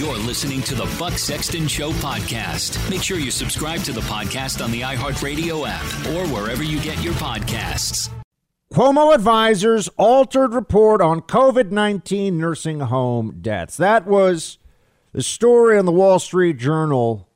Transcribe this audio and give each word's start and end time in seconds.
You're 0.00 0.16
listening 0.16 0.62
to 0.62 0.74
the 0.74 0.90
Buck 0.98 1.18
Sexton 1.18 1.68
Show 1.68 1.90
podcast. 1.90 2.88
Make 2.88 3.02
sure 3.02 3.18
you 3.18 3.30
subscribe 3.30 3.82
to 3.82 3.92
the 3.92 4.00
podcast 4.00 4.64
on 4.64 4.70
the 4.70 4.80
iHeartRadio 4.80 5.66
app 5.68 5.84
or 6.06 6.26
wherever 6.34 6.62
you 6.62 6.80
get 6.80 7.02
your 7.02 7.12
podcasts. 7.12 8.08
Cuomo 8.72 9.14
advisors 9.14 9.88
altered 9.98 10.54
report 10.54 11.02
on 11.02 11.20
COVID 11.20 11.70
19 11.70 12.38
nursing 12.38 12.80
home 12.80 13.40
deaths. 13.42 13.76
That 13.76 14.06
was 14.06 14.56
the 15.12 15.22
story 15.22 15.78
in 15.78 15.84
the 15.84 15.92
Wall 15.92 16.18
Street 16.18 16.56
Journal 16.56 17.28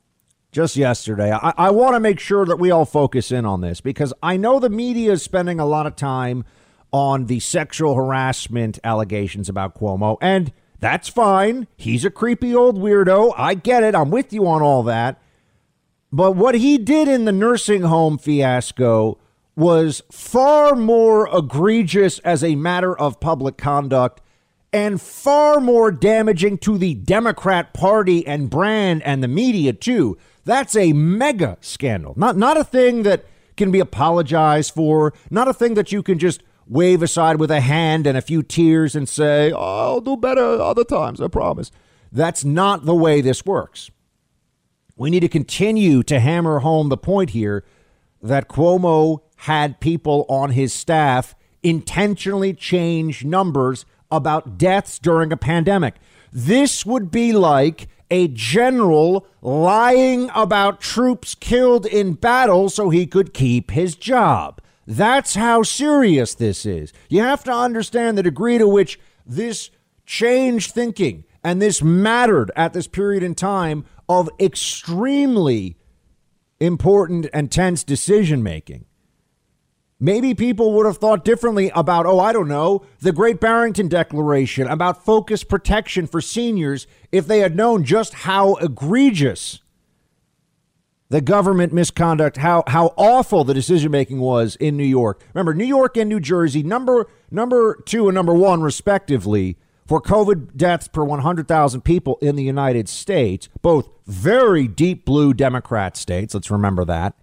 just 0.51 0.75
yesterday. 0.75 1.31
I, 1.31 1.53
I 1.55 1.69
want 1.69 1.93
to 1.93 1.99
make 1.99 2.19
sure 2.19 2.47
that 2.47 2.57
we 2.57 2.71
all 2.71 2.85
focus 2.85 3.31
in 3.31 3.45
on 3.45 3.61
this 3.61 3.79
because 3.79 4.11
I 4.23 4.37
know 4.37 4.59
the 4.59 4.71
media 4.71 5.11
is 5.11 5.21
spending 5.21 5.59
a 5.59 5.67
lot 5.67 5.85
of 5.85 5.95
time 5.95 6.43
on 6.91 7.27
the 7.27 7.39
sexual 7.41 7.93
harassment 7.93 8.79
allegations 8.83 9.49
about 9.49 9.79
Cuomo, 9.79 10.17
and 10.19 10.51
that's 10.85 11.09
fine. 11.09 11.65
He's 11.75 12.05
a 12.05 12.11
creepy 12.11 12.53
old 12.53 12.77
weirdo. 12.77 13.33
I 13.35 13.55
get 13.55 13.81
it. 13.81 13.95
I'm 13.95 14.11
with 14.11 14.31
you 14.31 14.45
on 14.45 14.61
all 14.61 14.83
that. 14.83 15.19
But 16.11 16.33
what 16.35 16.53
he 16.53 16.77
did 16.77 17.07
in 17.07 17.25
the 17.25 17.31
nursing 17.31 17.81
home 17.81 18.19
fiasco 18.19 19.17
was 19.55 20.03
far 20.11 20.75
more 20.75 21.27
egregious 21.35 22.19
as 22.19 22.43
a 22.43 22.53
matter 22.53 22.95
of 22.95 23.19
public 23.19 23.57
conduct 23.57 24.21
and 24.71 25.01
far 25.01 25.59
more 25.59 25.91
damaging 25.91 26.59
to 26.59 26.77
the 26.77 26.93
Democrat 26.93 27.73
Party 27.73 28.27
and 28.27 28.51
brand 28.51 29.01
and 29.01 29.23
the 29.23 29.27
media, 29.27 29.73
too. 29.73 30.19
That's 30.43 30.75
a 30.75 30.93
mega 30.93 31.57
scandal. 31.61 32.13
Not, 32.15 32.37
not 32.37 32.57
a 32.57 32.63
thing 32.63 33.01
that 33.01 33.25
can 33.57 33.71
be 33.71 33.79
apologized 33.79 34.71
for, 34.75 35.15
not 35.31 35.47
a 35.47 35.53
thing 35.53 35.73
that 35.73 35.91
you 35.91 36.03
can 36.03 36.19
just 36.19 36.43
wave 36.67 37.03
aside 37.03 37.39
with 37.39 37.51
a 37.51 37.61
hand 37.61 38.07
and 38.07 38.17
a 38.17 38.21
few 38.21 38.41
tears 38.41 38.95
and 38.95 39.07
say, 39.07 39.51
I'll 39.51 40.01
do 40.01 40.17
better 40.17 40.61
other 40.61 40.83
times, 40.83 41.21
I 41.21 41.27
promise. 41.27 41.71
That's 42.11 42.43
not 42.43 42.85
the 42.85 42.95
way 42.95 43.21
this 43.21 43.45
works. 43.45 43.91
We 44.95 45.09
need 45.09 45.21
to 45.21 45.29
continue 45.29 46.03
to 46.03 46.19
hammer 46.19 46.59
home 46.59 46.89
the 46.89 46.97
point 46.97 47.31
here 47.31 47.65
that 48.21 48.47
Cuomo 48.47 49.19
had 49.37 49.79
people 49.79 50.25
on 50.29 50.51
his 50.51 50.73
staff 50.73 51.35
intentionally 51.61 52.53
change 52.53 53.25
numbers 53.25 53.85
about 54.09 54.57
deaths 54.57 54.97
during 54.97 55.31
a 55.31 55.37
pandemic. 55.37 55.95
This 56.31 56.85
would 56.85 57.11
be 57.11 57.33
like 57.33 57.89
a 58.09 58.27
general 58.27 59.27
lying 59.41 60.29
about 60.35 60.79
troops 60.79 61.35
killed 61.35 61.85
in 61.85 62.13
battle 62.13 62.69
so 62.69 62.89
he 62.89 63.05
could 63.05 63.33
keep 63.33 63.71
his 63.71 63.95
job. 63.95 64.61
That's 64.87 65.35
how 65.35 65.63
serious 65.63 66.35
this 66.35 66.65
is. 66.65 66.93
You 67.09 67.21
have 67.21 67.43
to 67.45 67.51
understand 67.51 68.17
the 68.17 68.23
degree 68.23 68.57
to 68.57 68.67
which 68.67 68.99
this 69.25 69.71
changed 70.05 70.71
thinking 70.71 71.23
and 71.43 71.61
this 71.61 71.81
mattered 71.81 72.51
at 72.55 72.73
this 72.73 72.87
period 72.87 73.23
in 73.23 73.35
time 73.35 73.85
of 74.07 74.29
extremely 74.39 75.77
important 76.59 77.27
and 77.33 77.51
tense 77.51 77.83
decision 77.83 78.43
making. 78.43 78.85
Maybe 79.99 80.33
people 80.33 80.73
would 80.73 80.85
have 80.85 80.97
thought 80.97 81.23
differently 81.23 81.71
about, 81.73 82.05
oh, 82.05 82.19
I 82.19 82.33
don't 82.33 82.49
know, 82.49 82.85
the 82.99 83.13
Great 83.13 83.39
Barrington 83.39 83.87
Declaration 83.87 84.67
about 84.67 85.05
focus 85.05 85.43
protection 85.43 86.05
for 86.05 86.19
seniors 86.19 86.85
if 87.11 87.27
they 87.27 87.39
had 87.39 87.55
known 87.55 87.83
just 87.85 88.13
how 88.13 88.55
egregious 88.55 89.61
the 91.09 91.21
government 91.21 91.71
misconduct, 91.71 92.37
how 92.37 92.63
how 92.67 92.93
awful 92.97 93.43
the 93.43 93.53
decision 93.53 93.91
making 93.91 94.19
was 94.19 94.55
in 94.55 94.75
New 94.75 94.83
York. 94.83 95.23
Remember, 95.33 95.53
New 95.53 95.65
York 95.65 95.97
and 95.97 96.09
New 96.09 96.19
Jersey, 96.19 96.63
number 96.63 97.07
number 97.29 97.81
two 97.85 98.07
and 98.07 98.15
number 98.15 98.33
one, 98.33 98.61
respectively, 98.61 99.57
for 99.85 100.01
COVID 100.01 100.55
deaths 100.55 100.87
per 100.87 101.03
100,000 101.03 101.81
people 101.81 102.17
in 102.21 102.35
the 102.35 102.43
United 102.43 102.89
States, 102.89 103.49
both 103.61 103.89
very 104.05 104.67
deep 104.67 105.05
blue 105.05 105.33
Democrat 105.33 105.95
states. 105.95 106.33
Let's 106.33 106.49
remember 106.49 106.85
that. 106.85 107.13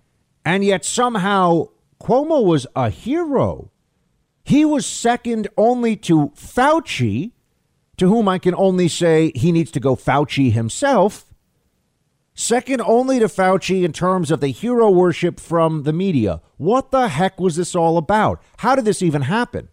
And 0.44 0.64
yet 0.64 0.84
somehow 0.84 1.68
Cuomo 2.00 2.44
was 2.44 2.66
a 2.74 2.90
hero. 2.90 3.70
He 4.44 4.64
was 4.64 4.86
second 4.86 5.48
only 5.56 5.96
to 5.96 6.32
Fauci, 6.36 7.32
to 7.96 8.08
whom 8.08 8.28
I 8.28 8.38
can 8.38 8.54
only 8.54 8.88
say 8.88 9.32
he 9.34 9.52
needs 9.52 9.70
to 9.72 9.80
go 9.80 9.94
Fauci 9.94 10.52
himself. 10.52 11.31
Second 12.34 12.80
only 12.80 13.18
to 13.18 13.26
Fauci 13.26 13.84
in 13.84 13.92
terms 13.92 14.30
of 14.30 14.40
the 14.40 14.48
hero 14.48 14.90
worship 14.90 15.38
from 15.38 15.82
the 15.82 15.92
media. 15.92 16.40
What 16.56 16.90
the 16.90 17.08
heck 17.08 17.38
was 17.38 17.56
this 17.56 17.74
all 17.74 17.98
about? 17.98 18.42
How 18.58 18.74
did 18.74 18.84
this 18.84 19.02
even 19.02 19.22
happen? 19.22 19.68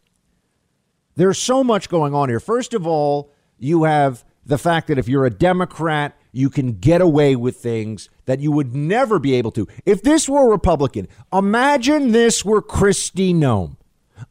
There's 1.15 1.37
so 1.37 1.63
much 1.63 1.89
going 1.89 2.13
on 2.13 2.29
here. 2.29 2.39
First 2.39 2.73
of 2.73 2.85
all, 2.85 3.31
you 3.57 3.83
have 3.85 4.25
the 4.45 4.57
fact 4.57 4.87
that 4.87 4.97
if 4.97 5.07
you're 5.07 5.25
a 5.25 5.29
Democrat, 5.29 6.17
you 6.31 6.49
can 6.49 6.73
get 6.73 7.01
away 7.01 7.35
with 7.35 7.57
things 7.57 8.09
that 8.25 8.39
you 8.39 8.51
would 8.51 8.75
never 8.75 9.19
be 9.19 9.33
able 9.35 9.51
to. 9.51 9.67
If 9.85 10.01
this 10.01 10.29
were 10.29 10.47
a 10.47 10.51
Republican, 10.51 11.07
imagine 11.33 12.11
this 12.11 12.43
were 12.45 12.61
Kristi 12.61 13.33
Noem. 13.33 13.77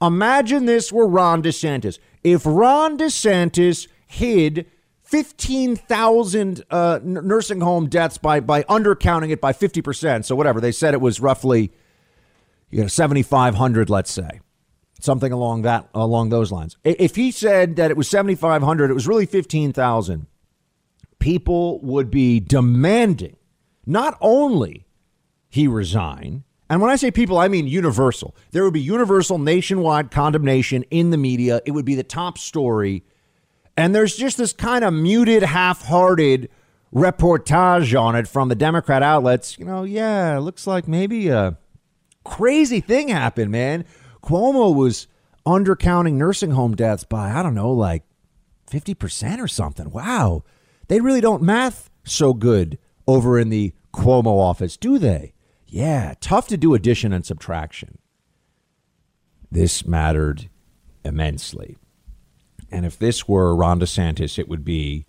Imagine 0.00 0.66
this 0.66 0.92
were 0.92 1.06
Ron 1.06 1.42
DeSantis. 1.42 1.98
If 2.22 2.42
Ron 2.44 2.98
DeSantis 2.98 3.88
hid 4.06 4.66
15,000 5.08 6.64
uh, 6.70 7.00
nursing 7.02 7.62
home 7.62 7.88
deaths 7.88 8.18
by, 8.18 8.40
by 8.40 8.62
undercounting 8.64 9.30
it 9.30 9.40
by 9.40 9.54
50%, 9.54 10.26
so 10.26 10.36
whatever, 10.36 10.60
they 10.60 10.70
said 10.70 10.92
it 10.92 11.00
was 11.00 11.18
roughly 11.18 11.72
you 12.70 12.82
know 12.82 12.86
7,500, 12.88 13.88
let's 13.88 14.10
say. 14.10 14.40
Something 15.00 15.32
along 15.32 15.62
that 15.62 15.88
along 15.94 16.30
those 16.30 16.50
lines. 16.50 16.76
If 16.84 17.14
he 17.14 17.30
said 17.30 17.76
that 17.76 17.90
it 17.90 17.96
was 17.96 18.08
7,500, 18.08 18.90
it 18.90 18.94
was 18.94 19.06
really 19.06 19.26
15,000 19.26 20.26
people 21.18 21.80
would 21.80 22.10
be 22.10 22.40
demanding 22.40 23.36
not 23.86 24.18
only 24.20 24.86
he 25.48 25.66
resign, 25.66 26.44
and 26.68 26.82
when 26.82 26.90
I 26.90 26.96
say 26.96 27.10
people, 27.10 27.38
I 27.38 27.48
mean 27.48 27.66
universal. 27.66 28.36
There 28.50 28.64
would 28.64 28.74
be 28.74 28.80
universal 28.80 29.38
nationwide 29.38 30.10
condemnation 30.10 30.84
in 30.90 31.10
the 31.10 31.16
media. 31.16 31.62
It 31.64 31.70
would 31.70 31.86
be 31.86 31.94
the 31.94 32.02
top 32.02 32.36
story. 32.36 33.04
And 33.78 33.94
there's 33.94 34.16
just 34.16 34.38
this 34.38 34.52
kind 34.52 34.84
of 34.84 34.92
muted, 34.92 35.44
half 35.44 35.84
hearted 35.84 36.50
reportage 36.92 37.98
on 37.98 38.16
it 38.16 38.26
from 38.26 38.48
the 38.48 38.56
Democrat 38.56 39.04
outlets. 39.04 39.56
You 39.56 39.66
know, 39.66 39.84
yeah, 39.84 40.36
looks 40.38 40.66
like 40.66 40.88
maybe 40.88 41.28
a 41.28 41.56
crazy 42.24 42.80
thing 42.80 43.06
happened, 43.06 43.52
man. 43.52 43.84
Cuomo 44.20 44.74
was 44.74 45.06
undercounting 45.46 46.14
nursing 46.14 46.50
home 46.50 46.74
deaths 46.74 47.04
by, 47.04 47.30
I 47.30 47.40
don't 47.44 47.54
know, 47.54 47.70
like 47.70 48.02
50% 48.68 49.38
or 49.38 49.46
something. 49.46 49.92
Wow. 49.92 50.42
They 50.88 51.00
really 51.00 51.20
don't 51.20 51.40
math 51.40 51.88
so 52.02 52.34
good 52.34 52.78
over 53.06 53.38
in 53.38 53.48
the 53.48 53.74
Cuomo 53.94 54.40
office, 54.40 54.76
do 54.76 54.98
they? 54.98 55.34
Yeah, 55.68 56.14
tough 56.20 56.48
to 56.48 56.56
do 56.56 56.74
addition 56.74 57.12
and 57.12 57.24
subtraction. 57.24 57.98
This 59.52 59.86
mattered 59.86 60.50
immensely. 61.04 61.76
And 62.70 62.84
if 62.84 62.98
this 62.98 63.26
were 63.26 63.54
Ron 63.54 63.80
DeSantis, 63.80 64.38
it 64.38 64.48
would 64.48 64.64
be 64.64 65.06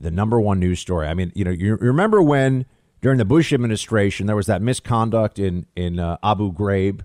the 0.00 0.10
number 0.10 0.40
one 0.40 0.58
news 0.58 0.80
story. 0.80 1.06
I 1.06 1.14
mean, 1.14 1.30
you 1.34 1.44
know, 1.44 1.50
you 1.50 1.76
remember 1.76 2.22
when 2.22 2.64
during 3.00 3.18
the 3.18 3.24
Bush 3.24 3.52
administration 3.52 4.26
there 4.26 4.36
was 4.36 4.46
that 4.46 4.62
misconduct 4.62 5.38
in 5.38 5.66
in 5.76 5.98
uh, 5.98 6.16
Abu 6.22 6.52
Ghraib, 6.52 7.02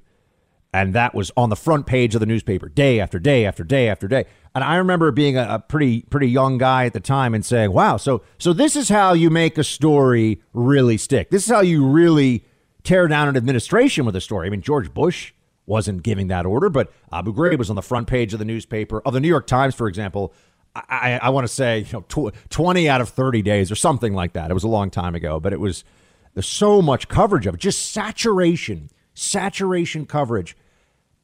and 0.73 0.93
that 0.93 1.13
was 1.13 1.31
on 1.35 1.49
the 1.49 1.55
front 1.55 1.85
page 1.85 2.15
of 2.15 2.19
the 2.19 2.25
newspaper 2.25 2.69
day 2.69 2.99
after 2.99 3.19
day 3.19 3.45
after 3.45 3.63
day 3.63 3.89
after 3.89 4.07
day. 4.07 4.25
And 4.53 4.63
I 4.63 4.77
remember 4.77 5.11
being 5.11 5.37
a, 5.37 5.47
a, 5.55 5.59
pretty 5.59 6.03
pretty 6.03 6.29
young 6.29 6.57
guy 6.57 6.85
at 6.85 6.93
the 6.93 6.99
time 6.99 7.33
and 7.33 7.45
saying, 7.45 7.71
"Wow, 7.71 7.97
so 7.97 8.23
so 8.37 8.53
this 8.53 8.75
is 8.75 8.89
how 8.89 9.13
you 9.13 9.29
make 9.29 9.57
a 9.57 9.63
story 9.63 10.41
really 10.53 10.97
stick. 10.97 11.29
This 11.29 11.43
is 11.43 11.49
how 11.49 11.61
you 11.61 11.85
really 11.85 12.45
tear 12.83 13.07
down 13.07 13.27
an 13.27 13.35
administration 13.35 14.05
with 14.05 14.15
a 14.15 14.21
story." 14.21 14.47
I 14.47 14.49
mean, 14.49 14.61
George 14.61 14.93
Bush 14.93 15.33
wasn't 15.65 16.03
giving 16.03 16.27
that 16.27 16.45
order, 16.45 16.69
but 16.69 16.91
Abu 17.11 17.33
Ghraib 17.33 17.57
was 17.57 17.69
on 17.69 17.75
the 17.75 17.81
front 17.81 18.07
page 18.07 18.33
of 18.33 18.39
the 18.39 18.45
newspaper 18.45 19.01
of 19.05 19.13
the 19.13 19.19
New 19.19 19.27
York 19.27 19.47
Times, 19.47 19.75
for 19.75 19.87
example. 19.87 20.33
I, 20.75 21.19
I, 21.23 21.29
want 21.29 21.47
to 21.47 21.53
say 21.53 21.79
you 21.79 21.93
know 21.93 22.01
tw- 22.09 22.35
twenty 22.49 22.89
out 22.89 22.99
of 22.99 23.07
thirty 23.07 23.41
days 23.41 23.71
or 23.71 23.75
something 23.75 24.13
like 24.13 24.33
that. 24.33 24.51
It 24.51 24.53
was 24.53 24.65
a 24.65 24.67
long 24.67 24.89
time 24.89 25.15
ago, 25.15 25.39
but 25.39 25.53
it 25.53 25.59
was 25.59 25.85
there's 26.33 26.47
so 26.47 26.81
much 26.81 27.07
coverage 27.07 27.47
of 27.47 27.55
it, 27.55 27.61
just 27.61 27.91
saturation, 27.91 28.89
saturation 29.13 30.05
coverage 30.05 30.57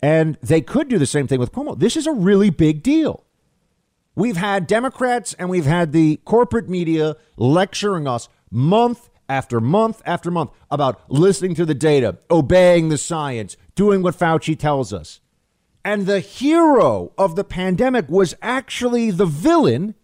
and 0.01 0.37
they 0.41 0.61
could 0.61 0.87
do 0.87 0.97
the 0.97 1.05
same 1.05 1.27
thing 1.27 1.39
with 1.39 1.51
Cuomo. 1.51 1.77
This 1.77 1.95
is 1.95 2.07
a 2.07 2.11
really 2.11 2.49
big 2.49 2.81
deal. 2.81 3.23
We've 4.15 4.37
had 4.37 4.67
Democrats 4.67 5.33
and 5.33 5.49
we've 5.49 5.65
had 5.65 5.91
the 5.91 6.17
corporate 6.25 6.67
media 6.67 7.15
lecturing 7.37 8.07
us 8.07 8.27
month 8.49 9.09
after 9.29 9.61
month 9.61 10.01
after 10.05 10.29
month 10.29 10.51
about 10.69 11.09
listening 11.09 11.55
to 11.55 11.65
the 11.65 11.73
data, 11.73 12.17
obeying 12.29 12.89
the 12.89 12.97
science, 12.97 13.55
doing 13.75 14.01
what 14.01 14.15
Fauci 14.15 14.57
tells 14.57 14.93
us. 14.93 15.19
And 15.83 16.05
the 16.05 16.19
hero 16.19 17.11
of 17.17 17.35
the 17.35 17.43
pandemic 17.43 18.09
was 18.09 18.35
actually 18.41 19.11
the 19.11 19.25
villain. 19.25 19.95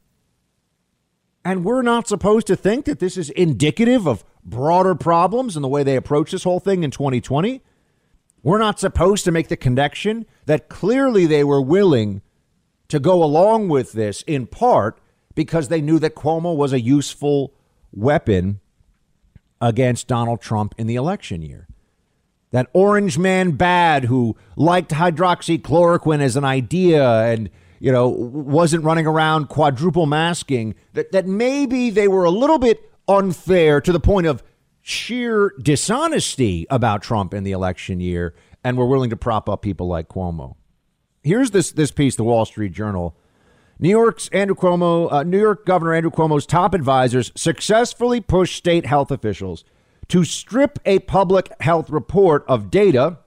And 1.46 1.64
we're 1.64 1.84
not 1.84 2.08
supposed 2.08 2.48
to 2.48 2.56
think 2.56 2.86
that 2.86 3.00
this 3.00 3.18
is 3.18 3.30
indicative 3.32 4.08
of 4.08 4.24
broader 4.44 4.96
problems 4.96 5.56
and 5.56 5.64
the 5.64 5.70
way 5.70 5.84
they 5.84 5.96
approach 5.96 6.32
this 6.32 6.44
whole 6.44 6.60
thing 6.60 6.84
in 6.84 6.92
2020. 6.92 7.62
We're 8.44 8.58
not 8.58 8.80
supposed 8.80 9.26
to 9.26 9.32
make 9.32 9.50
the 9.50 9.58
connection 9.58 10.26
that 10.46 10.70
clearly 10.70 11.26
they 11.26 11.44
were 11.44 11.62
willing 11.62 12.22
to 12.88 13.00
go 13.00 13.24
along 13.24 13.68
with 13.68 13.92
this 13.92 14.24
in 14.24 14.48
part 14.48 15.00
because 15.36 15.68
they 15.68 15.82
knew 15.82 16.00
that 16.00 16.16
Cuomo 16.16 16.56
was 16.56 16.74
a 16.74 16.82
useful 16.82 17.54
weapon 17.92 18.60
against 19.62 20.08
Donald 20.08 20.42
Trump 20.42 20.74
in 20.78 20.88
the 20.88 20.96
election 20.96 21.42
year. 21.42 21.68
That 22.52 22.68
orange 22.74 23.18
man 23.18 23.52
bad 23.52 24.06
who 24.06 24.38
liked 24.56 24.92
hydroxychloroquine 24.92 26.22
as 26.22 26.36
an 26.36 26.46
idea 26.46 27.24
and 27.24 27.50
you 27.80 27.92
know 27.92 28.08
wasn't 28.08 28.84
running 28.84 29.06
around 29.06 29.50
quadruple 29.50 30.06
masking 30.06 30.76
that 30.94 31.12
that 31.12 31.28
maybe 31.28 31.90
they 31.90 32.08
were 32.08 32.24
a 32.24 32.32
little 32.32 32.58
bit 32.58 32.92
unfair 33.08 33.82
to 33.82 33.92
the 33.92 34.00
point 34.00 34.28
of 34.28 34.44
sheer 34.82 35.52
dishonesty 35.62 36.66
about 36.70 37.04
Trump 37.04 37.34
in 37.34 37.44
the 37.44 37.52
election 37.52 38.00
year 38.00 38.34
and 38.64 38.78
were 38.78 38.88
willing 38.88 39.10
to 39.10 39.18
prop 39.18 39.50
up 39.50 39.62
people 39.62 39.88
like 39.88 40.08
Cuomo. 40.08 40.56
Here's 41.24 41.52
this 41.52 41.72
this 41.72 41.92
piece 41.92 42.16
the 42.16 42.24
Wall 42.24 42.46
Street 42.46 42.72
Journal 42.72 43.16
New 43.80 43.90
York's 43.90 44.28
Andrew 44.30 44.56
Cuomo, 44.56 45.12
uh, 45.12 45.24
New 45.24 45.40
York 45.40 45.66
Governor 45.66 45.94
Andrew 45.94 46.10
Cuomo's 46.10 46.46
top 46.46 46.74
advisors 46.74 47.32
successfully 47.36 48.22
pushed 48.22 48.56
state 48.56 48.86
health 48.86 49.12
officials 49.12 49.64
to 50.10 50.24
strip 50.24 50.80
a 50.86 51.00
public 51.00 51.52
health 51.62 51.90
report 51.90 52.46
of 52.48 52.72
data 52.72 53.20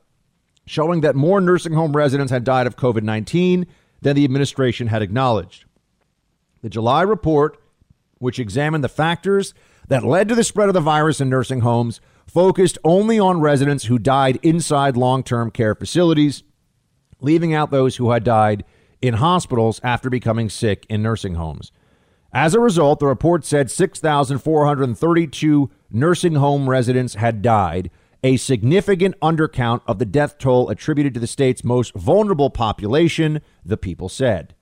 showing 0.67 1.01
that 1.01 1.17
more 1.17 1.41
nursing 1.41 1.73
home 1.73 1.97
residents 1.97 2.31
had 2.31 2.45
died 2.45 2.67
of 2.67 2.77
COVID 2.77 3.03
19 3.03 3.67
than 4.03 4.17
the 4.17 4.25
administration 4.25 4.87
had 4.87 5.03
acknowledged. 5.03 5.65
The 6.63 6.71
July 6.71 7.03
report, 7.03 7.59
which 8.19 8.39
examined 8.39 8.85
the 8.85 8.89
factors 8.89 9.53
that 9.89 10.05
led 10.05 10.29
to 10.29 10.35
the 10.35 10.45
spread 10.45 10.69
of 10.69 10.75
the 10.75 10.81
virus 10.81 11.21
in 11.21 11.29
nursing 11.29 11.61
homes, 11.61 12.01
focused 12.27 12.79
only 12.85 13.19
on 13.19 13.41
residents 13.41 13.87
who 13.87 13.99
died 13.99 14.39
inside 14.43 14.97
long 14.97 15.23
term 15.23 15.51
care 15.51 15.75
facilities, 15.75 16.45
leaving 17.21 17.53
out 17.53 17.71
those 17.71 17.97
who 17.97 18.13
had 18.13 18.23
died 18.23 18.65
in 19.03 19.15
hospitals 19.15 19.81
after 19.83 20.09
becoming 20.09 20.49
sick 20.49 20.87
in 20.89 21.03
nursing 21.03 21.35
homes. 21.35 21.73
As 22.33 22.55
a 22.55 22.61
result, 22.61 23.01
the 23.01 23.07
report 23.07 23.45
said 23.45 23.71
6,432 23.71 25.71
nursing 25.91 26.35
home 26.37 26.71
residents 26.71 27.15
had 27.15 27.43
died, 27.43 27.91
a 28.23 28.37
significant 28.37 29.19
undercount 29.21 29.81
of 29.87 29.99
the 29.99 30.05
death 30.05 30.39
toll 30.39 30.69
attributed 30.69 31.15
to 31.15 31.21
the 31.21 31.27
state's 31.27 31.65
most 31.65 31.93
vulnerable 31.95 32.51
population, 32.51 33.41
the 33.65 33.77
people 33.77 34.09
said. 34.09 34.55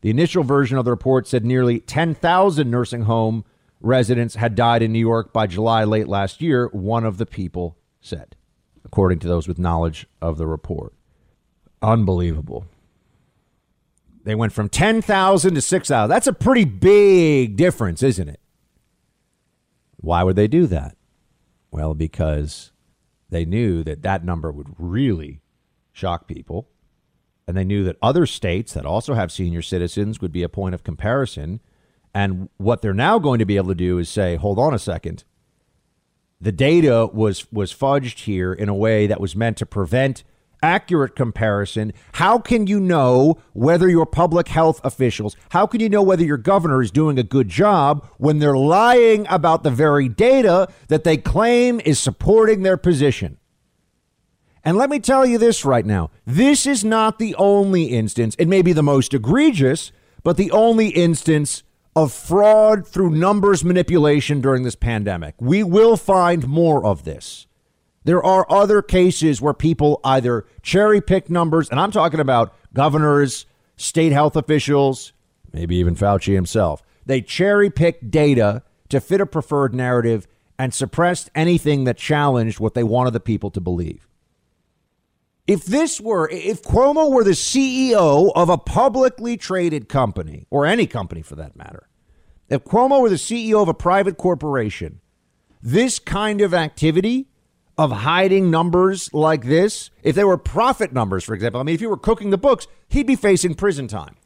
The 0.00 0.10
initial 0.10 0.42
version 0.42 0.78
of 0.78 0.84
the 0.84 0.90
report 0.90 1.28
said 1.28 1.44
nearly 1.44 1.78
10,000 1.78 2.70
nursing 2.70 3.02
home 3.02 3.44
residents 3.80 4.34
had 4.34 4.54
died 4.54 4.82
in 4.82 4.92
New 4.92 4.98
York 4.98 5.32
by 5.32 5.46
July 5.46 5.84
late 5.84 6.08
last 6.08 6.42
year, 6.42 6.68
one 6.72 7.04
of 7.04 7.18
the 7.18 7.26
people 7.26 7.76
said, 8.00 8.34
according 8.84 9.20
to 9.20 9.28
those 9.28 9.46
with 9.46 9.58
knowledge 9.58 10.06
of 10.20 10.38
the 10.38 10.46
report. 10.46 10.94
Unbelievable. 11.82 12.66
They 14.24 14.34
went 14.34 14.52
from 14.52 14.68
10,000 14.68 15.54
to 15.54 15.60
6,000. 15.60 16.10
That's 16.10 16.26
a 16.26 16.32
pretty 16.32 16.64
big 16.64 17.56
difference, 17.56 18.02
isn't 18.02 18.28
it? 18.28 18.40
Why 19.96 20.22
would 20.22 20.36
they 20.36 20.48
do 20.48 20.66
that? 20.66 20.96
Well, 21.70 21.94
because 21.94 22.72
they 23.28 23.44
knew 23.44 23.82
that 23.84 24.02
that 24.02 24.24
number 24.24 24.50
would 24.50 24.74
really 24.78 25.40
shock 25.92 26.26
people. 26.26 26.68
And 27.46 27.56
they 27.56 27.64
knew 27.64 27.82
that 27.84 27.96
other 28.00 28.26
states 28.26 28.72
that 28.74 28.86
also 28.86 29.14
have 29.14 29.32
senior 29.32 29.62
citizens 29.62 30.20
would 30.20 30.32
be 30.32 30.42
a 30.42 30.48
point 30.48 30.74
of 30.74 30.84
comparison. 30.84 31.60
And 32.14 32.48
what 32.58 32.82
they're 32.82 32.94
now 32.94 33.18
going 33.18 33.38
to 33.38 33.44
be 33.44 33.56
able 33.56 33.68
to 33.68 33.74
do 33.74 33.98
is 33.98 34.08
say, 34.08 34.36
hold 34.36 34.58
on 34.58 34.74
a 34.74 34.78
second. 34.78 35.24
The 36.40 36.52
data 36.52 37.08
was 37.12 37.50
was 37.52 37.74
fudged 37.74 38.20
here 38.20 38.52
in 38.52 38.68
a 38.68 38.74
way 38.74 39.06
that 39.06 39.20
was 39.20 39.36
meant 39.36 39.58
to 39.58 39.66
prevent 39.66 40.24
accurate 40.62 41.16
comparison, 41.16 41.92
how 42.12 42.38
can 42.38 42.66
you 42.66 42.80
know 42.80 43.38
whether 43.52 43.88
your 43.88 44.06
public 44.06 44.48
health 44.48 44.80
officials, 44.84 45.36
how 45.50 45.66
can 45.66 45.80
you 45.80 45.88
know 45.88 46.02
whether 46.02 46.24
your 46.24 46.36
governor 46.36 46.82
is 46.82 46.90
doing 46.90 47.18
a 47.18 47.22
good 47.22 47.48
job 47.48 48.06
when 48.18 48.38
they're 48.38 48.56
lying 48.56 49.26
about 49.28 49.62
the 49.62 49.70
very 49.70 50.08
data 50.08 50.68
that 50.88 51.04
they 51.04 51.16
claim 51.16 51.80
is 51.84 51.98
supporting 51.98 52.62
their 52.62 52.76
position? 52.76 53.38
And 54.62 54.76
let 54.76 54.90
me 54.90 54.98
tell 54.98 55.24
you 55.24 55.38
this 55.38 55.64
right 55.64 55.86
now 55.86 56.10
this 56.26 56.66
is 56.66 56.84
not 56.84 57.18
the 57.18 57.34
only 57.36 57.84
instance, 57.84 58.36
it 58.38 58.48
may 58.48 58.62
be 58.62 58.72
the 58.72 58.82
most 58.82 59.14
egregious, 59.14 59.92
but 60.22 60.36
the 60.36 60.50
only 60.50 60.88
instance 60.88 61.62
of 61.96 62.12
fraud 62.12 62.86
through 62.86 63.10
numbers 63.10 63.64
manipulation 63.64 64.40
during 64.40 64.62
this 64.62 64.76
pandemic. 64.76 65.34
We 65.40 65.62
will 65.62 65.96
find 65.96 66.46
more 66.46 66.84
of 66.84 67.04
this. 67.04 67.46
There 68.04 68.24
are 68.24 68.46
other 68.50 68.80
cases 68.80 69.42
where 69.42 69.52
people 69.52 70.00
either 70.04 70.46
cherry 70.62 71.00
pick 71.00 71.28
numbers, 71.28 71.68
and 71.68 71.78
I'm 71.78 71.90
talking 71.90 72.20
about 72.20 72.54
governors, 72.72 73.46
state 73.76 74.12
health 74.12 74.36
officials, 74.36 75.12
maybe 75.52 75.76
even 75.76 75.94
Fauci 75.94 76.34
himself. 76.34 76.82
They 77.04 77.20
cherry 77.20 77.70
pick 77.70 78.10
data 78.10 78.62
to 78.88 79.00
fit 79.00 79.20
a 79.20 79.26
preferred 79.26 79.74
narrative 79.74 80.26
and 80.58 80.72
suppressed 80.72 81.30
anything 81.34 81.84
that 81.84 81.96
challenged 81.96 82.60
what 82.60 82.74
they 82.74 82.84
wanted 82.84 83.12
the 83.12 83.20
people 83.20 83.50
to 83.50 83.60
believe. 83.60 84.06
If 85.46 85.64
this 85.64 86.00
were, 86.00 86.28
if 86.30 86.62
Cuomo 86.62 87.10
were 87.10 87.24
the 87.24 87.30
CEO 87.30 88.30
of 88.34 88.48
a 88.48 88.58
publicly 88.58 89.36
traded 89.36 89.88
company, 89.88 90.46
or 90.50 90.64
any 90.64 90.86
company 90.86 91.22
for 91.22 91.34
that 91.36 91.56
matter, 91.56 91.88
if 92.48 92.64
Cuomo 92.64 93.00
were 93.00 93.08
the 93.08 93.16
CEO 93.16 93.60
of 93.60 93.68
a 93.68 93.74
private 93.74 94.16
corporation, 94.16 95.00
this 95.62 95.98
kind 95.98 96.40
of 96.40 96.54
activity 96.54 97.29
of 97.80 97.90
hiding 97.90 98.50
numbers 98.50 99.08
like 99.14 99.44
this, 99.44 99.88
if 100.02 100.14
they 100.14 100.22
were 100.22 100.36
profit 100.36 100.92
numbers, 100.92 101.24
for 101.24 101.32
example, 101.32 101.62
I 101.62 101.64
mean, 101.64 101.74
if 101.74 101.80
you 101.80 101.88
were 101.88 101.96
cooking 101.96 102.28
the 102.28 102.36
books, 102.36 102.66
he'd 102.88 103.06
be 103.06 103.16
facing 103.16 103.54
prison 103.54 103.88
time. 103.88 104.16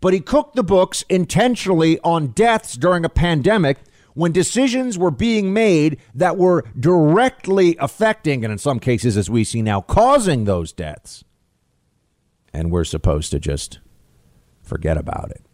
But 0.00 0.14
he 0.14 0.20
cooked 0.20 0.56
the 0.56 0.64
books 0.64 1.04
intentionally 1.10 2.00
on 2.00 2.28
deaths 2.28 2.74
during 2.74 3.04
a 3.04 3.10
pandemic 3.10 3.80
when 4.14 4.32
decisions 4.32 4.96
were 4.96 5.10
being 5.10 5.52
made 5.52 5.98
that 6.14 6.38
were 6.38 6.64
directly 6.80 7.76
affecting, 7.80 8.46
and 8.46 8.50
in 8.52 8.56
some 8.56 8.80
cases, 8.80 9.18
as 9.18 9.28
we 9.28 9.44
see 9.44 9.60
now, 9.60 9.82
causing 9.82 10.44
those 10.44 10.72
deaths. 10.72 11.22
And 12.50 12.70
we're 12.70 12.84
supposed 12.84 13.30
to 13.32 13.38
just 13.38 13.78
forget 14.62 14.96
about 14.96 15.30
it. 15.32 15.44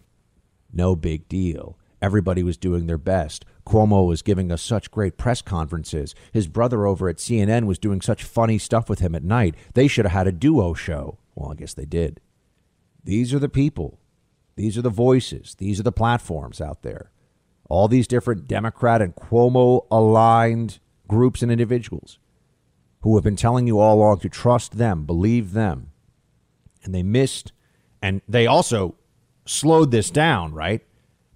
No 0.72 0.94
big 0.94 1.28
deal. 1.28 1.76
Everybody 2.02 2.42
was 2.42 2.56
doing 2.56 2.88
their 2.88 2.98
best. 2.98 3.44
Cuomo 3.64 4.04
was 4.06 4.22
giving 4.22 4.50
us 4.50 4.60
such 4.60 4.90
great 4.90 5.16
press 5.16 5.40
conferences. 5.40 6.16
His 6.32 6.48
brother 6.48 6.84
over 6.84 7.08
at 7.08 7.18
CNN 7.18 7.66
was 7.66 7.78
doing 7.78 8.00
such 8.00 8.24
funny 8.24 8.58
stuff 8.58 8.90
with 8.90 8.98
him 8.98 9.14
at 9.14 9.22
night. 9.22 9.54
They 9.74 9.86
should 9.86 10.04
have 10.04 10.12
had 10.12 10.26
a 10.26 10.32
duo 10.32 10.74
show. 10.74 11.18
Well, 11.36 11.52
I 11.52 11.54
guess 11.54 11.74
they 11.74 11.84
did. 11.84 12.20
These 13.04 13.32
are 13.32 13.38
the 13.38 13.48
people. 13.48 14.00
These 14.56 14.76
are 14.76 14.82
the 14.82 14.90
voices. 14.90 15.54
These 15.54 15.78
are 15.78 15.84
the 15.84 15.92
platforms 15.92 16.60
out 16.60 16.82
there. 16.82 17.12
All 17.68 17.86
these 17.86 18.08
different 18.08 18.48
Democrat 18.48 19.00
and 19.00 19.14
Cuomo 19.14 19.86
aligned 19.88 20.80
groups 21.06 21.40
and 21.40 21.52
individuals 21.52 22.18
who 23.02 23.14
have 23.14 23.24
been 23.24 23.36
telling 23.36 23.66
you 23.68 23.78
all 23.78 23.96
along 23.96 24.18
to 24.20 24.28
trust 24.28 24.76
them, 24.76 25.04
believe 25.04 25.52
them. 25.52 25.92
And 26.82 26.92
they 26.92 27.02
missed, 27.04 27.52
and 28.02 28.22
they 28.28 28.46
also 28.46 28.96
slowed 29.46 29.92
this 29.92 30.10
down, 30.10 30.52
right? 30.52 30.84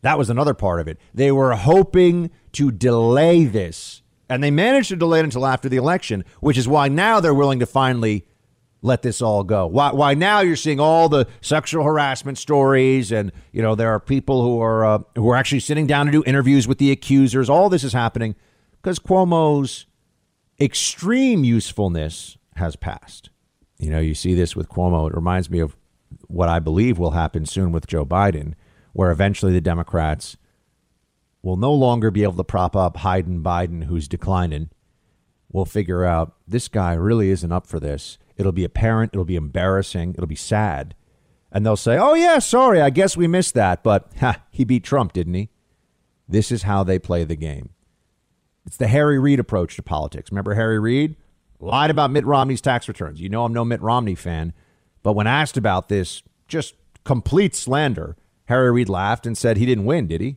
That 0.07 0.19
was 0.19 0.31
another 0.31 0.55
part 0.55 0.79
of 0.79 0.87
it. 0.87 1.01
They 1.13 1.33
were 1.33 1.57
hoping 1.57 2.31
to 2.53 2.71
delay 2.71 3.45
this, 3.45 4.03
and 4.29 4.41
they 4.41 4.53
managed 4.53 4.91
to 4.91 4.97
delay 4.97 5.19
it 5.19 5.25
until 5.25 5.45
after 5.45 5.69
the 5.69 5.79
election, 5.79 6.25
which 6.39 6.57
is 6.57 6.69
why 6.69 6.87
now 6.87 7.19
they're 7.19 7.35
willing 7.35 7.59
to 7.59 7.67
finally 7.67 8.25
let 8.83 9.03
this 9.03 9.21
all 9.21 9.43
go. 9.43 9.67
Why, 9.67 9.93
why 9.93 10.15
now 10.15 10.43
you're 10.43 10.55
seeing 10.55 10.79
all 10.79 11.09
the 11.09 11.27
sexual 11.41 11.83
harassment 11.83 12.39
stories, 12.39 13.11
and 13.11 13.33
you 13.51 13.63
know 13.63 13.75
there 13.75 13.91
are 13.91 13.99
people 13.99 14.43
who 14.43 14.63
are 14.63 14.85
uh, 14.87 14.99
who 15.17 15.29
are 15.29 15.35
actually 15.35 15.59
sitting 15.59 15.89
down 15.89 16.07
to 16.07 16.13
do 16.13 16.23
interviews 16.25 16.69
with 16.69 16.79
the 16.79 16.93
accusers. 16.93 17.51
All 17.51 17.69
this 17.69 17.83
is 17.83 17.93
happening 17.93 18.37
because 18.81 19.01
Cuomo's 19.01 19.87
extreme 20.61 21.43
usefulness 21.43 22.39
has 22.55 22.77
passed. 22.77 23.31
You 23.79 23.91
know, 23.91 23.99
you 23.99 24.15
see 24.15 24.35
this 24.35 24.55
with 24.55 24.69
Cuomo. 24.69 25.09
It 25.09 25.17
reminds 25.17 25.51
me 25.51 25.59
of 25.59 25.77
what 26.29 26.49
I 26.49 26.61
believe 26.61 26.97
will 26.97 27.11
happen 27.11 27.45
soon 27.45 27.73
with 27.73 27.89
Joe 27.89 28.07
Biden 28.07 28.55
where 28.97 29.11
eventually 29.11 29.53
the 29.53 29.61
Democrats 29.61 30.39
will 31.43 31.59
no 31.59 31.71
longer 31.71 32.11
be 32.11 32.23
able 32.23 32.33
to 32.33 32.43
prop 32.43 32.75
up 32.75 32.97
Hayden 32.97 33.43
Biden, 33.43 33.85
who's 33.85 34.09
declining. 34.09 34.71
We'll 35.53 35.67
figure 35.67 36.03
out 36.03 36.35
this 36.49 36.67
guy 36.67 36.95
really 36.95 37.29
isn't 37.29 37.53
up 37.53 37.67
for 37.67 37.79
this. 37.79 38.17
It'll 38.39 38.53
be 38.53 38.65
apparent. 38.65 39.11
It'll 39.13 39.27
be 39.27 39.37
embarrassing. 39.37 40.15
It'll 40.15 40.27
be 40.27 40.35
sad. 40.35 40.95
And 41.53 41.65
they'll 41.65 41.77
say, 41.77 41.99
oh, 41.99 42.15
yeah, 42.15 42.39
sorry, 42.39 42.81
I 42.81 42.89
guess 42.89 43.19
we 43.19 43.27
missed 43.27 43.53
that. 43.53 43.83
But 43.83 44.11
ha, 44.19 44.41
he 44.51 44.65
beat 44.65 44.83
Trump, 44.83 45.13
didn't 45.13 45.35
he? 45.35 45.51
This 46.27 46.51
is 46.51 46.63
how 46.63 46.83
they 46.83 46.99
play 46.99 47.23
the 47.25 47.37
game. 47.37 47.69
It's 48.65 48.79
the 48.79 48.89
Harry 48.89 49.19
Reid 49.19 49.39
approach 49.39 49.77
to 49.77 49.83
politics. 49.83 50.33
Remember 50.33 50.55
Harry 50.55 50.79
Reid? 50.79 51.17
Lied 51.61 51.91
about 51.91 52.11
Mitt 52.11 52.25
Romney's 52.25 52.63
tax 52.63 52.89
returns. 52.89 53.21
You 53.21 53.29
know 53.29 53.45
I'm 53.45 53.53
no 53.53 53.65
Mitt 53.65 53.83
Romney 53.83 54.15
fan. 54.15 54.55
But 55.03 55.13
when 55.13 55.27
asked 55.27 55.59
about 55.59 55.91
this, 55.91 56.23
just 56.49 56.77
complete 57.05 57.55
slander, 57.55 58.17
Harry 58.47 58.71
Reid 58.71 58.89
laughed 58.89 59.27
and 59.27 59.37
said 59.37 59.57
he 59.57 59.67
didn't 59.67 59.85
win, 59.85 60.07
did 60.07 60.21
he? 60.21 60.37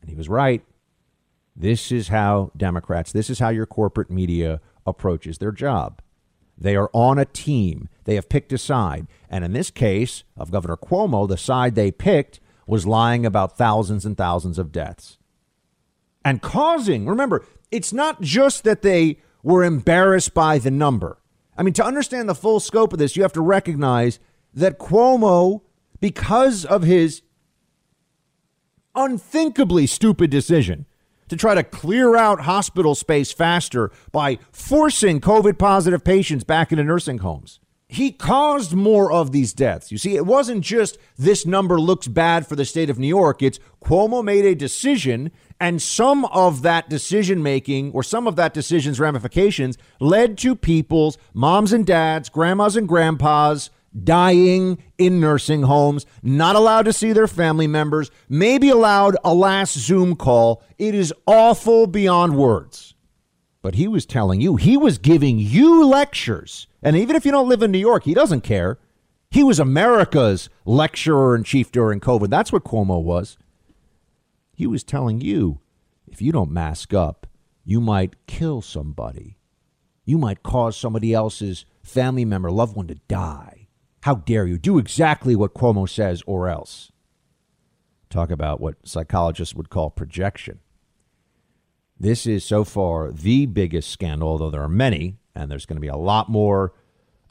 And 0.00 0.10
he 0.10 0.16
was 0.16 0.28
right. 0.28 0.62
This 1.54 1.90
is 1.90 2.08
how 2.08 2.52
Democrats, 2.56 3.12
this 3.12 3.30
is 3.30 3.38
how 3.38 3.48
your 3.48 3.66
corporate 3.66 4.10
media 4.10 4.60
approaches 4.86 5.38
their 5.38 5.52
job. 5.52 6.00
They 6.56 6.76
are 6.76 6.90
on 6.92 7.18
a 7.18 7.24
team. 7.24 7.88
They 8.04 8.14
have 8.16 8.28
picked 8.28 8.52
a 8.52 8.58
side. 8.58 9.06
And 9.30 9.44
in 9.44 9.52
this 9.52 9.70
case 9.70 10.24
of 10.36 10.50
Governor 10.50 10.76
Cuomo, 10.76 11.28
the 11.28 11.36
side 11.36 11.74
they 11.74 11.90
picked 11.90 12.40
was 12.66 12.86
lying 12.86 13.24
about 13.24 13.56
thousands 13.56 14.04
and 14.04 14.16
thousands 14.16 14.58
of 14.58 14.72
deaths 14.72 15.18
and 16.28 16.42
causing, 16.42 17.06
remember, 17.06 17.42
it's 17.70 17.90
not 17.90 18.20
just 18.20 18.64
that 18.64 18.82
they 18.82 19.18
were 19.42 19.64
embarrassed 19.64 20.34
by 20.34 20.58
the 20.58 20.70
number. 20.70 21.18
I 21.56 21.62
mean, 21.62 21.72
to 21.74 21.84
understand 21.84 22.28
the 22.28 22.34
full 22.34 22.60
scope 22.60 22.92
of 22.92 22.98
this, 22.98 23.16
you 23.16 23.22
have 23.22 23.32
to 23.32 23.40
recognize 23.40 24.18
that 24.52 24.78
Cuomo, 24.78 25.62
because 26.00 26.64
of 26.64 26.82
his 26.82 27.22
unthinkably 28.94 29.86
stupid 29.86 30.30
decision 30.30 30.86
to 31.28 31.36
try 31.36 31.54
to 31.54 31.62
clear 31.62 32.16
out 32.16 32.40
hospital 32.40 32.94
space 32.94 33.32
faster 33.32 33.90
by 34.12 34.38
forcing 34.50 35.20
COVID 35.20 35.58
positive 35.58 36.02
patients 36.04 36.44
back 36.44 36.72
into 36.72 36.84
nursing 36.84 37.18
homes. 37.18 37.60
He 37.90 38.12
caused 38.12 38.74
more 38.74 39.10
of 39.10 39.32
these 39.32 39.54
deaths. 39.54 39.90
You 39.90 39.96
see, 39.96 40.14
it 40.14 40.26
wasn't 40.26 40.62
just 40.62 40.98
this 41.16 41.46
number 41.46 41.80
looks 41.80 42.06
bad 42.06 42.46
for 42.46 42.54
the 42.54 42.66
state 42.66 42.90
of 42.90 42.98
New 42.98 43.06
York. 43.06 43.42
It's 43.42 43.58
Cuomo 43.82 44.22
made 44.22 44.44
a 44.44 44.54
decision, 44.54 45.30
and 45.58 45.80
some 45.80 46.26
of 46.26 46.60
that 46.62 46.90
decision 46.90 47.42
making 47.42 47.92
or 47.92 48.02
some 48.02 48.26
of 48.26 48.36
that 48.36 48.52
decision's 48.52 49.00
ramifications 49.00 49.78
led 50.00 50.36
to 50.38 50.54
people's 50.54 51.16
moms 51.32 51.72
and 51.72 51.86
dads, 51.86 52.28
grandmas 52.28 52.76
and 52.76 52.86
grandpas 52.86 53.70
dying 54.04 54.82
in 54.98 55.20
nursing 55.20 55.62
homes, 55.62 56.06
not 56.22 56.56
allowed 56.56 56.84
to 56.84 56.92
see 56.92 57.12
their 57.12 57.26
family 57.26 57.66
members, 57.66 58.10
maybe 58.28 58.68
allowed 58.68 59.16
a 59.24 59.34
last 59.34 59.76
Zoom 59.78 60.16
call. 60.16 60.62
It 60.78 60.94
is 60.94 61.12
awful 61.26 61.86
beyond 61.86 62.36
words. 62.36 62.94
But 63.62 63.74
he 63.74 63.88
was 63.88 64.06
telling 64.06 64.40
you, 64.40 64.56
he 64.56 64.76
was 64.76 64.98
giving 64.98 65.38
you 65.38 65.84
lectures. 65.84 66.68
And 66.82 66.96
even 66.96 67.16
if 67.16 67.24
you 67.24 67.32
don't 67.32 67.48
live 67.48 67.62
in 67.62 67.72
New 67.72 67.78
York, 67.78 68.04
he 68.04 68.14
doesn't 68.14 68.42
care. 68.42 68.78
He 69.30 69.42
was 69.42 69.58
America's 69.58 70.48
lecturer 70.64 71.34
in 71.34 71.44
chief 71.44 71.70
during 71.72 72.00
COVID. 72.00 72.30
That's 72.30 72.52
what 72.52 72.64
Cuomo 72.64 73.02
was. 73.02 73.36
He 74.54 74.66
was 74.66 74.84
telling 74.84 75.20
you, 75.20 75.60
if 76.06 76.22
you 76.22 76.32
don't 76.32 76.50
mask 76.50 76.94
up, 76.94 77.26
you 77.64 77.80
might 77.80 78.26
kill 78.26 78.62
somebody. 78.62 79.36
You 80.04 80.16
might 80.16 80.42
cause 80.42 80.76
somebody 80.76 81.12
else's 81.12 81.66
family 81.82 82.24
member, 82.24 82.50
loved 82.50 82.74
one 82.74 82.86
to 82.86 82.94
die. 83.08 83.57
How 84.02 84.16
dare 84.16 84.46
you? 84.46 84.58
Do 84.58 84.78
exactly 84.78 85.34
what 85.34 85.54
Cuomo 85.54 85.88
says 85.88 86.22
or 86.26 86.48
else. 86.48 86.92
Talk 88.10 88.30
about 88.30 88.60
what 88.60 88.76
psychologists 88.84 89.54
would 89.54 89.70
call 89.70 89.90
projection. 89.90 90.60
This 92.00 92.26
is 92.26 92.44
so 92.44 92.64
far 92.64 93.10
the 93.10 93.46
biggest 93.46 93.90
scandal, 93.90 94.28
although 94.28 94.50
there 94.50 94.62
are 94.62 94.68
many, 94.68 95.16
and 95.34 95.50
there's 95.50 95.66
going 95.66 95.76
to 95.76 95.80
be 95.80 95.88
a 95.88 95.96
lot 95.96 96.28
more 96.28 96.72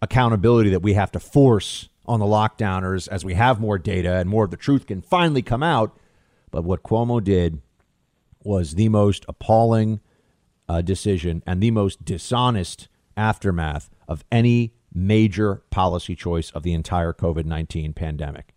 accountability 0.02 0.70
that 0.70 0.82
we 0.82 0.94
have 0.94 1.12
to 1.14 1.20
force 1.20 1.90
on 2.06 2.20
the 2.20 2.26
lockdowners 2.26 3.08
as 3.08 3.26
we 3.26 3.34
have 3.34 3.60
more 3.60 3.78
data 3.78 4.16
and 4.16 4.30
more 4.30 4.46
of 4.46 4.52
the 4.52 4.58
truth 4.58 4.86
can 4.86 5.02
finally 5.02 5.42
come 5.42 5.64
out. 5.64 5.98
But 6.52 6.64
what 6.64 6.84
Cuomo 6.84 7.24
did 7.24 7.62
was 8.44 8.76
the 8.76 8.90
most 8.90 9.26
appalling 9.28 10.00
uh, 10.70 10.82
decision 10.82 11.44
and 11.46 11.62
the 11.62 11.72
most 11.72 12.06
dishonest 12.06 12.88
aftermath 13.16 13.90
of 14.08 14.24
any 14.32 14.74
major 14.98 15.62
policy 15.70 16.16
choice 16.16 16.50
of 16.52 16.64
the 16.64 16.74
entire 16.74 17.14
COVID 17.14 17.46
19 17.46 17.94
pandemic. 17.94 18.54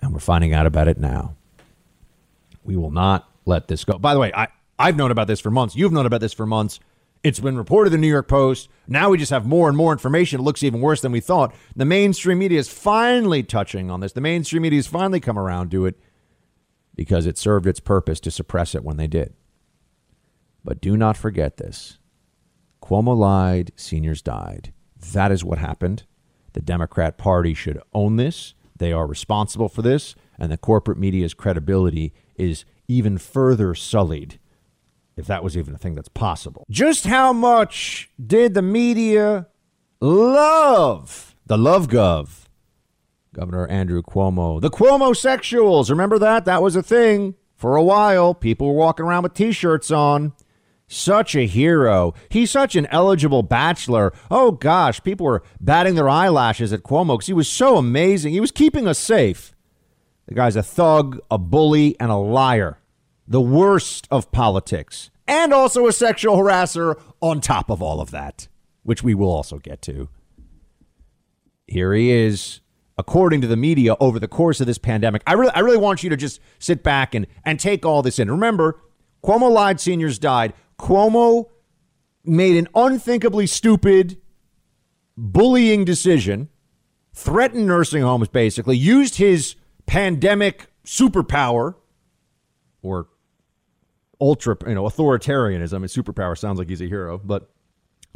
And 0.00 0.12
we're 0.12 0.20
finding 0.20 0.52
out 0.52 0.66
about 0.66 0.88
it 0.88 0.98
now. 0.98 1.36
We 2.64 2.76
will 2.76 2.90
not 2.90 3.30
let 3.46 3.68
this 3.68 3.84
go. 3.84 3.98
By 3.98 4.14
the 4.14 4.20
way, 4.20 4.32
I, 4.34 4.48
I've 4.78 4.96
known 4.96 5.10
about 5.10 5.26
this 5.26 5.40
for 5.40 5.50
months. 5.50 5.74
You've 5.74 5.92
known 5.92 6.06
about 6.06 6.20
this 6.20 6.32
for 6.32 6.46
months. 6.46 6.80
It's 7.24 7.40
been 7.40 7.56
reported 7.56 7.92
in 7.92 8.00
the 8.00 8.06
New 8.06 8.12
York 8.12 8.28
Post. 8.28 8.68
Now 8.86 9.10
we 9.10 9.18
just 9.18 9.30
have 9.30 9.44
more 9.44 9.68
and 9.68 9.76
more 9.76 9.92
information. 9.92 10.40
It 10.40 10.44
looks 10.44 10.62
even 10.62 10.80
worse 10.80 11.00
than 11.00 11.10
we 11.10 11.20
thought. 11.20 11.54
The 11.74 11.84
mainstream 11.84 12.38
media 12.38 12.60
is 12.60 12.68
finally 12.68 13.42
touching 13.42 13.90
on 13.90 14.00
this. 14.00 14.12
The 14.12 14.20
mainstream 14.20 14.62
media 14.62 14.78
has 14.78 14.86
finally 14.86 15.18
come 15.18 15.38
around 15.38 15.70
to 15.72 15.86
it 15.86 15.98
because 16.94 17.26
it 17.26 17.38
served 17.38 17.66
its 17.66 17.80
purpose 17.80 18.20
to 18.20 18.30
suppress 18.30 18.74
it 18.74 18.84
when 18.84 18.96
they 18.96 19.08
did. 19.08 19.34
But 20.64 20.80
do 20.80 20.96
not 20.96 21.16
forget 21.16 21.56
this 21.56 21.98
Cuomo 22.82 23.16
lied, 23.16 23.72
seniors 23.76 24.22
died. 24.22 24.72
That 25.12 25.32
is 25.32 25.44
what 25.44 25.58
happened. 25.58 26.04
The 26.52 26.60
Democrat 26.60 27.18
Party 27.18 27.54
should 27.54 27.80
own 27.92 28.16
this. 28.16 28.54
They 28.76 28.92
are 28.92 29.06
responsible 29.06 29.68
for 29.68 29.82
this, 29.82 30.14
and 30.38 30.50
the 30.50 30.56
corporate 30.56 30.98
media's 30.98 31.34
credibility 31.34 32.12
is 32.36 32.64
even 32.86 33.18
further 33.18 33.74
sullied, 33.74 34.38
if 35.16 35.26
that 35.26 35.42
was 35.44 35.56
even 35.56 35.74
a 35.74 35.78
thing 35.78 35.94
that's 35.94 36.08
possible. 36.08 36.64
Just 36.70 37.06
how 37.06 37.32
much 37.32 38.10
did 38.24 38.54
the 38.54 38.62
media 38.62 39.48
love 40.00 41.28
the 41.48 41.56
Love 41.56 41.88
Gov? 41.88 42.44
Governor 43.32 43.66
Andrew 43.68 44.02
Cuomo. 44.02 44.60
The 44.60 44.68
Cuomo 44.68 45.12
sexuals. 45.12 45.88
Remember 45.88 46.18
that? 46.18 46.44
That 46.44 46.62
was 46.62 46.76
a 46.76 46.82
thing 46.82 47.36
for 47.56 47.74
a 47.74 47.82
while. 47.82 48.34
People 48.34 48.68
were 48.68 48.74
walking 48.74 49.06
around 49.06 49.22
with 49.22 49.32
t 49.32 49.50
shirts 49.52 49.90
on. 49.90 50.34
Such 50.90 51.36
a 51.36 51.46
hero. 51.46 52.14
He's 52.30 52.50
such 52.50 52.74
an 52.74 52.86
eligible 52.86 53.42
bachelor. 53.42 54.12
Oh 54.30 54.52
gosh, 54.52 55.02
people 55.02 55.26
were 55.26 55.42
batting 55.60 55.94
their 55.94 56.08
eyelashes 56.08 56.72
at 56.72 56.82
Cuomo 56.82 57.14
because 57.14 57.26
he 57.26 57.34
was 57.34 57.48
so 57.48 57.76
amazing. 57.76 58.32
He 58.32 58.40
was 58.40 58.50
keeping 58.50 58.88
us 58.88 58.98
safe. 58.98 59.54
The 60.26 60.34
guy's 60.34 60.56
a 60.56 60.62
thug, 60.62 61.20
a 61.30 61.36
bully, 61.36 61.94
and 62.00 62.10
a 62.10 62.16
liar. 62.16 62.78
The 63.26 63.40
worst 63.40 64.08
of 64.10 64.32
politics. 64.32 65.10
And 65.26 65.52
also 65.52 65.86
a 65.86 65.92
sexual 65.92 66.38
harasser 66.38 66.98
on 67.20 67.42
top 67.42 67.68
of 67.68 67.82
all 67.82 68.00
of 68.00 68.10
that, 68.12 68.48
which 68.82 69.02
we 69.02 69.14
will 69.14 69.30
also 69.30 69.58
get 69.58 69.82
to. 69.82 70.08
Here 71.66 71.92
he 71.92 72.10
is, 72.10 72.60
according 72.96 73.42
to 73.42 73.46
the 73.46 73.56
media, 73.56 73.94
over 74.00 74.18
the 74.18 74.26
course 74.26 74.58
of 74.62 74.66
this 74.66 74.78
pandemic. 74.78 75.22
I 75.26 75.34
really, 75.34 75.52
I 75.54 75.60
really 75.60 75.76
want 75.76 76.02
you 76.02 76.08
to 76.08 76.16
just 76.16 76.40
sit 76.58 76.82
back 76.82 77.14
and, 77.14 77.26
and 77.44 77.60
take 77.60 77.84
all 77.84 78.00
this 78.00 78.18
in. 78.18 78.30
Remember, 78.30 78.80
Cuomo 79.22 79.50
lied, 79.50 79.80
seniors 79.80 80.18
died. 80.18 80.54
Cuomo 80.78 81.46
made 82.24 82.56
an 82.56 82.68
unthinkably 82.74 83.46
stupid 83.46 84.18
bullying 85.16 85.84
decision, 85.84 86.48
threatened 87.12 87.66
nursing 87.66 88.02
homes 88.02 88.28
basically, 88.28 88.76
used 88.76 89.16
his 89.16 89.56
pandemic 89.86 90.68
superpower 90.84 91.74
or 92.82 93.08
ultra, 94.20 94.56
you 94.66 94.74
know, 94.74 94.84
authoritarianism. 94.84 95.82
Superpower 95.84 96.36
sounds 96.36 96.58
like 96.58 96.68
he's 96.68 96.80
a 96.80 96.86
hero, 96.86 97.18
but 97.18 97.50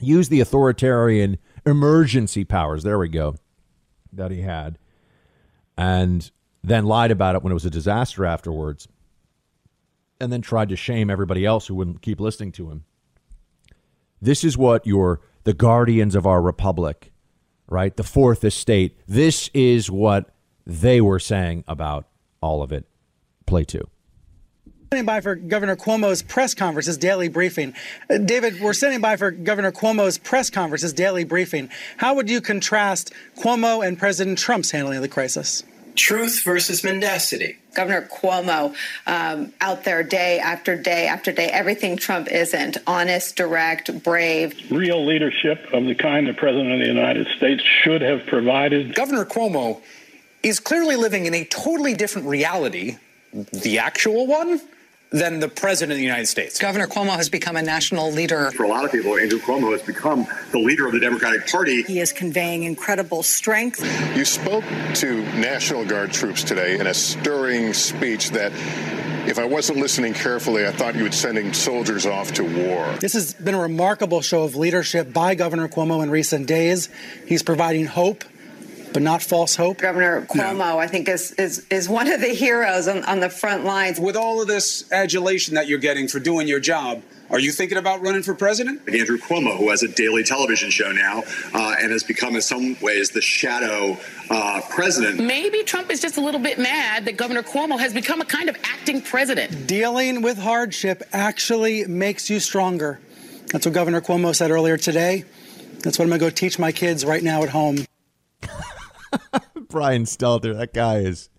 used 0.00 0.30
the 0.30 0.40
authoritarian 0.40 1.38
emergency 1.66 2.44
powers. 2.44 2.82
There 2.82 2.98
we 2.98 3.08
go. 3.08 3.36
That 4.12 4.30
he 4.30 4.42
had. 4.42 4.78
And 5.76 6.30
then 6.62 6.84
lied 6.84 7.10
about 7.10 7.34
it 7.34 7.42
when 7.42 7.50
it 7.50 7.54
was 7.54 7.64
a 7.64 7.70
disaster 7.70 8.24
afterwards 8.24 8.86
and 10.22 10.32
then 10.32 10.40
tried 10.40 10.68
to 10.68 10.76
shame 10.76 11.10
everybody 11.10 11.44
else 11.44 11.66
who 11.66 11.74
wouldn't 11.74 12.00
keep 12.00 12.20
listening 12.20 12.52
to 12.52 12.70
him. 12.70 12.84
This 14.20 14.44
is 14.44 14.56
what 14.56 14.86
your 14.86 15.20
the 15.42 15.52
guardians 15.52 16.14
of 16.14 16.24
our 16.26 16.40
republic, 16.40 17.12
right? 17.66 17.96
The 17.96 18.04
fourth 18.04 18.44
estate. 18.44 18.96
This 19.08 19.50
is 19.52 19.90
what 19.90 20.32
they 20.64 21.00
were 21.00 21.18
saying 21.18 21.64
about 21.66 22.06
all 22.40 22.62
of 22.62 22.70
it. 22.70 22.86
Play 23.46 23.64
two. 23.64 23.88
Standing 24.86 25.06
by 25.06 25.20
for 25.20 25.34
Governor 25.34 25.74
Cuomo's 25.74 26.22
press 26.22 26.54
conference, 26.54 26.86
his 26.86 26.98
daily 26.98 27.28
briefing. 27.28 27.74
Uh, 28.08 28.18
David, 28.18 28.60
we're 28.60 28.74
standing 28.74 29.00
by 29.00 29.16
for 29.16 29.32
Governor 29.32 29.72
Cuomo's 29.72 30.18
press 30.18 30.50
conference, 30.50 30.82
his 30.82 30.92
daily 30.92 31.24
briefing. 31.24 31.68
How 31.96 32.14
would 32.14 32.30
you 32.30 32.40
contrast 32.40 33.12
Cuomo 33.38 33.84
and 33.84 33.98
President 33.98 34.38
Trump's 34.38 34.70
handling 34.70 34.98
of 34.98 35.02
the 35.02 35.08
crisis? 35.08 35.64
Truth 35.94 36.42
versus 36.44 36.84
mendacity. 36.84 37.58
Governor 37.74 38.08
Cuomo 38.12 38.74
um, 39.06 39.52
out 39.60 39.84
there 39.84 40.02
day 40.02 40.38
after 40.38 40.76
day 40.76 41.06
after 41.06 41.32
day, 41.32 41.46
everything 41.46 41.96
Trump 41.96 42.28
isn't 42.30 42.76
honest, 42.86 43.36
direct, 43.36 44.02
brave. 44.02 44.54
Real 44.70 45.04
leadership 45.04 45.66
of 45.72 45.84
the 45.84 45.94
kind 45.94 46.26
the 46.26 46.34
President 46.34 46.72
of 46.72 46.80
the 46.80 46.86
United 46.86 47.26
States 47.36 47.62
should 47.62 48.02
have 48.02 48.26
provided. 48.26 48.94
Governor 48.94 49.24
Cuomo 49.24 49.80
is 50.42 50.60
clearly 50.60 50.96
living 50.96 51.26
in 51.26 51.34
a 51.34 51.44
totally 51.44 51.94
different 51.94 52.28
reality, 52.28 52.96
the 53.32 53.78
actual 53.78 54.26
one, 54.26 54.60
than 55.12 55.40
the 55.40 55.48
president 55.48 55.92
of 55.92 55.98
the 55.98 56.04
United 56.04 56.26
States. 56.26 56.58
Governor 56.58 56.86
Cuomo 56.86 57.16
has 57.16 57.28
become 57.28 57.56
a 57.56 57.62
national 57.62 58.10
leader. 58.10 58.50
For 58.52 58.64
a 58.64 58.68
lot 58.68 58.84
of 58.84 58.92
people, 58.92 59.16
Andrew 59.16 59.38
Cuomo 59.38 59.72
has 59.72 59.82
become 59.82 60.26
the 60.52 60.58
leader 60.58 60.86
of 60.86 60.92
the 60.92 61.00
Democratic 61.00 61.46
Party. 61.46 61.82
He 61.82 62.00
is 62.00 62.12
conveying 62.12 62.62
incredible 62.62 63.22
strength. 63.22 63.80
You 64.16 64.24
spoke 64.24 64.64
to 64.94 65.22
National 65.38 65.84
Guard 65.84 66.12
troops 66.12 66.42
today 66.42 66.78
in 66.78 66.86
a 66.86 66.94
stirring 66.94 67.74
speech 67.74 68.30
that 68.30 68.52
if 69.28 69.38
I 69.38 69.44
wasn't 69.44 69.78
listening 69.78 70.14
carefully, 70.14 70.66
I 70.66 70.72
thought 70.72 70.96
you 70.96 71.04
were 71.04 71.12
sending 71.12 71.52
soldiers 71.52 72.06
off 72.06 72.32
to 72.32 72.42
war. 72.42 72.92
This 72.98 73.12
has 73.12 73.34
been 73.34 73.54
a 73.54 73.60
remarkable 73.60 74.20
show 74.20 74.42
of 74.42 74.56
leadership 74.56 75.12
by 75.12 75.36
Governor 75.36 75.68
Cuomo 75.68 76.02
in 76.02 76.10
recent 76.10 76.48
days. 76.48 76.88
He's 77.26 77.42
providing 77.42 77.86
hope 77.86 78.24
but 78.92 79.02
not 79.02 79.22
false 79.22 79.56
hope. 79.56 79.78
Governor 79.78 80.22
Cuomo, 80.22 80.58
no. 80.58 80.78
I 80.78 80.86
think, 80.86 81.08
is, 81.08 81.32
is, 81.32 81.66
is 81.70 81.88
one 81.88 82.10
of 82.10 82.20
the 82.20 82.28
heroes 82.28 82.88
on, 82.88 83.04
on 83.04 83.20
the 83.20 83.30
front 83.30 83.64
lines. 83.64 83.98
With 83.98 84.16
all 84.16 84.40
of 84.40 84.48
this 84.48 84.90
adulation 84.92 85.54
that 85.54 85.68
you're 85.68 85.78
getting 85.78 86.08
for 86.08 86.20
doing 86.20 86.48
your 86.48 86.60
job, 86.60 87.02
are 87.30 87.38
you 87.38 87.50
thinking 87.50 87.78
about 87.78 88.02
running 88.02 88.22
for 88.22 88.34
president? 88.34 88.82
Andrew 88.88 89.16
Cuomo, 89.16 89.56
who 89.56 89.70
has 89.70 89.82
a 89.82 89.88
daily 89.88 90.22
television 90.22 90.68
show 90.68 90.92
now 90.92 91.22
uh, 91.54 91.76
and 91.80 91.90
has 91.90 92.02
become, 92.02 92.34
in 92.34 92.42
some 92.42 92.76
ways, 92.82 93.10
the 93.10 93.22
shadow 93.22 93.96
uh, 94.28 94.60
president. 94.68 95.18
Maybe 95.18 95.62
Trump 95.62 95.90
is 95.90 96.00
just 96.00 96.18
a 96.18 96.20
little 96.20 96.40
bit 96.40 96.58
mad 96.58 97.06
that 97.06 97.16
Governor 97.16 97.42
Cuomo 97.42 97.78
has 97.78 97.94
become 97.94 98.20
a 98.20 98.26
kind 98.26 98.50
of 98.50 98.56
acting 98.64 99.00
president. 99.00 99.66
Dealing 99.66 100.20
with 100.20 100.36
hardship 100.36 101.02
actually 101.12 101.86
makes 101.86 102.28
you 102.28 102.38
stronger. 102.38 103.00
That's 103.46 103.64
what 103.64 103.74
Governor 103.74 104.02
Cuomo 104.02 104.34
said 104.34 104.50
earlier 104.50 104.76
today. 104.76 105.24
That's 105.80 105.98
what 105.98 106.04
I'm 106.04 106.10
going 106.10 106.20
to 106.20 106.26
go 106.26 106.30
teach 106.30 106.58
my 106.58 106.70
kids 106.70 107.02
right 107.04 107.22
now 107.22 107.42
at 107.42 107.48
home. 107.48 107.78
Brian 109.68 110.04
Stelter, 110.04 110.56
that 110.56 110.72
guy 110.74 110.98
is, 110.98 111.30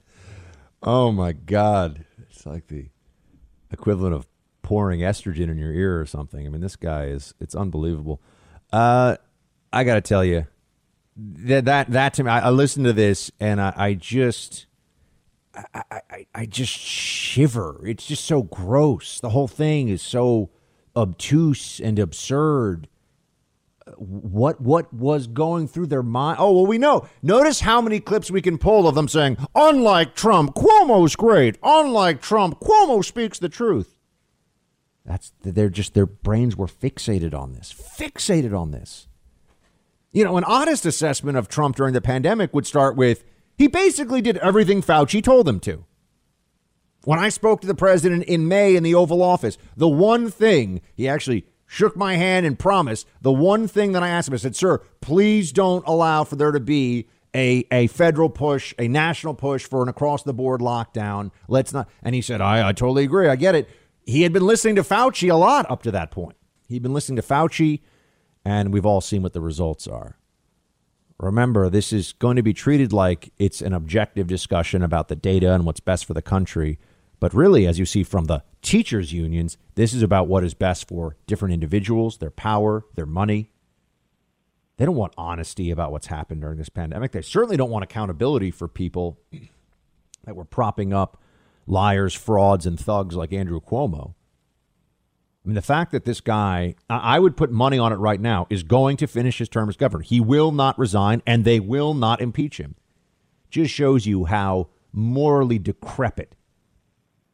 oh 0.82 1.12
my 1.12 1.34
God. 1.34 2.06
It's 2.30 2.46
like 2.46 2.68
the 2.68 2.90
equivalent 3.72 4.16
of 4.16 4.28
pouring 4.62 5.02
estrogen 5.02 5.50
in 5.50 5.58
your 5.58 5.72
ear 5.72 6.00
or 6.00 6.06
something. 6.06 6.46
I 6.46 6.50
mean, 6.50 6.62
this 6.62 6.76
guy 6.76 7.06
is, 7.06 7.34
it's 7.40 7.56
unbelievable. 7.56 8.22
Uh, 8.72 9.18
I 9.72 9.84
got 9.84 9.96
to 9.96 10.02
tell 10.02 10.24
you, 10.24 10.48
that, 11.16 11.66
that, 11.66 11.92
that 11.92 12.14
to 12.16 12.24
me, 12.24 12.32
I, 12.32 12.48
I 12.48 12.50
listened 12.50 12.86
to 12.86 12.94
this 12.94 13.32
and 13.40 13.62
I, 13.62 13.74
I 13.76 13.94
just, 13.94 14.66
I, 15.56 16.02
I, 16.10 16.28
I 16.34 16.46
just 16.46 16.72
shiver. 16.72 17.82
It's 17.86 18.06
just 18.06 18.26
so 18.26 18.44
gross. 18.44 19.20
The 19.20 19.30
whole 19.30 19.48
thing 19.48 19.90
is 19.90 20.02
so 20.02 20.50
obtuse 20.96 21.80
and 21.80 22.00
absurd 22.00 22.88
what 23.98 24.62
what 24.62 24.94
was 24.94 25.28
going 25.28 25.68
through 25.68 25.88
their 25.88 26.04
mind. 26.04 26.38
Oh, 26.40 26.52
well, 26.54 26.66
we 26.66 26.78
know. 26.78 27.08
Notice 27.22 27.62
how 27.62 27.82
many 27.82 28.00
clips 28.00 28.32
we 28.32 28.42
can 28.42 28.58
pull 28.58 28.88
of 28.88 28.96
them 28.96 29.08
saying, 29.08 29.38
"Unlike 29.56 30.16
Trump, 30.16 30.56
Cuomo's 30.56 31.16
great. 31.16 31.58
Unlike 31.64 32.22
Trump, 32.22 32.60
Cuomo 32.60 33.04
speaks 33.04 33.40
the 33.40 33.50
truth." 33.50 33.98
That's 35.06 35.34
they're 35.42 35.70
just 35.70 35.94
their 35.94 36.06
brains 36.06 36.56
were 36.56 36.68
fixated 36.68 37.34
on 37.34 37.54
this. 37.54 37.74
Fixated 37.74 38.58
on 38.58 38.72
this. 38.72 39.08
You 40.12 40.24
know, 40.24 40.38
an 40.38 40.44
honest 40.44 40.86
assessment 40.86 41.38
of 41.38 41.48
Trump 41.48 41.76
during 41.76 41.94
the 41.94 42.02
pandemic 42.02 42.54
would 42.54 42.68
start 42.68 42.96
with 42.96 43.24
he 43.58 43.68
basically 43.68 44.22
did 44.22 44.38
everything 44.38 44.82
Fauci 44.82 45.24
told 45.24 45.48
him 45.48 45.60
to. 45.62 45.86
When 47.06 47.20
I 47.20 47.30
spoke 47.30 47.60
to 47.62 47.68
the 47.68 47.76
president 47.76 48.24
in 48.24 48.48
May 48.48 48.76
in 48.76 48.84
the 48.84 48.96
Oval 48.96 49.22
Office, 49.22 49.58
the 49.76 49.90
one 49.90 50.32
thing 50.32 50.82
he 50.96 51.08
actually 51.08 51.46
shook 51.74 51.98
my 51.98 52.16
hand 52.16 52.46
and 52.46 52.60
promised 52.60 53.08
the 53.22 53.32
one 53.32 53.68
thing 53.68 53.94
that 53.94 54.04
I 54.04 54.10
asked 54.10 54.28
him, 54.28 54.36
I 54.36 54.38
said, 54.38 54.56
Sir, 54.56 54.78
please 55.02 55.52
don't 55.52 55.84
allow 55.88 56.24
for 56.24 56.36
there 56.36 56.52
to 56.52 56.60
be 56.60 57.08
a, 57.36 57.66
a 57.72 57.88
federal 57.88 58.30
push, 58.30 58.76
a 58.78 58.88
national 58.88 59.34
push 59.34 59.66
for 59.66 59.82
an 59.82 59.90
across 59.90 60.22
the 60.22 60.36
board 60.36 60.62
lockdown. 60.62 61.32
Let's 61.48 61.74
not. 61.74 61.90
And 62.04 62.14
he 62.14 62.22
said, 62.22 62.42
I, 62.42 62.70
I 62.70 62.74
totally 62.74 63.04
agree. 63.04 63.28
I 63.28 63.36
get 63.36 63.56
it. 63.56 63.68
He 64.06 64.22
had 64.22 64.32
been 64.32 64.46
listening 64.46 64.76
to 64.76 64.84
Fauci 64.84 65.32
a 65.32 65.36
lot 65.36 65.70
up 65.72 65.82
to 65.84 65.92
that 65.92 66.12
point. 66.12 66.38
He'd 66.68 66.84
been 66.84 66.94
listening 66.94 67.16
to 67.16 67.24
Fauci, 67.24 67.82
and 68.46 68.72
we've 68.72 68.86
all 68.86 69.02
seen 69.02 69.24
what 69.24 69.34
the 69.34 69.42
results 69.42 69.88
are. 69.88 70.20
Remember, 71.20 71.70
this 71.70 71.92
is 71.92 72.14
going 72.14 72.36
to 72.36 72.44
be 72.44 72.54
treated 72.54 72.94
like 72.94 73.32
it's 73.40 73.62
an 73.62 73.74
objective 73.74 74.28
discussion 74.28 74.84
about 74.84 75.08
the 75.08 75.16
data 75.16 75.54
and 75.54 75.66
what's 75.66 75.80
best 75.80 76.06
for 76.06 76.14
the 76.14 76.22
country. 76.22 76.78
But 77.24 77.34
really, 77.34 77.66
as 77.66 77.80
you 77.80 77.86
see 77.86 78.04
from 78.04 78.26
the 78.26 78.44
teachers' 78.62 79.14
unions, 79.14 79.58
this 79.76 79.94
is 79.94 80.04
about 80.04 80.28
what 80.28 80.44
is 80.44 80.54
best 80.54 80.90
for 80.90 81.16
different 81.26 81.54
individuals, 81.54 82.18
their 82.18 82.30
power, 82.30 82.84
their 82.96 83.06
money. 83.06 83.50
They 84.76 84.84
don't 84.84 84.98
want 84.98 85.14
honesty 85.18 85.72
about 85.72 85.94
what's 85.94 86.08
happened 86.08 86.42
during 86.42 86.58
this 86.58 86.68
pandemic. 86.68 87.14
They 87.14 87.22
certainly 87.22 87.56
don't 87.56 87.70
want 87.70 87.86
accountability 87.86 88.52
for 88.52 88.68
people 88.68 89.22
that 90.26 90.36
were 90.36 90.44
propping 90.44 90.92
up 90.92 91.18
liars, 91.66 92.14
frauds, 92.14 92.66
and 92.66 92.78
thugs 92.78 93.16
like 93.16 93.32
Andrew 93.32 93.62
Cuomo. 93.62 94.16
I 95.46 95.48
mean, 95.48 95.56
the 95.56 95.62
fact 95.62 95.94
that 95.94 96.04
this 96.04 96.20
guy, 96.20 96.76
I 96.90 97.20
would 97.20 97.38
put 97.38 97.54
money 97.54 97.80
on 97.80 97.94
it 97.94 98.00
right 98.00 98.20
now, 98.20 98.48
is 98.50 98.64
going 98.64 98.98
to 98.98 99.08
finish 99.08 99.38
his 99.38 99.48
term 99.48 99.70
as 99.70 99.78
governor. 99.78 100.04
He 100.04 100.20
will 100.20 100.52
not 100.52 100.78
resign, 100.78 101.22
and 101.26 101.46
they 101.46 101.62
will 101.62 101.94
not 101.94 102.20
impeach 102.20 102.58
him. 102.58 102.76
Just 103.50 103.74
shows 103.74 104.06
you 104.06 104.26
how 104.26 104.68
morally 104.92 105.58
decrepit 105.58 106.36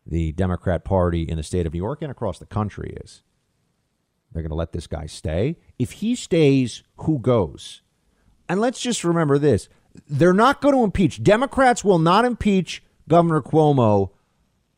the 0.09 0.31
Democrat 0.33 0.83
Party 0.83 1.21
in 1.21 1.37
the 1.37 1.43
state 1.43 1.65
of 1.65 1.73
New 1.73 1.79
York 1.79 2.01
and 2.01 2.11
across 2.11 2.39
the 2.39 2.45
country 2.45 2.97
is. 3.01 3.21
They're 4.31 4.43
going 4.43 4.49
to 4.49 4.55
let 4.55 4.73
this 4.73 4.87
guy 4.87 5.05
stay. 5.05 5.57
If 5.77 5.93
he 5.93 6.15
stays, 6.15 6.83
who 6.97 7.19
goes? 7.19 7.81
And 8.47 8.59
let's 8.59 8.79
just 8.79 9.03
remember 9.03 9.37
this 9.37 9.69
they're 10.07 10.33
not 10.33 10.61
going 10.61 10.75
to 10.75 10.83
impeach. 10.83 11.23
Democrats 11.23 11.83
will 11.83 11.99
not 11.99 12.25
impeach 12.25 12.83
Governor 13.07 13.41
Cuomo, 13.41 14.11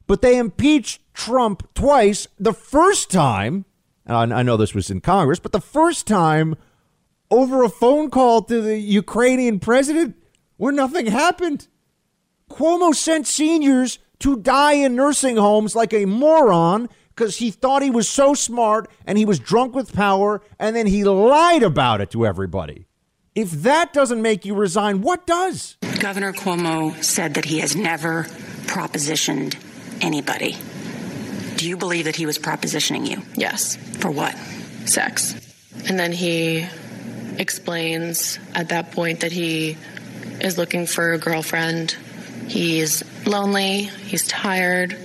but 0.07 0.21
they 0.21 0.37
impeached 0.37 1.01
Trump 1.13 1.73
twice. 1.73 2.27
The 2.39 2.53
first 2.53 3.11
time, 3.11 3.65
I 4.07 4.43
know 4.43 4.57
this 4.57 4.73
was 4.73 4.89
in 4.89 5.01
Congress, 5.01 5.39
but 5.39 5.51
the 5.51 5.61
first 5.61 6.07
time 6.07 6.55
over 7.29 7.63
a 7.63 7.69
phone 7.69 8.09
call 8.09 8.41
to 8.43 8.61
the 8.61 8.77
Ukrainian 8.77 9.59
president 9.59 10.15
where 10.57 10.73
nothing 10.73 11.07
happened. 11.07 11.67
Cuomo 12.49 12.93
sent 12.93 13.27
seniors 13.27 13.99
to 14.21 14.37
die 14.37 14.73
in 14.73 14.95
nursing 14.95 15.37
homes 15.37 15.75
like 15.75 15.93
a 15.93 16.05
moron 16.05 16.89
because 17.09 17.37
he 17.37 17.51
thought 17.51 17.81
he 17.81 17.89
was 17.89 18.07
so 18.07 18.33
smart 18.33 18.89
and 19.05 19.17
he 19.17 19.25
was 19.25 19.39
drunk 19.39 19.75
with 19.75 19.93
power 19.93 20.41
and 20.59 20.75
then 20.75 20.87
he 20.87 21.03
lied 21.03 21.63
about 21.63 22.01
it 22.01 22.11
to 22.11 22.25
everybody. 22.25 22.87
If 23.33 23.51
that 23.63 23.93
doesn't 23.93 24.21
make 24.21 24.45
you 24.45 24.55
resign, 24.55 25.01
what 25.01 25.25
does? 25.25 25.77
Governor 25.99 26.33
Cuomo 26.33 27.01
said 27.03 27.35
that 27.35 27.45
he 27.45 27.59
has 27.59 27.75
never 27.75 28.23
propositioned 28.65 29.55
anybody. 30.01 30.57
Do 31.57 31.67
you 31.67 31.77
believe 31.77 32.05
that 32.05 32.15
he 32.15 32.25
was 32.25 32.37
propositioning 32.37 33.07
you? 33.09 33.21
Yes. 33.35 33.75
For 33.99 34.11
what? 34.11 34.35
Sex. 34.85 35.33
And 35.87 35.99
then 35.99 36.11
he 36.11 36.67
explains 37.37 38.39
at 38.53 38.69
that 38.69 38.91
point 38.91 39.21
that 39.21 39.31
he 39.31 39.77
is 40.41 40.57
looking 40.57 40.85
for 40.85 41.13
a 41.13 41.17
girlfriend 41.17 41.95
He's 42.51 43.01
lonely, 43.31 43.83
he's 43.83 44.27
tired. 44.27 44.95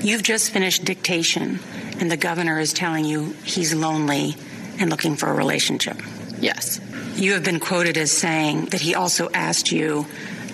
You've 0.00 0.22
just 0.22 0.50
finished 0.50 0.84
dictation, 0.84 1.58
and 2.00 2.10
the 2.10 2.16
governor 2.16 2.58
is 2.58 2.72
telling 2.72 3.04
you 3.04 3.34
he's 3.44 3.74
lonely 3.74 4.36
and 4.78 4.88
looking 4.88 5.16
for 5.16 5.28
a 5.28 5.34
relationship. 5.34 6.00
Yes. 6.38 6.80
You 7.16 7.34
have 7.34 7.44
been 7.44 7.60
quoted 7.60 7.98
as 7.98 8.12
saying 8.12 8.66
that 8.66 8.80
he 8.80 8.94
also 8.94 9.28
asked 9.30 9.72
you 9.72 10.06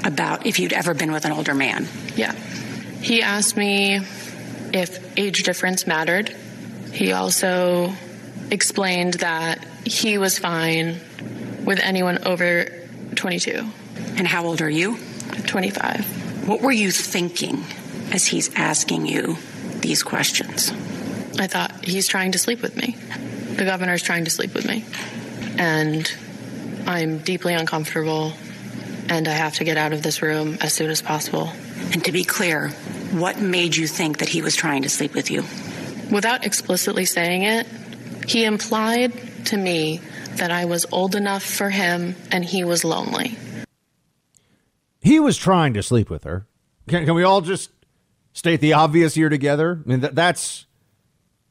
about 0.04 0.46
if 0.46 0.58
you'd 0.58 0.72
ever 0.72 0.94
been 0.94 1.12
with 1.12 1.24
an 1.24 1.32
older 1.32 1.54
man. 1.54 1.86
Yeah. 2.16 2.32
He 2.32 3.22
asked 3.22 3.56
me 3.56 4.00
if 4.72 5.18
age 5.18 5.42
difference 5.42 5.86
mattered. 5.86 6.34
He 6.92 7.12
also 7.12 7.92
explained 8.50 9.14
that 9.14 9.64
he 9.84 10.18
was 10.18 10.38
fine 10.38 11.00
with 11.64 11.80
anyone 11.80 12.24
over 12.24 12.66
22. 13.14 13.66
And 14.16 14.26
how 14.26 14.46
old 14.46 14.62
are 14.62 14.70
you? 14.70 14.98
25. 15.46 16.21
What 16.46 16.60
were 16.60 16.72
you 16.72 16.90
thinking 16.90 17.64
as 18.12 18.26
he's 18.26 18.52
asking 18.56 19.06
you 19.06 19.36
these 19.80 20.02
questions? 20.02 20.70
I 21.38 21.46
thought 21.46 21.84
he's 21.84 22.08
trying 22.08 22.32
to 22.32 22.38
sleep 22.38 22.62
with 22.62 22.76
me. 22.76 22.96
The 23.56 23.64
governor's 23.64 24.02
trying 24.02 24.24
to 24.24 24.30
sleep 24.30 24.52
with 24.52 24.66
me. 24.66 24.84
And 25.56 26.12
I'm 26.86 27.18
deeply 27.18 27.54
uncomfortable 27.54 28.32
and 29.08 29.28
I 29.28 29.32
have 29.32 29.54
to 29.56 29.64
get 29.64 29.76
out 29.76 29.92
of 29.92 30.02
this 30.02 30.20
room 30.20 30.58
as 30.60 30.72
soon 30.72 30.90
as 30.90 31.00
possible. 31.00 31.52
And 31.92 32.04
to 32.06 32.12
be 32.12 32.24
clear, 32.24 32.70
what 33.12 33.40
made 33.40 33.76
you 33.76 33.86
think 33.86 34.18
that 34.18 34.28
he 34.28 34.42
was 34.42 34.56
trying 34.56 34.82
to 34.82 34.88
sleep 34.88 35.14
with 35.14 35.30
you? 35.30 35.44
Without 36.10 36.44
explicitly 36.44 37.04
saying 37.04 37.44
it, 37.44 37.66
he 38.26 38.44
implied 38.44 39.12
to 39.46 39.56
me 39.56 40.00
that 40.36 40.50
I 40.50 40.64
was 40.64 40.86
old 40.90 41.14
enough 41.14 41.44
for 41.44 41.70
him 41.70 42.16
and 42.30 42.44
he 42.44 42.64
was 42.64 42.84
lonely. 42.84 43.36
He 45.02 45.18
was 45.18 45.36
trying 45.36 45.74
to 45.74 45.82
sleep 45.82 46.08
with 46.08 46.24
her. 46.24 46.46
Can, 46.88 47.04
can 47.04 47.14
we 47.14 47.24
all 47.24 47.40
just 47.40 47.70
state 48.32 48.60
the 48.60 48.72
obvious 48.72 49.14
here 49.14 49.28
together? 49.28 49.82
I 49.84 49.88
mean, 49.88 50.00
that, 50.00 50.14
that's 50.14 50.66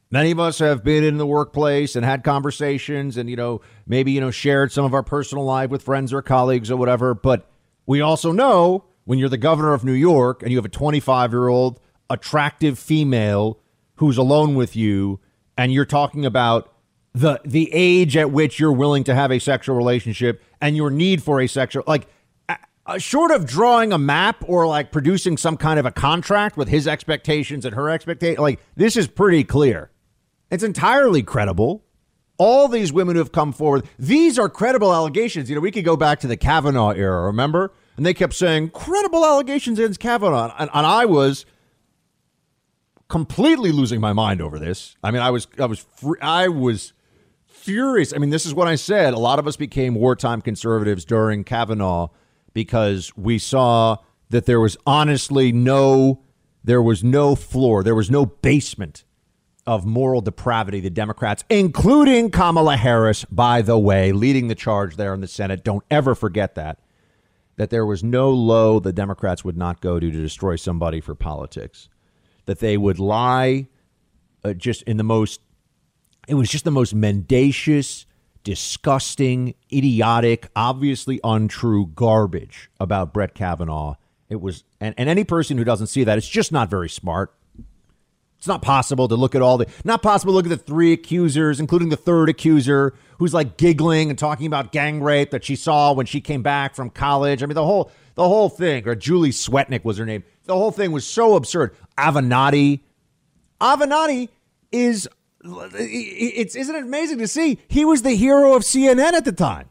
many 0.10 0.32
of 0.32 0.40
us 0.40 0.60
have 0.60 0.84
been 0.84 1.04
in 1.04 1.18
the 1.18 1.28
workplace 1.28 1.96
and 1.96 2.06
had 2.06 2.24
conversations 2.24 3.18
and, 3.18 3.30
you 3.30 3.36
know, 3.36 3.62
maybe, 3.86 4.14
you 4.14 4.22
know, 4.22 4.32
shared 4.32 4.72
some 4.72 4.86
of 4.86 4.94
our 4.94 5.04
personal 5.04 5.44
life 5.44 5.70
with 5.70 5.84
friends 5.84 6.14
or 6.14 6.22
colleagues 6.22 6.72
or 6.72 6.78
whatever. 6.78 7.14
But 7.14 7.50
we 7.86 8.00
also 8.00 8.32
know 8.32 8.86
when 9.04 9.20
you're 9.20 9.30
the 9.30 9.38
governor 9.38 9.74
of 9.74 9.84
New 9.84 9.92
York 9.92 10.42
and 10.42 10.52
you 10.52 10.58
have 10.58 10.66
a 10.66 10.70
25 10.70 11.32
year 11.32 11.50
old 11.50 11.80
attractive 12.10 12.80
female 12.80 13.60
who's 13.96 14.18
alone 14.18 14.56
with 14.56 14.76
you 14.76 15.20
and 15.58 15.74
you're 15.74 15.86
talking 15.86 16.26
about 16.26 16.74
the 17.14 17.40
the 17.44 17.70
age 17.74 18.16
at 18.16 18.32
which 18.32 18.60
you're 18.60 18.72
willing 18.72 19.04
to 19.04 19.14
have 19.14 19.32
a 19.32 19.40
sexual 19.40 19.76
relationship 19.76 20.42
and 20.62 20.78
your 20.78 20.90
need 20.90 21.22
for 21.22 21.42
a 21.42 21.48
sexual 21.48 21.84
like 21.86 22.08
uh, 22.86 22.98
short 22.98 23.32
of 23.32 23.46
drawing 23.46 23.94
a 23.94 23.98
map 23.98 24.44
or 24.48 24.68
like 24.68 24.92
producing 24.92 25.38
some 25.38 25.56
kind 25.58 25.80
of 25.80 25.86
a 25.86 25.92
contract 25.92 26.58
with 26.58 26.68
his 26.68 26.88
expectations 26.88 27.66
and 27.66 27.76
her 27.76 27.90
expectation, 27.90 28.42
like 28.42 28.60
this 28.76 28.98
is 28.98 29.08
pretty 29.08 29.44
clear. 29.44 29.92
It's 30.50 30.64
entirely 30.64 31.24
credible. 31.24 31.84
all 32.38 32.68
these 32.68 32.92
women 32.92 33.16
who 33.16 33.20
have 33.20 33.32
come 33.32 33.54
forward, 33.54 33.86
these 34.00 34.40
are 34.40 34.50
credible 34.50 34.92
allegations. 34.92 35.48
You 35.48 35.56
know, 35.56 35.62
we 35.62 35.70
could 35.70 35.86
go 35.86 35.96
back 35.96 36.20
to 36.22 36.28
the 36.28 36.36
Kavanaugh 36.36 36.90
era, 36.90 37.22
remember? 37.26 37.72
And 37.98 38.04
they 38.06 38.16
kept 38.16 38.34
saying 38.34 38.72
credible 38.72 39.24
allegations 39.24 39.78
against 39.78 40.00
Kavanaugh. 40.00 40.52
And, 40.58 40.68
and 40.74 40.88
I 40.88 41.06
was 41.06 41.46
completely 43.10 43.72
losing 43.72 44.02
my 44.02 44.14
mind 44.14 44.42
over 44.42 44.58
this. 44.58 44.96
I 45.04 45.12
mean, 45.12 45.22
I 45.22 45.30
was, 45.30 45.48
I 45.60 45.66
was, 45.68 45.80
fr- 45.80 46.18
I 46.20 46.48
was 46.48 46.94
furious. 47.46 48.12
I 48.12 48.18
mean, 48.18 48.32
this 48.32 48.48
is 48.48 48.56
what 48.56 48.68
I 48.68 48.74
said. 48.74 49.14
A 49.14 49.20
lot 49.20 49.38
of 49.38 49.46
us 49.46 49.56
became 49.56 49.94
wartime 49.94 50.42
conservatives 50.42 51.06
during 51.06 51.44
Kavanaugh 51.44 52.08
because 52.54 53.12
we 53.16 53.38
saw 53.38 53.98
that 54.30 54.46
there 54.46 54.60
was 54.60 54.78
honestly 54.86 55.52
no, 55.52 56.24
there 56.64 56.82
was 56.82 57.04
no 57.04 57.36
floor, 57.36 57.84
there 57.84 57.96
was 57.96 58.10
no 58.10 58.26
basement 58.26 59.04
of 59.68 59.86
moral 59.86 60.22
depravity, 60.22 60.80
the 60.80 60.90
Democrats, 60.90 61.44
including 61.50 62.32
Kamala 62.32 62.78
Harris, 62.78 63.26
by 63.26 63.62
the 63.62 63.78
way, 63.78 64.12
leading 64.12 64.48
the 64.48 64.56
charge 64.56 64.96
there 64.96 65.14
in 65.14 65.22
the 65.22 65.28
Senate. 65.28 65.64
Don't 65.64 65.84
ever 65.92 66.16
forget 66.16 66.56
that. 66.56 66.80
That 67.58 67.70
there 67.70 67.86
was 67.86 68.04
no 68.04 68.32
low 68.32 68.80
the 68.80 68.94
Democrats 68.94 69.46
would 69.46 69.58
not 69.58 69.82
go 69.82 70.00
to 70.00 70.12
to 70.12 70.22
destroy 70.22 70.56
somebody 70.56 71.00
for 71.00 71.14
politics. 71.14 71.90
That 72.46 72.60
they 72.60 72.76
would 72.76 72.98
lie 72.98 73.68
uh, 74.44 74.54
just 74.54 74.82
in 74.84 74.98
the 74.98 75.04
most, 75.04 75.42
it 76.28 76.34
was 76.34 76.50
just 76.50 76.66
the 76.66 76.72
most 76.72 76.96
mendacious, 76.96 78.08
disgusting, 78.44 79.56
idiotic, 79.72 80.48
obviously 80.56 81.20
untrue 81.24 81.88
garbage 81.88 82.70
about 82.80 83.14
Brett 83.14 83.34
Kavanaugh. 83.34 83.96
It 84.30 84.42
was, 84.42 84.64
and, 84.80 84.96
and 84.98 85.10
any 85.10 85.24
person 85.24 85.58
who 85.58 85.64
doesn't 85.64 85.88
see 85.88 86.04
that, 86.04 86.18
it's 86.18 86.28
just 86.28 86.52
not 86.52 86.70
very 86.70 86.90
smart. 86.90 87.34
It's 88.38 88.48
not 88.48 88.64
possible 88.64 89.08
to 89.08 89.16
look 89.16 89.36
at 89.36 89.44
all 89.44 89.60
the, 89.60 89.68
not 89.84 90.02
possible 90.02 90.34
to 90.34 90.36
look 90.36 90.46
at 90.46 90.50
the 90.50 90.58
three 90.58 90.94
accusers, 90.94 91.60
including 91.60 91.90
the 91.90 91.98
third 91.98 92.28
accuser, 92.28 92.96
who's 93.20 93.36
like 93.36 93.56
giggling 93.58 94.10
and 94.10 94.18
talking 94.18 94.48
about 94.48 94.72
gang 94.72 95.00
rape 95.00 95.30
that 95.30 95.44
she 95.44 95.56
saw 95.56 95.94
when 95.94 96.08
she 96.08 96.22
came 96.22 96.42
back 96.42 96.74
from 96.74 96.90
college. 96.90 97.44
I 97.44 97.46
mean, 97.46 97.54
the 97.54 97.66
whole, 97.66 97.92
the 98.16 98.28
whole 98.28 98.50
thing, 98.50 98.88
or 98.88 98.96
Julie 98.96 99.30
Swetnick 99.30 99.84
was 99.84 100.00
her 100.00 100.08
name. 100.08 100.24
The 100.46 100.56
whole 100.56 100.72
thing 100.72 100.92
was 100.92 101.06
so 101.06 101.36
absurd. 101.36 101.76
Avenatti, 102.00 102.80
Avenatti 103.60 104.30
is, 104.72 105.08
it's, 105.44 106.56
isn't 106.56 106.76
it 106.76 106.84
amazing 106.84 107.18
to 107.20 107.28
see? 107.28 107.60
He 107.68 107.86
was 107.86 108.02
the 108.02 108.16
hero 108.16 108.56
of 108.56 108.64
CNN 108.64 109.14
at 109.14 109.26
the 109.26 109.32
time. 109.32 109.70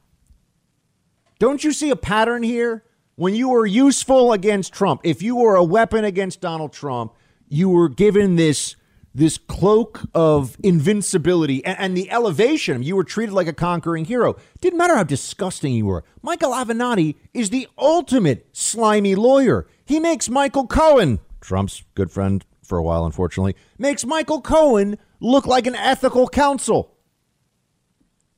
Don't 1.38 1.64
you 1.64 1.72
see 1.72 1.90
a 1.90 1.96
pattern 1.96 2.42
here? 2.42 2.84
When 3.16 3.34
you 3.34 3.50
were 3.50 3.66
useful 3.66 4.32
against 4.32 4.72
Trump, 4.72 5.02
if 5.04 5.22
you 5.22 5.36
were 5.36 5.54
a 5.54 5.64
weapon 5.64 6.04
against 6.04 6.40
Donald 6.40 6.72
Trump, 6.72 7.14
you 7.48 7.68
were 7.68 7.88
given 7.88 8.36
this 8.36 8.76
this 9.12 9.38
cloak 9.38 10.02
of 10.14 10.56
invincibility 10.62 11.64
and, 11.64 11.78
and, 11.80 11.96
the 11.96 12.10
elevation. 12.12 12.82
You 12.84 12.94
were 12.94 13.02
treated 13.02 13.32
like 13.32 13.48
a 13.48 13.52
conquering 13.52 14.04
hero. 14.04 14.36
Didn't 14.60 14.78
matter 14.78 14.94
how 14.94 15.02
disgusting 15.02 15.74
you 15.74 15.86
were. 15.86 16.04
Michael 16.22 16.52
Avenatti 16.52 17.16
is 17.34 17.50
the 17.50 17.66
ultimate 17.76 18.46
slimy 18.52 19.16
lawyer. 19.16 19.66
He 19.84 19.98
makes 19.98 20.28
Michael 20.28 20.68
Cohen, 20.68 21.18
Trump's 21.40 21.82
good 21.96 22.12
friend 22.12 22.44
for 22.70 22.78
a 22.78 22.82
while, 22.82 23.04
unfortunately, 23.04 23.54
makes 23.76 24.06
Michael 24.06 24.40
Cohen 24.40 24.96
look 25.20 25.46
like 25.46 25.66
an 25.66 25.74
ethical 25.74 26.26
counsel. 26.26 26.96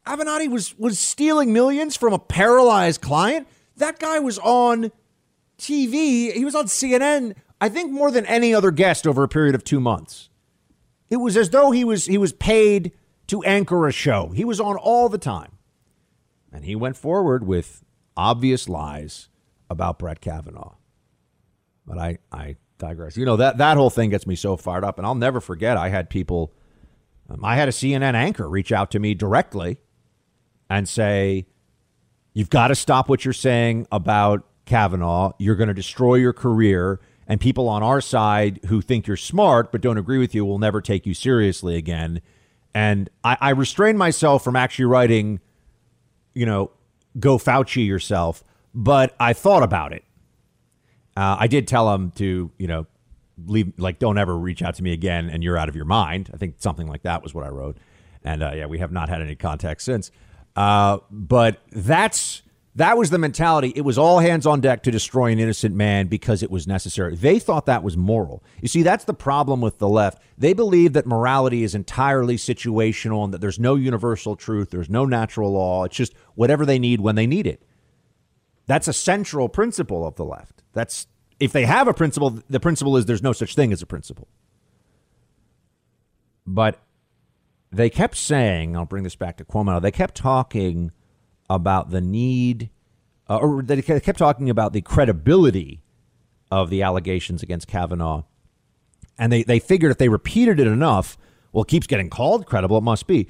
Avenatti 0.04 0.50
was 0.50 0.76
was 0.76 0.98
stealing 0.98 1.52
millions 1.52 1.96
from 1.96 2.12
a 2.12 2.18
paralyzed 2.18 3.00
client. 3.00 3.46
That 3.76 4.00
guy 4.00 4.18
was 4.18 4.40
on 4.40 4.90
TV. 5.58 6.32
He 6.32 6.44
was 6.44 6.56
on 6.56 6.64
CNN 6.64 7.34
I 7.62 7.68
think 7.68 7.92
more 7.92 8.10
than 8.10 8.26
any 8.26 8.52
other 8.52 8.72
guest 8.72 9.06
over 9.06 9.22
a 9.22 9.28
period 9.28 9.54
of 9.54 9.62
two 9.62 9.78
months. 9.78 10.30
It 11.08 11.18
was 11.18 11.36
as 11.36 11.50
though 11.50 11.70
he 11.70 11.84
was 11.84 12.06
he 12.06 12.18
was 12.18 12.32
paid 12.32 12.90
to 13.28 13.44
anchor 13.44 13.86
a 13.86 13.92
show. 13.92 14.30
He 14.30 14.44
was 14.44 14.60
on 14.60 14.76
all 14.76 15.08
the 15.08 15.16
time. 15.16 15.52
And 16.52 16.64
he 16.64 16.74
went 16.74 16.96
forward 16.96 17.46
with 17.46 17.84
obvious 18.16 18.68
lies 18.68 19.28
about 19.70 20.00
Brett 20.00 20.20
Kavanaugh. 20.20 20.74
But 21.86 21.98
I, 21.98 22.18
I 22.32 22.56
digress. 22.82 23.16
You 23.16 23.24
know, 23.24 23.36
that, 23.36 23.58
that 23.58 23.76
whole 23.76 23.90
thing 23.90 24.10
gets 24.10 24.26
me 24.26 24.34
so 24.34 24.56
fired 24.56 24.84
up. 24.84 24.98
And 24.98 25.06
I'll 25.06 25.14
never 25.14 25.40
forget, 25.40 25.76
I 25.76 25.88
had 25.88 26.10
people, 26.10 26.52
um, 27.30 27.44
I 27.44 27.56
had 27.56 27.68
a 27.68 27.72
CNN 27.72 28.14
anchor 28.14 28.48
reach 28.48 28.72
out 28.72 28.90
to 28.90 28.98
me 28.98 29.14
directly 29.14 29.78
and 30.68 30.88
say, 30.88 31.46
You've 32.34 32.50
got 32.50 32.68
to 32.68 32.74
stop 32.74 33.10
what 33.10 33.26
you're 33.26 33.34
saying 33.34 33.86
about 33.92 34.46
Kavanaugh. 34.64 35.32
You're 35.38 35.54
going 35.54 35.68
to 35.68 35.74
destroy 35.74 36.14
your 36.14 36.32
career 36.32 36.98
and 37.26 37.38
people 37.38 37.68
on 37.68 37.82
our 37.82 38.00
side 38.00 38.58
who 38.68 38.80
think 38.80 39.06
you're 39.06 39.18
smart 39.18 39.70
but 39.70 39.82
don't 39.82 39.98
agree 39.98 40.16
with 40.18 40.34
you 40.34 40.44
will 40.46 40.58
never 40.58 40.80
take 40.80 41.04
you 41.04 41.12
seriously 41.12 41.76
again. 41.76 42.22
And 42.74 43.10
I, 43.22 43.36
I 43.38 43.50
restrained 43.50 43.98
myself 43.98 44.42
from 44.42 44.56
actually 44.56 44.86
writing, 44.86 45.40
you 46.32 46.46
know, 46.46 46.70
go 47.18 47.36
Fauci 47.36 47.86
yourself, 47.86 48.42
but 48.74 49.14
I 49.20 49.34
thought 49.34 49.62
about 49.62 49.92
it. 49.92 50.04
Uh, 51.16 51.36
I 51.40 51.46
did 51.46 51.68
tell 51.68 51.92
him 51.94 52.10
to, 52.12 52.50
you 52.58 52.66
know, 52.66 52.86
leave, 53.46 53.72
like, 53.78 53.98
don't 53.98 54.18
ever 54.18 54.36
reach 54.36 54.62
out 54.62 54.74
to 54.76 54.82
me 54.82 54.92
again 54.92 55.28
and 55.30 55.42
you're 55.42 55.56
out 55.56 55.68
of 55.68 55.76
your 55.76 55.84
mind. 55.84 56.30
I 56.32 56.36
think 56.36 56.56
something 56.58 56.86
like 56.86 57.02
that 57.02 57.22
was 57.22 57.34
what 57.34 57.44
I 57.44 57.48
wrote. 57.48 57.76
And 58.24 58.42
uh, 58.42 58.52
yeah, 58.54 58.66
we 58.66 58.78
have 58.78 58.92
not 58.92 59.08
had 59.08 59.20
any 59.20 59.34
contact 59.34 59.82
since. 59.82 60.10
Uh, 60.54 60.98
but 61.10 61.60
that's 61.72 62.42
that 62.74 62.96
was 62.96 63.10
the 63.10 63.18
mentality. 63.18 63.72
It 63.76 63.82
was 63.82 63.98
all 63.98 64.20
hands 64.20 64.46
on 64.46 64.60
deck 64.62 64.82
to 64.84 64.90
destroy 64.90 65.30
an 65.30 65.38
innocent 65.38 65.74
man 65.74 66.06
because 66.06 66.42
it 66.42 66.50
was 66.50 66.66
necessary. 66.66 67.16
They 67.16 67.38
thought 67.38 67.66
that 67.66 67.82
was 67.82 67.98
moral. 67.98 68.42
You 68.62 68.68
see, 68.68 68.82
that's 68.82 69.04
the 69.04 69.12
problem 69.12 69.60
with 69.60 69.78
the 69.78 69.88
left. 69.88 70.22
They 70.38 70.54
believe 70.54 70.94
that 70.94 71.06
morality 71.06 71.64
is 71.64 71.74
entirely 71.74 72.36
situational 72.36 73.24
and 73.24 73.34
that 73.34 73.42
there's 73.42 73.58
no 73.58 73.74
universal 73.74 74.36
truth, 74.36 74.70
there's 74.70 74.88
no 74.88 75.04
natural 75.04 75.52
law. 75.52 75.84
It's 75.84 75.96
just 75.96 76.14
whatever 76.34 76.64
they 76.64 76.78
need 76.78 77.00
when 77.00 77.14
they 77.14 77.26
need 77.26 77.46
it. 77.46 77.62
That's 78.66 78.88
a 78.88 78.92
central 78.92 79.48
principle 79.48 80.06
of 80.06 80.16
the 80.16 80.24
left. 80.24 80.62
That's 80.72 81.06
if 81.40 81.52
they 81.52 81.64
have 81.64 81.88
a 81.88 81.94
principle, 81.94 82.38
the 82.48 82.60
principle 82.60 82.96
is 82.96 83.06
there's 83.06 83.22
no 83.22 83.32
such 83.32 83.54
thing 83.54 83.72
as 83.72 83.82
a 83.82 83.86
principle. 83.86 84.28
But 86.46 86.80
they 87.70 87.90
kept 87.90 88.16
saying, 88.16 88.76
I'll 88.76 88.84
bring 88.84 89.02
this 89.02 89.16
back 89.16 89.38
to 89.38 89.44
Cuomo, 89.44 89.80
they 89.80 89.90
kept 89.90 90.14
talking 90.14 90.92
about 91.50 91.90
the 91.90 92.00
need, 92.00 92.70
uh, 93.28 93.38
or 93.38 93.62
they 93.62 93.82
kept 93.82 94.18
talking 94.18 94.50
about 94.50 94.72
the 94.72 94.82
credibility 94.82 95.82
of 96.50 96.70
the 96.70 96.82
allegations 96.82 97.42
against 97.42 97.66
Kavanaugh. 97.66 98.22
And 99.18 99.32
they, 99.32 99.42
they 99.42 99.58
figured 99.58 99.90
if 99.90 99.98
they 99.98 100.08
repeated 100.08 100.60
it 100.60 100.66
enough, 100.66 101.18
well, 101.52 101.62
it 101.62 101.68
keeps 101.68 101.86
getting 101.86 102.10
called 102.10 102.46
credible, 102.46 102.78
it 102.78 102.82
must 102.82 103.06
be. 103.06 103.28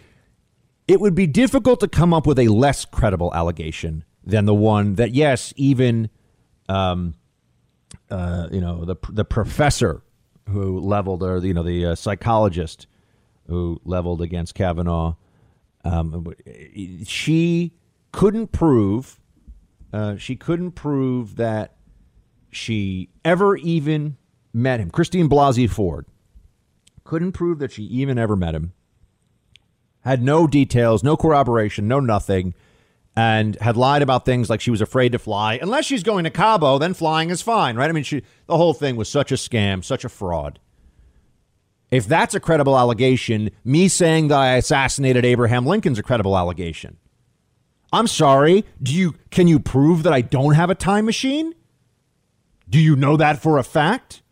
It 0.86 1.00
would 1.00 1.14
be 1.14 1.26
difficult 1.26 1.80
to 1.80 1.88
come 1.88 2.12
up 2.12 2.26
with 2.26 2.38
a 2.38 2.48
less 2.48 2.84
credible 2.84 3.32
allegation 3.34 4.04
than 4.24 4.44
the 4.44 4.54
one 4.54 4.94
that, 4.94 5.12
yes, 5.12 5.52
even, 5.56 6.10
um, 6.68 7.14
uh, 8.10 8.48
you 8.50 8.60
know, 8.60 8.84
the 8.84 8.96
the 9.08 9.24
professor 9.24 10.02
who 10.48 10.78
leveled, 10.80 11.22
or 11.22 11.38
you 11.38 11.54
know, 11.54 11.62
the 11.62 11.86
uh, 11.86 11.94
psychologist 11.94 12.86
who 13.46 13.80
leveled 13.84 14.22
against 14.22 14.54
Kavanaugh, 14.54 15.14
um, 15.84 16.34
she 17.04 17.72
couldn't 18.12 18.52
prove 18.52 19.18
uh, 19.92 20.16
she 20.16 20.36
couldn't 20.36 20.72
prove 20.72 21.36
that 21.36 21.76
she 22.50 23.10
ever 23.24 23.56
even 23.56 24.16
met 24.52 24.80
him. 24.80 24.90
Christine 24.90 25.28
Blasey 25.28 25.68
Ford 25.68 26.06
couldn't 27.04 27.32
prove 27.32 27.58
that 27.58 27.72
she 27.72 27.82
even 27.84 28.18
ever 28.18 28.36
met 28.36 28.54
him. 28.54 28.72
Had 30.00 30.22
no 30.22 30.46
details, 30.46 31.04
no 31.04 31.16
corroboration, 31.16 31.86
no 31.86 32.00
nothing, 32.00 32.54
and 33.14 33.56
had 33.56 33.76
lied 33.76 34.02
about 34.02 34.24
things 34.24 34.48
like 34.48 34.60
she 34.60 34.70
was 34.70 34.80
afraid 34.80 35.12
to 35.12 35.18
fly. 35.18 35.58
Unless 35.60 35.84
she's 35.84 36.02
going 36.02 36.24
to 36.24 36.30
Cabo, 36.30 36.78
then 36.78 36.94
flying 36.94 37.30
is 37.30 37.42
fine, 37.42 37.76
right? 37.76 37.88
I 37.88 37.92
mean, 37.92 38.04
she 38.04 38.22
the 38.46 38.56
whole 38.56 38.74
thing 38.74 38.96
was 38.96 39.08
such 39.08 39.32
a 39.32 39.36
scam, 39.36 39.84
such 39.84 40.04
a 40.04 40.08
fraud. 40.08 40.58
If 41.90 42.06
that's 42.06 42.34
a 42.34 42.40
credible 42.40 42.78
allegation, 42.78 43.50
me 43.64 43.86
saying 43.86 44.28
that 44.28 44.38
I 44.38 44.54
assassinated 44.54 45.26
Abraham 45.26 45.66
Lincoln's 45.66 45.98
a 45.98 46.02
credible 46.02 46.38
allegation. 46.38 46.96
I'm 47.92 48.06
sorry. 48.06 48.64
Do 48.82 48.94
you 48.94 49.14
can 49.30 49.46
you 49.46 49.58
prove 49.58 50.02
that 50.04 50.12
I 50.12 50.22
don't 50.22 50.54
have 50.54 50.70
a 50.70 50.74
time 50.74 51.04
machine? 51.04 51.54
Do 52.68 52.78
you 52.78 52.96
know 52.96 53.18
that 53.18 53.42
for 53.42 53.58
a 53.58 53.62
fact? 53.62 54.22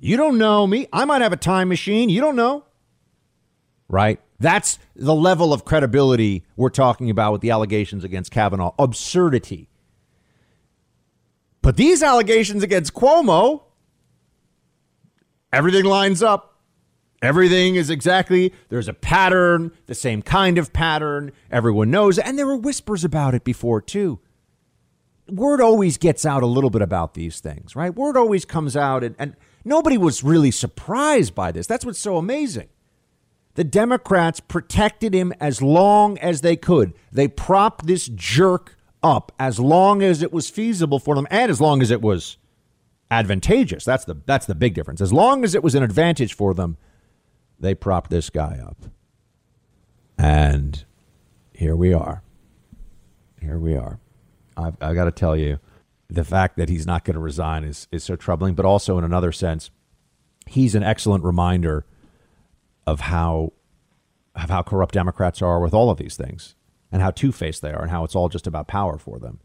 You 0.00 0.16
don't 0.16 0.38
know 0.38 0.66
me. 0.66 0.88
I 0.92 1.04
might 1.04 1.22
have 1.22 1.32
a 1.32 1.36
time 1.36 1.68
machine. 1.68 2.08
You 2.08 2.20
don't 2.20 2.34
know. 2.34 2.64
Right? 3.88 4.20
That's 4.40 4.78
the 4.94 5.14
level 5.14 5.52
of 5.52 5.64
credibility 5.64 6.44
we're 6.56 6.70
talking 6.70 7.10
about 7.10 7.32
with 7.32 7.40
the 7.40 7.50
allegations 7.50 8.04
against 8.04 8.30
Kavanaugh. 8.30 8.74
Absurdity. 8.78 9.68
But 11.60 11.76
these 11.76 12.02
allegations 12.02 12.62
against 12.62 12.94
Cuomo, 12.94 13.62
everything 15.52 15.84
lines 15.84 16.22
up. 16.22 16.54
Everything 17.20 17.74
is 17.74 17.90
exactly, 17.90 18.54
there's 18.68 18.86
a 18.86 18.92
pattern, 18.92 19.72
the 19.86 19.94
same 19.94 20.22
kind 20.22 20.56
of 20.56 20.72
pattern. 20.72 21.32
Everyone 21.50 21.90
knows. 21.90 22.16
And 22.16 22.38
there 22.38 22.46
were 22.46 22.56
whispers 22.56 23.02
about 23.02 23.34
it 23.34 23.42
before, 23.42 23.80
too. 23.80 24.20
Word 25.28 25.60
always 25.60 25.98
gets 25.98 26.24
out 26.24 26.44
a 26.44 26.46
little 26.46 26.70
bit 26.70 26.80
about 26.80 27.14
these 27.14 27.40
things, 27.40 27.74
right? 27.74 27.92
Word 27.92 28.16
always 28.16 28.44
comes 28.44 28.76
out, 28.76 29.02
and, 29.02 29.16
and 29.18 29.34
nobody 29.64 29.98
was 29.98 30.22
really 30.22 30.52
surprised 30.52 31.34
by 31.34 31.50
this. 31.50 31.66
That's 31.66 31.84
what's 31.84 31.98
so 31.98 32.18
amazing. 32.18 32.68
The 33.58 33.64
Democrats 33.64 34.38
protected 34.38 35.12
him 35.12 35.32
as 35.40 35.60
long 35.60 36.16
as 36.18 36.42
they 36.42 36.54
could. 36.54 36.94
They 37.10 37.26
propped 37.26 37.88
this 37.88 38.06
jerk 38.06 38.76
up 39.02 39.32
as 39.36 39.58
long 39.58 40.00
as 40.00 40.22
it 40.22 40.32
was 40.32 40.48
feasible 40.48 41.00
for 41.00 41.16
them 41.16 41.26
and 41.28 41.50
as 41.50 41.60
long 41.60 41.82
as 41.82 41.90
it 41.90 42.00
was 42.00 42.36
advantageous. 43.10 43.84
That's 43.84 44.04
the 44.04 44.14
that's 44.26 44.46
the 44.46 44.54
big 44.54 44.74
difference. 44.74 45.00
As 45.00 45.12
long 45.12 45.42
as 45.42 45.56
it 45.56 45.64
was 45.64 45.74
an 45.74 45.82
advantage 45.82 46.34
for 46.34 46.54
them, 46.54 46.76
they 47.58 47.74
propped 47.74 48.10
this 48.10 48.30
guy 48.30 48.60
up. 48.64 48.76
And 50.16 50.84
here 51.52 51.74
we 51.74 51.92
are. 51.92 52.22
Here 53.40 53.58
we 53.58 53.74
are. 53.74 53.98
I've, 54.56 54.76
I've 54.80 54.94
got 54.94 55.06
to 55.06 55.10
tell 55.10 55.36
you, 55.36 55.58
the 56.08 56.22
fact 56.22 56.58
that 56.58 56.68
he's 56.68 56.86
not 56.86 57.04
going 57.04 57.14
to 57.14 57.20
resign 57.20 57.64
is, 57.64 57.88
is 57.90 58.04
so 58.04 58.14
troubling, 58.14 58.54
but 58.54 58.64
also 58.64 58.98
in 58.98 59.04
another 59.04 59.32
sense, 59.32 59.72
he's 60.46 60.76
an 60.76 60.84
excellent 60.84 61.24
reminder 61.24 61.86
of 62.88 63.00
how 63.00 63.52
of 64.34 64.50
how 64.50 64.62
corrupt 64.62 64.94
Democrats 64.94 65.42
are 65.42 65.60
with 65.60 65.74
all 65.74 65.90
of 65.90 65.98
these 65.98 66.16
things 66.16 66.54
and 66.90 67.02
how 67.02 67.10
two 67.10 67.32
faced 67.32 67.60
they 67.60 67.72
are 67.72 67.82
and 67.82 67.90
how 67.90 68.04
it's 68.04 68.14
all 68.14 68.28
just 68.28 68.46
about 68.46 68.68
power 68.68 68.98
for 68.98 69.18
them. 69.18 69.40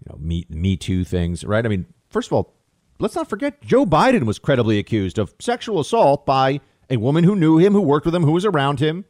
You 0.00 0.12
know, 0.12 0.18
me 0.20 0.46
me 0.48 0.76
too 0.76 1.04
things, 1.04 1.44
right? 1.44 1.64
I 1.64 1.68
mean, 1.68 1.86
first 2.08 2.28
of 2.28 2.34
all, 2.34 2.54
let's 3.00 3.16
not 3.16 3.28
forget 3.28 3.60
Joe 3.62 3.84
Biden 3.84 4.24
was 4.24 4.38
credibly 4.38 4.78
accused 4.78 5.18
of 5.18 5.34
sexual 5.40 5.80
assault 5.80 6.24
by 6.24 6.60
a 6.88 6.98
woman 6.98 7.24
who 7.24 7.34
knew 7.34 7.58
him, 7.58 7.72
who 7.72 7.80
worked 7.80 8.06
with 8.06 8.14
him, 8.14 8.22
who 8.22 8.32
was 8.32 8.44
around 8.44 8.80
him. 8.80 9.04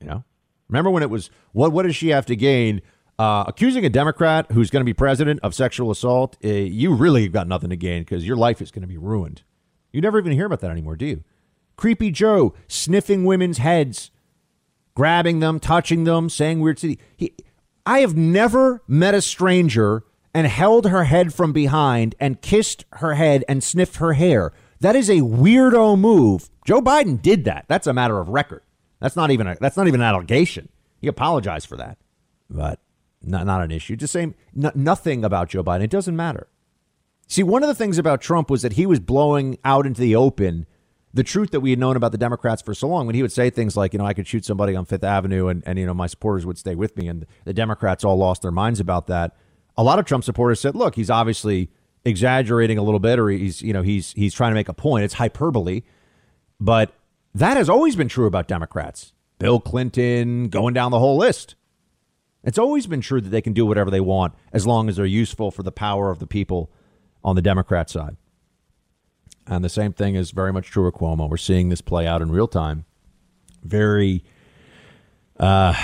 You 0.00 0.06
know, 0.06 0.24
remember 0.68 0.90
when 0.90 1.02
it 1.02 1.10
was 1.10 1.30
what? 1.52 1.72
What 1.72 1.84
does 1.84 1.96
she 1.96 2.10
have 2.10 2.26
to 2.26 2.36
gain? 2.36 2.80
Uh, 3.18 3.44
accusing 3.48 3.84
a 3.86 3.88
Democrat 3.88 4.52
who's 4.52 4.68
going 4.68 4.82
to 4.82 4.84
be 4.84 4.92
president 4.92 5.40
of 5.42 5.54
sexual 5.54 5.90
assault, 5.90 6.36
uh, 6.44 6.48
you 6.48 6.92
really 6.92 7.28
got 7.28 7.48
nothing 7.48 7.70
to 7.70 7.76
gain 7.76 8.02
because 8.02 8.26
your 8.26 8.36
life 8.36 8.60
is 8.60 8.70
going 8.70 8.82
to 8.82 8.88
be 8.88 8.98
ruined. 8.98 9.42
You 9.90 10.02
never 10.02 10.18
even 10.18 10.32
hear 10.32 10.44
about 10.44 10.60
that 10.60 10.70
anymore, 10.70 10.96
do 10.96 11.06
you? 11.06 11.24
Creepy 11.76 12.10
Joe 12.10 12.54
sniffing 12.68 13.24
women's 13.24 13.58
heads, 13.58 14.10
grabbing 14.94 15.40
them, 15.40 15.60
touching 15.60 16.04
them, 16.04 16.28
saying 16.30 16.60
weird 16.60 16.78
things. 16.78 16.96
He, 17.16 17.34
I 17.84 18.00
have 18.00 18.16
never 18.16 18.82
met 18.88 19.14
a 19.14 19.22
stranger 19.22 20.04
and 20.34 20.46
held 20.46 20.86
her 20.86 21.04
head 21.04 21.32
from 21.32 21.52
behind 21.52 22.14
and 22.18 22.42
kissed 22.42 22.84
her 22.94 23.14
head 23.14 23.44
and 23.48 23.62
sniffed 23.62 23.96
her 23.96 24.14
hair. 24.14 24.52
That 24.80 24.96
is 24.96 25.08
a 25.08 25.20
weirdo 25.20 25.98
move. 25.98 26.50
Joe 26.66 26.82
Biden 26.82 27.20
did 27.22 27.44
that. 27.44 27.66
That's 27.68 27.86
a 27.86 27.94
matter 27.94 28.18
of 28.18 28.28
record. 28.28 28.62
That's 29.00 29.16
not 29.16 29.30
even 29.30 29.46
a, 29.46 29.56
that's 29.60 29.76
not 29.76 29.86
even 29.86 30.00
an 30.00 30.06
allegation. 30.06 30.68
He 31.00 31.08
apologized 31.08 31.68
for 31.68 31.76
that, 31.76 31.98
but 32.50 32.80
not 33.22 33.46
not 33.46 33.62
an 33.62 33.70
issue. 33.70 33.96
Just 33.96 34.12
saying 34.12 34.34
n- 34.56 34.72
nothing 34.74 35.24
about 35.24 35.48
Joe 35.48 35.62
Biden. 35.62 35.84
It 35.84 35.90
doesn't 35.90 36.16
matter. 36.16 36.48
See, 37.28 37.42
one 37.42 37.62
of 37.62 37.68
the 37.68 37.74
things 37.74 37.98
about 37.98 38.20
Trump 38.20 38.50
was 38.50 38.62
that 38.62 38.74
he 38.74 38.86
was 38.86 39.00
blowing 39.00 39.58
out 39.64 39.86
into 39.86 40.00
the 40.00 40.16
open 40.16 40.66
the 41.16 41.24
truth 41.24 41.50
that 41.52 41.60
we 41.60 41.70
had 41.70 41.78
known 41.78 41.96
about 41.96 42.12
the 42.12 42.18
Democrats 42.18 42.60
for 42.60 42.74
so 42.74 42.86
long 42.86 43.06
when 43.06 43.14
he 43.14 43.22
would 43.22 43.32
say 43.32 43.48
things 43.48 43.74
like, 43.74 43.94
you 43.94 43.98
know, 43.98 44.04
I 44.04 44.12
could 44.12 44.26
shoot 44.26 44.44
somebody 44.44 44.76
on 44.76 44.84
Fifth 44.84 45.02
Avenue 45.02 45.48
and, 45.48 45.62
and 45.64 45.78
you 45.78 45.86
know, 45.86 45.94
my 45.94 46.06
supporters 46.06 46.44
would 46.44 46.58
stay 46.58 46.74
with 46.74 46.94
me. 46.94 47.08
And 47.08 47.24
the 47.46 47.54
Democrats 47.54 48.04
all 48.04 48.16
lost 48.16 48.42
their 48.42 48.50
minds 48.50 48.80
about 48.80 49.06
that. 49.06 49.34
A 49.78 49.82
lot 49.82 49.98
of 49.98 50.04
Trump 50.04 50.24
supporters 50.24 50.60
said, 50.60 50.74
look, 50.74 50.94
he's 50.94 51.08
obviously 51.08 51.70
exaggerating 52.04 52.76
a 52.76 52.82
little 52.82 53.00
bit 53.00 53.18
or 53.18 53.30
he's, 53.30 53.62
you 53.62 53.72
know, 53.72 53.80
he's 53.80 54.12
he's 54.12 54.34
trying 54.34 54.50
to 54.50 54.54
make 54.54 54.68
a 54.68 54.74
point. 54.74 55.04
It's 55.04 55.14
hyperbole. 55.14 55.82
But 56.60 56.92
that 57.34 57.56
has 57.56 57.70
always 57.70 57.96
been 57.96 58.08
true 58.08 58.26
about 58.26 58.46
Democrats. 58.46 59.14
Bill 59.38 59.58
Clinton, 59.58 60.48
going 60.48 60.74
down 60.74 60.90
the 60.90 60.98
whole 60.98 61.16
list. 61.16 61.54
It's 62.44 62.58
always 62.58 62.86
been 62.86 63.00
true 63.00 63.22
that 63.22 63.30
they 63.30 63.40
can 63.40 63.54
do 63.54 63.64
whatever 63.64 63.90
they 63.90 64.00
want 64.00 64.34
as 64.52 64.66
long 64.66 64.90
as 64.90 64.96
they're 64.96 65.06
useful 65.06 65.50
for 65.50 65.62
the 65.62 65.72
power 65.72 66.10
of 66.10 66.18
the 66.18 66.26
people 66.26 66.70
on 67.24 67.36
the 67.36 67.42
Democrat 67.42 67.88
side. 67.88 68.16
And 69.46 69.64
the 69.64 69.68
same 69.68 69.92
thing 69.92 70.14
is 70.14 70.32
very 70.32 70.52
much 70.52 70.70
true 70.70 70.86
of 70.86 70.94
Cuomo. 70.94 71.28
We're 71.28 71.36
seeing 71.36 71.68
this 71.68 71.80
play 71.80 72.06
out 72.06 72.22
in 72.22 72.30
real 72.30 72.48
time. 72.48 72.84
Very, 73.62 74.24
uh, 75.38 75.74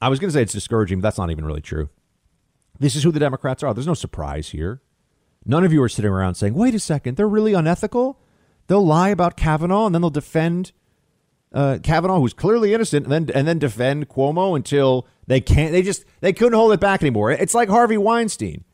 I 0.00 0.08
was 0.08 0.18
going 0.18 0.28
to 0.28 0.32
say 0.32 0.42
it's 0.42 0.52
discouraging, 0.52 1.00
but 1.00 1.02
that's 1.04 1.18
not 1.18 1.30
even 1.30 1.44
really 1.44 1.60
true. 1.60 1.88
This 2.78 2.96
is 2.96 3.02
who 3.02 3.12
the 3.12 3.20
Democrats 3.20 3.62
are. 3.62 3.72
There's 3.72 3.86
no 3.86 3.94
surprise 3.94 4.50
here. 4.50 4.82
None 5.44 5.64
of 5.64 5.72
you 5.72 5.82
are 5.82 5.88
sitting 5.88 6.10
around 6.10 6.34
saying, 6.34 6.54
wait 6.54 6.74
a 6.74 6.78
second, 6.78 7.16
they're 7.16 7.28
really 7.28 7.54
unethical. 7.54 8.18
They'll 8.66 8.84
lie 8.84 9.08
about 9.08 9.36
Kavanaugh 9.36 9.86
and 9.86 9.94
then 9.94 10.02
they'll 10.02 10.10
defend 10.10 10.72
uh, 11.52 11.78
Kavanaugh, 11.82 12.18
who's 12.18 12.32
clearly 12.32 12.72
innocent, 12.74 13.06
and 13.06 13.12
then 13.12 13.36
and 13.36 13.46
then 13.46 13.58
defend 13.58 14.08
Cuomo 14.08 14.56
until 14.56 15.06
they 15.26 15.40
can't. 15.40 15.72
They 15.72 15.82
just 15.82 16.04
they 16.20 16.32
couldn't 16.32 16.54
hold 16.54 16.72
it 16.72 16.80
back 16.80 17.02
anymore. 17.02 17.30
It's 17.30 17.54
like 17.54 17.68
Harvey 17.68 17.98
Weinstein. 17.98 18.64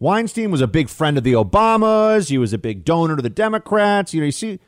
Weinstein 0.00 0.50
was 0.50 0.60
a 0.60 0.68
big 0.68 0.88
friend 0.88 1.18
of 1.18 1.24
the 1.24 1.32
Obamas. 1.32 2.28
He 2.28 2.38
was 2.38 2.52
a 2.52 2.58
big 2.58 2.84
donor 2.84 3.16
to 3.16 3.22
the 3.22 3.28
Democrats. 3.28 4.14
You 4.14 4.20
know, 4.20 4.26
you 4.26 4.32
see, 4.32 4.60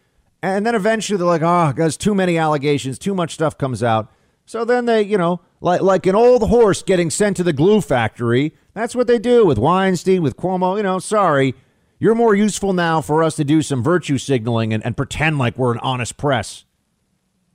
and 0.42 0.66
then 0.66 0.74
eventually 0.74 1.16
they're 1.16 1.26
like, 1.26 1.42
oh, 1.42 1.72
there's 1.76 1.96
too 1.96 2.14
many 2.14 2.36
allegations, 2.36 2.98
too 2.98 3.14
much 3.14 3.34
stuff 3.34 3.56
comes 3.56 3.82
out. 3.82 4.10
So 4.44 4.64
then 4.64 4.86
they, 4.86 5.02
you 5.02 5.16
know, 5.16 5.40
like 5.60 5.80
like 5.82 6.06
an 6.06 6.16
old 6.16 6.48
horse 6.48 6.82
getting 6.82 7.10
sent 7.10 7.36
to 7.36 7.44
the 7.44 7.52
glue 7.52 7.80
factory. 7.80 8.54
That's 8.74 8.96
what 8.96 9.06
they 9.06 9.18
do 9.18 9.46
with 9.46 9.58
Weinstein, 9.58 10.22
with 10.22 10.36
Cuomo. 10.36 10.76
You 10.76 10.82
know, 10.82 10.98
sorry, 10.98 11.54
you're 12.00 12.16
more 12.16 12.34
useful 12.34 12.72
now 12.72 13.00
for 13.00 13.22
us 13.22 13.36
to 13.36 13.44
do 13.44 13.62
some 13.62 13.82
virtue 13.82 14.18
signaling 14.18 14.72
and, 14.72 14.84
and 14.84 14.96
pretend 14.96 15.38
like 15.38 15.56
we're 15.56 15.72
an 15.72 15.78
honest 15.80 16.16
press. 16.16 16.64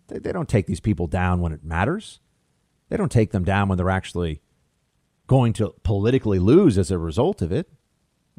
They, 0.08 0.20
they 0.20 0.32
don't 0.32 0.48
take 0.48 0.68
these 0.68 0.80
people 0.80 1.08
down 1.08 1.42
when 1.42 1.52
it 1.52 1.66
matters. 1.66 2.22
They 2.88 2.96
don't 2.96 3.12
take 3.12 3.32
them 3.32 3.44
down 3.44 3.68
when 3.68 3.78
they're 3.78 3.90
actually 3.90 4.42
going 5.28 5.54
to 5.54 5.74
politically 5.84 6.40
lose 6.40 6.78
as 6.78 6.92
a 6.92 6.98
result 6.98 7.42
of 7.42 7.52
it. 7.52 7.70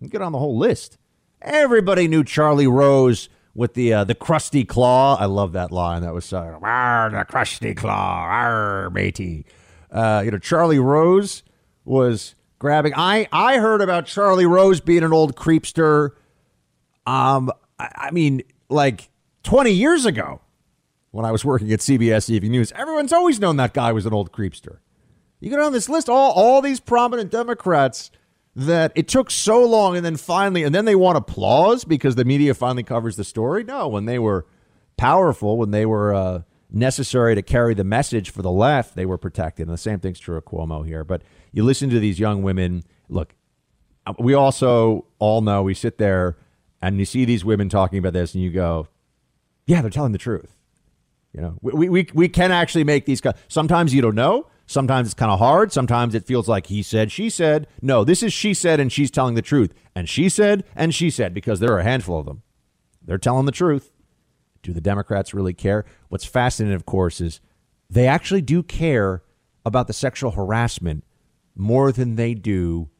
Get 0.08 0.22
on 0.22 0.32
the 0.32 0.38
whole 0.38 0.56
list. 0.56 0.98
Everybody 1.42 2.08
knew 2.08 2.24
Charlie 2.24 2.66
Rose 2.66 3.28
with 3.54 3.74
the 3.74 3.92
uh, 3.92 4.04
the 4.04 4.14
crusty 4.14 4.64
claw. 4.64 5.16
I 5.16 5.24
love 5.24 5.52
that 5.52 5.72
line. 5.72 6.02
That 6.02 6.14
was 6.14 6.32
uh, 6.32 6.58
the 6.60 7.24
crusty 7.28 7.74
claw, 7.74 8.26
arr, 8.28 8.90
matey. 8.90 9.46
Uh, 9.90 10.22
you 10.24 10.30
know, 10.30 10.38
Charlie 10.38 10.78
Rose 10.78 11.42
was 11.84 12.34
grabbing. 12.58 12.92
I 12.94 13.26
I 13.32 13.58
heard 13.58 13.80
about 13.80 14.06
Charlie 14.06 14.46
Rose 14.46 14.80
being 14.80 15.02
an 15.02 15.12
old 15.12 15.36
creepster. 15.36 16.10
Um, 17.06 17.50
I, 17.78 17.90
I 17.96 18.10
mean, 18.10 18.42
like 18.68 19.08
twenty 19.42 19.72
years 19.72 20.04
ago, 20.04 20.42
when 21.10 21.24
I 21.24 21.32
was 21.32 21.44
working 21.44 21.72
at 21.72 21.80
CBS 21.80 22.28
Evening 22.28 22.52
News, 22.52 22.72
everyone's 22.72 23.12
always 23.12 23.40
known 23.40 23.56
that 23.56 23.72
guy 23.72 23.92
was 23.92 24.04
an 24.04 24.12
old 24.12 24.32
creepster. 24.32 24.78
You 25.40 25.50
go 25.50 25.58
down 25.58 25.72
this 25.72 25.88
list, 25.88 26.08
all 26.08 26.32
all 26.32 26.62
these 26.62 26.80
prominent 26.80 27.30
Democrats 27.30 28.10
that 28.54 28.90
it 28.94 29.06
took 29.06 29.30
so 29.30 29.64
long, 29.64 29.96
and 29.96 30.04
then 30.04 30.16
finally, 30.16 30.62
and 30.62 30.74
then 30.74 30.86
they 30.86 30.94
want 30.94 31.18
applause 31.18 31.84
because 31.84 32.14
the 32.14 32.24
media 32.24 32.54
finally 32.54 32.82
covers 32.82 33.16
the 33.16 33.24
story. 33.24 33.62
No, 33.62 33.86
when 33.86 34.06
they 34.06 34.18
were 34.18 34.46
powerful, 34.96 35.58
when 35.58 35.72
they 35.72 35.84
were 35.84 36.14
uh, 36.14 36.42
necessary 36.70 37.34
to 37.34 37.42
carry 37.42 37.74
the 37.74 37.84
message 37.84 38.30
for 38.30 38.40
the 38.40 38.50
left, 38.50 38.96
they 38.96 39.04
were 39.04 39.18
protected. 39.18 39.66
And 39.68 39.74
the 39.74 39.78
same 39.78 40.00
thing's 40.00 40.18
true 40.18 40.36
of 40.36 40.44
Cuomo 40.46 40.86
here. 40.86 41.04
But 41.04 41.22
you 41.52 41.64
listen 41.64 41.90
to 41.90 42.00
these 42.00 42.18
young 42.18 42.42
women. 42.42 42.82
Look, 43.10 43.34
uh, 44.06 44.14
we 44.18 44.32
also 44.32 45.04
all 45.18 45.42
know 45.42 45.62
we 45.62 45.74
sit 45.74 45.98
there 45.98 46.38
and 46.80 46.98
you 46.98 47.04
see 47.04 47.26
these 47.26 47.44
women 47.44 47.68
talking 47.68 47.98
about 47.98 48.14
this, 48.14 48.34
and 48.34 48.42
you 48.42 48.50
go, 48.50 48.88
"Yeah, 49.66 49.82
they're 49.82 49.90
telling 49.90 50.12
the 50.12 50.18
truth." 50.18 50.56
You 51.34 51.42
know, 51.42 51.58
we 51.60 51.88
we 51.90 52.08
we 52.14 52.28
can 52.30 52.52
actually 52.52 52.84
make 52.84 53.04
these. 53.04 53.20
Sometimes 53.48 53.92
you 53.92 54.00
don't 54.00 54.14
know. 54.14 54.46
Sometimes 54.66 55.06
it's 55.08 55.14
kind 55.14 55.30
of 55.30 55.38
hard. 55.38 55.72
Sometimes 55.72 56.14
it 56.14 56.26
feels 56.26 56.48
like 56.48 56.66
he 56.66 56.82
said, 56.82 57.12
she 57.12 57.30
said. 57.30 57.68
No, 57.80 58.04
this 58.04 58.22
is 58.22 58.32
she 58.32 58.52
said, 58.52 58.80
and 58.80 58.92
she's 58.92 59.10
telling 59.10 59.34
the 59.34 59.42
truth. 59.42 59.72
And 59.94 60.08
she 60.08 60.28
said, 60.28 60.64
and 60.74 60.94
she 60.94 61.08
said, 61.08 61.32
because 61.32 61.60
there 61.60 61.72
are 61.72 61.78
a 61.78 61.84
handful 61.84 62.18
of 62.18 62.26
them. 62.26 62.42
They're 63.02 63.18
telling 63.18 63.46
the 63.46 63.52
truth. 63.52 63.92
Do 64.62 64.72
the 64.72 64.80
Democrats 64.80 65.32
really 65.32 65.54
care? 65.54 65.84
What's 66.08 66.24
fascinating, 66.24 66.74
of 66.74 66.84
course, 66.84 67.20
is 67.20 67.40
they 67.88 68.08
actually 68.08 68.42
do 68.42 68.64
care 68.64 69.22
about 69.64 69.86
the 69.86 69.92
sexual 69.92 70.32
harassment 70.32 71.04
more 71.54 71.92
than 71.92 72.16
they 72.16 72.34
do 72.34 72.90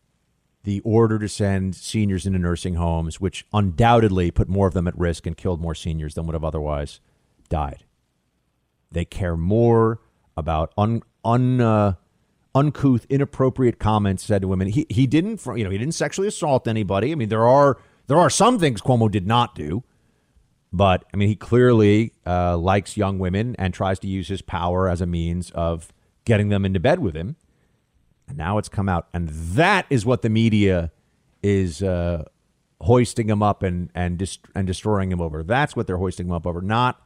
the 0.63 0.81
order 0.81 1.19
to 1.19 1.29
send 1.29 1.77
seniors 1.77 2.27
into 2.27 2.39
nursing 2.39 2.75
homes, 2.75 3.21
which 3.21 3.47
undoubtedly 3.53 4.31
put 4.31 4.49
more 4.49 4.67
of 4.67 4.75
them 4.75 4.89
at 4.89 4.99
risk 4.99 5.27
and 5.27 5.37
killed 5.37 5.61
more 5.61 5.75
seniors 5.75 6.15
than 6.15 6.27
would 6.27 6.35
have 6.35 6.45
otherwise 6.45 7.01
died. 7.49 7.85
They 8.91 9.05
care 9.05 9.37
more 9.37 10.01
about 10.37 10.73
un, 10.77 11.03
un 11.27 11.61
uh, 11.61 11.95
uncouth, 12.55 13.07
inappropriate 13.11 13.79
comments 13.79 14.25
said 14.25 14.43
to 14.43 14.49
women. 14.49 14.69
He 14.69 14.87
he 14.89 15.07
didn't 15.07 15.45
you 15.47 15.65
know 15.65 15.71
he 15.71 15.79
didn't 15.79 15.95
sexually 15.95 16.29
assault 16.29 16.67
anybody. 16.67 17.13
I 17.13 17.15
mean 17.15 17.29
there 17.29 17.47
are 17.47 17.79
there 18.07 18.19
are 18.19 18.31
some 18.31 18.59
things 18.59 18.81
Cuomo 18.81 19.11
did 19.11 19.27
not 19.27 19.55
do, 19.55 19.85
but 20.73 21.05
I 21.13 21.17
mean 21.17 21.29
he 21.29 21.37
clearly 21.37 22.13
uh, 22.27 22.57
likes 22.57 22.97
young 22.97 23.19
women 23.19 23.55
and 23.59 23.75
tries 23.75 23.99
to 24.01 24.09
use 24.09 24.29
his 24.29 24.43
power 24.43 24.89
as 24.89 25.01
a 25.01 25.07
means 25.07 25.51
of 25.51 25.93
getting 26.25 26.49
them 26.49 26.65
into 26.65 26.81
bed 26.81 27.01
with 27.01 27.15
him. 27.15 27.37
And 28.29 28.37
now 28.39 28.59
it's 28.59 28.69
come 28.69 28.89
out, 28.89 29.07
and 29.15 29.29
that 29.29 29.87
is 29.89 30.05
what 30.05 30.23
the 30.23 30.29
media 30.29 30.91
is 31.45 31.81
uh, 31.81 32.25
hoisting 32.81 33.29
him 33.29 33.43
up 33.43 33.63
and 33.63 33.91
and 33.95 34.19
dist- 34.19 34.49
and 34.55 34.67
destroying 34.67 35.13
him 35.13 35.21
over. 35.21 35.43
That's 35.43 35.77
what 35.77 35.87
they're 35.87 35.99
hoisting 35.99 36.27
him 36.27 36.33
up 36.33 36.47
over, 36.47 36.61
not 36.61 37.06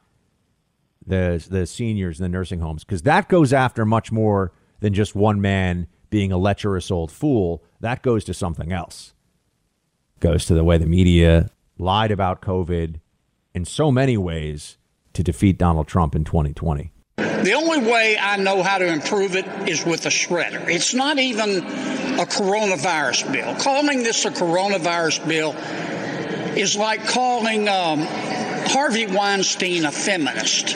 the 1.05 1.45
the 1.49 1.65
seniors 1.65 2.19
in 2.19 2.23
the 2.23 2.29
nursing 2.29 2.59
homes 2.59 2.83
because 2.83 3.01
that 3.03 3.27
goes 3.27 3.53
after 3.53 3.85
much 3.85 4.11
more 4.11 4.51
than 4.79 4.93
just 4.93 5.15
one 5.15 5.41
man 5.41 5.87
being 6.09 6.31
a 6.31 6.37
lecherous 6.37 6.91
old 6.91 7.11
fool. 7.11 7.63
That 7.79 8.01
goes 8.01 8.23
to 8.25 8.33
something 8.33 8.71
else. 8.71 9.13
Goes 10.19 10.45
to 10.45 10.53
the 10.53 10.63
way 10.63 10.77
the 10.77 10.85
media 10.85 11.49
lied 11.77 12.11
about 12.11 12.41
COVID 12.41 12.99
in 13.53 13.65
so 13.65 13.91
many 13.91 14.17
ways 14.17 14.77
to 15.13 15.23
defeat 15.23 15.57
Donald 15.57 15.87
Trump 15.87 16.15
in 16.15 16.23
2020. 16.23 16.91
The 17.17 17.53
only 17.53 17.79
way 17.79 18.17
I 18.19 18.37
know 18.37 18.61
how 18.61 18.77
to 18.77 18.85
improve 18.85 19.35
it 19.35 19.47
is 19.67 19.83
with 19.83 20.05
a 20.05 20.09
shredder. 20.09 20.69
It's 20.69 20.93
not 20.93 21.17
even 21.17 21.57
a 21.57 22.25
coronavirus 22.25 23.31
bill. 23.31 23.55
Calling 23.55 24.03
this 24.03 24.25
a 24.25 24.31
coronavirus 24.31 25.27
bill 25.27 25.55
is 26.55 26.75
like 26.75 27.07
calling 27.07 27.67
um, 27.67 28.01
Harvey 28.71 29.05
Weinstein 29.05 29.85
a 29.85 29.91
feminist. 29.91 30.75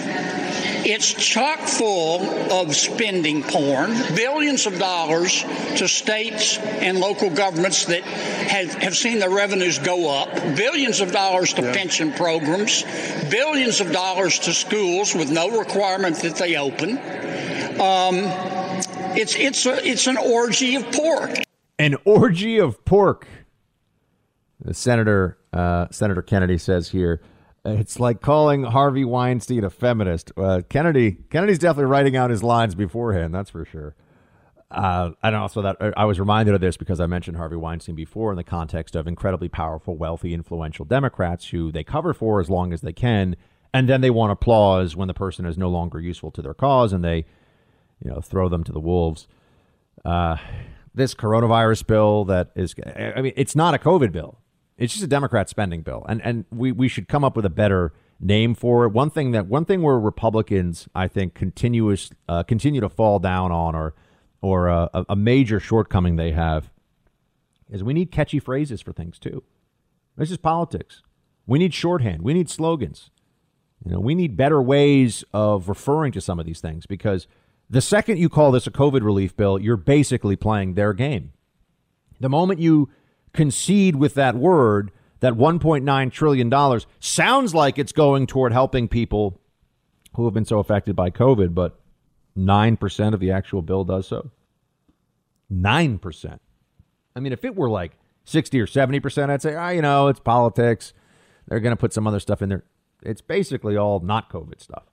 It's 0.87 1.13
chock 1.13 1.59
full 1.61 2.21
of 2.51 2.75
spending 2.75 3.41
porn, 3.41 3.91
billions 4.13 4.67
of 4.67 4.77
dollars 4.77 5.43
to 5.77 5.87
states 5.87 6.57
and 6.59 6.99
local 6.99 7.29
governments 7.29 7.85
that 7.85 8.03
have, 8.03 8.73
have 8.75 8.95
seen 8.95 9.19
their 9.19 9.31
revenues 9.31 9.79
go 9.79 10.13
up, 10.13 10.31
billions 10.55 10.99
of 10.99 11.11
dollars 11.11 11.53
to 11.53 11.63
yeah. 11.63 11.73
pension 11.73 12.11
programs, 12.11 12.83
billions 13.31 13.81
of 13.81 13.91
dollars 13.91 14.39
to 14.39 14.53
schools 14.53 15.15
with 15.15 15.31
no 15.31 15.57
requirement 15.57 16.17
that 16.17 16.35
they 16.35 16.57
open. 16.57 16.97
Um, 17.79 18.25
it's, 19.17 19.35
it's, 19.35 19.65
a, 19.65 19.87
it's 19.87 20.05
an 20.05 20.17
orgy 20.17 20.75
of 20.75 20.91
pork. 20.91 21.31
An 21.79 21.95
orgy 22.03 22.59
of 22.59 22.83
pork. 22.83 23.25
The 24.59 24.73
Senator, 24.73 25.37
uh, 25.53 25.87
Senator 25.91 26.21
Kennedy 26.21 26.57
says 26.57 26.89
here 26.89 27.21
it's 27.65 27.99
like 27.99 28.21
calling 28.21 28.63
Harvey 28.63 29.03
Weinstein 29.03 29.63
a 29.63 29.69
feminist. 29.69 30.31
Uh, 30.37 30.61
Kennedy 30.69 31.17
Kennedy's 31.29 31.59
definitely 31.59 31.89
writing 31.89 32.15
out 32.15 32.29
his 32.29 32.43
lines 32.43 32.75
beforehand. 32.75 33.33
That's 33.33 33.49
for 33.49 33.65
sure. 33.65 33.95
Uh, 34.71 35.11
and 35.23 35.35
also 35.35 35.61
that 35.61 35.77
I 35.95 36.05
was 36.05 36.19
reminded 36.19 36.53
of 36.53 36.61
this 36.61 36.75
because 36.75 36.99
I 36.99 37.05
mentioned 37.05 37.37
Harvey 37.37 37.55
Weinstein 37.55 37.95
before 37.95 38.31
in 38.31 38.35
the 38.35 38.43
context 38.43 38.95
of 38.95 39.07
incredibly 39.07 39.47
powerful, 39.47 39.95
wealthy, 39.95 40.33
influential 40.33 40.85
Democrats 40.85 41.49
who 41.49 41.71
they 41.71 41.83
cover 41.83 42.13
for 42.13 42.39
as 42.41 42.49
long 42.49 42.73
as 42.73 42.81
they 42.81 42.91
can, 42.91 43.35
and 43.73 43.87
then 43.87 44.01
they 44.01 44.09
want 44.09 44.31
applause 44.31 44.95
when 44.95 45.07
the 45.07 45.13
person 45.13 45.45
is 45.45 45.57
no 45.57 45.69
longer 45.69 45.99
useful 45.99 46.31
to 46.31 46.41
their 46.41 46.53
cause, 46.53 46.93
and 46.93 47.03
they, 47.03 47.25
you 48.03 48.09
know, 48.09 48.21
throw 48.21 48.49
them 48.49 48.63
to 48.63 48.71
the 48.71 48.79
wolves. 48.79 49.27
Uh, 50.03 50.37
this 50.93 51.13
coronavirus 51.13 51.85
bill 51.85 52.25
that 52.25 52.51
is, 52.55 52.75
I 52.95 53.21
mean, 53.21 53.33
it's 53.35 53.55
not 53.55 53.75
a 53.75 53.77
COVID 53.77 54.11
bill. 54.11 54.39
It's 54.77 54.93
just 54.93 55.05
a 55.05 55.07
Democrat 55.07 55.49
spending 55.49 55.81
bill, 55.81 56.05
and 56.07 56.21
and 56.21 56.45
we 56.51 56.71
we 56.71 56.87
should 56.87 57.07
come 57.07 57.23
up 57.23 57.35
with 57.35 57.45
a 57.45 57.49
better 57.49 57.93
name 58.19 58.55
for 58.55 58.85
it. 58.85 58.89
One 58.89 59.09
thing 59.09 59.31
that 59.31 59.47
one 59.47 59.65
thing 59.65 59.81
where 59.81 59.97
Republicans 59.97 60.87
I 60.93 61.07
think 61.07 61.33
continuous 61.33 62.09
uh, 62.27 62.43
continue 62.43 62.81
to 62.81 62.89
fall 62.89 63.19
down 63.19 63.51
on, 63.51 63.75
or 63.75 63.93
or 64.41 64.69
uh, 64.69 64.89
a, 64.93 65.05
a 65.09 65.15
major 65.15 65.59
shortcoming 65.59 66.17
they 66.17 66.31
have, 66.31 66.71
is 67.69 67.83
we 67.83 67.93
need 67.93 68.11
catchy 68.11 68.39
phrases 68.39 68.81
for 68.81 68.91
things 68.91 69.17
too. 69.17 69.43
This 70.17 70.31
is 70.31 70.37
politics. 70.37 71.01
We 71.47 71.59
need 71.59 71.73
shorthand. 71.73 72.21
We 72.21 72.33
need 72.33 72.49
slogans. 72.49 73.11
You 73.85 73.91
know, 73.91 73.99
we 73.99 74.15
need 74.15 74.35
better 74.35 74.61
ways 74.61 75.23
of 75.33 75.69
referring 75.69 76.11
to 76.13 76.21
some 76.21 76.39
of 76.39 76.45
these 76.45 76.59
things 76.59 76.85
because 76.85 77.27
the 77.69 77.81
second 77.81 78.17
you 78.17 78.29
call 78.29 78.51
this 78.51 78.67
a 78.67 78.71
COVID 78.71 79.03
relief 79.03 79.35
bill, 79.35 79.59
you're 79.59 79.77
basically 79.77 80.35
playing 80.35 80.73
their 80.73 80.93
game. 80.93 81.33
The 82.19 82.29
moment 82.29 82.59
you 82.59 82.89
concede 83.35 83.95
with 83.95 84.15
that 84.15 84.35
word 84.35 84.91
that 85.19 85.33
$1.9 85.33 86.11
trillion 86.11 86.81
sounds 86.99 87.55
like 87.55 87.77
it's 87.77 87.91
going 87.91 88.27
toward 88.27 88.53
helping 88.53 88.87
people 88.87 89.39
who 90.15 90.25
have 90.25 90.33
been 90.33 90.45
so 90.45 90.59
affected 90.59 90.95
by 90.95 91.09
COVID, 91.09 91.53
but 91.53 91.79
9% 92.37 93.13
of 93.13 93.19
the 93.19 93.31
actual 93.31 93.61
bill 93.61 93.83
does 93.83 94.07
so. 94.07 94.31
9%. 95.51 96.39
I 97.15 97.19
mean, 97.19 97.33
if 97.33 97.45
it 97.45 97.55
were 97.55 97.69
like 97.69 97.93
60 98.25 98.59
or 98.59 98.65
70%, 98.65 99.29
I'd 99.29 99.41
say, 99.41 99.55
ah, 99.55 99.67
oh, 99.67 99.69
you 99.69 99.81
know, 99.81 100.07
it's 100.07 100.19
politics. 100.19 100.93
They're 101.47 101.59
going 101.59 101.75
to 101.75 101.79
put 101.79 101.93
some 101.93 102.07
other 102.07 102.19
stuff 102.19 102.41
in 102.41 102.49
there. 102.49 102.63
It's 103.03 103.21
basically 103.21 103.77
all 103.77 103.99
not 103.99 104.29
COVID 104.29 104.59
stuff. 104.61 104.83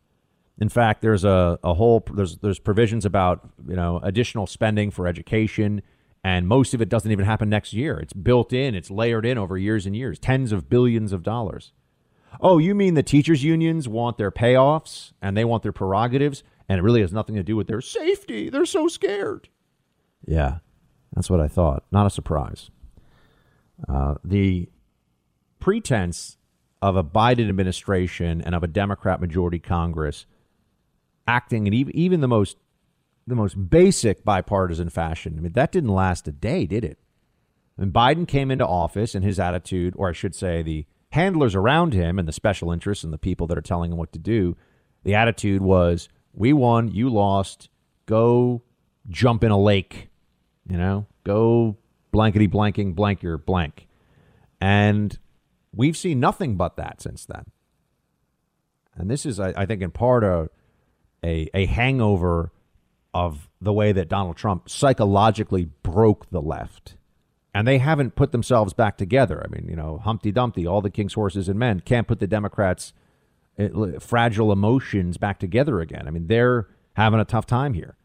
In 0.59 0.69
fact, 0.69 1.03
there's 1.03 1.25
a, 1.25 1.59
a 1.65 1.75
whole 1.75 2.05
there's 2.13 2.37
there's 2.37 2.59
provisions 2.59 3.07
about 3.07 3.49
you 3.67 3.75
know 3.75 4.01
additional 4.03 4.47
spending 4.47 4.91
for 4.91 5.07
education 5.07 5.83
and 6.25 6.47
most 6.47 6.75
of 6.75 6.81
it 6.81 6.89
doesn't 6.89 7.11
even 7.11 7.25
happen 7.25 7.49
next 7.49 7.73
year. 7.73 7.99
It's 7.99 8.13
built 8.13 8.53
in, 8.53 8.75
it's 8.75 8.91
layered 8.91 9.27
in 9.27 9.39
over 9.39 9.59
years 9.59 9.87
and 9.87 9.97
years, 9.97 10.19
tens 10.19 10.53
of 10.53 10.69
billions 10.69 11.13
of 11.13 11.23
dollars. 11.23 11.73
Oh, 12.41 12.59
you 12.59 12.75
mean 12.75 12.95
the 12.95 13.03
teachers' 13.03 13.45
unions 13.45 13.89
want 13.89 14.19
their 14.19 14.31
payoffs 14.31 15.13
and 15.21 15.37
they 15.37 15.45
want 15.45 15.63
their 15.63 15.73
prerogatives, 15.73 16.43
and 16.69 16.79
it 16.79 16.83
really 16.83 17.01
has 17.01 17.13
nothing 17.13 17.35
to 17.35 17.43
do 17.43 17.57
with 17.57 17.67
their 17.67 17.81
safety? 17.81 18.49
They're 18.49 18.65
so 18.65 18.89
scared. 18.89 19.49
Yeah, 20.27 20.59
that's 21.15 21.29
what 21.29 21.41
I 21.41 21.49
thought. 21.49 21.85
Not 21.91 22.07
a 22.07 22.11
surprise. 22.11 22.71
Uh, 23.89 24.15
the 24.25 24.69
pretense 25.61 26.39
of 26.81 26.97
a 26.97 27.05
Biden 27.05 27.49
administration 27.49 28.41
and 28.41 28.55
of 28.55 28.63
a 28.63 28.69
Democrat 28.69 29.21
majority 29.21 29.59
Congress 29.59 30.27
acting 31.27 31.67
in 31.67 31.75
even 31.75 32.21
the 32.21 32.29
most 32.29 32.57
the 33.27 33.35
most 33.35 33.71
basic 33.71 34.25
bipartisan 34.25 34.89
fashion. 34.89 35.37
I 35.39 35.41
mean, 35.41 35.53
that 35.53 35.73
didn't 35.73 35.91
last 35.91 36.27
a 36.29 36.33
day, 36.33 36.67
did 36.67 36.85
it? 36.85 36.99
And 37.79 37.93
Biden 37.93 38.27
came 38.29 38.51
into 38.51 38.67
office 38.67 39.15
and 39.15 39.25
his 39.25 39.39
attitude, 39.39 39.95
or 39.97 40.09
I 40.09 40.13
should 40.13 40.35
say, 40.35 40.63
the 40.63 40.87
handlers 41.11 41.55
around 41.55 41.95
him 41.95 42.19
and 42.19 42.27
the 42.27 42.33
special 42.33 42.73
interests 42.73 43.05
and 43.05 43.13
the 43.13 43.19
people 43.19 43.47
that 43.47 43.59
are 43.59 43.63
telling 43.63 43.93
him 43.93 43.99
what 43.99 44.13
to 44.13 44.19
do, 44.19 44.57
the 45.05 45.15
attitude 45.15 45.63
was, 45.63 46.09
we 46.33 46.53
won, 46.53 46.89
you 46.89 47.09
lost, 47.09 47.69
go 48.07 48.63
jump 49.09 49.45
in 49.45 49.51
a 49.51 49.59
lake, 49.59 50.09
you 50.69 50.77
know, 50.77 51.07
go 51.25 51.77
blankety 52.13 52.49
blanking 52.49 52.95
blank 52.95 53.23
your 53.23 53.39
blank. 53.39 53.89
And 54.61 55.19
we've 55.75 55.97
seen 55.97 56.21
nothing 56.21 56.57
but 56.57 56.77
that 56.77 57.01
since 57.01 57.25
then. 57.27 57.45
And 58.95 59.11
this 59.11 59.25
is, 59.27 59.41
I, 59.41 59.53
I 59.57 59.67
think, 59.67 59.83
in 59.83 59.91
part 59.91 60.23
a, 60.23 60.51
a, 61.25 61.49
a 61.55 61.67
hangover 61.67 62.53
of 63.15 63.49
the 63.61 63.73
way 63.73 63.93
that 63.93 64.09
Donald 64.09 64.37
Trump 64.37 64.69
psychologically 64.69 65.67
broke 65.83 66.31
the 66.31 66.41
left. 66.41 66.97
And 67.55 67.69
they 67.69 67.79
haven't 67.79 68.15
put 68.15 68.33
themselves 68.33 68.73
back 68.73 68.97
together. 68.97 69.45
I 69.45 69.49
mean, 69.49 69.69
you 69.69 69.77
know, 69.77 69.99
Humpty 69.99 70.33
Dumpty, 70.33 70.67
all 70.67 70.81
the 70.81 70.91
king's 70.91 71.13
horses 71.13 71.49
and 71.49 71.59
men 71.59 71.81
can't 71.81 72.09
put 72.09 72.19
the 72.19 72.27
Democrats' 72.27 72.95
eh, 73.59 73.69
fragile 74.01 74.53
emotions 74.53 75.19
back 75.19 75.39
together 75.39 75.81
again. 75.81 76.09
I 76.09 76.11
mean, 76.11 76.29
they're 76.29 76.69
having 76.95 77.21
a 77.21 77.27
tough 77.27 77.45
time 77.45 77.75
here 77.75 77.97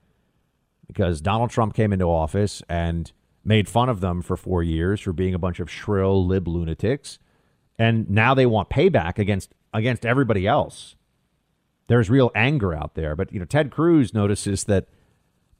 because 0.85 1.21
Donald 1.21 1.49
Trump 1.49 1.73
came 1.73 1.93
into 1.93 2.05
office 2.05 2.61
and 2.67 3.11
made 3.45 3.69
fun 3.69 3.87
of 3.87 4.01
them 4.01 4.21
for 4.21 4.35
four 4.35 4.63
years 4.63 4.99
for 4.99 5.13
being 5.13 5.33
a 5.33 5.39
bunch 5.39 5.59
of 5.59 5.71
shrill 5.71 6.25
lib 6.25 6.47
lunatics. 6.47 7.17
And 7.79 8.09
now 8.09 8.33
they 8.33 8.45
want 8.45 8.69
payback 8.69 9.17
against 9.17 9.53
against 9.73 10.05
everybody 10.05 10.45
else. 10.45 10.95
There's 11.87 12.09
real 12.09 12.31
anger 12.35 12.73
out 12.73 12.95
there. 12.95 13.15
But 13.15 13.31
you 13.31 13.39
know, 13.39 13.45
Ted 13.45 13.71
Cruz 13.71 14.13
notices 14.13 14.65
that 14.65 14.87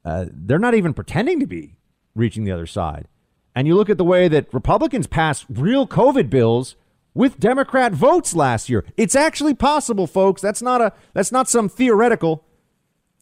uh, 0.08 0.26
they're 0.32 0.58
not 0.58 0.74
even 0.74 0.94
pretending 0.94 1.38
to 1.42 1.46
be 1.46 1.76
reaching 2.16 2.46
the 2.46 2.52
other 2.52 2.66
side. 2.66 3.08
And 3.54 3.68
you 3.68 3.76
look 3.76 3.90
at 3.90 3.98
the 3.98 4.06
way 4.06 4.30
that 4.30 4.54
Republicans 4.54 5.06
passed 5.06 5.46
real 5.50 5.86
COVID 5.86 6.30
bills 6.30 6.76
with 7.14 7.40
Democrat 7.40 7.92
votes 7.92 8.34
last 8.34 8.70
year. 8.70 8.86
It's 8.96 9.16
actually 9.16 9.54
possible, 9.54 10.08
folks. 10.08 10.42
That's 10.42 10.62
not 10.62 10.80
a 10.80 10.94
that's 11.14 11.32
not 11.32 11.50
some 11.50 11.68
theoretical. 11.68 12.46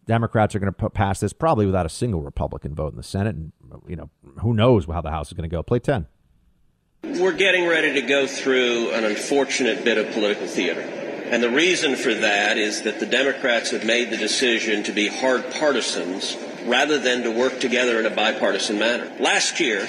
Democrats 0.05 0.53
are 0.53 0.59
going 0.59 0.71
to 0.71 0.89
pass 0.91 1.19
this 1.19 1.33
probably 1.33 1.65
without 1.65 1.87
a 1.87 1.89
single 1.89 2.21
Republican 2.21 2.75
vote 2.75 2.91
in 2.91 2.97
the 2.97 3.03
Senate, 3.03 3.35
and 3.35 3.51
you 3.87 3.95
know 3.95 4.11
who 4.41 4.53
knows 4.53 4.85
how 4.85 5.01
the 5.01 5.09
House 5.09 5.29
is 5.29 5.33
going 5.33 5.49
to 5.49 5.53
go. 5.55 5.63
Play 5.63 5.79
ten. 5.79 6.05
We're 7.03 7.33
getting 7.33 7.67
ready 7.67 7.93
to 7.99 8.01
go 8.01 8.27
through 8.27 8.91
an 8.91 9.05
unfortunate 9.05 9.83
bit 9.83 9.97
of 9.97 10.13
political 10.13 10.45
theater. 10.45 11.04
And 11.31 11.41
the 11.41 11.49
reason 11.49 11.95
for 11.95 12.13
that 12.13 12.57
is 12.57 12.83
that 12.83 12.99
the 12.99 13.05
Democrats 13.05 13.71
have 13.71 13.83
made 13.83 14.11
the 14.11 14.17
decision 14.17 14.83
to 14.83 14.91
be 14.91 15.07
hard 15.07 15.51
partisans 15.51 16.37
rather 16.65 16.99
than 16.99 17.23
to 17.23 17.31
work 17.31 17.59
together 17.59 17.99
in 17.99 18.05
a 18.05 18.09
bipartisan 18.11 18.77
manner. 18.77 19.11
Last 19.19 19.59
year, 19.59 19.87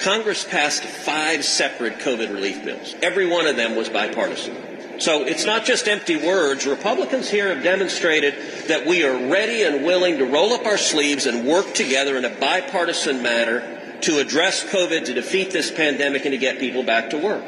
Congress 0.00 0.44
passed 0.44 0.84
five 0.84 1.44
separate 1.44 1.98
COVID 1.98 2.32
relief 2.32 2.64
bills. 2.64 2.94
Every 3.02 3.26
one 3.26 3.46
of 3.46 3.56
them 3.56 3.74
was 3.74 3.88
bipartisan. 3.88 5.00
So 5.00 5.24
it's 5.24 5.44
not 5.44 5.64
just 5.64 5.88
empty 5.88 6.16
words. 6.16 6.66
Republicans 6.66 7.28
here 7.28 7.52
have 7.52 7.64
demonstrated 7.64 8.34
that 8.68 8.86
we 8.86 9.02
are 9.02 9.28
ready 9.28 9.62
and 9.64 9.84
willing 9.84 10.18
to 10.18 10.24
roll 10.24 10.52
up 10.52 10.66
our 10.66 10.78
sleeves 10.78 11.26
and 11.26 11.46
work 11.46 11.74
together 11.74 12.16
in 12.16 12.24
a 12.24 12.30
bipartisan 12.30 13.22
manner 13.22 13.98
to 14.02 14.18
address 14.18 14.62
COVID, 14.62 15.06
to 15.06 15.14
defeat 15.14 15.50
this 15.50 15.70
pandemic, 15.70 16.24
and 16.24 16.32
to 16.32 16.38
get 16.38 16.60
people 16.60 16.84
back 16.84 17.10
to 17.10 17.18
work. 17.18 17.44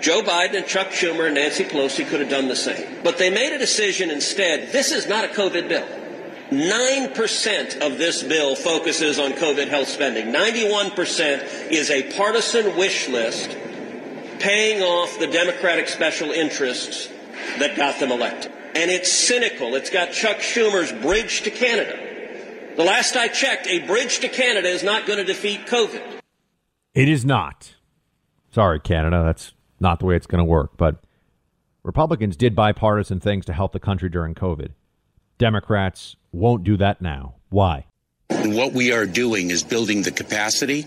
Joe 0.00 0.22
Biden 0.22 0.56
and 0.56 0.66
Chuck 0.66 0.88
Schumer 0.88 1.26
and 1.26 1.34
Nancy 1.34 1.64
Pelosi 1.64 2.06
could 2.06 2.20
have 2.20 2.30
done 2.30 2.48
the 2.48 2.56
same. 2.56 3.02
But 3.02 3.18
they 3.18 3.30
made 3.30 3.52
a 3.52 3.58
decision 3.58 4.10
instead. 4.10 4.72
This 4.72 4.92
is 4.92 5.08
not 5.08 5.24
a 5.24 5.28
COVID 5.28 5.68
bill. 5.68 5.86
9% 6.50 7.80
of 7.80 7.98
this 7.98 8.22
bill 8.22 8.56
focuses 8.56 9.18
on 9.18 9.32
COVID 9.32 9.68
health 9.68 9.88
spending. 9.88 10.26
91% 10.32 11.70
is 11.70 11.90
a 11.90 12.10
partisan 12.16 12.76
wish 12.76 13.08
list 13.08 13.56
paying 14.38 14.82
off 14.82 15.18
the 15.18 15.26
Democratic 15.26 15.88
special 15.88 16.30
interests 16.30 17.08
that 17.58 17.76
got 17.76 17.98
them 18.00 18.12
elected. 18.12 18.52
And 18.74 18.90
it's 18.90 19.10
cynical. 19.10 19.74
It's 19.74 19.90
got 19.90 20.12
Chuck 20.12 20.38
Schumer's 20.38 20.92
bridge 20.92 21.42
to 21.42 21.50
Canada. 21.50 21.98
The 22.76 22.84
last 22.84 23.16
I 23.16 23.28
checked, 23.28 23.66
a 23.66 23.80
bridge 23.80 24.20
to 24.20 24.28
Canada 24.28 24.68
is 24.68 24.82
not 24.82 25.06
going 25.06 25.18
to 25.18 25.24
defeat 25.24 25.66
COVID. 25.66 26.00
It 26.94 27.08
is 27.08 27.24
not. 27.24 27.74
Sorry, 28.52 28.80
Canada. 28.80 29.22
That's 29.24 29.52
not 29.80 29.98
the 29.98 30.06
way 30.06 30.16
it's 30.16 30.26
going 30.26 30.38
to 30.38 30.44
work. 30.44 30.76
But 30.76 31.02
Republicans 31.82 32.36
did 32.36 32.54
bipartisan 32.54 33.20
things 33.20 33.44
to 33.46 33.52
help 33.52 33.72
the 33.72 33.80
country 33.80 34.08
during 34.08 34.34
COVID. 34.34 34.70
Democrats 35.38 36.16
won't 36.32 36.64
do 36.64 36.76
that 36.76 37.00
now. 37.00 37.34
Why? 37.50 37.86
And 38.48 38.56
what 38.56 38.72
we 38.72 38.92
are 38.92 39.04
doing 39.04 39.50
is 39.50 39.62
building 39.62 40.02
the 40.02 40.10
capacity 40.10 40.86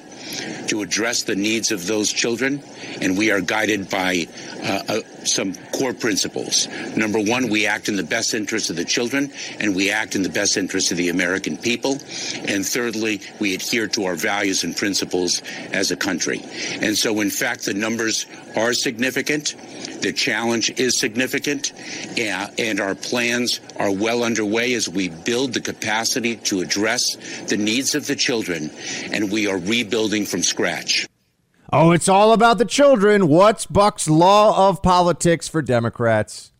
to 0.67 0.81
address 0.81 1.23
the 1.23 1.35
needs 1.35 1.71
of 1.71 1.85
those 1.85 2.11
children, 2.11 2.63
and 3.01 3.17
we 3.17 3.31
are 3.31 3.41
guided 3.41 3.89
by 3.89 4.27
uh, 4.63 4.83
uh, 4.87 5.01
some 5.25 5.53
core 5.71 5.93
principles. 5.93 6.67
Number 6.95 7.19
one, 7.19 7.49
we 7.49 7.65
act 7.65 7.89
in 7.89 7.97
the 7.97 8.03
best 8.03 8.33
interest 8.33 8.69
of 8.69 8.77
the 8.77 8.85
children, 8.85 9.31
and 9.59 9.75
we 9.75 9.91
act 9.91 10.15
in 10.15 10.23
the 10.23 10.29
best 10.29 10.55
interest 10.55 10.91
of 10.91 10.97
the 10.97 11.09
American 11.09 11.57
people. 11.57 11.99
And 12.45 12.65
thirdly, 12.65 13.21
we 13.39 13.53
adhere 13.53 13.87
to 13.89 14.05
our 14.05 14.15
values 14.15 14.63
and 14.63 14.75
principles 14.75 15.41
as 15.73 15.91
a 15.91 15.95
country. 15.95 16.41
And 16.79 16.97
so, 16.97 17.19
in 17.19 17.29
fact, 17.29 17.65
the 17.65 17.73
numbers 17.73 18.25
are 18.55 18.73
significant. 18.73 19.55
The 20.01 20.13
challenge 20.13 20.79
is 20.79 20.99
significant, 20.99 21.73
and 22.17 22.79
our 22.79 22.95
plans 22.95 23.59
are 23.77 23.91
well 23.91 24.23
underway 24.23 24.73
as 24.73 24.87
we 24.87 25.09
build 25.09 25.53
the 25.53 25.61
capacity 25.61 26.37
to 26.37 26.61
address 26.61 27.17
the 27.47 27.57
needs 27.57 27.95
of 27.95 28.07
the 28.07 28.15
children, 28.15 28.71
and 29.11 29.31
we 29.31 29.47
are 29.47 29.57
rebuilding 29.57 30.25
from 30.25 30.43
scratch. 30.43 31.07
Oh, 31.73 31.91
it's 31.91 32.09
all 32.09 32.33
about 32.33 32.57
the 32.57 32.65
children. 32.65 33.27
What's 33.27 33.65
Buck's 33.65 34.09
law 34.09 34.69
of 34.69 34.81
politics 34.81 35.47
for 35.47 35.61
Democrats? 35.61 36.51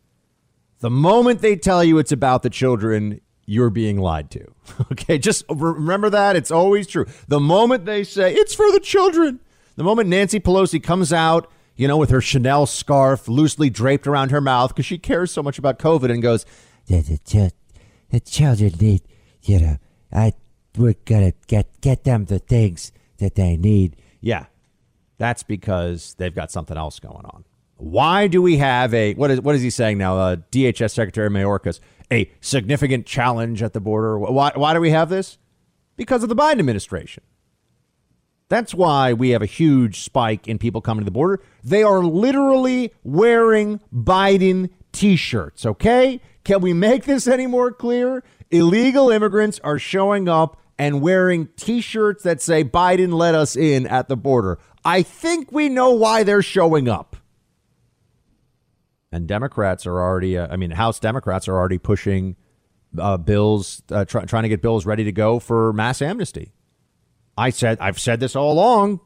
The 0.80 0.90
moment 0.90 1.42
they 1.42 1.56
tell 1.56 1.84
you 1.84 1.98
it's 1.98 2.12
about 2.12 2.44
the 2.44 2.50
children, 2.50 3.22
you're 3.46 3.70
being 3.70 4.00
lied 4.00 4.32
to. 4.32 4.46
Okay, 4.94 5.18
just 5.18 5.44
remember 5.50 6.10
that. 6.10 6.36
It's 6.38 6.50
always 6.50 6.88
true. 6.88 7.06
The 7.28 7.42
moment 7.42 7.86
they 7.86 8.04
say 8.04 8.34
it's 8.34 8.56
for 8.56 8.72
the 8.72 8.80
children, 8.80 9.42
the 9.76 9.84
moment 9.84 10.08
Nancy 10.08 10.40
Pelosi 10.40 10.82
comes 10.82 11.12
out 11.12 11.52
you 11.76 11.88
know, 11.88 11.98
with 11.98 12.10
her 12.10 12.22
Chanel 12.22 12.68
scarf 12.68 13.28
loosely 13.28 13.70
draped 13.70 14.06
around 14.06 14.30
her 14.30 14.40
mouth 14.40 14.70
because 14.70 14.86
she 14.86 15.00
cares 15.00 15.32
so 15.32 15.42
much 15.42 15.58
about 15.58 15.80
COVID 15.80 16.12
and 16.12 16.22
goes, 16.22 16.46
the, 16.86 17.02
the, 17.02 17.52
the 18.10 18.20
children 18.20 18.74
need, 18.80 19.02
you 19.42 19.60
know, 19.60 19.78
I, 20.12 20.34
we're 20.78 20.94
to 20.94 21.34
get, 21.48 21.82
get 21.82 22.04
them 22.04 22.26
the 22.26 22.40
things 22.40 22.92
that 23.18 23.36
they 23.36 23.58
need. 23.58 23.96
Yeah, 24.20 24.46
that's 25.18 25.44
because 25.44 26.16
they've 26.18 26.34
got 26.34 26.52
something 26.52 26.78
else 26.78 27.00
going 27.00 27.26
on. 27.26 27.46
Why 27.78 28.28
do 28.28 28.42
we 28.42 28.58
have 28.58 28.94
a, 28.94 29.14
what 29.16 29.32
is, 29.32 29.42
what 29.42 29.56
is 29.56 29.62
he 29.62 29.70
saying 29.70 29.98
now? 29.98 30.18
Uh, 30.18 30.36
DHS 30.52 30.92
Secretary 30.92 31.30
Mayorkas, 31.30 31.80
a 32.12 32.32
significant 32.42 33.06
challenge 33.06 33.64
at 33.64 33.74
the 33.74 33.80
border. 33.80 34.20
Why, 34.20 34.52
why 34.54 34.74
do 34.74 34.80
we 34.80 34.92
have 34.92 35.10
this? 35.10 35.38
Because 35.96 36.24
of 36.24 36.30
the 36.30 36.36
Biden 36.36 36.60
administration. 36.60 37.24
That's 38.50 38.74
why 38.74 39.14
we 39.14 39.30
have 39.30 39.42
a 39.42 39.48
huge 39.48 40.02
spike 40.02 40.48
in 40.48 40.58
people 40.60 40.82
coming 40.82 41.02
to 41.02 41.06
the 41.06 41.12
border. 41.12 41.42
They 41.64 41.84
are 41.84 42.04
literally 42.04 42.94
wearing 43.04 43.80
Biden 43.96 44.70
t 44.92 45.16
shirts, 45.16 45.66
okay? 45.66 46.20
Can 46.44 46.60
we 46.60 46.74
make 46.74 47.06
this 47.06 47.28
any 47.28 47.48
more 47.48 47.72
clear? 47.72 48.24
Illegal 48.50 49.10
immigrants 49.10 49.60
are 49.64 49.80
showing 49.80 50.28
up 50.28 50.61
and 50.82 51.00
wearing 51.00 51.48
t 51.58 51.80
shirts 51.80 52.24
that 52.24 52.42
say 52.42 52.64
Biden 52.64 53.14
let 53.14 53.36
us 53.36 53.56
in 53.56 53.86
at 53.86 54.08
the 54.08 54.18
border. 54.18 54.58
I 54.84 55.04
think 55.04 55.52
we 55.52 55.70
know 55.70 55.92
why 55.92 56.24
they're 56.24 56.42
showing 56.42 56.90
up. 56.90 57.16
And 59.12 59.28
Democrats 59.28 59.86
are 59.86 60.02
already, 60.02 60.40
uh, 60.40 60.48
I 60.50 60.56
mean, 60.56 60.72
House 60.72 61.00
Democrats 61.00 61.48
are 61.48 61.56
already 61.56 61.78
pushing 61.78 62.36
uh, 62.98 63.18
bills, 63.18 63.84
uh, 63.92 64.06
try, 64.06 64.26
trying 64.26 64.42
to 64.42 64.50
get 64.50 64.64
bills 64.64 64.88
ready 64.88 65.04
to 65.04 65.12
go 65.12 65.38
for 65.38 65.72
mass 65.72 66.02
amnesty. 66.02 66.52
I 67.38 67.52
said 67.52 67.78
I've 67.80 68.00
said 68.00 68.20
this 68.20 68.36
all 68.36 68.52
along. 68.52 69.02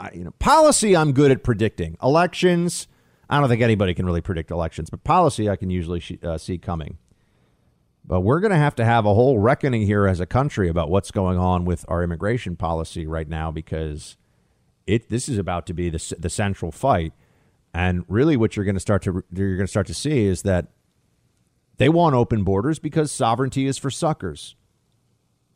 I, 0.00 0.10
you 0.12 0.24
know, 0.24 0.32
policy 0.40 0.96
I'm 0.96 1.12
good 1.12 1.30
at 1.30 1.44
predicting. 1.44 1.96
Elections, 2.02 2.88
I 3.28 3.38
don't 3.38 3.48
think 3.48 3.62
anybody 3.62 3.94
can 3.94 4.04
really 4.04 4.20
predict 4.20 4.50
elections, 4.50 4.90
but 4.90 5.04
policy 5.04 5.48
I 5.48 5.54
can 5.54 5.70
usually 5.70 6.00
sh- 6.00 6.18
uh, 6.24 6.38
see 6.38 6.58
coming. 6.58 6.98
But 8.10 8.22
we're 8.22 8.40
going 8.40 8.50
to 8.50 8.56
have 8.56 8.74
to 8.74 8.84
have 8.84 9.06
a 9.06 9.14
whole 9.14 9.38
reckoning 9.38 9.82
here 9.82 10.08
as 10.08 10.18
a 10.18 10.26
country 10.26 10.68
about 10.68 10.90
what's 10.90 11.12
going 11.12 11.38
on 11.38 11.64
with 11.64 11.84
our 11.86 12.02
immigration 12.02 12.56
policy 12.56 13.06
right 13.06 13.28
now 13.28 13.52
because 13.52 14.16
it 14.84 15.10
this 15.10 15.28
is 15.28 15.38
about 15.38 15.64
to 15.68 15.72
be 15.72 15.90
the 15.90 16.16
the 16.18 16.28
central 16.28 16.72
fight. 16.72 17.12
And 17.72 18.04
really, 18.08 18.36
what 18.36 18.56
you're 18.56 18.64
going 18.64 18.74
to 18.74 18.80
start 18.80 19.02
to 19.02 19.22
you're 19.32 19.54
going 19.54 19.68
to 19.68 19.70
start 19.70 19.86
to 19.86 19.94
see 19.94 20.24
is 20.24 20.42
that 20.42 20.72
they 21.76 21.88
want 21.88 22.16
open 22.16 22.42
borders 22.42 22.80
because 22.80 23.12
sovereignty 23.12 23.68
is 23.68 23.78
for 23.78 23.92
suckers 23.92 24.56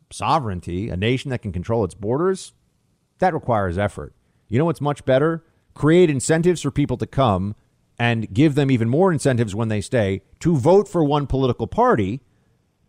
sovereignty, 0.09 0.87
a 0.87 0.95
nation 0.95 1.31
that 1.31 1.41
can 1.41 1.51
control 1.51 1.83
its 1.83 1.93
borders, 1.93 2.53
that 3.19 3.33
requires 3.33 3.77
effort. 3.77 4.13
You 4.47 4.59
know 4.59 4.65
what's 4.65 4.79
much 4.79 5.03
better? 5.03 5.43
Create 5.73 6.09
incentives 6.09 6.61
for 6.61 6.71
people 6.71 6.95
to 6.97 7.05
come 7.05 7.55
and 7.99 8.33
give 8.33 8.55
them 8.55 8.71
even 8.71 8.87
more 8.87 9.11
incentives 9.11 9.53
when 9.53 9.67
they 9.67 9.81
stay 9.81 10.21
to 10.39 10.55
vote 10.55 10.87
for 10.87 11.03
one 11.03 11.27
political 11.27 11.67
party, 11.67 12.21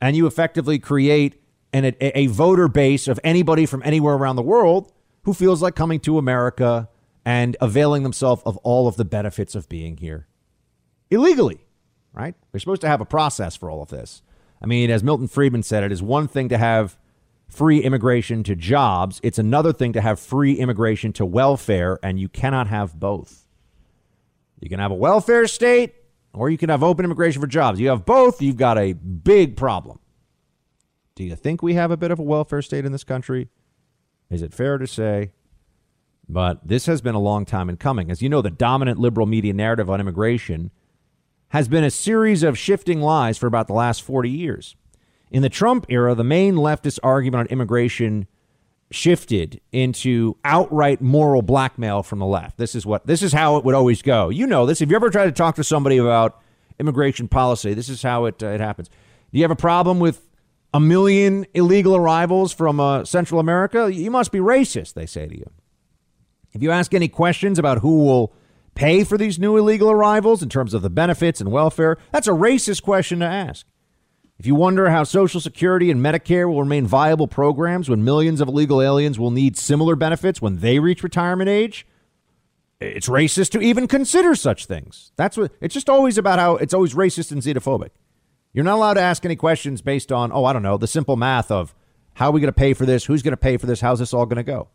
and 0.00 0.16
you 0.16 0.26
effectively 0.26 0.78
create 0.78 1.40
an, 1.72 1.84
a, 1.84 2.18
a 2.18 2.26
voter 2.26 2.68
base 2.68 3.08
of 3.08 3.20
anybody 3.24 3.66
from 3.66 3.82
anywhere 3.84 4.14
around 4.14 4.36
the 4.36 4.42
world 4.42 4.92
who 5.24 5.34
feels 5.34 5.62
like 5.62 5.74
coming 5.74 6.00
to 6.00 6.18
America 6.18 6.88
and 7.24 7.56
availing 7.60 8.02
themselves 8.02 8.42
of 8.46 8.56
all 8.58 8.86
of 8.86 8.96
the 8.96 9.04
benefits 9.04 9.54
of 9.54 9.68
being 9.68 9.96
here 9.96 10.28
illegally, 11.10 11.66
right? 12.12 12.34
We're 12.52 12.60
supposed 12.60 12.80
to 12.82 12.88
have 12.88 13.00
a 13.00 13.04
process 13.04 13.56
for 13.56 13.70
all 13.70 13.82
of 13.82 13.88
this. 13.88 14.22
I 14.62 14.66
mean, 14.66 14.90
as 14.90 15.02
Milton 15.02 15.28
Friedman 15.28 15.62
said, 15.62 15.82
it 15.84 15.92
is 15.92 16.02
one 16.02 16.28
thing 16.28 16.48
to 16.48 16.58
have 16.58 16.96
free 17.48 17.80
immigration 17.80 18.42
to 18.44 18.56
jobs. 18.56 19.20
It's 19.22 19.38
another 19.38 19.72
thing 19.72 19.92
to 19.92 20.00
have 20.00 20.18
free 20.18 20.54
immigration 20.54 21.12
to 21.14 21.26
welfare, 21.26 21.98
and 22.02 22.18
you 22.18 22.28
cannot 22.28 22.66
have 22.68 22.98
both. 22.98 23.46
You 24.60 24.68
can 24.68 24.80
have 24.80 24.90
a 24.90 24.94
welfare 24.94 25.46
state, 25.46 25.94
or 26.36 26.50
you 26.50 26.58
can 26.58 26.68
have 26.68 26.82
open 26.82 27.04
immigration 27.04 27.40
for 27.40 27.46
jobs. 27.46 27.80
You 27.80 27.88
have 27.88 28.04
both, 28.04 28.42
you've 28.42 28.56
got 28.56 28.78
a 28.78 28.92
big 28.92 29.56
problem. 29.56 29.98
Do 31.14 31.24
you 31.24 31.34
think 31.34 31.62
we 31.62 31.74
have 31.74 31.90
a 31.90 31.96
bit 31.96 32.10
of 32.10 32.18
a 32.18 32.22
welfare 32.22 32.62
state 32.62 32.84
in 32.84 32.92
this 32.92 33.04
country? 33.04 33.48
Is 34.30 34.42
it 34.42 34.52
fair 34.52 34.76
to 34.76 34.86
say? 34.86 35.30
But 36.28 36.66
this 36.66 36.86
has 36.86 37.00
been 37.00 37.14
a 37.14 37.20
long 37.20 37.44
time 37.44 37.70
in 37.70 37.76
coming. 37.76 38.10
As 38.10 38.20
you 38.20 38.28
know, 38.28 38.42
the 38.42 38.50
dominant 38.50 38.98
liberal 38.98 39.26
media 39.26 39.54
narrative 39.54 39.88
on 39.88 40.00
immigration 40.00 40.70
has 41.50 41.68
been 41.68 41.84
a 41.84 41.90
series 41.90 42.42
of 42.42 42.58
shifting 42.58 43.00
lies 43.00 43.38
for 43.38 43.46
about 43.46 43.66
the 43.66 43.72
last 43.72 44.02
40 44.02 44.28
years. 44.28 44.76
In 45.30 45.42
the 45.42 45.48
Trump 45.48 45.86
era, 45.88 46.14
the 46.14 46.24
main 46.24 46.56
leftist 46.56 46.98
argument 47.02 47.40
on 47.40 47.46
immigration 47.46 48.26
shifted 48.90 49.60
into 49.72 50.36
outright 50.44 51.00
moral 51.00 51.42
blackmail 51.42 52.02
from 52.02 52.18
the 52.18 52.26
left. 52.26 52.56
This 52.56 52.74
is 52.74 52.86
what 52.86 53.06
this 53.06 53.22
is 53.22 53.32
how 53.32 53.56
it 53.56 53.64
would 53.64 53.74
always 53.74 54.02
go. 54.02 54.28
You 54.28 54.46
know 54.46 54.66
this. 54.66 54.80
If 54.80 54.90
you 54.90 54.96
ever 54.96 55.10
try 55.10 55.24
to 55.24 55.32
talk 55.32 55.56
to 55.56 55.64
somebody 55.64 55.96
about 55.96 56.40
immigration 56.78 57.28
policy, 57.28 57.74
this 57.74 57.88
is 57.88 58.02
how 58.02 58.26
it 58.26 58.42
uh, 58.42 58.48
it 58.48 58.60
happens. 58.60 58.88
Do 58.88 59.38
you 59.38 59.42
have 59.42 59.50
a 59.50 59.56
problem 59.56 59.98
with 59.98 60.22
a 60.72 60.80
million 60.80 61.46
illegal 61.54 61.96
arrivals 61.96 62.52
from 62.52 62.78
uh, 62.78 63.04
Central 63.04 63.40
America? 63.40 63.92
You 63.92 64.10
must 64.10 64.30
be 64.30 64.38
racist, 64.38 64.94
they 64.94 65.06
say 65.06 65.26
to 65.26 65.36
you. 65.36 65.50
If 66.52 66.62
you 66.62 66.70
ask 66.70 66.94
any 66.94 67.08
questions 67.08 67.58
about 67.58 67.80
who 67.80 68.04
will 68.04 68.32
pay 68.74 69.04
for 69.04 69.18
these 69.18 69.38
new 69.38 69.56
illegal 69.56 69.90
arrivals 69.90 70.42
in 70.42 70.48
terms 70.48 70.74
of 70.74 70.82
the 70.82 70.90
benefits 70.90 71.40
and 71.40 71.50
welfare, 71.50 71.98
that's 72.12 72.28
a 72.28 72.32
racist 72.32 72.82
question 72.82 73.18
to 73.18 73.26
ask. 73.26 73.66
If 74.38 74.44
you 74.46 74.54
wonder 74.54 74.90
how 74.90 75.04
Social 75.04 75.40
Security 75.40 75.90
and 75.90 76.00
Medicare 76.00 76.46
will 76.46 76.60
remain 76.60 76.86
viable 76.86 77.26
programs 77.26 77.88
when 77.88 78.04
millions 78.04 78.42
of 78.42 78.48
illegal 78.48 78.82
aliens 78.82 79.18
will 79.18 79.30
need 79.30 79.56
similar 79.56 79.96
benefits 79.96 80.42
when 80.42 80.58
they 80.58 80.78
reach 80.78 81.02
retirement 81.02 81.48
age, 81.48 81.86
it's 82.78 83.08
racist 83.08 83.50
to 83.52 83.62
even 83.62 83.88
consider 83.88 84.34
such 84.34 84.66
things. 84.66 85.12
That's 85.16 85.38
what 85.38 85.52
it's 85.62 85.72
just 85.72 85.88
always 85.88 86.18
about 86.18 86.38
how 86.38 86.56
it's 86.56 86.74
always 86.74 86.94
racist 86.94 87.32
and 87.32 87.40
xenophobic. 87.40 87.90
You're 88.52 88.64
not 88.64 88.74
allowed 88.74 88.94
to 88.94 89.00
ask 89.00 89.24
any 89.24 89.36
questions 89.36 89.80
based 89.80 90.12
on, 90.12 90.30
oh, 90.32 90.44
I 90.44 90.52
don't 90.52 90.62
know, 90.62 90.76
the 90.76 90.86
simple 90.86 91.16
math 91.16 91.50
of 91.50 91.74
how 92.14 92.28
are 92.28 92.32
we 92.32 92.40
going 92.40 92.52
to 92.52 92.58
pay 92.58 92.74
for 92.74 92.84
this? 92.84 93.06
Who's 93.06 93.22
going 93.22 93.32
to 93.32 93.38
pay 93.38 93.56
for 93.56 93.66
this? 93.66 93.80
How's 93.80 94.00
this 94.00 94.12
all 94.12 94.26
going 94.26 94.36
to 94.36 94.42
go? 94.42 94.68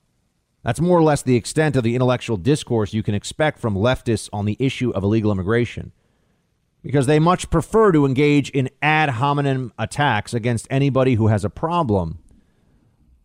That's 0.64 0.80
more 0.80 0.98
or 0.98 1.04
less 1.04 1.22
the 1.22 1.36
extent 1.36 1.76
of 1.76 1.84
the 1.84 1.96
intellectual 1.96 2.38
discourse 2.38 2.94
you 2.94 3.04
can 3.04 3.16
expect 3.16 3.60
from 3.60 3.76
leftists 3.76 4.30
on 4.34 4.46
the 4.46 4.58
issue 4.60 4.92
of 4.92 5.04
illegal 5.04 5.32
immigration 5.32 5.92
because 6.84 7.06
they 7.06 7.20
much 7.20 7.50
prefer 7.50 7.92
to 7.92 8.06
engage 8.06 8.50
in 8.50 8.70
ad 8.82 9.10
hominem 9.10 9.72
attacks 9.78 10.34
against 10.34 10.68
anybody 10.70 11.16
who 11.16 11.28
has 11.28 11.46
a 11.46 11.50
problem 11.50 12.20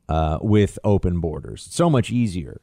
uh, 0.09 0.39
with 0.41 0.79
open 0.85 1.21
borders. 1.21 1.67
It's 1.67 1.77
so 1.77 1.91
much 1.91 2.11
easier. 2.11 2.61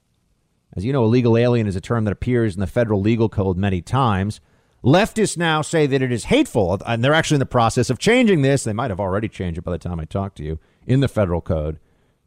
As 0.76 0.86
you 0.86 0.94
know, 0.94 1.04
illegal 1.04 1.38
alien 1.38 1.68
is 1.68 1.76
a 1.76 1.82
term 1.82 2.04
that 2.06 2.12
appears 2.12 2.56
in 2.56 2.62
the 2.62 2.68
federal 2.68 3.02
legal 3.02 3.30
code 3.30 3.58
many 3.58 3.82
times. 3.82 4.40
Leftists 4.84 5.38
now 5.38 5.62
say 5.62 5.88
that 5.88 6.02
it 6.02 6.12
is 6.12 6.26
hateful, 6.26 6.80
and 6.86 7.04
they're 7.04 7.14
actually 7.14 7.36
in 7.36 7.40
the 7.40 7.46
process 7.46 7.90
of 7.90 8.00
changing 8.00 8.42
this. 8.42 8.64
They 8.64 8.74
might 8.74 8.90
have 8.90 9.00
already 9.00 9.30
changed 9.30 9.58
it 9.58 9.64
by 9.64 9.72
the 9.72 9.78
time 9.78 10.00
I 10.00 10.06
talk 10.06 10.36
to 10.36 10.44
you 10.44 10.60
in 10.86 11.00
the 11.00 11.08
federal 11.08 11.42
code. 11.42 11.80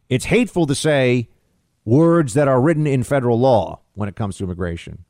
It's 0.09 0.27
hateful 0.27 0.67
to 0.67 0.75
say 0.75 1.29
words 1.85 2.35
that 2.35 2.49
are 2.49 2.61
written 2.61 2.87
in 2.87 3.03
federal 3.03 3.39
law 3.39 3.81
when 3.95 4.09
it 4.09 4.17
comes 4.17 4.39
to 4.39 4.45
immigration. 4.45 5.05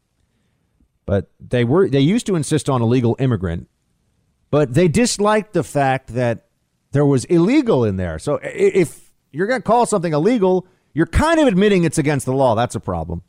But 1.07 1.31
they 1.41 1.65
were 1.65 1.89
they 1.89 2.01
used 2.01 2.27
to 2.27 2.35
insist 2.35 2.69
on 2.69 2.83
illegal 2.83 3.17
immigrant, 3.19 3.69
but 4.51 4.75
they 4.75 4.89
disliked 4.89 5.53
the 5.53 5.63
fact 5.63 6.09
that 6.15 6.47
there 6.91 7.07
was 7.07 7.25
illegal 7.27 7.85
in 7.85 7.97
there. 7.97 8.19
So 8.19 8.41
if 8.43 9.13
you're 9.31 9.47
going 9.47 9.61
to 9.61 9.67
call 9.67 9.87
something 9.87 10.13
illegal, 10.13 10.67
you're 10.95 11.07
kind 11.07 11.39
of 11.39 11.47
admitting 11.47 11.85
it's 11.85 11.99
against 11.99 12.27
the 12.27 12.33
law. 12.33 12.55
That's 12.55 12.75
a 12.75 12.81
problem. 12.81 13.23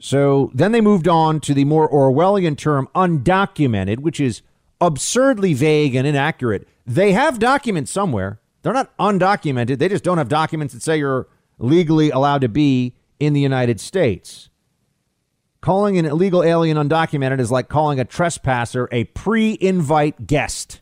So 0.00 0.50
then 0.52 0.72
they 0.72 0.80
moved 0.80 1.06
on 1.06 1.38
to 1.40 1.54
the 1.54 1.64
more 1.64 1.88
Orwellian 1.88 2.58
term 2.58 2.88
undocumented, 2.94 4.00
which 4.00 4.18
is 4.18 4.42
absurdly 4.80 5.54
vague 5.54 5.94
and 5.94 6.06
inaccurate. 6.06 6.66
They 6.84 7.12
have 7.12 7.38
documents 7.38 7.92
somewhere. 7.92 8.40
They're 8.62 8.72
not 8.72 8.96
undocumented. 8.98 9.78
They 9.78 9.88
just 9.88 10.02
don't 10.02 10.18
have 10.18 10.28
documents 10.28 10.74
that 10.74 10.82
say 10.82 10.98
you're 10.98 11.28
legally 11.58 12.10
allowed 12.10 12.40
to 12.40 12.48
be 12.48 12.96
in 13.20 13.32
the 13.32 13.40
United 13.40 13.78
States. 13.78 14.48
Calling 15.62 15.96
an 15.96 16.06
illegal 16.06 16.42
alien 16.42 16.76
undocumented 16.76 17.38
is 17.38 17.52
like 17.52 17.68
calling 17.68 18.00
a 18.00 18.04
trespasser 18.04 18.88
a 18.90 19.04
pre 19.04 19.56
invite 19.60 20.26
guest. 20.26 20.80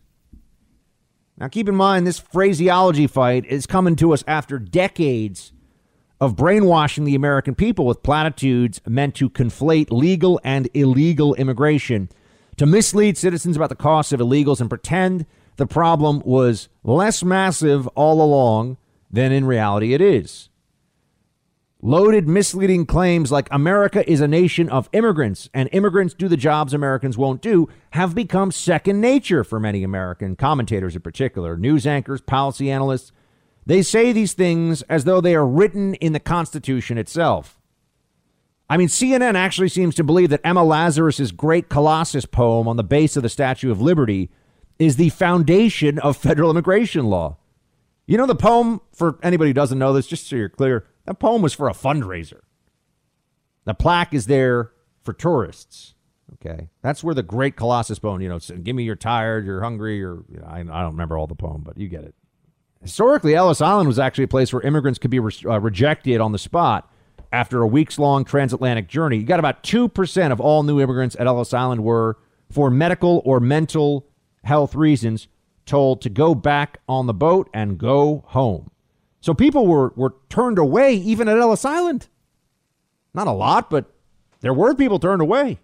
Now, 1.36 1.48
keep 1.48 1.68
in 1.68 1.76
mind, 1.76 2.06
this 2.06 2.18
phraseology 2.18 3.06
fight 3.06 3.44
is 3.44 3.66
coming 3.66 3.94
to 3.96 4.14
us 4.14 4.24
after 4.26 4.58
decades 4.58 5.52
of 6.18 6.34
brainwashing 6.34 7.04
the 7.04 7.14
American 7.14 7.54
people 7.54 7.84
with 7.84 8.02
platitudes 8.02 8.80
meant 8.86 9.14
to 9.16 9.28
conflate 9.28 9.90
legal 9.90 10.40
and 10.44 10.68
illegal 10.72 11.34
immigration, 11.34 12.08
to 12.56 12.64
mislead 12.64 13.18
citizens 13.18 13.56
about 13.56 13.68
the 13.68 13.74
costs 13.74 14.12
of 14.12 14.20
illegals 14.20 14.62
and 14.62 14.70
pretend 14.70 15.26
the 15.56 15.66
problem 15.66 16.22
was 16.24 16.70
less 16.84 17.22
massive 17.22 17.86
all 17.88 18.22
along 18.22 18.78
than 19.10 19.30
in 19.30 19.44
reality 19.44 19.92
it 19.92 20.00
is. 20.00 20.49
Loaded, 21.82 22.28
misleading 22.28 22.84
claims 22.84 23.32
like 23.32 23.48
America 23.50 24.08
is 24.10 24.20
a 24.20 24.28
nation 24.28 24.68
of 24.68 24.90
immigrants 24.92 25.48
and 25.54 25.66
immigrants 25.72 26.12
do 26.12 26.28
the 26.28 26.36
jobs 26.36 26.74
Americans 26.74 27.16
won't 27.16 27.40
do 27.40 27.70
have 27.92 28.14
become 28.14 28.52
second 28.52 29.00
nature 29.00 29.42
for 29.42 29.58
many 29.58 29.82
American 29.82 30.36
commentators 30.36 30.94
in 30.94 31.00
particular, 31.00 31.56
news 31.56 31.86
anchors, 31.86 32.20
policy 32.20 32.70
analysts. 32.70 33.12
They 33.64 33.80
say 33.80 34.12
these 34.12 34.34
things 34.34 34.82
as 34.82 35.04
though 35.04 35.22
they 35.22 35.34
are 35.34 35.46
written 35.46 35.94
in 35.94 36.12
the 36.12 36.20
Constitution 36.20 36.98
itself. 36.98 37.58
I 38.68 38.76
mean, 38.76 38.88
CNN 38.88 39.34
actually 39.34 39.70
seems 39.70 39.94
to 39.94 40.04
believe 40.04 40.28
that 40.28 40.42
Emma 40.44 40.62
Lazarus's 40.62 41.32
great 41.32 41.70
Colossus 41.70 42.26
poem 42.26 42.68
on 42.68 42.76
the 42.76 42.84
base 42.84 43.16
of 43.16 43.22
the 43.22 43.30
Statue 43.30 43.70
of 43.70 43.80
Liberty 43.80 44.30
is 44.78 44.96
the 44.96 45.08
foundation 45.08 45.98
of 46.00 46.18
federal 46.18 46.50
immigration 46.50 47.06
law. 47.06 47.38
You 48.06 48.18
know, 48.18 48.26
the 48.26 48.34
poem, 48.34 48.82
for 48.92 49.18
anybody 49.22 49.50
who 49.50 49.54
doesn't 49.54 49.78
know 49.78 49.94
this, 49.94 50.06
just 50.06 50.28
so 50.28 50.36
you're 50.36 50.50
clear, 50.50 50.86
that 51.06 51.18
poem 51.18 51.42
was 51.42 51.52
for 51.52 51.68
a 51.68 51.72
fundraiser. 51.72 52.40
The 53.64 53.74
plaque 53.74 54.14
is 54.14 54.26
there 54.26 54.72
for 55.02 55.12
tourists. 55.12 55.94
Okay. 56.34 56.68
That's 56.82 57.02
where 57.02 57.14
the 57.14 57.22
great 57.22 57.56
Colossus 57.56 57.98
bone. 57.98 58.20
you 58.20 58.28
know, 58.28 58.38
give 58.38 58.76
me 58.76 58.84
you're 58.84 58.96
tired, 58.96 59.44
you're 59.44 59.62
hungry, 59.62 60.02
or 60.02 60.24
you 60.30 60.38
know, 60.38 60.46
I, 60.46 60.60
I, 60.60 60.82
don't 60.82 60.92
remember 60.92 61.18
all 61.18 61.26
the 61.26 61.34
poem, 61.34 61.62
but 61.64 61.76
you 61.76 61.88
get 61.88 62.04
it. 62.04 62.14
Historically, 62.82 63.34
Ellis 63.34 63.60
Island 63.60 63.88
was 63.88 63.98
actually 63.98 64.24
a 64.24 64.28
place 64.28 64.52
where 64.52 64.62
immigrants 64.62 64.98
could 64.98 65.10
be 65.10 65.18
re- 65.18 65.32
uh, 65.44 65.60
rejected 65.60 66.20
on 66.20 66.32
the 66.32 66.38
spot 66.38 66.90
after 67.32 67.60
a 67.62 67.66
weeks 67.66 67.98
long 67.98 68.24
transatlantic 68.24 68.88
journey. 68.88 69.16
You 69.18 69.24
got 69.24 69.38
about 69.38 69.62
2% 69.62 70.32
of 70.32 70.40
all 70.40 70.62
new 70.62 70.80
immigrants 70.80 71.16
at 71.18 71.26
Ellis 71.26 71.52
Island 71.52 71.84
were, 71.84 72.18
for 72.50 72.70
medical 72.70 73.22
or 73.24 73.38
mental 73.38 74.06
health 74.44 74.74
reasons, 74.74 75.28
told 75.66 76.00
to 76.02 76.10
go 76.10 76.34
back 76.34 76.80
on 76.88 77.06
the 77.06 77.14
boat 77.14 77.50
and 77.52 77.78
go 77.78 78.24
home. 78.28 78.69
So 79.20 79.34
people 79.34 79.66
were, 79.66 79.92
were 79.96 80.14
turned 80.28 80.58
away 80.58 80.94
even 80.94 81.28
at 81.28 81.38
Ellis 81.38 81.64
Island. 81.64 82.08
Not 83.12 83.26
a 83.26 83.32
lot, 83.32 83.70
but 83.70 83.92
there 84.40 84.54
were 84.54 84.74
people 84.74 84.98
turned 84.98 85.20
away. 85.20 85.58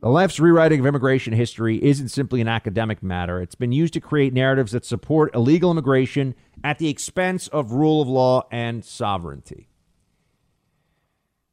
The 0.00 0.10
left's 0.10 0.38
rewriting 0.38 0.80
of 0.80 0.86
immigration 0.86 1.32
history 1.32 1.82
isn't 1.82 2.08
simply 2.08 2.42
an 2.42 2.48
academic 2.48 3.02
matter. 3.02 3.40
It's 3.40 3.54
been 3.54 3.72
used 3.72 3.94
to 3.94 4.00
create 4.00 4.34
narratives 4.34 4.72
that 4.72 4.84
support 4.84 5.34
illegal 5.34 5.70
immigration 5.70 6.34
at 6.62 6.78
the 6.78 6.88
expense 6.88 7.48
of 7.48 7.72
rule 7.72 8.02
of 8.02 8.08
law 8.08 8.46
and 8.50 8.84
sovereignty. 8.84 9.68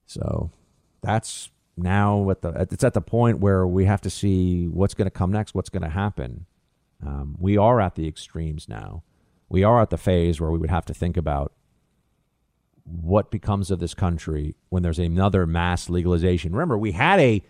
So 0.05 0.51
that's 1.01 1.49
now 1.77 2.29
at 2.29 2.41
the 2.41 2.49
it's 2.49 2.83
at 2.83 2.93
the 2.93 3.01
point 3.01 3.39
where 3.39 3.65
we 3.65 3.85
have 3.85 4.01
to 4.01 4.09
see 4.09 4.67
what's 4.67 4.93
going 4.93 5.07
to 5.07 5.11
come 5.11 5.31
next, 5.31 5.55
what's 5.55 5.69
going 5.69 5.83
to 5.83 5.89
happen. 5.89 6.45
Um, 7.03 7.35
we 7.39 7.57
are 7.57 7.79
at 7.79 7.95
the 7.95 8.07
extremes 8.07 8.67
now 8.67 9.03
we 9.53 9.63
are 9.63 9.79
at 9.79 9.91
the 9.91 9.97
phase 9.97 10.41
where 10.41 10.49
we 10.49 10.57
would 10.57 10.71
have 10.71 10.83
to 10.83 10.95
think 10.95 11.15
about 11.15 11.53
what 12.85 13.29
becomes 13.29 13.69
of 13.69 13.77
this 13.77 13.93
country 13.93 14.55
when 14.69 14.81
there's 14.81 14.97
another 14.97 15.45
mass 15.45 15.91
legalization. 15.91 16.51
Remember, 16.53 16.75
we 16.75 16.93
had 16.93 17.19
a 17.19 17.43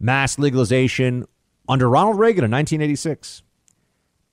mass 0.00 0.36
legalization 0.36 1.24
under 1.68 1.88
Ronald 1.88 2.18
Reagan 2.18 2.44
in 2.44 2.50
1986. 2.50 3.44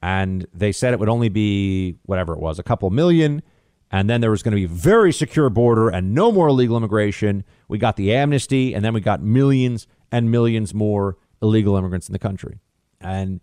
And 0.02 0.48
they 0.52 0.72
said 0.72 0.94
it 0.94 1.00
would 1.00 1.10
only 1.10 1.30
be 1.30 1.96
whatever 2.08 2.34
it 2.34 2.40
was, 2.40 2.58
a 2.58 2.64
couple 2.64 2.90
million. 2.90 3.44
And 3.92 4.10
then 4.10 4.22
there 4.22 4.32
was 4.32 4.42
going 4.42 4.54
to 4.54 4.56
be 4.56 4.66
very 4.66 5.14
secure 5.14 5.52
border 5.52 5.90
and 5.90 6.16
no 6.16 6.32
more 6.32 6.48
illegal 6.48 6.76
immigration. 6.76 7.44
We 7.68 7.78
got 7.78 7.98
the 7.98 8.16
amnesty, 8.16 8.74
and 8.74 8.84
then 8.84 8.96
we 8.96 9.00
got 9.00 9.22
millions 9.22 9.86
and 10.12 10.32
millions 10.32 10.74
more 10.74 11.18
illegal 11.40 11.78
immigrants 11.78 12.10
in 12.10 12.14
the 12.14 12.20
country. 12.20 12.62
And, 13.00 13.42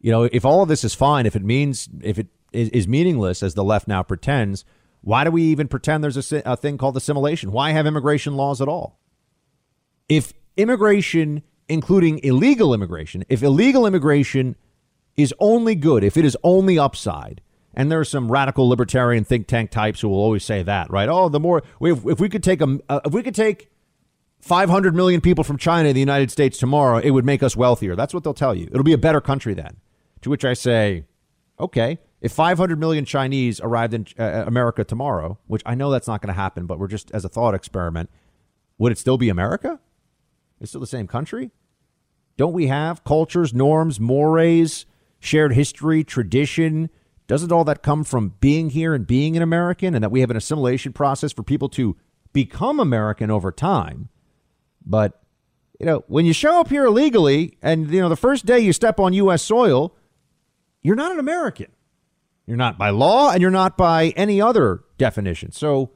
you 0.00 0.10
know, 0.10 0.22
if 0.22 0.46
all 0.46 0.62
of 0.62 0.68
this 0.70 0.82
is 0.82 0.94
fine, 0.94 1.26
if 1.26 1.36
it 1.36 1.44
means, 1.44 1.90
if 2.00 2.18
it 2.18 2.28
is, 2.52 2.68
is 2.70 2.88
meaningless, 2.88 3.42
as 3.42 3.54
the 3.54 3.64
left 3.64 3.88
now 3.88 4.02
pretends, 4.02 4.64
why 5.00 5.24
do 5.24 5.30
we 5.30 5.42
even 5.44 5.68
pretend 5.68 6.02
there's 6.02 6.32
a, 6.32 6.42
a 6.44 6.56
thing 6.56 6.78
called 6.78 6.96
assimilation? 6.96 7.52
Why 7.52 7.70
have 7.70 7.86
immigration 7.86 8.36
laws 8.36 8.60
at 8.60 8.68
all? 8.68 8.98
If 10.08 10.32
immigration, 10.56 11.42
including 11.68 12.18
illegal 12.22 12.74
immigration, 12.74 13.24
if 13.28 13.42
illegal 13.42 13.86
immigration 13.86 14.56
is 15.16 15.34
only 15.38 15.74
good, 15.74 16.04
if 16.04 16.16
it 16.16 16.24
is 16.24 16.36
only 16.42 16.78
upside, 16.78 17.40
and 17.74 17.92
there 17.92 18.00
are 18.00 18.04
some 18.04 18.30
radical 18.30 18.68
libertarian 18.68 19.24
think 19.24 19.46
tank 19.46 19.70
types 19.70 20.00
who 20.00 20.08
will 20.08 20.18
always 20.18 20.44
say 20.44 20.62
that, 20.62 20.90
right? 20.90 21.08
Oh, 21.08 21.28
the 21.28 21.38
more 21.38 21.62
if, 21.80 22.04
if 22.06 22.18
we 22.18 22.28
could 22.28 22.42
take 22.42 22.60
a 22.60 22.78
uh, 22.88 23.00
if 23.04 23.12
we 23.12 23.22
could 23.22 23.34
take 23.34 23.70
500 24.40 24.94
million 24.94 25.20
people 25.20 25.44
from 25.44 25.58
China 25.58 25.88
to 25.90 25.92
the 25.92 26.00
United 26.00 26.30
States 26.30 26.58
tomorrow, 26.58 26.98
it 26.98 27.10
would 27.10 27.24
make 27.24 27.42
us 27.42 27.56
wealthier. 27.56 27.94
That's 27.94 28.14
what 28.14 28.24
they'll 28.24 28.34
tell 28.34 28.54
you. 28.54 28.66
It'll 28.70 28.82
be 28.82 28.92
a 28.92 28.98
better 28.98 29.20
country 29.20 29.54
then. 29.54 29.76
To 30.22 30.30
which 30.30 30.44
I 30.44 30.54
say, 30.54 31.04
okay, 31.60 31.98
if 32.20 32.32
500 32.32 32.78
million 32.78 33.04
Chinese 33.04 33.60
arrived 33.60 33.94
in 33.94 34.06
uh, 34.18 34.22
uh, 34.22 34.44
America 34.46 34.84
tomorrow, 34.84 35.38
which 35.46 35.62
I 35.64 35.74
know 35.74 35.90
that's 35.90 36.08
not 36.08 36.20
going 36.20 36.34
to 36.34 36.40
happen, 36.40 36.66
but 36.66 36.78
we're 36.78 36.88
just 36.88 37.10
as 37.12 37.24
a 37.24 37.28
thought 37.28 37.54
experiment, 37.54 38.10
would 38.76 38.92
it 38.92 38.98
still 38.98 39.18
be 39.18 39.28
America? 39.28 39.78
It's 40.60 40.72
still 40.72 40.80
the 40.80 40.86
same 40.86 41.06
country? 41.06 41.50
Don't 42.36 42.52
we 42.52 42.68
have 42.68 43.04
cultures, 43.04 43.54
norms, 43.54 44.00
mores, 44.00 44.86
shared 45.20 45.52
history, 45.52 46.04
tradition? 46.04 46.90
Doesn't 47.26 47.52
all 47.52 47.64
that 47.64 47.82
come 47.82 48.04
from 48.04 48.34
being 48.40 48.70
here 48.70 48.94
and 48.94 49.06
being 49.06 49.36
an 49.36 49.42
American 49.42 49.94
and 49.94 50.02
that 50.02 50.10
we 50.10 50.20
have 50.20 50.30
an 50.30 50.36
assimilation 50.36 50.92
process 50.92 51.32
for 51.32 51.42
people 51.42 51.68
to 51.70 51.96
become 52.32 52.80
American 52.80 53.30
over 53.30 53.52
time? 53.52 54.08
But, 54.84 55.20
you 55.78 55.86
know, 55.86 56.04
when 56.06 56.24
you 56.26 56.32
show 56.32 56.60
up 56.60 56.68
here 56.68 56.86
illegally 56.86 57.58
and, 57.60 57.90
you 57.90 58.00
know, 58.00 58.08
the 58.08 58.16
first 58.16 58.46
day 58.46 58.58
you 58.58 58.72
step 58.72 58.98
on 58.98 59.12
U.S. 59.12 59.42
soil, 59.42 59.94
you're 60.82 60.96
not 60.96 61.12
an 61.12 61.18
American. 61.18 61.66
You're 62.48 62.56
not 62.56 62.78
by 62.78 62.88
law 62.88 63.30
and 63.30 63.42
you're 63.42 63.50
not 63.50 63.76
by 63.76 64.08
any 64.16 64.40
other 64.40 64.80
definition. 64.96 65.52
So, 65.52 65.90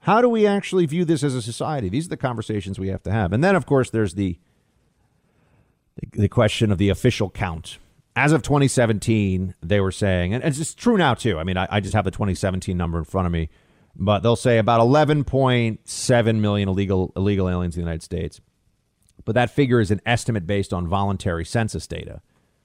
how 0.00 0.20
do 0.20 0.28
we 0.28 0.46
actually 0.46 0.84
view 0.84 1.06
this 1.06 1.22
as 1.22 1.34
a 1.34 1.40
society? 1.40 1.88
These 1.88 2.06
are 2.06 2.10
the 2.10 2.18
conversations 2.18 2.78
we 2.78 2.88
have 2.88 3.02
to 3.04 3.10
have. 3.10 3.32
And 3.32 3.42
then, 3.42 3.56
of 3.56 3.64
course, 3.64 3.88
there's 3.88 4.12
the 4.12 4.38
the 6.12 6.28
question 6.28 6.70
of 6.72 6.76
the 6.76 6.90
official 6.90 7.30
count. 7.30 7.78
As 8.14 8.32
of 8.32 8.42
2017, 8.42 9.54
they 9.62 9.80
were 9.80 9.90
saying, 9.90 10.34
and 10.34 10.44
it's 10.44 10.74
true 10.74 10.98
now 10.98 11.14
too. 11.14 11.38
I 11.38 11.44
mean, 11.44 11.56
I, 11.56 11.66
I 11.70 11.80
just 11.80 11.94
have 11.94 12.04
the 12.04 12.10
2017 12.10 12.76
number 12.76 12.98
in 12.98 13.04
front 13.04 13.24
of 13.24 13.32
me, 13.32 13.48
but 13.96 14.18
they'll 14.18 14.36
say 14.36 14.58
about 14.58 14.82
11.7 14.82 16.36
million 16.36 16.68
illegal 16.68 17.14
illegal 17.16 17.48
aliens 17.48 17.76
in 17.76 17.80
the 17.80 17.86
United 17.86 18.02
States. 18.02 18.42
But 19.24 19.36
that 19.36 19.48
figure 19.48 19.80
is 19.80 19.90
an 19.90 20.02
estimate 20.04 20.46
based 20.46 20.74
on 20.74 20.86
voluntary 20.86 21.46
census 21.46 21.86
data. 21.86 22.20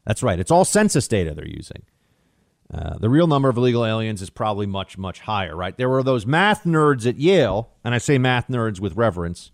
That's 0.05 0.24
right. 0.24 0.41
It's 0.41 0.51
all 0.51 0.66
census 0.66 1.08
data 1.08 1.34
they're 1.34 1.47
using. 1.47 1.84
Uh, 2.74 2.97
the 2.97 3.09
real 3.09 3.28
number 3.28 3.47
of 3.47 3.57
illegal 3.57 3.86
aliens 3.86 4.22
is 4.22 4.30
probably 4.30 4.65
much, 4.65 4.97
much 4.97 5.22
higher, 5.22 5.55
right? 5.55 5.78
There 5.78 5.88
were 5.89 6.03
those 6.03 6.26
math 6.26 6.63
nerds 6.63 7.07
at 7.07 7.18
Yale, 7.18 7.70
and 7.84 7.95
I 7.95 7.97
say 7.97 8.18
math 8.18 8.47
nerds 8.49 8.80
with 8.80 8.95
reverence. 8.95 9.51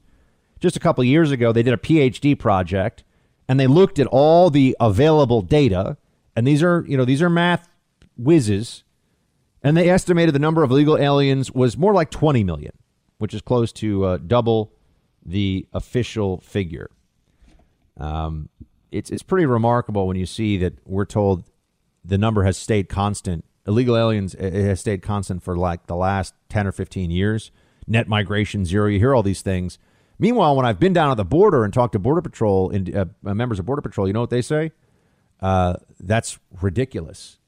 Just 0.59 0.75
a 0.75 0.79
couple 0.79 1.03
years 1.03 1.29
ago, 1.29 1.51
they 1.51 1.61
did 1.61 1.73
a 1.73 1.77
PhD 1.77 2.37
project, 2.37 3.03
and 3.47 3.59
they 3.59 3.67
looked 3.67 3.99
at 3.99 4.07
all 4.07 4.49
the 4.49 4.75
available 4.79 5.41
data, 5.41 5.97
and 6.35 6.47
these 6.47 6.63
are, 6.63 6.83
you 6.87 6.97
know, 6.97 7.05
these 7.05 7.21
are 7.21 7.29
math 7.29 7.69
whizzes, 8.17 8.83
and 9.61 9.77
they 9.77 9.89
estimated 9.89 10.33
the 10.33 10.39
number 10.39 10.63
of 10.63 10.71
illegal 10.71 10.97
aliens 10.97 11.51
was 11.51 11.77
more 11.77 11.93
like 11.93 12.09
20 12.09 12.43
million, 12.43 12.71
which 13.19 13.33
is 13.33 13.41
close 13.41 13.71
to 13.73 14.05
uh, 14.05 14.17
double 14.17 14.73
the 15.23 15.67
official 15.71 16.39
figure. 16.41 16.89
Um, 17.97 18.49
it's 18.91 19.09
it's 19.09 19.23
pretty 19.23 19.45
remarkable 19.45 20.07
when 20.07 20.17
you 20.17 20.25
see 20.25 20.57
that 20.57 20.73
we're 20.85 21.05
told 21.05 21.43
the 22.03 22.17
number 22.17 22.43
has 22.43 22.57
stayed 22.57 22.89
constant. 22.89 23.45
Illegal 23.65 23.95
aliens 23.97 24.33
it 24.35 24.53
has 24.53 24.79
stayed 24.81 25.01
constant 25.01 25.41
for 25.41 25.55
like 25.55 25.87
the 25.87 25.95
last 25.95 26.33
10 26.49 26.67
or 26.67 26.71
15 26.71 27.11
years. 27.11 27.51
Net 27.87 28.07
migration 28.07 28.65
zero. 28.65 28.87
You 28.87 28.99
hear 28.99 29.15
all 29.15 29.23
these 29.23 29.41
things. 29.41 29.77
Meanwhile, 30.19 30.55
when 30.55 30.65
I've 30.65 30.79
been 30.79 30.93
down 30.93 31.11
at 31.11 31.17
the 31.17 31.25
border 31.25 31.63
and 31.63 31.73
talked 31.73 31.93
to 31.93 31.99
Border 31.99 32.21
Patrol 32.21 32.69
and 32.69 32.95
uh, 32.95 33.05
members 33.23 33.59
of 33.59 33.65
Border 33.65 33.81
Patrol, 33.81 34.07
you 34.07 34.13
know 34.13 34.21
what 34.21 34.29
they 34.29 34.41
say? 34.41 34.71
Uh, 35.41 35.75
that's 35.99 36.39
ridiculous. 36.61 37.39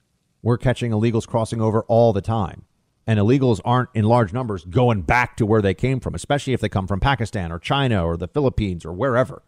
We're 0.42 0.58
catching 0.58 0.92
illegals 0.92 1.28
crossing 1.28 1.62
over 1.62 1.84
all 1.84 2.12
the 2.14 2.22
time. 2.22 2.66
and 3.08 3.20
illegals 3.20 3.62
aren't 3.64 3.90
in 3.94 4.04
large 4.06 4.34
numbers 4.34 4.66
going 4.66 5.04
back 5.04 5.38
to 5.38 5.46
where 5.46 5.62
they 5.62 5.74
came 5.74 6.00
from, 6.00 6.16
especially 6.16 6.54
if 6.54 6.62
they 6.62 6.70
come 6.70 6.88
from 6.88 7.00
Pakistan 7.00 7.52
or 7.52 7.60
China 7.60 8.06
or 8.06 8.18
the 8.18 8.28
Philippines 8.28 8.84
or 8.86 8.94
wherever. 8.94 9.44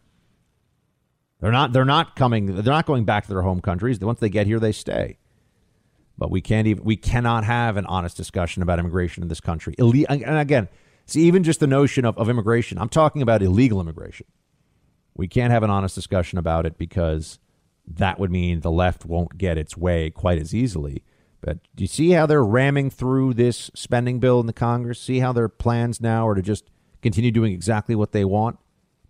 They're 1.40 1.52
not 1.52 1.72
they're 1.72 1.84
not 1.84 2.16
coming 2.16 2.46
they're 2.46 2.64
not 2.64 2.86
going 2.86 3.04
back 3.04 3.24
to 3.24 3.28
their 3.28 3.42
home 3.42 3.60
countries. 3.60 4.00
Once 4.00 4.20
they 4.20 4.28
get 4.28 4.46
here, 4.46 4.58
they 4.58 4.72
stay. 4.72 5.18
But 6.16 6.30
we 6.30 6.40
can't 6.40 6.66
even 6.66 6.84
we 6.84 6.96
cannot 6.96 7.44
have 7.44 7.76
an 7.76 7.86
honest 7.86 8.16
discussion 8.16 8.62
about 8.62 8.78
immigration 8.78 9.22
in 9.22 9.28
this 9.28 9.40
country. 9.40 9.74
and 9.78 10.38
again, 10.38 10.68
see 11.06 11.22
even 11.22 11.44
just 11.44 11.60
the 11.60 11.66
notion 11.66 12.04
of, 12.04 12.18
of 12.18 12.28
immigration. 12.28 12.78
I'm 12.78 12.88
talking 12.88 13.22
about 13.22 13.42
illegal 13.42 13.80
immigration. 13.80 14.26
We 15.14 15.28
can't 15.28 15.52
have 15.52 15.62
an 15.62 15.70
honest 15.70 15.94
discussion 15.94 16.38
about 16.38 16.66
it 16.66 16.76
because 16.76 17.38
that 17.86 18.18
would 18.18 18.30
mean 18.30 18.60
the 18.60 18.70
left 18.70 19.04
won't 19.04 19.38
get 19.38 19.56
its 19.56 19.76
way 19.76 20.10
quite 20.10 20.38
as 20.38 20.54
easily. 20.54 21.02
But 21.40 21.58
do 21.74 21.84
you 21.84 21.88
see 21.88 22.10
how 22.10 22.26
they're 22.26 22.44
ramming 22.44 22.90
through 22.90 23.34
this 23.34 23.70
spending 23.74 24.18
bill 24.18 24.40
in 24.40 24.46
the 24.46 24.52
Congress? 24.52 25.00
See 25.00 25.20
how 25.20 25.32
their 25.32 25.48
plans 25.48 26.00
now 26.00 26.26
are 26.26 26.34
to 26.34 26.42
just 26.42 26.64
continue 27.00 27.30
doing 27.30 27.52
exactly 27.52 27.94
what 27.94 28.12
they 28.12 28.24
want? 28.24 28.58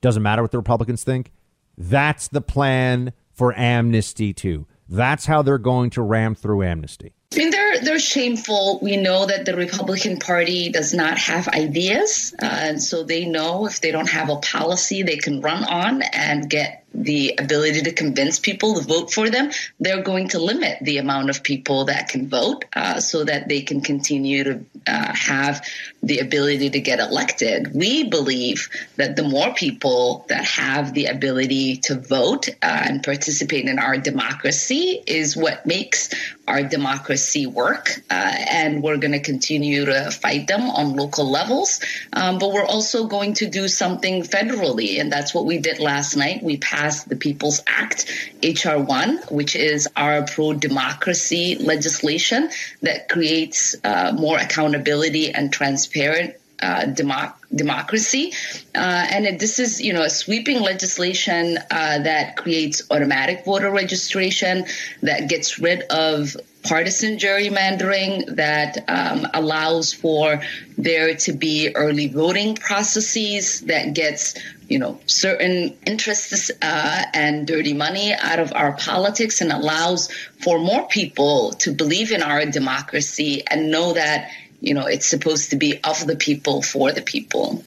Doesn't 0.01 0.23
matter 0.23 0.43
what 0.43 0.51
the 0.51 0.59
Republicans 0.59 1.05
think. 1.05 1.33
That's 1.79 2.27
the 2.27 2.41
plan 2.41 3.13
for 3.33 3.57
amnesty, 3.57 4.35
too. 4.35 4.67
That's 4.89 5.27
how 5.27 5.43
they're 5.43 5.59
going 5.59 5.91
to 5.91 6.03
ram 6.03 6.35
through 6.35 6.65
amnesty. 6.65 7.15
I 7.33 7.37
mean, 7.37 7.51
they're 7.51 7.81
they're 7.81 7.99
shameful. 7.99 8.81
We 8.81 8.97
know 8.97 9.27
that 9.27 9.45
the 9.45 9.55
Republican 9.55 10.19
Party 10.19 10.71
does 10.71 10.95
not 10.95 11.19
have 11.19 11.47
ideas, 11.49 12.35
uh, 12.43 12.47
and 12.47 12.83
so 12.83 13.05
they 13.05 13.27
know 13.27 13.67
if 13.67 13.83
they 13.83 13.91
don't 13.91 14.09
have 14.09 14.31
a 14.31 14.37
policy 14.37 15.03
they 15.03 15.19
can 15.19 15.43
run 15.43 15.63
on 15.65 16.01
and 16.03 16.49
get 16.49 16.87
the 16.95 17.35
ability 17.39 17.83
to 17.83 17.93
convince 17.93 18.39
people 18.39 18.75
to 18.75 18.81
vote 18.81 19.13
for 19.13 19.29
them, 19.31 19.51
they're 19.79 20.03
going 20.03 20.29
to 20.29 20.39
limit 20.39 20.79
the 20.83 20.99
amount 20.99 21.31
of 21.31 21.43
people 21.43 21.85
that 21.85 22.09
can 22.09 22.29
vote 22.29 22.65
uh, 22.75 22.99
so 22.99 23.25
that 23.25 23.49
they 23.49 23.61
can 23.61 23.81
continue 23.81 24.45
to 24.45 24.65
uh, 24.87 25.15
have 25.15 25.65
the 26.03 26.19
ability 26.19 26.71
to 26.71 26.81
get 26.81 26.99
elected. 26.99 27.75
We 27.75 28.09
believe 28.09 28.69
that 28.97 29.17
the 29.17 29.23
more 29.23 29.53
people 29.55 30.25
that 30.29 30.45
have 30.45 30.95
the 30.95 31.07
ability 31.07 31.77
to 31.85 32.01
vote 32.01 32.49
uh, 32.49 32.55
and 32.63 33.03
participate 33.03 33.67
in 33.67 33.79
our 33.79 33.99
democracy 33.99 35.03
is 35.07 35.37
what 35.37 35.67
makes 35.67 36.11
our 36.47 36.63
democracy 36.63 37.47
work. 37.47 38.01
Uh, 38.11 38.35
and 38.51 38.83
we're 38.83 38.97
going 38.97 39.13
to 39.13 39.21
continue 39.21 39.85
to 39.85 40.11
fight 40.11 40.47
them 40.47 40.63
on 40.63 40.97
local 40.97 41.31
levels. 41.31 41.81
Um, 42.13 42.39
but 42.39 42.53
we're 42.53 42.65
also 42.65 43.07
going 43.07 43.35
to 43.35 43.47
do 43.49 43.69
something 43.69 44.23
federally. 44.23 45.01
And 45.01 45.13
that's 45.13 45.35
what 45.35 45.45
we 45.45 45.59
did 45.59 45.79
last 45.81 46.17
night. 46.17 46.43
We 46.43 46.57
passed 46.57 46.78
passed 46.79 47.09
the 47.09 47.17
People's 47.17 47.61
Act, 47.67 48.07
H.R. 48.43 48.79
1, 48.79 49.19
which 49.31 49.57
is 49.57 49.89
our 49.97 50.23
pro 50.23 50.53
democracy 50.53 51.57
legislation 51.57 52.51
that 52.83 53.09
creates 53.09 53.75
uh, 53.83 54.13
more 54.13 54.39
accountability 54.39 55.33
and 55.33 55.53
transparent 55.53 56.35
uh, 56.63 56.83
democ- 56.87 57.35
democracy. 57.55 58.33
Uh, 58.75 59.07
and 59.11 59.41
this 59.41 59.59
is, 59.59 59.81
you 59.81 59.93
know, 59.93 60.03
a 60.03 60.11
sweeping 60.11 60.61
legislation 60.61 61.59
uh, 61.71 61.99
that 61.99 62.37
creates 62.37 62.83
automatic 62.91 63.45
voter 63.45 63.71
registration, 63.71 64.65
that 65.03 65.29
gets 65.29 65.59
rid 65.59 65.83
of 65.83 66.37
partisan 66.69 67.19
gerrymandering, 67.19 68.37
that 68.37 68.85
um, 68.89 69.27
allows 69.35 69.93
for 69.93 70.43
there 70.77 71.15
to 71.17 71.33
be 71.33 71.71
early 71.75 72.09
voting 72.09 72.55
processes, 72.55 73.63
that 73.63 73.95
gets 73.95 74.35
you 74.69 74.79
know 74.79 75.01
certain 75.07 75.77
interests 75.87 76.51
uh, 76.63 77.05
and 77.15 77.47
dirty 77.47 77.73
money 77.75 78.13
out 78.13 78.39
of 78.39 78.53
our 78.55 78.73
politics 78.73 79.41
and 79.41 79.51
allows 79.51 80.11
for 80.43 80.59
more 80.59 80.87
people 80.89 81.53
to 81.53 81.73
believe 81.73 82.13
in 82.13 82.23
our 82.23 82.45
democracy 82.47 83.43
and 83.51 83.71
know 83.71 83.95
that 83.95 84.31
you 84.61 84.75
know 84.75 84.87
it's 84.87 85.07
supposed 85.07 85.51
to 85.51 85.57
be 85.57 85.81
of 85.85 86.07
the 86.07 86.17
people 86.17 86.63
for 86.63 86.93
the 86.93 87.03
people. 87.03 87.65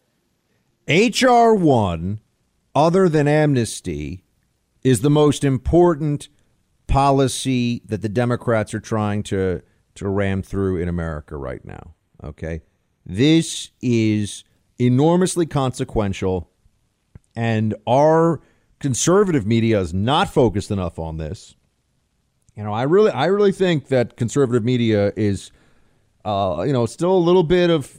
Hr 0.87 1.53
1 1.53 2.19
other 2.73 3.09
than 3.09 3.27
amnesty 3.27 4.23
is 4.83 5.01
the 5.01 5.09
most 5.09 5.43
important 5.43 6.29
policy 6.91 7.81
that 7.85 8.01
the 8.01 8.09
democrats 8.09 8.73
are 8.73 8.79
trying 8.79 9.23
to 9.23 9.61
to 9.95 10.07
ram 10.07 10.41
through 10.41 10.77
in 10.77 10.87
america 10.87 11.35
right 11.35 11.65
now 11.65 11.93
okay 12.23 12.61
this 13.05 13.71
is 13.81 14.43
enormously 14.79 15.45
consequential 15.45 16.49
and 17.35 17.75
our 17.87 18.41
conservative 18.79 19.45
media 19.45 19.79
is 19.79 19.93
not 19.93 20.29
focused 20.29 20.71
enough 20.71 20.99
on 20.99 21.17
this. 21.17 21.55
You 22.55 22.63
know, 22.63 22.73
I 22.73 22.83
really, 22.83 23.11
I 23.11 23.27
really 23.27 23.53
think 23.53 23.87
that 23.87 24.17
conservative 24.17 24.65
media 24.65 25.13
is, 25.15 25.51
uh, 26.25 26.63
you 26.65 26.73
know, 26.73 26.85
still 26.85 27.13
a 27.13 27.17
little 27.17 27.43
bit 27.43 27.69
of 27.69 27.95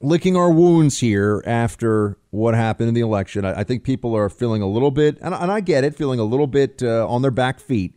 licking 0.00 0.36
our 0.36 0.50
wounds 0.50 1.00
here 1.00 1.42
after 1.44 2.16
what 2.30 2.54
happened 2.54 2.88
in 2.88 2.94
the 2.94 3.00
election. 3.00 3.44
I, 3.44 3.60
I 3.60 3.64
think 3.64 3.84
people 3.84 4.14
are 4.16 4.30
feeling 4.30 4.62
a 4.62 4.68
little 4.68 4.90
bit, 4.90 5.18
and, 5.20 5.34
and 5.34 5.50
I 5.50 5.60
get 5.60 5.84
it, 5.84 5.96
feeling 5.96 6.20
a 6.20 6.24
little 6.24 6.46
bit 6.46 6.82
uh, 6.82 7.06
on 7.06 7.20
their 7.20 7.30
back 7.30 7.60
feet. 7.60 7.94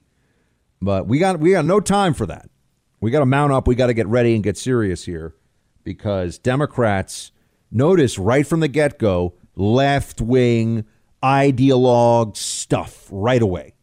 But 0.82 1.08
we 1.08 1.20
got, 1.20 1.40
we 1.40 1.52
got 1.52 1.66
no 1.66 1.80
time 1.80 2.14
for 2.14 2.26
that. 2.26 2.50
We 3.00 3.12
got 3.12 3.20
to 3.20 3.26
mount 3.26 3.52
up. 3.52 3.68
We 3.68 3.76
got 3.76 3.88
to 3.88 3.94
get 3.94 4.08
ready 4.08 4.36
and 4.36 4.44
get 4.44 4.58
serious 4.58 5.06
here, 5.06 5.36
because 5.84 6.38
Democrats 6.38 7.32
notice 7.72 8.18
right 8.18 8.46
from 8.46 8.60
the 8.60 8.68
get 8.68 9.00
go 9.00 9.34
left 9.56 10.22
wing 10.22 10.86
ideologue 11.24 12.36
stuff 12.38 13.08
right 13.12 13.42
away. 13.42 13.74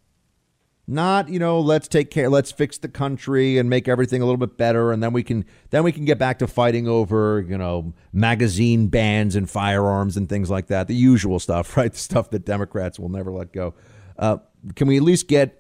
Not, 0.91 1.29
you 1.29 1.39
know, 1.39 1.61
let's 1.61 1.87
take 1.87 2.11
care, 2.11 2.31
let's 2.31 2.51
fix 2.51 2.79
the 2.79 2.89
country 2.89 3.59
and 3.59 3.69
make 3.69 3.89
everything 3.89 4.23
a 4.23 4.25
little 4.25 4.39
bit 4.39 4.57
better, 4.57 4.91
and 4.91 5.03
then 5.03 5.13
we 5.13 5.23
can 5.23 5.45
then 5.69 5.83
we 5.83 5.93
can 5.93 6.07
get 6.07 6.19
back 6.19 6.39
to 6.39 6.47
fighting 6.47 6.89
over, 6.89 7.45
you 7.47 7.59
know, 7.59 7.93
magazine 8.11 8.87
bans 8.87 9.37
and 9.37 9.51
firearms 9.51 10.17
and 10.17 10.31
things 10.31 10.49
like 10.49 10.69
that. 10.69 10.89
The 10.89 10.95
usual 10.95 11.41
stuff, 11.41 11.77
right? 11.77 11.93
The 11.93 11.99
stuff 11.99 12.31
that 12.31 12.47
Democrats 12.47 12.99
will 12.99 13.11
never 13.11 13.31
let 13.31 13.53
go. 13.53 13.75
Uh, 14.19 14.39
can 14.77 14.89
we 14.89 14.97
at 14.97 15.03
least 15.03 15.29
get 15.29 15.58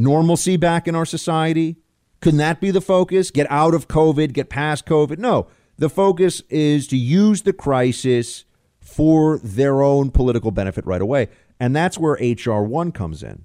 normalcy 0.00 0.56
back 0.56 0.88
in 0.88 0.94
our 0.94 1.06
society? 1.06 1.76
Couldn't 2.20 2.38
that 2.38 2.60
be 2.60 2.70
the 2.70 2.80
focus? 2.80 3.30
Get 3.30 3.50
out 3.50 3.74
of 3.74 3.88
COVID, 3.88 4.32
get 4.32 4.48
past 4.48 4.86
COVID? 4.86 5.18
No, 5.18 5.46
the 5.78 5.88
focus 5.88 6.42
is 6.50 6.86
to 6.88 6.96
use 6.96 7.42
the 7.42 7.52
crisis 7.52 8.44
for 8.78 9.38
their 9.38 9.82
own 9.82 10.10
political 10.10 10.50
benefit 10.50 10.84
right 10.84 11.00
away. 11.00 11.28
And 11.58 11.76
that's 11.76 11.98
where 11.98 12.16
H.R. 12.20 12.62
1 12.62 12.92
comes 12.92 13.22
in. 13.22 13.44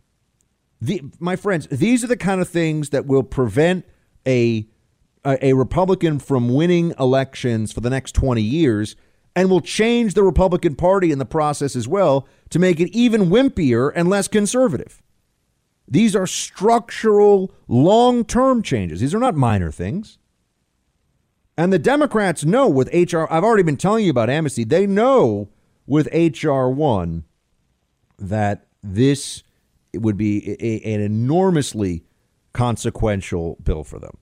The, 0.82 1.02
my 1.20 1.36
friends, 1.36 1.68
these 1.68 2.04
are 2.04 2.08
the 2.08 2.18
kind 2.18 2.42
of 2.42 2.50
things 2.50 2.90
that 2.90 3.06
will 3.06 3.24
prevent 3.24 3.86
a, 4.28 4.68
a, 5.24 5.50
a 5.50 5.54
Republican 5.54 6.20
from 6.20 6.54
winning 6.54 6.94
elections 7.00 7.72
for 7.72 7.82
the 7.82 7.90
next 7.90 8.14
20 8.14 8.42
years 8.42 8.96
and 9.36 9.50
will 9.50 9.62
change 9.62 10.14
the 10.14 10.24
Republican 10.24 10.76
Party 10.76 11.12
in 11.12 11.20
the 11.20 11.26
process 11.26 11.76
as 11.76 11.88
well 11.88 12.28
to 12.50 12.60
make 12.60 12.80
it 12.80 12.90
even 12.96 13.30
wimpier 13.30 13.92
and 13.96 14.10
less 14.10 14.28
conservative. 14.28 15.02
These 15.88 16.16
are 16.16 16.28
structural, 16.28 17.54
long 17.68 18.26
term 18.26 18.62
changes. 18.64 19.02
These 19.02 19.14
are 19.14 19.20
not 19.20 19.36
minor 19.36 19.72
things. 19.72 20.18
And 21.58 21.72
the 21.72 21.80
Democrats 21.80 22.44
know 22.44 22.68
with 22.68 22.94
HR, 22.94 23.26
I've 23.32 23.44
already 23.44 23.64
been 23.64 23.78
telling 23.78 24.04
you 24.04 24.12
about 24.12 24.30
amnesty, 24.30 24.64
they 24.64 24.86
know 24.86 25.50
with 25.86 26.08
HR 26.14 26.68
1 26.68 27.24
that 28.20 28.68
this 28.84 29.44
would 29.94 30.18
be 30.18 30.58
a, 30.60 30.94
an 30.94 31.02
enormously 31.02 32.04
consequential 32.54 33.58
bill 33.64 33.84
for 33.84 34.00
them. 34.00 34.18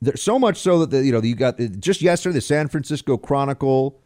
There's 0.00 0.22
so 0.22 0.38
much 0.38 0.58
so 0.58 0.80
that 0.80 0.90
the, 0.90 1.04
you 1.04 1.12
know 1.12 1.22
you 1.22 1.34
got 1.34 1.58
just 1.78 2.02
yesterday 2.02 2.34
the 2.34 2.40
San 2.40 2.68
Francisco 2.68 3.16
Chronicle 3.16 4.00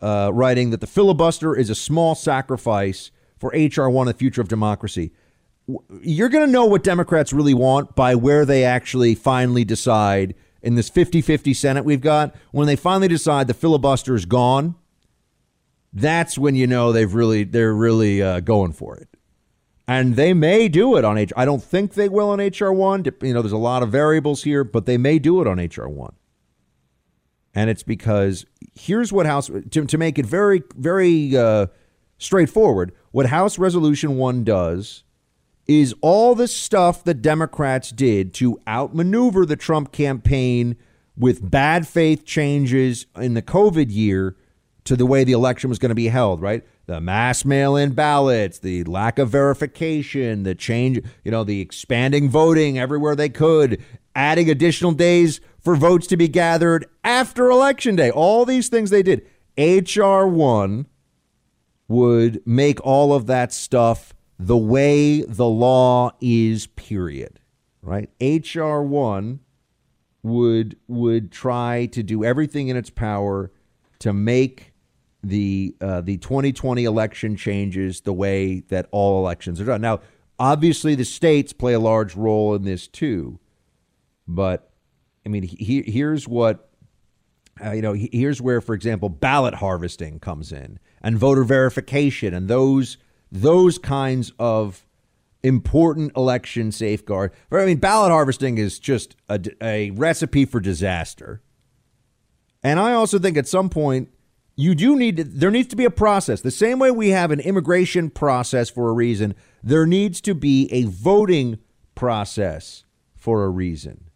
uh, 0.00 0.30
writing 0.32 0.70
that 0.70 0.80
the 0.80 0.86
filibuster 0.86 1.56
is 1.56 1.68
a 1.70 1.74
small 1.74 2.14
sacrifice 2.14 3.10
for 3.38 3.50
HR 3.50 3.88
one, 3.88 4.06
the 4.06 4.14
future 4.14 4.40
of 4.40 4.48
democracy. 4.48 5.12
You're 6.00 6.28
going 6.28 6.46
to 6.46 6.52
know 6.52 6.64
what 6.64 6.82
Democrats 6.82 7.32
really 7.32 7.54
want 7.54 7.94
by 7.94 8.14
where 8.14 8.44
they 8.44 8.64
actually 8.64 9.14
finally 9.14 9.64
decide 9.64 10.34
in 10.62 10.74
this 10.76 10.88
50-50 10.88 11.54
Senate 11.54 11.84
we've 11.84 12.00
got, 12.00 12.34
when 12.52 12.66
they 12.66 12.76
finally 12.76 13.08
decide 13.08 13.48
the 13.48 13.54
filibuster 13.54 14.14
is 14.14 14.24
gone, 14.24 14.76
that's 15.92 16.38
when 16.38 16.54
you 16.54 16.66
know 16.66 16.92
they've 16.92 17.12
really 17.12 17.44
they're 17.44 17.74
really 17.74 18.22
uh, 18.22 18.40
going 18.40 18.72
for 18.72 18.96
it. 18.96 19.08
And 19.86 20.16
they 20.16 20.32
may 20.32 20.68
do 20.68 20.96
it 20.96 21.04
on 21.04 21.18
H. 21.18 21.32
I 21.36 21.44
don't 21.44 21.62
think 21.62 21.94
they 21.94 22.08
will 22.08 22.30
on 22.30 22.40
HR 22.40 22.72
one. 22.72 23.04
You 23.20 23.34
know, 23.34 23.42
there's 23.42 23.52
a 23.52 23.58
lot 23.58 23.82
of 23.82 23.90
variables 23.90 24.44
here, 24.44 24.64
but 24.64 24.86
they 24.86 24.96
may 24.96 25.18
do 25.18 25.40
it 25.40 25.46
on 25.46 25.58
HR 25.58 25.88
one. 25.88 26.14
And 27.54 27.68
it's 27.68 27.82
because 27.82 28.46
here's 28.74 29.12
what 29.12 29.26
House 29.26 29.48
to, 29.48 29.84
to 29.84 29.98
make 29.98 30.18
it 30.18 30.24
very 30.24 30.62
very 30.76 31.36
uh, 31.36 31.66
straightforward. 32.18 32.92
What 33.10 33.26
House 33.26 33.58
Resolution 33.58 34.16
one 34.16 34.44
does 34.44 35.02
is 35.66 35.94
all 36.00 36.34
the 36.34 36.48
stuff 36.48 37.04
that 37.04 37.22
Democrats 37.22 37.90
did 37.90 38.34
to 38.34 38.60
outmaneuver 38.66 39.46
the 39.46 39.56
Trump 39.56 39.92
campaign 39.92 40.76
with 41.16 41.50
bad 41.50 41.86
faith 41.86 42.24
changes 42.24 43.06
in 43.16 43.34
the 43.34 43.42
COVID 43.42 43.86
year 43.90 44.36
to 44.84 44.96
the 44.96 45.06
way 45.06 45.22
the 45.22 45.32
election 45.32 45.70
was 45.70 45.78
going 45.78 45.90
to 45.90 45.94
be 45.94 46.08
held, 46.08 46.40
right? 46.40 46.64
The 46.86 47.00
mass 47.00 47.44
mail 47.44 47.76
in 47.76 47.92
ballots, 47.92 48.58
the 48.58 48.82
lack 48.84 49.20
of 49.20 49.28
verification, 49.28 50.42
the 50.42 50.56
change, 50.56 51.00
you 51.22 51.30
know, 51.30 51.44
the 51.44 51.60
expanding 51.60 52.28
voting 52.28 52.78
everywhere 52.78 53.14
they 53.14 53.28
could. 53.28 53.80
adding 54.14 54.50
additional 54.50 54.92
days 54.92 55.40
for 55.60 55.76
votes 55.76 56.06
to 56.08 56.16
be 56.16 56.28
gathered 56.28 56.86
after 57.04 57.50
election 57.50 57.96
day. 57.96 58.10
All 58.10 58.44
these 58.44 58.68
things 58.68 58.90
they 58.90 59.02
did. 59.02 59.26
HR 59.56 60.26
1 60.26 60.86
would 61.88 62.46
make 62.46 62.80
all 62.84 63.12
of 63.12 63.26
that 63.26 63.52
stuff 63.52 64.14
the 64.46 64.56
way 64.56 65.22
the 65.22 65.46
law 65.46 66.12
is, 66.20 66.66
period. 66.66 67.40
Right? 67.80 68.10
HR 68.20 68.80
1 68.80 69.40
would 70.22 70.76
would 70.86 71.32
try 71.32 71.86
to 71.86 72.02
do 72.02 72.24
everything 72.24 72.68
in 72.68 72.76
its 72.76 72.90
power 72.90 73.50
to 73.98 74.12
make 74.12 74.72
the 75.22 75.74
uh, 75.80 76.00
the 76.00 76.16
2020 76.18 76.84
election 76.84 77.36
changes 77.36 78.02
the 78.02 78.12
way 78.12 78.60
that 78.68 78.86
all 78.90 79.18
elections 79.18 79.60
are 79.60 79.64
done. 79.64 79.80
Now, 79.80 80.00
obviously, 80.38 80.94
the 80.94 81.04
states 81.04 81.52
play 81.52 81.72
a 81.72 81.80
large 81.80 82.14
role 82.14 82.54
in 82.54 82.62
this 82.64 82.86
too, 82.86 83.38
but 84.28 84.70
I 85.24 85.28
mean, 85.28 85.42
he, 85.44 85.82
here's 85.82 86.28
what 86.28 86.70
uh, 87.64 87.72
you 87.72 87.82
know. 87.82 87.94
Here's 87.94 88.40
where, 88.40 88.60
for 88.60 88.74
example, 88.74 89.08
ballot 89.08 89.54
harvesting 89.54 90.20
comes 90.20 90.52
in, 90.52 90.78
and 91.02 91.18
voter 91.18 91.44
verification, 91.44 92.32
and 92.34 92.48
those 92.48 92.96
those 93.32 93.78
kinds 93.78 94.32
of 94.38 94.86
important 95.42 96.12
election 96.16 96.70
safeguard. 96.70 97.32
I 97.50 97.64
mean, 97.64 97.78
ballot 97.78 98.12
harvesting 98.12 98.58
is 98.58 98.78
just 98.78 99.16
a, 99.28 99.40
a 99.60 99.90
recipe 99.90 100.44
for 100.44 100.60
disaster. 100.60 101.42
And 102.62 102.78
I 102.78 102.92
also 102.92 103.18
think 103.18 103.36
at 103.36 103.48
some 103.48 103.68
point 103.68 104.10
you 104.54 104.74
do 104.74 104.94
need 104.94 105.16
to, 105.16 105.24
there 105.24 105.50
needs 105.50 105.68
to 105.68 105.76
be 105.76 105.86
a 105.86 105.90
process. 105.90 106.42
The 106.42 106.50
same 106.50 106.78
way 106.78 106.90
we 106.90 107.08
have 107.08 107.30
an 107.30 107.40
immigration 107.40 108.10
process 108.10 108.68
for 108.68 108.90
a 108.90 108.92
reason, 108.92 109.34
there 109.62 109.86
needs 109.86 110.20
to 110.20 110.34
be 110.34 110.68
a 110.70 110.84
voting 110.84 111.58
process 111.94 112.84
for 113.16 113.44
a 113.44 113.48
reason. 113.48 114.10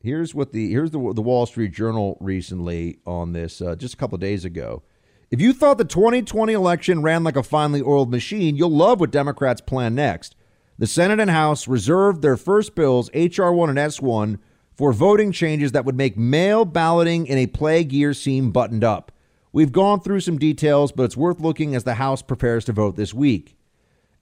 Here's 0.00 0.34
what 0.34 0.52
the 0.52 0.70
here's 0.70 0.90
the 0.90 1.12
the 1.14 1.22
Wall 1.22 1.46
Street 1.46 1.72
Journal 1.72 2.16
recently 2.20 2.98
on 3.06 3.32
this 3.32 3.60
uh, 3.60 3.76
just 3.76 3.94
a 3.94 3.96
couple 3.96 4.18
days 4.18 4.44
ago. 4.44 4.82
If 5.32 5.40
you 5.40 5.54
thought 5.54 5.78
the 5.78 5.86
2020 5.86 6.52
election 6.52 7.00
ran 7.00 7.24
like 7.24 7.36
a 7.36 7.42
finely 7.42 7.80
oiled 7.80 8.10
machine, 8.10 8.54
you'll 8.54 8.68
love 8.68 9.00
what 9.00 9.10
Democrats 9.10 9.62
plan 9.62 9.94
next. 9.94 10.36
The 10.78 10.86
Senate 10.86 11.20
and 11.20 11.30
House 11.30 11.66
reserved 11.66 12.20
their 12.20 12.36
first 12.36 12.74
bills, 12.74 13.08
H.R. 13.14 13.50
1 13.50 13.70
and 13.70 13.78
S1, 13.78 14.38
for 14.74 14.92
voting 14.92 15.32
changes 15.32 15.72
that 15.72 15.86
would 15.86 15.96
make 15.96 16.18
mail 16.18 16.66
balloting 16.66 17.26
in 17.26 17.38
a 17.38 17.46
plague 17.46 17.94
year 17.94 18.12
seem 18.12 18.50
buttoned 18.50 18.84
up. 18.84 19.10
We've 19.54 19.72
gone 19.72 20.00
through 20.00 20.20
some 20.20 20.36
details, 20.36 20.92
but 20.92 21.04
it's 21.04 21.16
worth 21.16 21.40
looking 21.40 21.74
as 21.74 21.84
the 21.84 21.94
House 21.94 22.20
prepares 22.20 22.66
to 22.66 22.72
vote 22.72 22.96
this 22.96 23.14
week. 23.14 23.56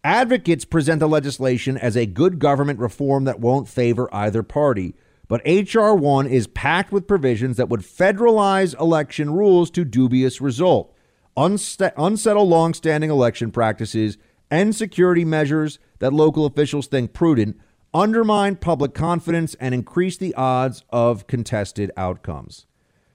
Advocates 0.05 0.65
present 0.65 1.01
the 1.01 1.09
legislation 1.09 1.77
as 1.77 1.97
a 1.97 2.07
good 2.07 2.39
government 2.39 2.79
reform 2.79 3.25
that 3.25 3.41
won't 3.41 3.67
favor 3.67 4.09
either 4.15 4.45
party. 4.45 4.95
But 5.27 5.43
H.R. 5.45 5.93
1 5.93 6.29
is 6.29 6.47
packed 6.47 6.93
with 6.93 7.09
provisions 7.09 7.57
that 7.57 7.69
would 7.69 7.81
federalize 7.81 8.79
election 8.81 9.33
rules 9.33 9.73
to 9.73 9.85
dubious 9.85 10.41
result 10.41 10.95
unst- 11.41 11.93
unsettle 11.97 12.47
long-standing 12.47 13.11
election 13.11 13.51
practices, 13.51 14.19
and 14.51 14.77
security 14.77 15.25
measures 15.25 15.79
that 15.99 16.13
local 16.13 16.45
officials 16.45 16.87
think 16.87 17.13
prudent, 17.13 17.59
undermine 17.95 18.57
public 18.57 18.93
confidence, 18.93 19.55
and 19.55 19.75
increase 19.75 20.17
the 20.17 20.35
odds 20.35 20.85
of 20.91 21.27
contested 21.27 21.91
outcomes. 21.97 22.67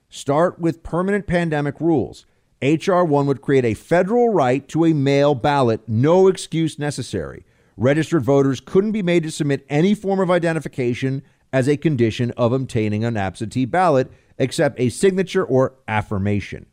Start 0.09 0.59
with 0.59 0.83
permanent 0.83 1.27
pandemic 1.27 1.79
rules. 1.79 2.25
H.R. 2.61 3.05
1 3.05 3.27
would 3.27 3.41
create 3.41 3.65
a 3.65 3.73
federal 3.73 4.29
right 4.29 4.67
to 4.69 4.85
a 4.85 4.93
mail 4.93 5.35
ballot, 5.35 5.81
no 5.87 6.27
excuse 6.27 6.79
necessary. 6.79 7.45
Registered 7.77 8.23
voters 8.23 8.59
couldn't 8.59 8.93
be 8.93 9.03
made 9.03 9.23
to 9.23 9.31
submit 9.31 9.65
any 9.69 9.93
form 9.93 10.19
of 10.19 10.31
identification 10.31 11.21
as 11.53 11.67
a 11.67 11.77
condition 11.77 12.31
of 12.31 12.53
obtaining 12.53 13.03
an 13.03 13.17
absentee 13.17 13.65
ballot 13.65 14.09
except 14.37 14.79
a 14.79 14.89
signature 14.89 15.43
or 15.43 15.75
affirmation. 15.87 16.65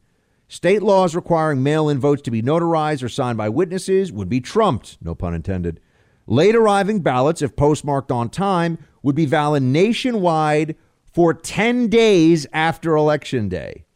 State 0.52 0.82
laws 0.82 1.16
requiring 1.16 1.62
mail 1.62 1.88
in 1.88 1.98
votes 1.98 2.20
to 2.20 2.30
be 2.30 2.42
notarized 2.42 3.02
or 3.02 3.08
signed 3.08 3.38
by 3.38 3.48
witnesses 3.48 4.12
would 4.12 4.28
be 4.28 4.38
trumped, 4.38 4.98
no 5.00 5.14
pun 5.14 5.32
intended. 5.32 5.80
Late 6.26 6.54
arriving 6.54 7.00
ballots, 7.00 7.40
if 7.40 7.56
postmarked 7.56 8.12
on 8.12 8.28
time, 8.28 8.76
would 9.02 9.14
be 9.14 9.24
valid 9.24 9.62
nationwide 9.62 10.76
for 11.10 11.32
10 11.32 11.88
days 11.88 12.46
after 12.52 12.94
Election 12.94 13.48
Day. 13.48 13.86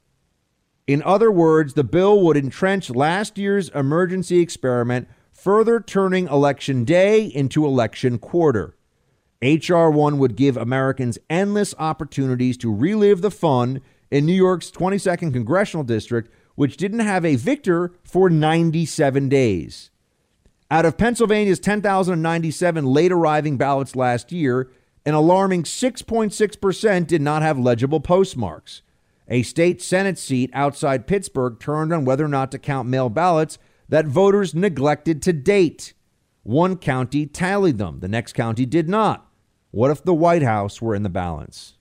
In 0.86 1.02
other 1.02 1.30
words, 1.30 1.74
the 1.74 1.84
bill 1.84 2.22
would 2.22 2.38
entrench 2.38 2.88
last 2.88 3.36
year's 3.36 3.68
emergency 3.74 4.38
experiment, 4.38 5.08
further 5.34 5.78
turning 5.78 6.26
Election 6.26 6.84
Day 6.84 7.26
into 7.26 7.66
Election 7.66 8.18
Quarter. 8.18 8.74
H.R. 9.42 9.90
1 9.90 10.16
would 10.16 10.36
give 10.36 10.56
Americans 10.56 11.18
endless 11.28 11.74
opportunities 11.78 12.56
to 12.56 12.74
relive 12.74 13.20
the 13.20 13.30
fun 13.30 13.82
in 14.10 14.24
New 14.24 14.32
York's 14.32 14.70
22nd 14.70 15.34
congressional 15.34 15.84
district 15.84 16.30
which 16.56 16.76
didn't 16.76 16.98
have 16.98 17.24
a 17.24 17.36
victor 17.36 17.92
for 18.02 18.28
97 18.28 19.28
days. 19.28 19.90
Out 20.70 20.84
of 20.84 20.98
Pennsylvania's 20.98 21.60
10,097 21.60 22.84
late 22.84 23.12
arriving 23.12 23.56
ballots 23.56 23.94
last 23.94 24.32
year, 24.32 24.68
an 25.04 25.14
alarming 25.14 25.62
6.6% 25.62 27.06
did 27.06 27.22
not 27.22 27.42
have 27.42 27.58
legible 27.58 28.00
postmarks. 28.00 28.82
A 29.28 29.42
state 29.42 29.80
Senate 29.80 30.18
seat 30.18 30.50
outside 30.52 31.06
Pittsburgh 31.06 31.60
turned 31.60 31.92
on 31.92 32.04
whether 32.04 32.24
or 32.24 32.28
not 32.28 32.50
to 32.50 32.58
count 32.58 32.88
mail 32.88 33.08
ballots 33.08 33.58
that 33.88 34.06
voters 34.06 34.54
neglected 34.54 35.22
to 35.22 35.32
date. 35.32 35.94
One 36.42 36.76
county 36.76 37.26
tallied 37.26 37.78
them, 37.78 38.00
the 38.00 38.08
next 38.08 38.32
county 38.32 38.66
did 38.66 38.88
not. 38.88 39.28
What 39.70 39.90
if 39.90 40.02
the 40.02 40.14
White 40.14 40.42
House 40.42 40.80
were 40.80 40.94
in 40.94 41.02
the 41.02 41.08
balance? 41.08 41.74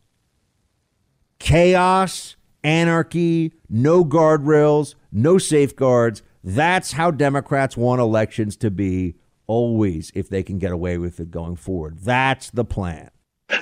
Chaos 1.39 2.35
anarchy, 2.65 3.53
no 3.69 4.03
guardrails, 4.03 4.95
no 5.11 5.37
safeguards. 5.37 6.23
That's 6.43 6.93
how 6.93 7.11
Democrats 7.11 7.77
want 7.77 8.01
elections 8.01 8.57
to 8.57 8.71
be 8.71 9.15
always 9.47 10.11
if 10.15 10.27
they 10.29 10.43
can 10.43 10.57
get 10.57 10.71
away 10.71 10.97
with 10.97 11.19
it 11.19 11.31
going 11.31 11.55
forward. 11.55 11.99
That's 11.99 12.49
the 12.49 12.65
plan. 12.65 13.11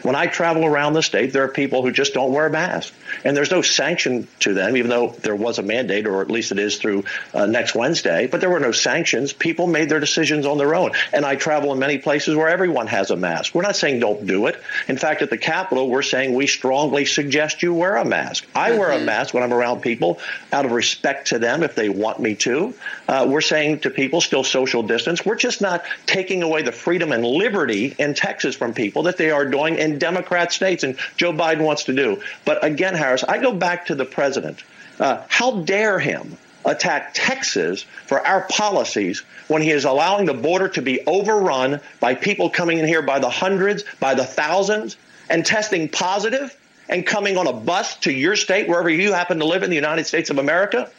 When 0.04 0.16
I 0.16 0.28
travel 0.28 0.66
around 0.66 0.94
the 0.94 1.04
state, 1.04 1.34
there 1.34 1.44
are 1.44 1.50
people 1.50 1.82
who 1.82 1.92
just 1.92 2.14
don't 2.14 2.32
wear 2.32 2.46
a 2.46 2.50
mask, 2.50 2.94
and 3.26 3.36
there's 3.36 3.52
no 3.52 3.62
sanction 3.62 4.30
to 4.40 4.54
them, 4.54 4.78
even 4.78 4.90
though 4.90 5.10
there 5.10 5.36
was 5.36 5.60
a 5.60 5.62
mandate, 5.62 6.08
or 6.08 6.22
at 6.22 6.32
least 6.32 6.54
it 6.54 6.60
is 6.60 6.78
through 6.78 7.04
uh, 7.34 7.48
next 7.48 7.76
Wednesday. 7.76 8.28
But 8.28 8.40
there 8.40 8.50
were 8.50 8.62
no 8.62 8.72
sanctions. 8.72 9.34
People 9.34 9.68
made 9.68 9.90
their 9.90 10.00
decisions 10.00 10.46
on 10.46 10.58
their 10.58 10.74
own. 10.74 10.92
And 11.12 11.26
I 11.26 11.36
travel 11.36 11.74
in 11.74 11.80
many 11.80 11.98
places 11.98 12.34
where 12.34 12.48
everyone 12.48 12.88
has 12.88 13.12
a 13.12 13.18
mask. 13.18 13.54
We're 13.54 13.64
not 13.64 13.76
saying 13.76 14.00
don't 14.00 14.26
do 14.26 14.48
it. 14.48 14.62
In 14.88 14.98
fact, 14.98 15.22
at 15.22 15.30
the 15.30 15.38
Capitol, 15.38 15.90
we're 15.90 16.02
saying 16.02 16.34
we 16.34 16.48
strongly 16.48 17.04
suggest 17.04 17.62
you 17.62 17.74
wear 17.74 17.98
a 17.98 18.06
mask. 18.06 18.46
I 18.56 18.70
mm-hmm. 18.70 18.80
wear 18.80 18.92
a 18.92 18.96
mm-hmm. 18.96 19.06
mask 19.06 19.34
when 19.34 19.44
I'm 19.44 19.54
around 19.54 19.82
people 19.82 20.20
out 20.54 20.64
of 20.64 20.72
respect 20.72 21.28
to 21.28 21.40
them 21.40 21.62
if 21.62 21.76
they 21.76 21.90
want 21.90 22.22
me 22.22 22.36
to. 22.36 22.74
Uh, 23.10 23.28
we're 23.30 23.42
saying 23.42 23.82
to 23.82 23.90
people 23.90 24.22
still 24.22 24.46
social 24.46 24.82
distance. 24.82 25.26
We're 25.26 25.36
just 25.36 25.60
not 25.60 25.84
taking 26.06 26.42
away 26.42 26.62
the 26.62 26.72
freedom 26.72 27.12
and 27.12 27.26
liberty 27.26 27.94
in 28.00 28.14
Texas 28.14 28.56
from 28.56 28.74
people 28.74 29.04
that 29.04 29.18
they 29.18 29.30
are 29.30 29.46
doing 29.46 29.73
in 29.78 30.00
Democrat 30.00 30.52
states, 30.52 30.84
and 30.84 30.98
Joe 31.18 31.34
Biden 31.34 31.62
wants 31.62 31.84
to 31.86 31.94
do. 31.94 32.22
But 32.46 32.64
again, 32.64 32.96
Harris, 32.96 33.24
I 33.24 33.38
go 33.38 33.54
back 33.54 33.88
to 33.88 33.96
the 33.96 34.06
president. 34.06 34.64
Uh, 35.00 35.24
how 35.28 35.62
dare 35.62 36.00
him 36.00 36.38
attack 36.66 37.12
Texas 37.14 37.84
for 38.06 38.26
our 38.26 38.48
policies 38.50 39.24
when 39.48 39.62
he 39.62 39.72
is 39.72 39.86
allowing 39.86 40.26
the 40.26 40.34
border 40.34 40.70
to 40.70 40.82
be 40.82 41.06
overrun 41.06 41.82
by 42.00 42.16
people 42.16 42.50
coming 42.50 42.78
in 42.78 42.88
here 42.88 43.02
by 43.02 43.20
the 43.20 43.30
hundreds, 43.30 43.84
by 44.00 44.14
the 44.14 44.24
thousands, 44.24 44.96
and 45.30 45.46
testing 45.46 45.90
positive 45.90 46.58
and 46.90 47.06
coming 47.06 47.38
on 47.38 47.48
a 47.48 47.54
bus 47.54 47.96
to 47.98 48.12
your 48.12 48.36
state, 48.36 48.68
wherever 48.68 48.90
you 48.90 49.14
happen 49.14 49.40
to 49.40 49.46
live 49.46 49.64
in 49.64 49.70
the 49.70 49.76
United 49.76 50.06
States 50.06 50.30
of 50.30 50.38
America? 50.38 50.90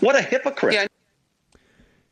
What 0.00 0.16
a 0.16 0.22
hypocrite. 0.22 0.74
Yeah. 0.74 0.86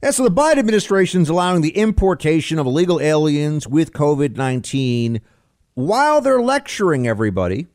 Yeah, 0.03 0.13
so 0.13 0.23
the 0.23 0.31
Biden 0.31 0.59
administration 0.59 1.23
is 1.23 1.29
allowing 1.29 1.61
the 1.61 1.77
importation 1.77 2.61
of 2.61 2.67
illegal 2.67 3.01
aliens 3.01 3.67
with 3.67 3.93
COVID 3.93 4.37
19 4.37 5.21
while 5.79 6.21
they're 6.21 6.43
lecturing 6.43 7.07
everybody 7.07 7.69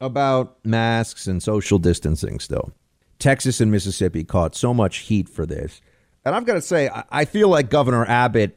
about 0.00 0.56
masks 0.64 1.26
and 1.26 1.42
social 1.42 1.78
distancing 1.78 2.40
still. 2.40 2.72
Texas 3.18 3.60
and 3.60 3.70
Mississippi 3.70 4.24
caught 4.24 4.56
so 4.56 4.72
much 4.72 5.00
heat 5.00 5.28
for 5.28 5.44
this. 5.44 5.82
And 6.24 6.34
I've 6.34 6.46
got 6.46 6.54
to 6.54 6.62
say, 6.62 6.88
I 7.10 7.26
feel 7.26 7.48
like 7.50 7.68
Governor 7.68 8.06
Abbott, 8.06 8.56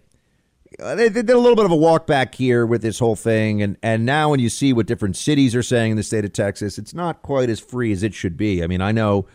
uh, 0.80 0.96
they 0.96 1.10
did 1.10 1.30
a 1.30 1.38
little 1.38 1.58
bit 1.58 1.66
of 1.66 1.72
a 1.72 1.76
walk 1.76 2.08
back 2.08 2.34
here 2.34 2.66
with 2.66 2.82
this 2.82 2.98
whole 2.98 3.18
thing. 3.18 3.62
And, 3.62 3.76
and 3.84 4.06
now 4.06 4.30
when 4.30 4.40
you 4.40 4.48
see 4.48 4.72
what 4.72 4.86
different 4.86 5.18
cities 5.18 5.54
are 5.54 5.64
saying 5.64 5.92
in 5.92 5.98
the 5.98 6.04
state 6.04 6.24
of 6.24 6.32
Texas, 6.32 6.78
it's 6.78 6.94
not 6.94 7.24
quite 7.24 7.50
as 7.50 7.60
free 7.60 7.92
as 7.92 8.04
it 8.04 8.14
should 8.14 8.38
be. 8.38 8.64
I 8.64 8.68
mean, 8.68 8.80
I 8.80 8.94
know 8.94 9.26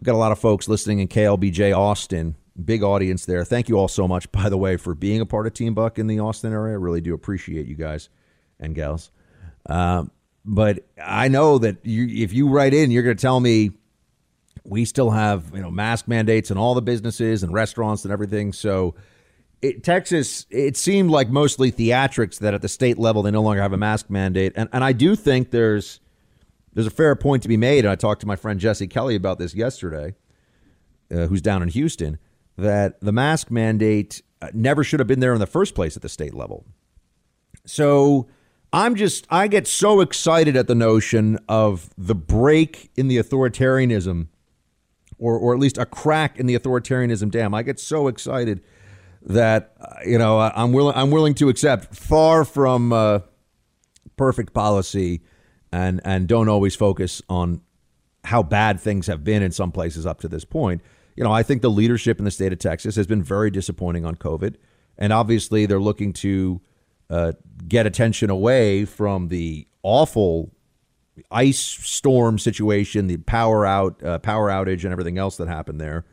we've 0.00 0.06
got 0.06 0.14
a 0.14 0.16
lot 0.16 0.32
of 0.32 0.38
folks 0.38 0.66
listening 0.66 1.00
in 1.00 1.08
KLBJ 1.08 1.76
Austin, 1.76 2.36
big 2.64 2.82
audience 2.82 3.26
there. 3.26 3.44
Thank 3.44 3.68
you 3.68 3.76
all 3.76 3.88
so 3.88 4.08
much, 4.08 4.32
by 4.32 4.48
the 4.48 4.56
way, 4.56 4.78
for 4.78 4.94
being 4.94 5.20
a 5.20 5.26
part 5.26 5.46
of 5.46 5.52
Team 5.52 5.74
Buck 5.74 5.98
in 5.98 6.06
the 6.06 6.20
Austin 6.20 6.54
area. 6.54 6.72
I 6.72 6.78
really 6.78 7.02
do 7.02 7.12
appreciate 7.12 7.66
you 7.66 7.74
guys 7.74 8.08
and 8.60 8.74
gals. 8.74 9.10
Uh, 9.66 10.04
but 10.44 10.86
I 11.02 11.28
know 11.28 11.58
that 11.58 11.84
you, 11.84 12.22
if 12.22 12.32
you 12.32 12.48
write 12.48 12.74
in, 12.74 12.90
you're 12.90 13.02
going 13.02 13.16
to 13.16 13.20
tell 13.20 13.40
me 13.40 13.72
we 14.64 14.84
still 14.84 15.10
have 15.10 15.50
you 15.54 15.60
know 15.60 15.70
mask 15.70 16.08
mandates 16.08 16.50
in 16.50 16.58
all 16.58 16.74
the 16.74 16.82
businesses 16.82 17.42
and 17.42 17.52
restaurants 17.52 18.04
and 18.04 18.12
everything. 18.12 18.52
So 18.52 18.94
it, 19.62 19.82
Texas, 19.82 20.46
it 20.50 20.76
seemed 20.76 21.10
like 21.10 21.28
mostly 21.28 21.72
theatrics 21.72 22.38
that 22.40 22.54
at 22.54 22.62
the 22.62 22.68
state 22.68 22.98
level 22.98 23.22
they 23.22 23.30
no 23.30 23.42
longer 23.42 23.62
have 23.62 23.72
a 23.72 23.78
mask 23.78 24.10
mandate, 24.10 24.52
and 24.56 24.68
and 24.72 24.84
I 24.84 24.92
do 24.92 25.16
think 25.16 25.50
there's 25.50 26.00
there's 26.74 26.86
a 26.86 26.90
fair 26.90 27.14
point 27.16 27.42
to 27.42 27.48
be 27.48 27.56
made. 27.56 27.84
And 27.84 27.92
I 27.92 27.94
talked 27.94 28.20
to 28.22 28.26
my 28.26 28.36
friend 28.36 28.58
Jesse 28.58 28.88
Kelly 28.88 29.14
about 29.14 29.38
this 29.38 29.54
yesterday, 29.54 30.14
uh, 31.10 31.26
who's 31.26 31.40
down 31.40 31.62
in 31.62 31.68
Houston, 31.68 32.18
that 32.58 33.00
the 33.00 33.12
mask 33.12 33.50
mandate 33.50 34.22
uh, 34.42 34.48
never 34.52 34.84
should 34.84 35.00
have 35.00 35.06
been 35.06 35.20
there 35.20 35.32
in 35.32 35.40
the 35.40 35.46
first 35.46 35.74
place 35.74 35.96
at 35.96 36.02
the 36.02 36.08
state 36.08 36.34
level. 36.34 36.66
So 37.64 38.28
I'm 38.74 38.96
just 38.96 39.28
I 39.30 39.46
get 39.46 39.68
so 39.68 40.00
excited 40.00 40.56
at 40.56 40.66
the 40.66 40.74
notion 40.74 41.38
of 41.48 41.90
the 41.96 42.14
break 42.14 42.90
in 42.96 43.06
the 43.06 43.18
authoritarianism, 43.18 44.26
or 45.16 45.38
or 45.38 45.54
at 45.54 45.60
least 45.60 45.78
a 45.78 45.86
crack 45.86 46.40
in 46.40 46.46
the 46.46 46.58
authoritarianism 46.58 47.30
dam. 47.30 47.54
I 47.54 47.62
get 47.62 47.78
so 47.78 48.08
excited 48.08 48.62
that 49.22 49.74
uh, 49.80 49.98
you 50.04 50.18
know 50.18 50.40
I'm 50.40 50.72
willing 50.72 50.96
I'm 50.96 51.12
willing 51.12 51.34
to 51.34 51.48
accept 51.48 51.94
far 51.94 52.44
from 52.44 52.92
uh, 52.92 53.20
perfect 54.16 54.52
policy, 54.52 55.22
and 55.70 56.00
and 56.04 56.26
don't 56.26 56.48
always 56.48 56.74
focus 56.74 57.22
on 57.28 57.60
how 58.24 58.42
bad 58.42 58.80
things 58.80 59.06
have 59.06 59.22
been 59.22 59.44
in 59.44 59.52
some 59.52 59.70
places 59.70 60.04
up 60.04 60.20
to 60.22 60.26
this 60.26 60.44
point. 60.44 60.82
You 61.14 61.22
know, 61.22 61.30
I 61.30 61.44
think 61.44 61.62
the 61.62 61.70
leadership 61.70 62.18
in 62.18 62.24
the 62.24 62.30
state 62.32 62.52
of 62.52 62.58
Texas 62.58 62.96
has 62.96 63.06
been 63.06 63.22
very 63.22 63.52
disappointing 63.52 64.04
on 64.04 64.16
COVID, 64.16 64.56
and 64.98 65.12
obviously 65.12 65.64
they're 65.64 65.78
looking 65.78 66.12
to 66.14 66.60
uh, 67.10 67.32
get 67.66 67.86
attention 67.86 68.30
away 68.30 68.84
from 68.84 69.28
the 69.28 69.66
awful 69.82 70.50
ice 71.30 71.58
storm 71.58 72.38
situation, 72.38 73.06
the 73.06 73.18
power 73.18 73.64
out, 73.64 74.02
uh, 74.02 74.18
power 74.18 74.48
outage, 74.48 74.84
and 74.84 74.92
everything 74.92 75.18
else 75.18 75.36
that 75.36 75.48
happened 75.48 75.80
there. 75.80 76.04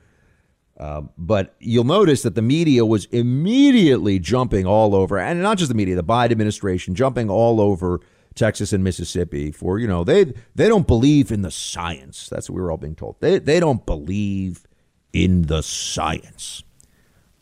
Uh, 0.80 1.02
but 1.18 1.56
you'll 1.60 1.84
notice 1.84 2.24
that 2.24 2.36
the 2.36 2.42
media 2.42 2.86
was 2.86 3.06
immediately 3.06 4.18
jumping 4.20 4.66
all 4.66 4.96
over, 4.96 5.18
and 5.20 5.42
not 5.42 5.58
just 5.58 5.70
the 5.70 5.76
media, 5.76 5.96
the 5.96 6.04
Biden 6.04 6.32
administration 6.32 6.96
jumping 6.96 7.30
all 7.30 7.62
over 7.62 8.00
Texas 8.34 8.74
and 8.74 8.84
Mississippi 8.84 9.52
for 9.52 9.78
you 9.78 9.88
know 9.88 10.04
they 10.04 10.34
they 10.56 10.68
don't 10.68 10.88
believe 10.88 11.32
in 11.32 11.42
the 11.42 11.52
science. 11.52 12.30
That's 12.30 12.50
what 12.50 12.56
we 12.56 12.62
were 12.62 12.72
all 12.72 12.78
being 12.78 12.96
told. 12.96 13.18
They 13.20 13.40
they 13.40 13.60
don't 13.60 13.86
believe 13.86 14.66
in 15.14 15.44
the 15.44 15.62
science. 15.62 16.64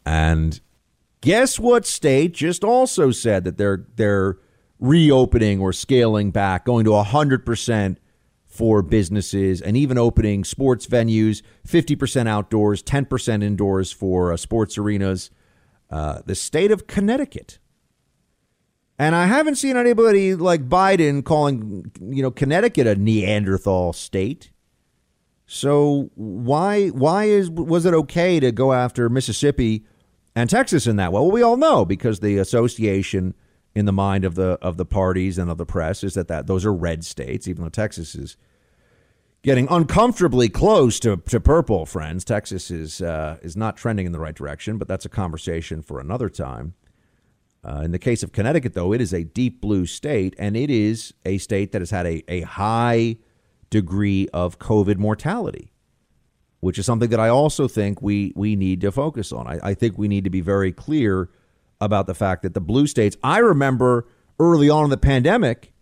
And 0.06 0.60
guess 1.22 1.60
what 1.60 1.86
state 1.86 2.34
just 2.34 2.64
also 2.64 3.12
said 3.12 3.44
that 3.44 3.58
they're 3.58 3.86
they're 3.96 4.38
reopening 4.80 5.60
or 5.60 5.74
scaling 5.74 6.32
back, 6.32 6.66
going 6.66 6.86
to 6.86 7.02
hundred 7.04 7.46
percent 7.46 8.00
for 8.46 8.82
businesses 8.82 9.62
and 9.62 9.78
even 9.78 9.98
opening 9.98 10.44
sports 10.44 10.88
venues, 10.88 11.44
50% 11.68 12.28
outdoors, 12.28 12.82
10% 12.82 13.44
indoors 13.44 13.92
for 13.92 14.34
uh, 14.34 14.38
sports 14.38 14.78
arenas. 14.78 15.30
Uh, 15.90 16.22
the 16.26 16.36
state 16.36 16.72
of 16.72 16.86
Connecticut. 16.86 17.60
And 18.98 19.16
I 19.16 19.28
haven't 19.28 19.56
seen 19.56 19.78
anybody 19.78 20.36
like 20.36 20.68
Biden 20.68 21.24
calling, 21.24 21.92
you 22.02 22.22
know, 22.22 22.32
Connecticut 22.32 22.86
a 22.86 22.96
Neanderthal 22.96 23.94
state. 23.94 24.52
So 25.48 26.12
why 26.16 26.90
why 26.90 27.24
is 27.26 27.50
was 27.50 27.86
it 27.86 27.94
okay 27.94 28.40
to 28.40 28.52
go 28.52 28.74
after 28.74 29.10
Mississippi 29.10 29.86
and 30.40 30.50
Texas 30.50 30.88
in 30.88 30.96
that? 30.96 31.12
Well, 31.12 31.30
we 31.30 31.42
all 31.42 31.58
know 31.58 31.86
because 31.86 32.20
the 32.20 32.38
association 32.38 33.34
in 33.76 33.86
the 33.86 33.94
mind 33.94 34.26
of 34.26 34.36
the 34.36 34.58
of 34.62 34.78
the 34.78 34.86
parties 34.86 35.38
and 35.38 35.50
of 35.50 35.58
the 35.58 35.66
press 35.66 36.04
is 36.04 36.14
that, 36.14 36.28
that 36.28 36.48
those 36.48 36.66
are 36.66 36.74
red 36.74 37.04
states, 37.04 37.48
even 37.48 37.64
though 37.64 37.70
Texas 37.70 38.16
is 38.16 38.38
getting 39.42 39.68
uncomfortably 39.70 40.50
close 40.50 41.00
to, 41.00 41.18
to 41.18 41.40
purple, 41.40 41.86
friends. 41.86 42.24
Texas 42.24 42.72
is 42.72 43.02
uh, 43.02 43.38
is 43.42 43.56
not 43.56 43.78
trending 43.78 44.06
in 44.06 44.12
the 44.12 44.20
right 44.20 44.36
direction, 44.36 44.78
but 44.78 44.88
that's 44.88 45.06
a 45.06 45.10
conversation 45.10 45.82
for 45.82 46.00
another 46.00 46.30
time. 46.30 46.74
Uh, 47.64 47.82
in 47.84 47.92
the 47.92 48.00
case 48.00 48.24
of 48.24 48.32
Connecticut, 48.32 48.74
though, 48.74 48.94
it 48.94 49.02
is 49.02 49.14
a 49.14 49.24
deep 49.24 49.60
blue 49.60 49.86
state, 49.86 50.34
and 50.40 50.56
it 50.56 50.70
is 50.70 51.14
a 51.26 51.38
state 51.38 51.74
that 51.74 51.82
has 51.82 51.90
had 51.90 52.06
a, 52.06 52.24
a 52.30 52.42
high 52.42 53.18
degree 53.70 54.30
of 54.34 54.60
COVID 54.60 54.98
mortality, 54.98 55.74
which 56.60 56.78
is 56.78 56.86
something 56.86 57.10
that 57.10 57.20
I 57.20 57.30
also 57.30 57.68
think 57.68 58.02
we 58.02 58.34
we 58.36 58.56
need 58.56 58.82
to 58.82 58.92
focus 58.92 59.32
on. 59.32 59.48
I, 59.48 59.60
I 59.64 59.74
think 59.74 59.98
we 59.98 60.08
need 60.08 60.24
to 60.24 60.30
be 60.30 60.42
very 60.42 60.72
clear 60.72 61.30
about 61.82 62.08
the 62.08 62.16
fact 62.16 62.44
that 62.44 62.54
the 62.54 62.62
blue 62.62 62.88
states. 62.88 63.18
I 63.24 63.40
remember 63.40 64.08
early 64.40 64.70
on 64.70 64.86
in 64.86 64.90
the 64.90 64.98
pandemic 64.98 65.74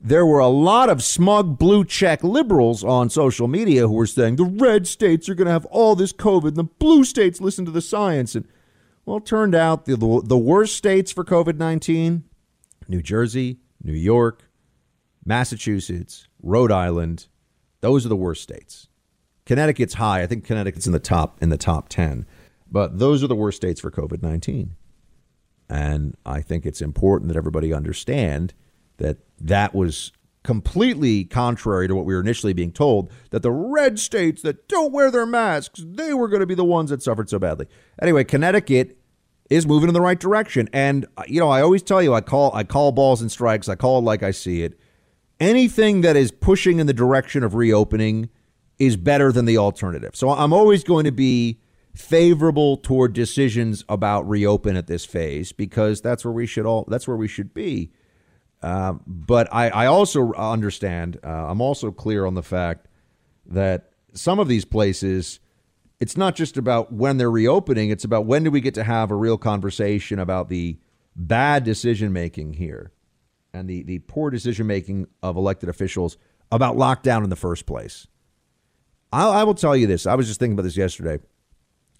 there 0.00 0.24
were 0.24 0.38
a 0.38 0.48
lot 0.48 0.88
of 0.88 1.02
smug 1.02 1.58
blue 1.58 1.84
check 1.84 2.24
liberals 2.24 2.82
on 2.82 3.10
social 3.10 3.46
media 3.46 3.86
who 3.86 3.92
were 3.92 4.06
saying 4.06 4.36
the 4.36 4.44
red 4.44 4.86
states 4.86 5.28
are 5.28 5.34
going 5.34 5.46
to 5.46 5.52
have 5.52 5.66
all 5.66 5.94
this 5.94 6.12
COVID 6.12 6.48
and 6.48 6.56
the 6.56 6.64
blue 6.64 7.04
states 7.04 7.40
listen 7.40 7.66
to 7.66 7.70
the 7.70 7.82
science. 7.82 8.34
And 8.34 8.48
well, 9.04 9.18
it 9.18 9.26
turned 9.26 9.54
out 9.54 9.84
the, 9.84 9.96
the, 9.96 10.22
the 10.24 10.38
worst 10.38 10.76
states 10.76 11.12
for 11.12 11.24
COVID 11.24 11.56
19 11.56 12.24
New 12.88 13.02
Jersey, 13.02 13.58
New 13.84 13.92
York, 13.92 14.48
Massachusetts, 15.24 16.26
Rhode 16.42 16.72
Island, 16.72 17.26
those 17.80 18.04
are 18.04 18.08
the 18.08 18.16
worst 18.16 18.42
states. 18.42 18.88
Connecticut's 19.50 19.94
high. 19.94 20.22
I 20.22 20.28
think 20.28 20.44
Connecticut's 20.44 20.86
in 20.86 20.92
the 20.92 21.00
top 21.00 21.42
in 21.42 21.48
the 21.48 21.56
top 21.56 21.88
10. 21.88 22.24
But 22.70 23.00
those 23.00 23.24
are 23.24 23.26
the 23.26 23.34
worst 23.34 23.56
states 23.56 23.80
for 23.80 23.90
COVID 23.90 24.22
19. 24.22 24.76
And 25.68 26.16
I 26.24 26.40
think 26.40 26.64
it's 26.64 26.80
important 26.80 27.26
that 27.26 27.36
everybody 27.36 27.74
understand 27.74 28.54
that 28.98 29.18
that 29.40 29.74
was 29.74 30.12
completely 30.44 31.24
contrary 31.24 31.88
to 31.88 31.96
what 31.96 32.04
we 32.04 32.14
were 32.14 32.20
initially 32.20 32.52
being 32.52 32.70
told 32.70 33.10
that 33.30 33.42
the 33.42 33.50
red 33.50 33.98
states 33.98 34.40
that 34.42 34.68
don't 34.68 34.92
wear 34.92 35.10
their 35.10 35.26
masks 35.26 35.82
they 35.84 36.14
were 36.14 36.28
going 36.28 36.40
to 36.40 36.46
be 36.46 36.54
the 36.54 36.64
ones 36.64 36.88
that 36.88 37.02
suffered 37.02 37.28
so 37.28 37.38
badly 37.38 37.66
anyway 38.00 38.24
connecticut 38.24 38.96
is 39.50 39.66
moving 39.66 39.86
in 39.86 39.92
the 39.92 40.00
right 40.00 40.18
direction 40.18 40.66
and 40.72 41.04
uh, 41.18 41.24
you 41.26 41.38
know 41.38 41.50
i 41.50 41.60
always 41.60 41.82
tell 41.82 42.02
you 42.02 42.14
i 42.14 42.22
call 42.22 42.50
i 42.54 42.64
call 42.64 42.90
balls 42.90 43.20
and 43.20 43.30
strikes 43.30 43.68
i 43.68 43.74
call 43.74 43.98
it 43.98 44.02
like 44.02 44.22
i 44.22 44.30
see 44.30 44.62
it 44.62 44.80
anything 45.38 46.00
that 46.00 46.16
is 46.16 46.30
pushing 46.30 46.78
in 46.78 46.86
the 46.86 46.94
direction 46.94 47.44
of 47.44 47.54
reopening 47.54 48.30
is 48.80 48.96
better 48.96 49.30
than 49.30 49.44
the 49.44 49.56
alternative 49.56 50.16
so 50.16 50.30
i'm 50.30 50.52
always 50.52 50.82
going 50.82 51.04
to 51.04 51.12
be 51.12 51.60
favorable 51.94 52.76
toward 52.76 53.12
decisions 53.12 53.84
about 53.88 54.28
reopen 54.28 54.76
at 54.76 54.88
this 54.88 55.04
phase 55.04 55.52
because 55.52 56.00
that's 56.00 56.24
where 56.24 56.32
we 56.32 56.46
should 56.46 56.66
all 56.66 56.84
that's 56.88 57.06
where 57.06 57.16
we 57.16 57.28
should 57.28 57.54
be 57.54 57.92
uh, 58.62 58.94
but 59.06 59.48
I, 59.52 59.70
I, 59.70 59.86
also 59.86 60.32
understand, 60.34 61.18
uh, 61.24 61.46
I'm 61.48 61.62
also 61.62 61.90
clear 61.90 62.26
on 62.26 62.34
the 62.34 62.42
fact 62.42 62.88
that 63.46 63.92
some 64.12 64.38
of 64.38 64.48
these 64.48 64.66
places, 64.66 65.40
it's 65.98 66.16
not 66.16 66.34
just 66.36 66.58
about 66.58 66.92
when 66.92 67.16
they're 67.16 67.30
reopening, 67.30 67.88
it's 67.88 68.04
about 68.04 68.26
when 68.26 68.44
do 68.44 68.50
we 68.50 68.60
get 68.60 68.74
to 68.74 68.84
have 68.84 69.10
a 69.10 69.14
real 69.14 69.38
conversation 69.38 70.18
about 70.18 70.50
the 70.50 70.78
bad 71.16 71.64
decision 71.64 72.12
making 72.12 72.54
here 72.54 72.92
and 73.54 73.68
the, 73.68 73.82
the 73.82 73.98
poor 74.00 74.30
decision 74.30 74.66
making 74.66 75.06
of 75.22 75.36
elected 75.36 75.68
officials 75.68 76.18
about 76.52 76.76
lockdown 76.76 77.24
in 77.24 77.30
the 77.30 77.36
first 77.36 77.64
place. 77.64 78.06
I, 79.12 79.28
I, 79.28 79.44
will 79.44 79.54
tell 79.54 79.76
you 79.76 79.86
this. 79.86 80.06
I 80.06 80.14
was 80.14 80.26
just 80.26 80.38
thinking 80.38 80.54
about 80.54 80.62
this 80.62 80.76
yesterday. 80.76 81.18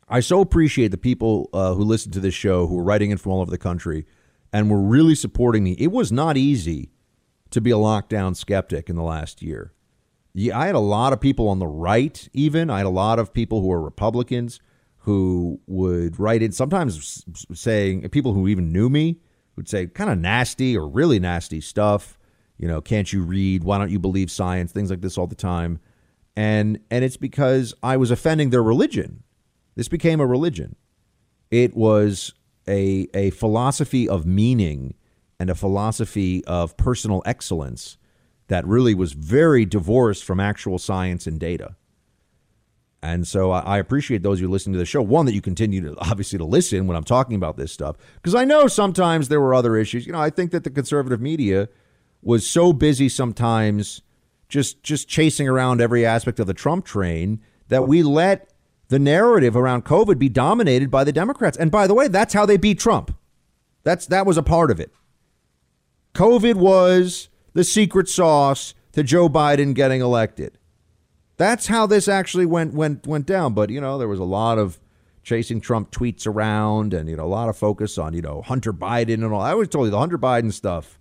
I 0.08 0.20
so 0.20 0.40
appreciate 0.40 0.88
the 0.88 0.98
people 0.98 1.48
uh, 1.52 1.74
who 1.74 1.84
listen 1.84 2.12
to 2.12 2.20
this 2.20 2.34
show 2.34 2.66
who 2.66 2.78
are 2.78 2.84
writing 2.84 3.10
in 3.10 3.18
from 3.18 3.32
all 3.32 3.40
over 3.40 3.50
the 3.50 3.58
country 3.58 4.06
and 4.52 4.70
were 4.70 4.80
really 4.80 5.14
supporting 5.14 5.64
me. 5.64 5.72
It 5.78 5.92
was 5.92 6.10
not 6.10 6.36
easy 6.36 6.90
to 7.50 7.60
be 7.60 7.70
a 7.70 7.76
lockdown 7.76 8.36
skeptic 8.36 8.88
in 8.88 8.96
the 8.96 9.02
last 9.02 9.42
year. 9.42 9.72
Yeah, 10.32 10.58
I 10.58 10.66
had 10.66 10.74
a 10.74 10.80
lot 10.80 11.12
of 11.12 11.20
people 11.20 11.48
on 11.48 11.58
the 11.58 11.66
right, 11.66 12.28
even. 12.32 12.70
I 12.70 12.78
had 12.78 12.86
a 12.86 12.90
lot 12.90 13.18
of 13.18 13.32
people 13.32 13.60
who 13.60 13.68
were 13.68 13.80
Republicans 13.80 14.60
who 14.98 15.60
would 15.66 16.18
write 16.20 16.42
in, 16.42 16.52
sometimes 16.52 17.24
saying, 17.54 18.08
people 18.10 18.34
who 18.34 18.46
even 18.48 18.72
knew 18.72 18.88
me 18.88 19.18
would 19.56 19.68
say 19.68 19.86
kind 19.86 20.10
of 20.10 20.18
nasty 20.18 20.76
or 20.76 20.86
really 20.86 21.18
nasty 21.18 21.60
stuff. 21.60 22.18
You 22.58 22.68
know, 22.68 22.80
can't 22.80 23.10
you 23.12 23.22
read? 23.22 23.64
Why 23.64 23.78
don't 23.78 23.90
you 23.90 23.98
believe 23.98 24.30
science? 24.30 24.72
Things 24.72 24.90
like 24.90 25.00
this 25.00 25.16
all 25.16 25.26
the 25.26 25.34
time. 25.34 25.80
And 26.40 26.80
and 26.90 27.04
it's 27.04 27.18
because 27.18 27.74
I 27.82 27.98
was 27.98 28.10
offending 28.10 28.48
their 28.48 28.62
religion. 28.62 29.24
This 29.74 29.88
became 29.88 30.20
a 30.20 30.26
religion. 30.26 30.74
It 31.50 31.76
was 31.76 32.32
a, 32.66 33.08
a 33.12 33.28
philosophy 33.28 34.08
of 34.08 34.24
meaning 34.24 34.94
and 35.38 35.50
a 35.50 35.54
philosophy 35.54 36.42
of 36.46 36.78
personal 36.78 37.22
excellence 37.26 37.98
that 38.48 38.66
really 38.66 38.94
was 38.94 39.12
very 39.12 39.66
divorced 39.66 40.24
from 40.24 40.40
actual 40.40 40.78
science 40.78 41.26
and 41.26 41.38
data. 41.38 41.76
And 43.02 43.28
so 43.28 43.50
I 43.50 43.76
appreciate 43.76 44.22
those 44.22 44.40
who 44.40 44.48
listen 44.48 44.72
to 44.72 44.78
the 44.78 44.86
show. 44.86 45.02
One, 45.02 45.26
that 45.26 45.34
you 45.34 45.42
continue 45.42 45.82
to 45.82 45.94
obviously 46.00 46.38
to 46.38 46.46
listen 46.46 46.86
when 46.86 46.96
I'm 46.96 47.04
talking 47.04 47.36
about 47.36 47.58
this 47.58 47.70
stuff, 47.70 47.96
because 48.14 48.34
I 48.34 48.46
know 48.46 48.66
sometimes 48.66 49.28
there 49.28 49.42
were 49.42 49.52
other 49.52 49.76
issues. 49.76 50.06
You 50.06 50.14
know, 50.14 50.20
I 50.22 50.30
think 50.30 50.52
that 50.52 50.64
the 50.64 50.70
conservative 50.70 51.20
media 51.20 51.68
was 52.22 52.46
so 52.46 52.72
busy 52.72 53.10
sometimes 53.10 54.00
just 54.50 54.82
just 54.82 55.08
chasing 55.08 55.48
around 55.48 55.80
every 55.80 56.04
aspect 56.04 56.38
of 56.38 56.46
the 56.46 56.54
Trump 56.54 56.84
train 56.84 57.40
that 57.68 57.88
we 57.88 58.02
let 58.02 58.52
the 58.88 58.98
narrative 58.98 59.56
around 59.56 59.84
COVID 59.84 60.18
be 60.18 60.28
dominated 60.28 60.90
by 60.90 61.04
the 61.04 61.12
Democrats. 61.12 61.56
And 61.56 61.70
by 61.70 61.86
the 61.86 61.94
way, 61.94 62.08
that's 62.08 62.34
how 62.34 62.44
they 62.44 62.56
beat 62.56 62.78
Trump. 62.78 63.16
That's 63.84 64.06
that 64.06 64.26
was 64.26 64.36
a 64.36 64.42
part 64.42 64.70
of 64.70 64.78
it. 64.78 64.92
COVID 66.14 66.56
was 66.56 67.28
the 67.54 67.64
secret 67.64 68.08
sauce 68.08 68.74
to 68.92 69.02
Joe 69.02 69.28
Biden 69.28 69.74
getting 69.74 70.00
elected. 70.00 70.58
That's 71.36 71.68
how 71.68 71.86
this 71.86 72.08
actually 72.08 72.46
went 72.46 72.74
went 72.74 73.06
went 73.06 73.26
down. 73.26 73.54
But 73.54 73.70
you 73.70 73.80
know, 73.80 73.96
there 73.96 74.08
was 74.08 74.18
a 74.18 74.24
lot 74.24 74.58
of 74.58 74.78
chasing 75.22 75.60
Trump 75.60 75.90
tweets 75.90 76.26
around 76.26 76.94
and, 76.94 77.08
you 77.08 77.16
know, 77.16 77.24
a 77.24 77.26
lot 77.26 77.48
of 77.48 77.56
focus 77.56 77.98
on, 77.98 78.14
you 78.14 78.22
know, 78.22 78.42
Hunter 78.42 78.72
Biden 78.72 79.14
and 79.14 79.32
all. 79.32 79.40
I 79.40 79.52
always 79.52 79.68
told 79.68 79.86
you 79.86 79.90
the 79.90 79.98
Hunter 79.98 80.18
Biden 80.18 80.52
stuff. 80.52 80.98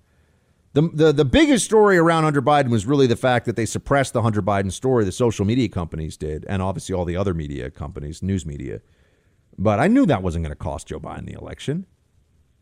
The, 0.73 0.83
the, 0.93 1.11
the 1.11 1.25
biggest 1.25 1.65
story 1.65 1.97
around 1.97 2.23
Hunter 2.23 2.43
Biden 2.43 2.69
was 2.69 2.85
really 2.85 3.07
the 3.07 3.15
fact 3.15 3.45
that 3.47 3.55
they 3.55 3.65
suppressed 3.65 4.13
the 4.13 4.21
Hunter 4.21 4.41
Biden 4.41 4.71
story, 4.71 5.03
the 5.03 5.11
social 5.11 5.43
media 5.43 5.67
companies 5.67 6.15
did, 6.15 6.45
and 6.47 6.61
obviously 6.61 6.93
all 6.93 7.05
the 7.05 7.17
other 7.17 7.33
media 7.33 7.71
companies, 7.71 8.21
news 8.21 8.45
media. 8.45 8.81
But 9.57 9.79
I 9.79 9.87
knew 9.87 10.05
that 10.05 10.21
wasn't 10.21 10.45
going 10.45 10.51
to 10.51 10.55
cost 10.55 10.87
Joe 10.87 10.99
Biden 10.99 11.25
the 11.25 11.33
election. 11.33 11.87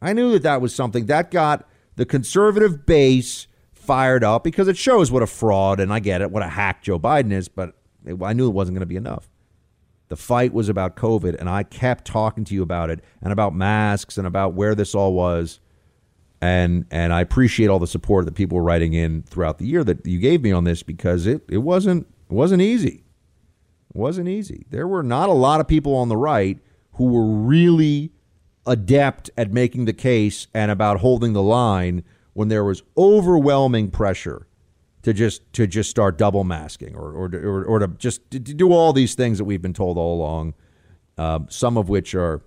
I 0.01 0.13
knew 0.13 0.31
that 0.31 0.43
that 0.43 0.61
was 0.61 0.73
something 0.73 1.07
that 1.07 1.31
got 1.31 1.67
the 1.97 2.05
conservative 2.05 2.85
base 2.85 3.47
fired 3.73 4.23
up 4.23 4.43
because 4.43 4.67
it 4.67 4.77
shows 4.77 5.11
what 5.11 5.23
a 5.23 5.27
fraud, 5.27 5.79
and 5.79 5.91
I 5.91 5.99
get 5.99 6.21
it, 6.21 6.31
what 6.31 6.43
a 6.43 6.49
hack 6.49 6.83
Joe 6.83 6.99
Biden 6.99 7.33
is, 7.33 7.49
but 7.49 7.73
I 8.23 8.33
knew 8.33 8.47
it 8.47 8.53
wasn't 8.53 8.75
going 8.75 8.81
to 8.81 8.85
be 8.85 8.95
enough. 8.95 9.29
The 10.07 10.15
fight 10.15 10.53
was 10.53 10.69
about 10.69 10.95
COVID, 10.95 11.35
and 11.37 11.49
I 11.49 11.63
kept 11.63 12.05
talking 12.05 12.45
to 12.45 12.53
you 12.53 12.63
about 12.63 12.89
it 12.89 13.03
and 13.21 13.33
about 13.33 13.53
masks 13.53 14.17
and 14.17 14.25
about 14.25 14.53
where 14.53 14.75
this 14.75 14.95
all 14.95 15.13
was. 15.13 15.59
And 16.39 16.85
and 16.91 17.13
I 17.13 17.21
appreciate 17.21 17.67
all 17.67 17.79
the 17.79 17.87
support 17.87 18.25
that 18.25 18.35
people 18.35 18.57
were 18.57 18.63
writing 18.63 18.93
in 18.93 19.23
throughout 19.23 19.57
the 19.57 19.65
year 19.65 19.83
that 19.83 20.05
you 20.05 20.19
gave 20.19 20.43
me 20.43 20.51
on 20.51 20.65
this 20.65 20.83
because 20.83 21.25
it, 21.25 21.43
it 21.49 21.57
wasn't 21.59 22.07
it 22.29 22.33
wasn't 22.33 22.61
easy. 22.61 23.03
It 23.89 23.95
wasn't 23.95 24.27
easy. 24.27 24.65
There 24.69 24.87
were 24.87 25.03
not 25.03 25.29
a 25.29 25.33
lot 25.33 25.59
of 25.59 25.67
people 25.67 25.95
on 25.95 26.09
the 26.09 26.17
right 26.17 26.59
who 26.93 27.05
were 27.05 27.25
really 27.25 28.11
adept 28.67 29.31
at 29.37 29.51
making 29.51 29.85
the 29.85 29.93
case 29.93 30.47
and 30.53 30.69
about 30.69 30.99
holding 30.99 31.33
the 31.33 31.41
line 31.41 32.03
when 32.33 32.49
there 32.49 32.63
was 32.63 32.83
overwhelming 32.97 33.89
pressure 33.89 34.45
to 35.01 35.13
just 35.13 35.41
to 35.53 35.65
just 35.65 35.89
start 35.89 36.17
double 36.17 36.43
masking 36.43 36.95
or 36.95 37.11
or, 37.13 37.29
or, 37.33 37.63
or 37.63 37.79
to 37.79 37.87
just 37.97 38.29
to 38.29 38.39
do 38.39 38.71
all 38.73 38.93
these 38.93 39.15
things 39.15 39.37
that 39.37 39.45
we've 39.45 39.61
been 39.61 39.73
told 39.73 39.97
all 39.97 40.15
along, 40.15 40.53
uh, 41.17 41.39
some 41.49 41.77
of 41.77 41.89
which 41.89 42.13
are 42.13 42.41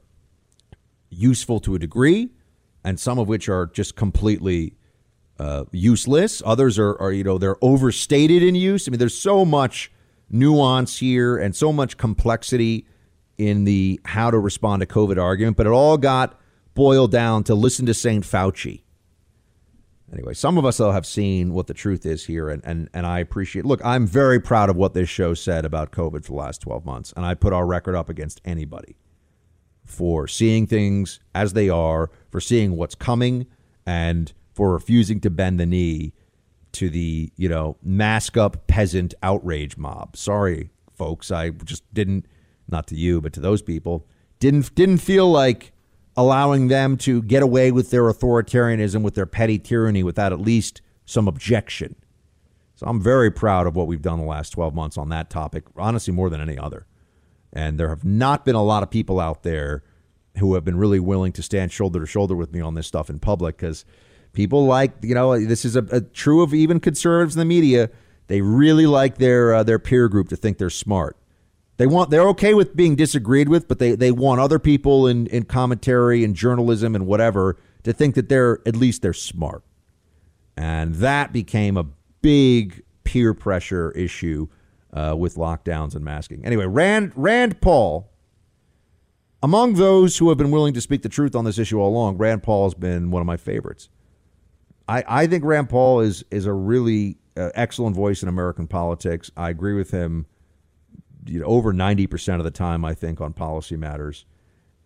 useful 1.09 1.59
to 1.59 1.75
a 1.75 1.79
degree, 1.79 2.29
and 2.85 2.99
some 2.99 3.19
of 3.19 3.29
which 3.29 3.49
are 3.49 3.67
just 3.67 3.97
completely 3.97 4.75
uh, 5.39 5.65
useless. 5.73 6.43
Others 6.45 6.79
are, 6.79 7.01
are 7.01 7.13
you 7.13 7.25
know 7.25 7.39
they're 7.39 7.63
overstated 7.63 8.43
in 8.43 8.55
use. 8.55 8.87
I 8.87 8.91
mean, 8.91 8.99
there's 8.99 9.17
so 9.17 9.45
much 9.45 9.91
nuance 10.29 10.99
here 10.99 11.37
and 11.37 11.57
so 11.57 11.73
much 11.73 11.97
complexity 11.97 12.87
in 13.39 13.65
the 13.65 14.01
how 14.05 14.31
to 14.31 14.39
respond 14.39 14.81
to 14.81 14.87
COVID 14.87 15.21
argument, 15.21 15.57
but 15.57 15.67
it 15.67 15.71
all 15.71 15.97
got 15.97 16.39
boiled 16.75 17.11
down 17.11 17.43
to 17.45 17.55
listen 17.55 17.87
to 17.87 17.95
St. 17.95 18.25
Fauci. 18.25 18.83
Anyway, 20.13 20.35
some 20.35 20.59
of 20.59 20.65
us 20.65 20.77
though 20.77 20.93
have 20.93 21.07
seen 21.07 21.55
what 21.55 21.69
the 21.69 21.75
truth 21.75 22.05
is 22.05 22.27
here, 22.27 22.49
and, 22.49 22.63
and 22.65 22.89
and 22.93 23.07
I 23.07 23.21
appreciate. 23.21 23.65
Look, 23.65 23.81
I'm 23.85 24.07
very 24.07 24.41
proud 24.41 24.69
of 24.69 24.77
what 24.77 24.93
this 24.93 25.09
show 25.09 25.35
said 25.35 25.65
about 25.65 25.93
COVID 25.93 26.25
for 26.25 26.33
the 26.33 26.39
last 26.39 26.61
12 26.63 26.85
months, 26.85 27.13
and 27.17 27.25
I 27.25 27.35
put 27.35 27.53
our 27.53 27.65
record 27.65 27.95
up 27.95 28.09
against 28.09 28.41
anybody 28.45 28.97
for 29.91 30.27
seeing 30.27 30.67
things 30.67 31.21
as 31.35 31.53
they 31.53 31.69
are, 31.69 32.11
for 32.31 32.41
seeing 32.41 32.77
what's 32.77 32.95
coming, 32.95 33.47
and 33.87 34.33
for 34.55 34.73
refusing 34.73 35.21
to 35.21 35.31
bend 35.31 35.59
the 35.59 35.67
knee 35.67 36.13
to 36.73 36.89
the 36.89 37.33
you 37.37 37.49
know 37.49 37.77
mask 37.83 38.37
up 38.37 38.67
peasant 38.67 39.15
outrage 39.23 39.77
mob. 39.77 40.17
Sorry, 40.17 40.71
folks, 40.95 41.31
I 41.31 41.51
just 41.51 41.83
didn't 41.93 42.27
not 42.69 42.87
to 42.89 42.95
you, 42.95 43.21
but 43.21 43.33
to 43.35 43.41
those 43.41 43.63
people, 43.63 44.07
didn't 44.39 44.75
didn't 44.75 44.99
feel 44.99 45.31
like 45.31 45.73
allowing 46.17 46.69
them 46.69 46.97
to 46.99 47.23
get 47.23 47.43
away 47.43 47.73
with 47.73 47.91
their 47.91 48.05
authoritarianism, 48.05 49.03
with 49.03 49.15
their 49.15 49.27
petty 49.27 49.59
tyranny, 49.59 50.03
without 50.03 50.33
at 50.33 50.41
least 50.41 50.81
some 51.05 51.27
objection. 51.27 51.97
So 52.75 52.87
I'm 52.87 53.01
very 53.01 53.31
proud 53.31 53.67
of 53.67 53.77
what 53.77 53.87
we've 53.87 54.01
done 54.01 54.19
the 54.19 54.25
last 54.25 54.51
12 54.51 54.75
months 54.75 54.97
on 54.97 55.11
that 55.11 55.29
topic, 55.29 55.65
honestly, 55.77 56.15
more 56.15 56.31
than 56.31 56.41
any 56.41 56.57
other. 56.57 56.87
And 57.53 57.79
there 57.79 57.89
have 57.89 58.05
not 58.05 58.45
been 58.45 58.55
a 58.55 58.63
lot 58.63 58.83
of 58.83 58.91
people 58.91 59.19
out 59.21 59.43
there 59.43 59.83
who 60.39 60.55
have 60.55 60.65
been 60.65 60.79
really 60.79 61.01
willing 61.01 61.33
to 61.33 61.43
stand 61.43 61.73
shoulder 61.73 62.01
to 62.01 62.07
shoulder 62.07 62.37
with 62.37 62.53
me 62.53 62.61
on 62.61 62.75
this 62.75 62.87
stuff 62.87 63.11
in 63.11 63.19
public 63.19 63.57
because 63.57 63.85
people 64.33 64.67
like, 64.67 64.93
you 65.03 65.15
know, 65.15 65.39
this 65.39 65.65
is 65.65 65.77
a, 65.77 65.85
a, 65.91 66.01
true 66.01 66.43
of 66.43 66.55
even 66.55 66.81
conservatives 66.81 67.35
in 67.35 67.41
the 67.41 67.45
media. 67.45 67.91
They 68.29 68.41
really 68.41 68.87
like 68.87 69.19
their 69.19 69.53
uh, 69.55 69.63
their 69.65 69.81
peer 69.81 70.09
group 70.09 70.29
to 70.29 70.37
think 70.37 70.59
they're 70.59 70.71
smart. 70.71 71.17
They 71.79 71.87
want 71.87 72.11
they're 72.11 72.29
okay 72.29 72.55
with 72.55 72.77
being 72.77 72.95
disagreed 72.95 73.49
with, 73.49 73.67
but 73.67 73.79
they, 73.79 73.95
they 73.97 74.13
want 74.13 74.41
other 74.41 74.59
people 74.59 75.07
in, 75.07 75.27
in 75.29 75.45
commentary 75.45 76.23
and 76.23 76.37
journalism 76.37 76.95
and 76.95 77.07
whatever 77.07 77.57
to 77.83 77.93
think 77.93 78.15
that 78.15 78.29
they're 78.29 78.61
at 78.67 78.77
least 78.77 79.03
they're 79.03 79.13
smart. 79.13 79.65
And 80.57 80.97
that 80.97 81.33
became 81.33 81.77
a 81.77 81.87
big 82.23 82.85
peer 83.03 83.35
pressure 83.35 83.91
issue 83.93 84.49
uh, 84.93 85.15
with 85.17 85.37
lockdowns 85.37 85.95
and 85.95 86.05
masking. 86.05 86.45
Anyway, 86.45 86.67
Rand 86.67 87.13
Rand 87.15 87.61
Paul, 87.61 88.11
among 89.43 89.75
those 89.75 90.19
who 90.19 90.29
have 90.29 90.39
been 90.39 90.51
willing 90.51 90.75
to 90.75 90.81
speak 90.81 91.03
the 91.03 91.09
truth 91.09 91.35
on 91.35 91.45
this 91.45 91.59
issue 91.59 91.81
all 91.81 91.91
along, 91.91 92.19
Rand 92.19 92.43
Paul 92.43 92.65
has 92.65 92.75
been 92.75 93.11
one 93.11 93.21
of 93.21 93.27
my 93.27 93.37
favorites. 93.37 93.89
I, 94.89 95.05
I 95.07 95.27
think 95.27 95.45
Rand 95.45 95.69
Paul 95.69 96.01
is 96.01 96.25
is 96.31 96.47
a 96.47 96.53
really 96.53 97.19
uh, 97.37 97.51
excellent 97.55 97.95
voice 97.95 98.23
in 98.23 98.29
American 98.29 98.67
politics. 98.67 99.31
I 99.37 99.51
agree 99.51 99.75
with 99.75 99.91
him 99.91 100.27
you 101.27 101.41
know, 101.41 101.47
over 101.47 101.73
90% 101.73 102.39
of 102.39 102.45
the 102.45 102.51
time, 102.51 102.85
I 102.85 102.95
think, 102.95 103.21
on 103.21 103.33
policy 103.33 103.77
matters. 103.77 104.25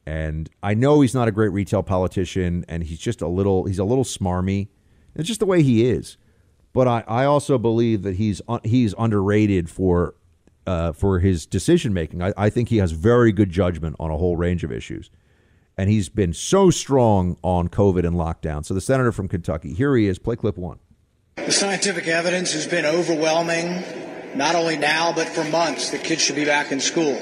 And 0.07 0.51
I 0.63 0.75
know 0.75 1.01
he's 1.01 1.15
not 1.15 1.29
a 1.29 1.33
great 1.33 1.53
retail 1.53 1.83
politician, 1.83 2.65
and 2.69 2.83
he's 2.85 2.99
just 2.99 3.23
a 3.23 3.29
little 3.29 3.65
he's 3.65 3.79
a 3.79 3.85
little 3.85 4.05
smarmy. 4.05 4.69
It's 5.15 5.29
just 5.29 5.41
the 5.41 5.47
way 5.47 5.63
he 5.63 5.89
is. 5.89 6.19
But 6.75 6.89
I, 6.89 7.05
I 7.07 7.25
also 7.25 7.57
believe 7.57 8.03
that 8.03 8.17
he's 8.17 8.43
he's 8.65 8.95
underrated 8.99 9.71
for 9.71 10.17
uh, 10.67 10.93
for 10.93 11.21
his 11.21 11.47
decision 11.47 11.95
making. 11.95 12.23
I, 12.23 12.35
I 12.37 12.51
think 12.51 12.69
he 12.69 12.79
has 12.79 12.93
very 12.93 13.33
good 13.33 13.49
judgment 13.49 13.97
on 13.99 14.11
a 14.11 14.19
whole 14.19 14.37
range 14.37 14.65
of 14.65 14.73
issues, 14.73 15.09
and 15.79 15.89
he's 15.89 16.11
been 16.11 16.35
so 16.35 16.71
strong 16.71 17.39
on 17.43 17.69
COVID 17.69 18.05
and 18.05 18.17
lockdown. 18.17 18.67
So 18.67 18.75
the 18.75 18.81
senator 18.83 19.13
from 19.13 19.29
Kentucky, 19.29 19.73
here 19.73 19.97
he 19.97 20.07
is. 20.07 20.19
Play 20.19 20.37
clip 20.37 20.59
one. 20.59 20.81
The 21.37 21.53
scientific 21.53 22.09
evidence 22.09 22.53
has 22.53 22.67
been 22.67 22.85
overwhelming 22.85 23.85
not 24.35 24.57
only 24.57 24.77
now, 24.77 25.13
but 25.13 25.29
for 25.29 25.45
months, 25.45 25.91
that 25.91 26.03
kids 26.03 26.23
should 26.23 26.37
be 26.37 26.45
back 26.45 26.73
in 26.73 26.81
school. 26.81 27.17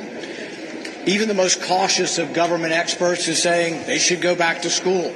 Even 1.05 1.29
the 1.29 1.35
most 1.35 1.63
cautious 1.63 2.19
of 2.19 2.33
government 2.33 2.73
experts 2.73 3.29
is 3.29 3.43
saying 3.43 3.87
they 3.87 3.99
should 3.99 4.23
go 4.23 4.35
back 4.35 4.63
to 4.63 4.71
school. 4.71 5.13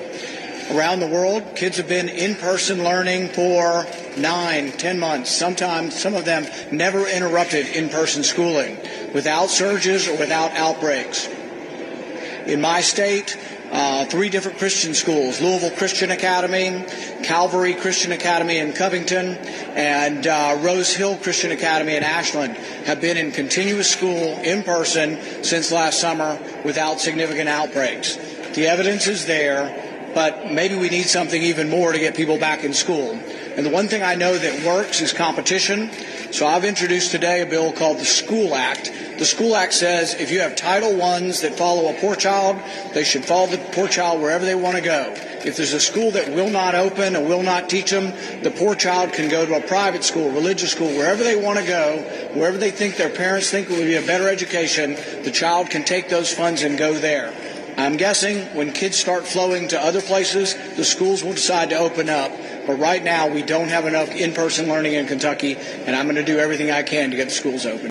Around 0.70 0.98
the 1.00 1.06
world, 1.06 1.54
kids 1.54 1.76
have 1.76 1.88
been 1.88 2.08
in 2.08 2.34
person 2.34 2.82
learning 2.82 3.28
for 3.28 3.86
nine, 4.16 4.72
ten 4.72 4.98
months. 4.98 5.30
Sometimes, 5.30 5.98
some 5.98 6.14
of 6.14 6.24
them 6.24 6.44
never 6.72 7.06
interrupted 7.06 7.68
in 7.68 7.88
person 7.88 8.24
schooling 8.24 8.76
without 9.14 9.48
surges 9.48 10.08
or 10.08 10.18
without 10.18 10.50
outbreaks. 10.52 11.28
In 12.46 12.60
my 12.60 12.80
state, 12.80 13.38
uh, 13.70 14.04
three 14.06 14.28
different 14.28 14.58
Christian 14.58 14.94
schools 14.94 15.40
Louisville 15.40 15.70
Christian 15.76 16.10
Academy, 16.10 16.84
Calvary 17.22 17.74
Christian 17.74 18.12
Academy 18.12 18.58
in 18.58 18.72
Covington, 18.72 19.36
and 19.74 20.26
uh, 20.26 20.58
Rose 20.60 20.94
Hill 20.94 21.16
Christian 21.16 21.50
Academy 21.52 21.94
in 21.96 22.02
Ashland 22.02 22.56
have 22.86 23.00
been 23.00 23.16
in 23.16 23.32
continuous 23.32 23.90
school 23.90 24.38
in 24.38 24.62
person 24.62 25.18
since 25.42 25.70
last 25.70 26.00
summer 26.00 26.38
without 26.64 27.00
significant 27.00 27.48
outbreaks. 27.48 28.16
The 28.54 28.68
evidence 28.68 29.06
is 29.06 29.26
there, 29.26 29.85
but 30.16 30.50
maybe 30.50 30.74
we 30.74 30.88
need 30.88 31.04
something 31.04 31.42
even 31.42 31.68
more 31.68 31.92
to 31.92 31.98
get 31.98 32.16
people 32.16 32.38
back 32.38 32.64
in 32.64 32.72
school. 32.72 33.10
And 33.54 33.66
the 33.66 33.70
one 33.70 33.86
thing 33.86 34.02
I 34.02 34.14
know 34.14 34.38
that 34.38 34.64
works 34.64 35.02
is 35.02 35.12
competition. 35.12 35.90
So 36.32 36.46
I've 36.46 36.64
introduced 36.64 37.10
today 37.10 37.42
a 37.42 37.46
bill 37.46 37.70
called 37.70 37.98
the 37.98 38.06
School 38.06 38.54
Act 38.54 38.90
the 39.18 39.24
School 39.24 39.56
Act 39.56 39.72
says 39.72 40.12
if 40.14 40.30
you 40.30 40.40
have 40.40 40.56
Title 40.56 41.02
I's 41.02 41.40
that 41.40 41.56
follow 41.56 41.88
a 41.88 41.98
poor 41.98 42.16
child, 42.16 42.60
they 42.92 43.02
should 43.02 43.24
follow 43.24 43.46
the 43.46 43.56
poor 43.72 43.88
child 43.88 44.20
wherever 44.20 44.44
they 44.44 44.54
want 44.54 44.76
to 44.76 44.82
go. 44.82 45.14
If 45.42 45.56
there's 45.56 45.72
a 45.72 45.80
school 45.80 46.10
that 46.10 46.28
will 46.28 46.50
not 46.50 46.74
open 46.74 47.16
and 47.16 47.26
will 47.26 47.42
not 47.42 47.70
teach 47.70 47.90
them, 47.90 48.12
the 48.42 48.50
poor 48.50 48.74
child 48.74 49.14
can 49.14 49.30
go 49.30 49.46
to 49.46 49.54
a 49.54 49.66
private 49.66 50.04
school, 50.04 50.30
religious 50.30 50.72
school, 50.72 50.88
wherever 50.88 51.24
they 51.24 51.36
want 51.36 51.58
to 51.58 51.64
go, 51.64 52.02
wherever 52.34 52.58
they 52.58 52.70
think 52.70 52.96
their 52.96 53.08
parents 53.08 53.50
think 53.50 53.70
would 53.70 53.78
be 53.78 53.94
a 53.94 54.04
better 54.04 54.28
education, 54.28 54.96
the 55.22 55.30
child 55.30 55.70
can 55.70 55.84
take 55.84 56.10
those 56.10 56.32
funds 56.32 56.62
and 56.62 56.76
go 56.76 56.92
there. 56.92 57.32
I'm 57.76 57.96
guessing 57.96 58.42
when 58.56 58.72
kids 58.72 58.96
start 58.96 59.26
flowing 59.26 59.68
to 59.68 59.80
other 59.80 60.00
places, 60.00 60.54
the 60.76 60.84
schools 60.84 61.22
will 61.22 61.34
decide 61.34 61.70
to 61.70 61.76
open 61.76 62.08
up. 62.08 62.30
But 62.66 62.78
right 62.78 63.02
now, 63.02 63.28
we 63.28 63.42
don't 63.42 63.68
have 63.68 63.86
enough 63.86 64.10
in 64.10 64.32
person 64.32 64.68
learning 64.68 64.94
in 64.94 65.06
Kentucky, 65.06 65.56
and 65.56 65.94
I'm 65.94 66.06
going 66.06 66.16
to 66.16 66.24
do 66.24 66.38
everything 66.38 66.70
I 66.70 66.82
can 66.82 67.10
to 67.10 67.16
get 67.16 67.26
the 67.26 67.34
schools 67.34 67.66
open 67.66 67.90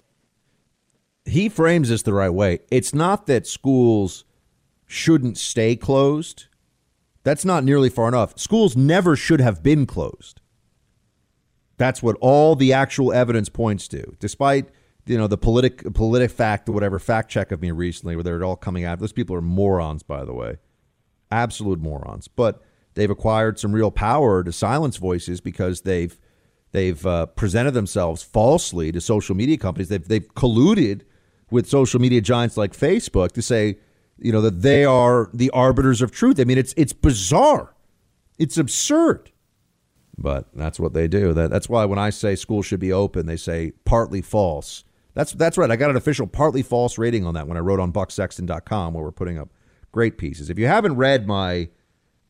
he 1.36 1.50
frames 1.50 1.90
this 1.90 2.04
the 2.04 2.14
right 2.14 2.30
way. 2.30 2.60
It's 2.72 2.94
not 2.94 3.28
that 3.28 3.46
schools 3.46 4.24
shouldn't 4.86 5.38
stay 5.38 5.76
closed. 5.76 6.46
That's 7.24 7.44
not 7.44 7.66
nearly 7.66 7.90
far 7.90 8.08
enough. 8.08 8.40
Schools 8.40 8.78
never 8.78 9.16
should 9.18 9.42
have 9.42 9.62
been 9.62 9.86
closed. 9.86 10.40
That's 11.78 12.02
what 12.02 12.16
all 12.22 12.56
the 12.56 12.72
actual 12.72 13.12
evidence 13.12 13.50
points 13.50 13.90
to, 13.90 14.16
despite 14.20 14.70
you 15.06 15.18
know 15.18 15.28
the 15.28 15.38
politic 15.38 15.84
PolitiFact 15.84 16.70
or 16.70 16.72
whatever 16.72 17.00
fact 17.00 17.30
check 17.30 17.52
of 17.52 17.62
me 17.62 17.72
recently, 17.72 18.16
where 18.16 18.24
they're 18.24 18.44
all 18.44 18.56
coming 18.56 18.84
out. 18.84 19.00
Those 19.00 19.12
people 19.12 19.36
are 19.36 19.42
morons, 19.42 20.04
by 20.04 20.26
the 20.26 20.34
way, 20.34 20.58
absolute 21.32 21.80
morons. 21.80 22.28
But 22.28 22.64
they've 22.96 23.10
acquired 23.10 23.60
some 23.60 23.74
real 23.74 23.92
power 23.92 24.44
to 24.44 24.52
silence 24.52 24.98
voices 24.98 25.42
because 25.42 25.82
they've 25.82 26.18
they've 26.72 27.06
uh, 27.06 27.28
presented 27.28 27.72
themselves 27.72 28.24
falsely 28.24 28.92
to 28.92 29.02
social 29.02 29.36
media 29.36 29.58
companies. 29.58 29.90
They've 29.90 30.08
they've 30.08 30.34
colluded 30.36 31.02
with 31.52 31.68
social 31.68 32.02
media 32.02 32.22
giants 32.22 32.58
like 32.58 32.74
Facebook 32.74 33.32
to 33.34 33.42
say 33.42 33.78
you 34.18 34.32
know, 34.32 34.42
that 34.42 34.62
they 34.62 34.86
are 34.86 35.30
the 35.34 35.50
arbiters 35.52 36.02
of 36.02 36.12
truth. 36.12 36.40
I 36.40 36.46
mean, 36.46 36.58
it's 36.58 36.74
it's 36.78 36.94
bizarre. 36.94 37.76
It's 38.38 38.58
absurd. 38.58 39.32
But 40.18 40.48
that's 40.54 40.80
what 40.80 40.94
they 40.94 41.08
do. 41.08 41.34
That 41.34 41.50
that's 41.50 41.68
why 41.68 41.86
when 41.86 42.00
I 42.00 42.10
say 42.10 42.36
school 42.36 42.62
should 42.62 42.80
be 42.80 42.94
open, 42.94 43.26
they 43.26 43.38
say 43.38 43.74
partly 43.84 44.22
false. 44.22 44.84
That's 45.16 45.32
that's 45.32 45.58
right. 45.58 45.72
I 45.72 45.76
got 45.76 45.90
an 45.90 45.96
official 45.96 46.28
partly 46.28 46.62
false 46.62 46.98
rating 46.98 47.26
on 47.26 47.34
that 47.34 47.48
when 47.48 47.58
I 47.58 47.62
wrote 47.62 47.80
on 47.80 47.92
bucksexton.com 47.92 48.94
where 48.94 49.04
we're 49.04 49.12
putting 49.12 49.40
up 49.40 49.50
great 49.92 50.18
pieces. 50.18 50.50
If 50.50 50.60
you 50.60 50.68
haven't 50.68 50.98
read 50.98 51.26
my 51.26 51.70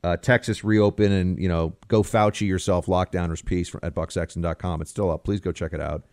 uh, 0.03 0.17
Texas 0.17 0.63
reopen 0.63 1.11
and 1.11 1.39
you 1.39 1.49
know 1.49 1.75
go 1.87 2.03
Fauci 2.03 2.47
yourself 2.47 2.85
lockdowners 2.85 3.43
piece 3.43 3.73
at 3.83 3.93
bucksexton.com, 3.95 4.81
it's 4.81 4.91
still 4.91 5.11
up. 5.11 5.23
Please 5.23 5.41
go 5.41 5.51
check 5.51 5.73
it 5.73 5.81
out. 5.81 6.05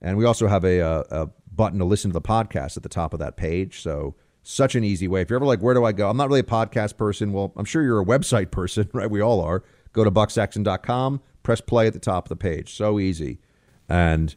And 0.00 0.16
we 0.16 0.24
also 0.24 0.46
have 0.46 0.64
a, 0.64 0.78
a, 0.78 0.90
uh, 0.90 1.04
a 1.10 1.28
button 1.52 1.78
to 1.80 1.84
listen 1.84 2.10
to 2.10 2.12
the 2.12 2.20
podcast 2.20 2.76
at 2.76 2.82
the 2.82 2.88
top 2.88 3.12
of 3.12 3.18
that 3.18 3.36
page. 3.36 3.82
So 3.82 4.14
such 4.42 4.76
an 4.76 4.84
easy 4.84 5.08
way. 5.08 5.22
If 5.22 5.30
you're 5.30 5.38
ever 5.38 5.46
like, 5.46 5.60
where 5.60 5.74
do 5.74 5.84
I 5.84 5.90
go? 5.90 6.08
I'm 6.08 6.16
not 6.16 6.28
really 6.28 6.40
a 6.40 6.44
podcast 6.44 6.96
person. 6.96 7.32
Well, 7.32 7.52
I'm 7.56 7.64
sure 7.64 7.82
you're 7.82 8.00
a 8.00 8.04
website 8.04 8.52
person, 8.52 8.88
right? 8.92 9.10
We 9.10 9.20
all 9.20 9.40
are. 9.40 9.64
Go 9.92 10.04
to 10.04 10.10
bucksexton.com, 10.10 11.20
press 11.42 11.60
play 11.60 11.86
at 11.88 11.94
the 11.94 11.98
top 11.98 12.26
of 12.26 12.28
the 12.28 12.36
page. 12.36 12.74
So 12.74 13.00
easy. 13.00 13.40
And, 13.88 14.36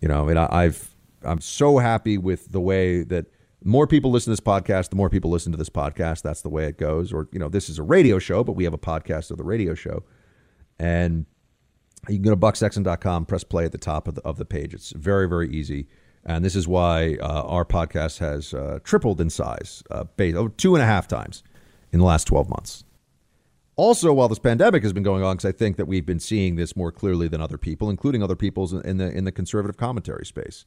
you 0.00 0.08
know, 0.08 0.24
I 0.24 0.26
mean, 0.28 0.36
I've, 0.38 0.91
I'm 1.24 1.40
so 1.40 1.78
happy 1.78 2.18
with 2.18 2.52
the 2.52 2.60
way 2.60 3.02
that 3.04 3.26
more 3.64 3.86
people 3.86 4.10
listen 4.10 4.30
to 4.30 4.32
this 4.32 4.40
podcast, 4.40 4.90
the 4.90 4.96
more 4.96 5.10
people 5.10 5.30
listen 5.30 5.52
to 5.52 5.58
this 5.58 5.70
podcast. 5.70 6.22
That's 6.22 6.42
the 6.42 6.48
way 6.48 6.66
it 6.66 6.78
goes. 6.78 7.12
Or, 7.12 7.28
you 7.32 7.38
know, 7.38 7.48
this 7.48 7.68
is 7.68 7.78
a 7.78 7.82
radio 7.82 8.18
show, 8.18 8.42
but 8.44 8.52
we 8.52 8.64
have 8.64 8.74
a 8.74 8.78
podcast 8.78 9.30
of 9.30 9.38
the 9.38 9.44
radio 9.44 9.74
show. 9.74 10.02
And 10.78 11.26
you 12.08 12.16
can 12.16 12.22
go 12.22 12.30
to 12.30 12.36
bucksexton.com, 12.36 13.26
press 13.26 13.44
play 13.44 13.64
at 13.64 13.72
the 13.72 13.78
top 13.78 14.08
of 14.08 14.16
the, 14.16 14.22
of 14.22 14.36
the 14.36 14.44
page. 14.44 14.74
It's 14.74 14.90
very, 14.90 15.28
very 15.28 15.48
easy. 15.50 15.86
And 16.24 16.44
this 16.44 16.56
is 16.56 16.68
why 16.68 17.16
uh, 17.20 17.42
our 17.42 17.64
podcast 17.64 18.18
has 18.18 18.54
uh, 18.54 18.78
tripled 18.84 19.20
in 19.20 19.30
size, 19.30 19.82
uh, 19.90 20.04
oh, 20.18 20.48
two 20.48 20.74
and 20.74 20.82
a 20.82 20.86
half 20.86 21.08
times 21.08 21.42
in 21.92 21.98
the 21.98 22.04
last 22.04 22.24
12 22.24 22.48
months. 22.48 22.84
Also, 23.74 24.12
while 24.12 24.28
this 24.28 24.38
pandemic 24.38 24.82
has 24.82 24.92
been 24.92 25.02
going 25.02 25.24
on, 25.24 25.36
because 25.36 25.48
I 25.48 25.52
think 25.52 25.76
that 25.78 25.86
we've 25.86 26.04
been 26.04 26.20
seeing 26.20 26.56
this 26.56 26.76
more 26.76 26.92
clearly 26.92 27.26
than 27.26 27.40
other 27.40 27.56
people, 27.56 27.88
including 27.88 28.22
other 28.22 28.36
people 28.36 28.78
in 28.80 28.98
the 28.98 29.10
in 29.10 29.24
the 29.24 29.32
conservative 29.32 29.78
commentary 29.78 30.26
space. 30.26 30.66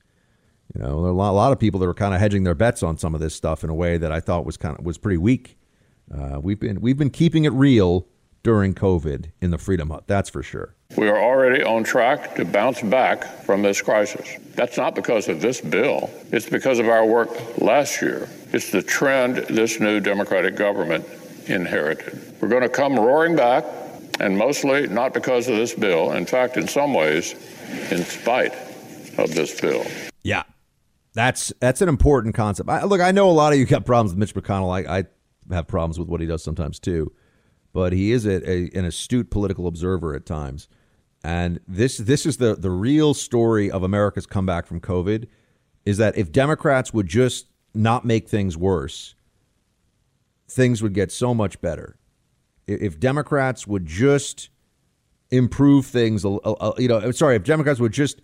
You 0.73 0.81
know, 0.81 1.01
there 1.01 1.09
are 1.09 1.13
a 1.13 1.17
lot, 1.17 1.31
a 1.31 1.33
lot 1.33 1.51
of 1.51 1.59
people 1.59 1.79
that 1.79 1.87
are 1.87 1.93
kind 1.93 2.13
of 2.13 2.19
hedging 2.19 2.43
their 2.43 2.55
bets 2.55 2.83
on 2.83 2.97
some 2.97 3.13
of 3.13 3.21
this 3.21 3.35
stuff 3.35 3.63
in 3.63 3.69
a 3.69 3.75
way 3.75 3.97
that 3.97 4.11
I 4.11 4.19
thought 4.19 4.45
was 4.45 4.57
kind 4.57 4.77
of 4.77 4.85
was 4.85 4.97
pretty 4.97 5.17
weak. 5.17 5.57
Uh, 6.13 6.39
we've 6.41 6.59
been 6.59 6.81
we've 6.81 6.97
been 6.97 7.09
keeping 7.09 7.45
it 7.45 7.53
real 7.53 8.07
during 8.43 8.75
COVID 8.75 9.31
in 9.41 9.51
the 9.51 9.57
Freedom 9.57 9.89
Hut. 9.89 10.03
That's 10.07 10.29
for 10.29 10.43
sure. 10.43 10.75
We 10.97 11.07
are 11.07 11.17
already 11.17 11.63
on 11.63 11.83
track 11.83 12.35
to 12.35 12.45
bounce 12.45 12.81
back 12.81 13.23
from 13.43 13.63
this 13.63 13.81
crisis. 13.81 14.37
That's 14.53 14.77
not 14.77 14.93
because 14.93 15.27
of 15.27 15.41
this 15.41 15.61
bill, 15.61 16.09
it's 16.31 16.49
because 16.49 16.79
of 16.79 16.87
our 16.87 17.05
work 17.05 17.29
last 17.59 18.01
year. 18.01 18.29
It's 18.53 18.71
the 18.71 18.83
trend 18.83 19.37
this 19.49 19.79
new 19.79 19.99
Democratic 19.99 20.55
government 20.55 21.05
inherited. 21.47 22.35
We're 22.39 22.49
going 22.49 22.61
to 22.61 22.69
come 22.69 22.95
roaring 22.95 23.35
back, 23.35 23.65
and 24.19 24.37
mostly 24.37 24.87
not 24.87 25.13
because 25.13 25.47
of 25.47 25.55
this 25.55 25.73
bill. 25.73 26.11
In 26.11 26.25
fact, 26.25 26.55
in 26.55 26.67
some 26.67 26.93
ways, 26.93 27.33
in 27.91 28.03
spite 28.03 28.53
of 29.17 29.33
this 29.33 29.59
bill. 29.59 29.85
Yeah. 30.23 30.43
That's 31.15 31.53
that's 31.61 31.81
an 31.81 31.87
important 31.89 32.35
concept. 32.35 32.69
I, 32.69 32.83
look, 32.83 32.99
I 32.99 33.11
know 33.11 33.29
a 33.29 33.31
lot 33.31 33.53
of 33.53 33.57
you 33.57 33.65
got 33.65 33.85
problems 33.85 34.11
with 34.11 34.19
Mitch 34.19 34.35
McConnell. 34.35 34.87
I, 34.87 34.99
I 34.99 35.05
have 35.53 35.65
problems 35.65 35.97
with 35.97 36.09
what 36.09 36.19
he 36.19 36.27
does 36.27 36.43
sometimes 36.43 36.77
too, 36.77 37.11
but 37.73 37.93
he 37.93 38.11
is 38.11 38.25
a, 38.25 38.47
a, 38.47 38.69
an 38.77 38.83
astute 38.83 39.31
political 39.31 39.65
observer 39.65 40.13
at 40.13 40.25
times. 40.25 40.67
And 41.23 41.61
this 41.67 41.97
this 41.97 42.25
is 42.25 42.37
the 42.37 42.55
the 42.55 42.69
real 42.69 43.13
story 43.13 43.71
of 43.71 43.81
America's 43.81 44.25
comeback 44.25 44.67
from 44.67 44.81
COVID 44.81 45.27
is 45.85 45.97
that 45.97 46.17
if 46.17 46.33
Democrats 46.33 46.93
would 46.93 47.07
just 47.07 47.47
not 47.73 48.03
make 48.03 48.27
things 48.27 48.57
worse, 48.57 49.15
things 50.49 50.83
would 50.83 50.93
get 50.93 51.13
so 51.13 51.33
much 51.33 51.61
better. 51.61 51.97
If 52.67 52.99
Democrats 52.99 53.65
would 53.65 53.85
just 53.85 54.49
improve 55.31 55.85
things, 55.85 56.23
you 56.23 56.87
know, 56.87 57.11
sorry, 57.11 57.35
if 57.35 57.43
Democrats 57.43 57.79
would 57.79 57.93
just 57.93 58.21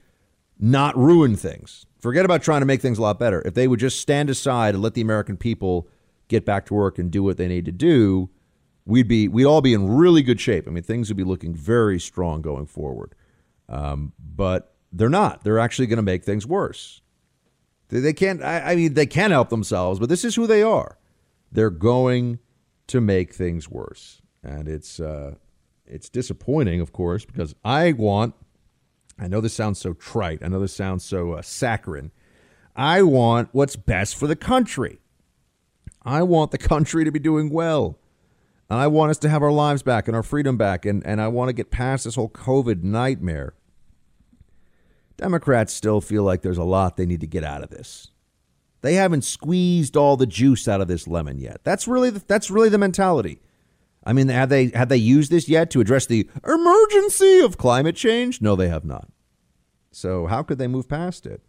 not 0.60 0.98
ruin 0.98 1.36
things, 1.36 1.86
forget 2.00 2.26
about 2.26 2.42
trying 2.42 2.62
to 2.62 2.66
make 2.66 2.82
things 2.82 2.98
a 2.98 3.02
lot 3.02 3.20
better. 3.20 3.42
If 3.46 3.54
they 3.54 3.68
would 3.68 3.80
just 3.80 4.00
stand 4.00 4.30
aside 4.30 4.76
and 4.76 4.84
let 4.84 4.94
the 4.94 5.02
American 5.02 5.38
people 5.38 5.88
get 6.28 6.46
back 6.46 6.66
to 6.68 6.74
work 6.74 6.98
and 6.98 7.12
do 7.12 7.24
what 7.24 7.38
they 7.38 7.48
need 7.48 7.66
to 7.66 7.72
do, 7.72 8.30
we'd 8.86 9.08
be 9.08 9.28
we'd 9.28 9.46
all 9.46 9.62
be 9.62 9.74
in 9.74 9.90
really 9.90 10.22
good 10.22 10.40
shape. 10.40 10.68
I 10.68 10.72
mean, 10.72 10.84
things 10.84 11.10
would 11.10 11.18
be 11.18 11.24
looking 11.24 11.54
very 11.54 12.00
strong 12.00 12.42
going 12.42 12.66
forward. 12.66 13.16
Um, 13.70 14.14
but 14.20 14.76
they're 14.92 15.10
not. 15.10 15.44
They're 15.44 15.60
actually 15.60 15.88
going 15.88 15.98
to 15.98 16.04
make 16.04 16.24
things 16.24 16.46
worse. 16.46 17.02
They, 17.90 18.00
they 18.00 18.14
can't. 18.14 18.44
I, 18.44 18.72
I, 18.72 18.76
mean, 18.76 18.94
they 18.94 19.06
can 19.06 19.32
help 19.32 19.50
themselves, 19.50 20.00
but 20.00 20.10
this 20.10 20.26
is 20.26 20.36
who 20.36 20.46
they 20.46 20.62
are. 20.62 20.98
They're 21.52 21.70
going 21.70 22.40
to 22.88 23.02
make 23.02 23.34
things 23.34 23.70
worse, 23.70 24.22
and 24.44 24.68
it's 24.68 25.00
uh, 25.00 25.36
it's 25.86 26.10
disappointing, 26.10 26.82
of 26.82 26.92
course, 26.92 27.26
because 27.26 27.56
I 27.64 27.94
want. 27.94 28.36
I 29.22 29.28
know 29.28 29.40
this 29.40 29.54
sounds 29.54 29.80
so 29.80 29.94
trite. 29.94 30.40
I 30.44 30.48
know 30.48 30.60
this 30.60 30.74
sounds 30.74 31.06
so 31.06 31.34
uh, 31.34 31.44
saccharine. 31.44 32.12
I 32.76 33.04
want 33.04 33.50
what's 33.52 33.76
best 33.76 34.16
for 34.16 34.26
the 34.26 34.36
country. 34.36 35.00
I 36.02 36.24
want 36.24 36.50
the 36.50 36.58
country 36.58 37.04
to 37.06 37.12
be 37.12 37.20
doing 37.20 37.52
well. 37.52 38.00
And 38.68 38.80
I 38.80 38.88
want 38.88 39.12
us 39.12 39.20
to 39.20 39.30
have 39.30 39.44
our 39.44 39.52
lives 39.52 39.84
back 39.84 40.08
and 40.08 40.16
our 40.16 40.24
freedom 40.24 40.58
back. 40.58 40.88
And, 40.88 41.06
and 41.06 41.22
I 41.22 41.28
want 41.28 41.50
to 41.50 41.54
get 41.54 41.70
past 41.70 42.06
this 42.06 42.16
whole 42.16 42.30
COVID 42.30 42.82
nightmare. 42.82 43.54
Democrats 45.18 45.72
still 45.72 46.02
feel 46.02 46.24
like 46.24 46.42
there's 46.42 46.58
a 46.58 46.64
lot 46.64 46.98
they 46.98 47.06
need 47.06 47.22
to 47.22 47.28
get 47.28 47.44
out 47.44 47.62
of 47.62 47.70
this. 47.70 48.08
They 48.82 48.96
haven't 48.96 49.24
squeezed 49.24 49.96
all 49.96 50.18
the 50.18 50.26
juice 50.26 50.68
out 50.68 50.82
of 50.82 50.88
this 50.88 51.08
lemon 51.08 51.38
yet. 51.38 51.64
That's 51.64 51.88
really 51.88 52.10
the, 52.10 52.24
that's 52.26 52.50
really 52.50 52.70
the 52.70 52.80
mentality. 52.80 53.40
I 54.04 54.14
mean, 54.14 54.30
have 54.30 54.50
they 54.50 54.70
have 54.70 54.90
they 54.90 54.98
used 54.98 55.32
this 55.32 55.48
yet 55.48 55.70
to 55.72 55.82
address 55.82 56.08
the 56.08 56.28
emergency 56.44 57.42
of 57.42 57.60
climate 57.60 57.96
change? 57.96 58.42
No, 58.42 58.56
they 58.56 58.68
have 58.68 58.84
not. 58.84 59.11
So 59.92 60.26
how 60.28 60.44
could 60.44 60.58
they 60.58 60.68
move 60.68 60.88
past 60.88 61.26
it? 61.26 61.42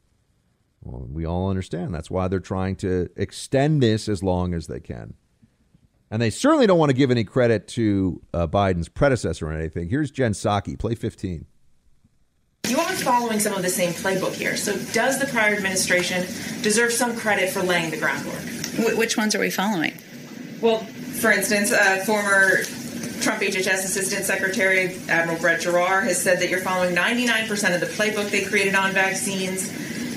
Well, 0.83 1.07
we 1.09 1.25
all 1.25 1.49
understand 1.49 1.95
that's 1.95 2.11
why 2.11 2.29
they're 2.29 2.41
trying 2.41 2.77
to 2.77 3.09
extend 3.17 3.83
this 3.83 4.09
as 4.09 4.23
long 4.23 4.53
as 4.53 4.67
they 4.67 4.81
can. 4.81 5.15
And 6.11 6.21
they 6.21 6.29
certainly 6.31 6.67
don't 6.67 6.79
want 6.79 6.91
to 6.91 6.97
give 6.97 7.11
any 7.11 7.25
credit 7.25 7.69
to 7.69 8.21
uh, 8.35 8.47
Biden's 8.47 8.89
predecessor 8.89 9.49
or 9.49 9.53
anything. 9.53 9.89
Here's 9.89 10.11
Jen 10.11 10.33
Psaki, 10.33 10.79
play 10.79 10.95
15. 10.95 11.47
You 12.69 12.79
are 12.79 12.93
following 12.93 13.41
some 13.41 13.55
of 13.55 13.63
the 13.63 13.71
same 13.71 13.93
playbook 13.93 14.35
here. 14.35 14.57
So, 14.57 14.77
does 14.93 15.19
the 15.19 15.27
prior 15.27 15.55
administration 15.55 16.23
deserve 16.63 16.93
some 16.93 17.17
credit 17.17 17.51
for 17.51 17.63
laying 17.63 17.91
the 17.91 17.97
groundwork? 17.97 18.35
Wh- 18.35 18.97
which 18.99 19.17
ones 19.17 19.35
are 19.35 19.41
we 19.41 19.51
following? 19.51 19.95
Well, 20.61 20.79
for 20.79 21.33
instance, 21.33 21.73
uh, 21.73 22.03
former 22.07 22.63
Trump 23.23 23.41
HHS 23.41 23.85
Assistant 23.85 24.25
Secretary 24.25 24.99
Admiral 25.09 25.39
Brett 25.39 25.61
Giroir 25.61 26.03
has 26.03 26.21
said 26.21 26.41
that 26.41 26.51
you're 26.51 26.61
following 26.61 26.93
99% 26.93 27.73
of 27.73 27.81
the 27.81 27.87
playbook 27.87 28.31
they 28.31 28.43
created 28.43 28.75
on 28.75 28.91
vaccines. 28.91 29.71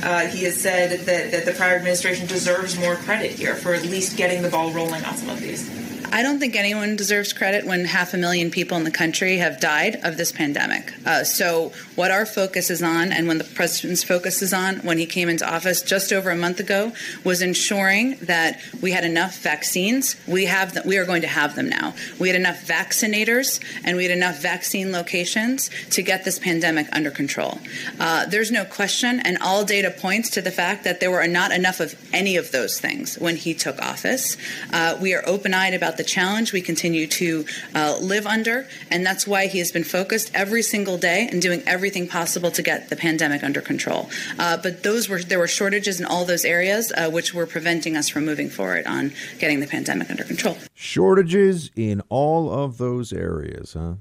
Uh, 0.03 0.22
he 0.22 0.43
has 0.43 0.60
said 0.60 0.99
that, 1.01 1.30
that 1.32 1.45
the 1.45 1.51
prior 1.51 1.76
administration 1.76 2.26
deserves 2.26 2.80
more 2.80 2.95
credit 2.95 3.30
here 3.30 3.53
for 3.53 3.76
at 3.76 3.84
least 3.84 4.18
getting 4.18 4.41
the 4.41 4.49
ball 4.49 4.72
rolling 4.72 5.03
on 5.06 5.16
some 5.16 5.30
of 5.30 5.39
these. 5.39 5.85
I 6.12 6.22
don't 6.24 6.39
think 6.39 6.56
anyone 6.56 6.95
deserves 6.95 7.34
credit 7.34 7.66
when 7.66 7.86
half 7.86 8.14
a 8.14 8.18
million 8.18 8.51
people 8.51 8.78
in 8.78 8.84
the 8.84 8.91
country 8.91 9.38
have 9.38 9.60
died 9.60 9.99
of 10.03 10.18
this 10.18 10.32
pandemic. 10.32 10.93
Uh, 11.06 11.24
so, 11.24 11.72
what 11.95 12.12
our 12.12 12.26
focus 12.26 12.70
is 12.70 12.84
on, 12.84 13.12
and 13.12 13.28
when 13.28 13.38
the 13.38 13.43
president's 13.43 14.03
focus 14.03 14.41
is 14.41 14.53
on 14.53 14.78
when 14.78 14.97
he 14.97 15.06
came 15.06 15.30
into 15.30 15.49
office 15.51 15.82
just 15.82 16.12
over 16.12 16.30
a 16.30 16.36
month 16.36 16.60
ago, 16.60 16.91
was 17.24 17.41
ensuring 17.41 18.16
that 18.22 18.60
we 18.82 18.91
had 18.91 19.03
enough 19.03 19.38
vaccines. 19.39 20.16
We 20.28 20.45
have, 20.45 20.86
we 20.86 20.97
are 20.97 21.06
going 21.06 21.22
to 21.22 21.28
have 21.28 21.56
them 21.56 21.70
now. 21.70 21.93
We 22.20 22.30
had 22.30 22.36
enough 22.36 22.66
vaccinators, 22.66 23.62
and 23.84 23.97
we 23.97 24.03
had 24.03 24.12
enough 24.12 24.41
vaccine 24.41 24.92
locations 24.92 25.70
to 25.92 26.01
get 26.01 26.25
this 26.25 26.39
pandemic 26.39 26.88
under 26.92 27.12
control. 27.12 27.59
Uh, 28.00 28.25
there's 28.25 28.51
no 28.51 28.66
question, 28.66 29.20
and 29.21 29.38
all 29.39 29.66
data 29.66 29.92
points 29.92 30.30
to 30.32 30.42
the 30.42 30.51
fact 30.51 30.84
that 30.84 31.00
there 31.00 31.12
were 31.12 31.28
not 31.28 31.51
enough 31.51 31.80
of 31.80 31.96
any 32.13 32.38
of 32.38 32.51
those 32.51 32.80
things 32.80 33.17
when 33.17 33.36
he 33.36 33.54
took 33.54 33.82
office. 33.82 34.38
Uh, 34.71 34.97
we 35.01 35.13
are 35.13 35.24
open-eyed 35.25 35.74
about 35.74 35.95
the 35.97 36.04
challenge 36.04 36.54
we 36.54 36.62
continue 36.62 37.08
to 37.08 37.46
uh, 37.74 37.97
live 38.01 38.26
under, 38.26 38.67
and 38.89 39.05
that's 39.05 39.28
why 39.28 39.47
he 39.47 39.59
has 39.59 39.72
been 39.72 39.84
focused 39.84 40.32
every 40.34 40.62
single 40.62 40.97
day 40.97 41.28
and 41.32 41.42
doing 41.42 41.63
everything 41.66 42.08
possible 42.08 42.51
to 42.51 42.62
get 42.62 42.89
the 42.89 42.96
pandemic 42.96 43.43
under 43.43 43.62
control. 43.62 44.09
Uh, 44.39 44.58
but 44.58 44.84
those 44.84 45.09
were 45.09 45.22
there 45.22 45.39
were 45.39 45.47
shortages 45.47 46.00
in 46.00 46.05
all 46.05 46.26
those 46.26 46.46
areas, 46.46 46.92
uh, 46.96 47.09
which 47.09 47.34
were 47.34 47.46
preventing 47.46 47.96
us 47.96 48.09
from 48.09 48.26
moving 48.26 48.50
forward 48.50 48.86
on 48.86 49.13
getting 49.39 49.59
the 49.59 49.67
pandemic 49.67 50.09
under 50.09 50.24
control. 50.24 50.58
Shortages 50.74 51.72
in 51.76 52.01
all 52.09 52.51
of 52.51 52.78
those 52.78 53.13
areas, 53.13 53.74
huh? 53.74 53.96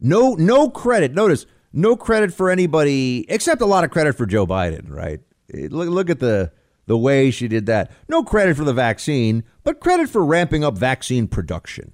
No, 0.00 0.34
no 0.34 0.70
credit. 0.70 1.12
Notice 1.12 1.46
no 1.72 1.96
credit 1.96 2.32
for 2.32 2.50
anybody 2.50 3.26
except 3.28 3.60
a 3.60 3.66
lot 3.66 3.84
of 3.84 3.90
credit 3.90 4.14
for 4.14 4.26
Joe 4.26 4.46
Biden, 4.46 4.90
right? 4.90 5.20
Look, 5.52 5.88
look 5.88 6.10
at 6.10 6.20
the 6.20 6.52
the 6.86 6.98
way 6.98 7.30
she 7.30 7.48
did 7.48 7.66
that. 7.66 7.90
No 8.08 8.22
credit 8.22 8.56
for 8.56 8.64
the 8.64 8.72
vaccine, 8.72 9.44
but 9.62 9.80
credit 9.80 10.08
for 10.08 10.24
ramping 10.24 10.64
up 10.64 10.76
vaccine 10.76 11.28
production. 11.28 11.92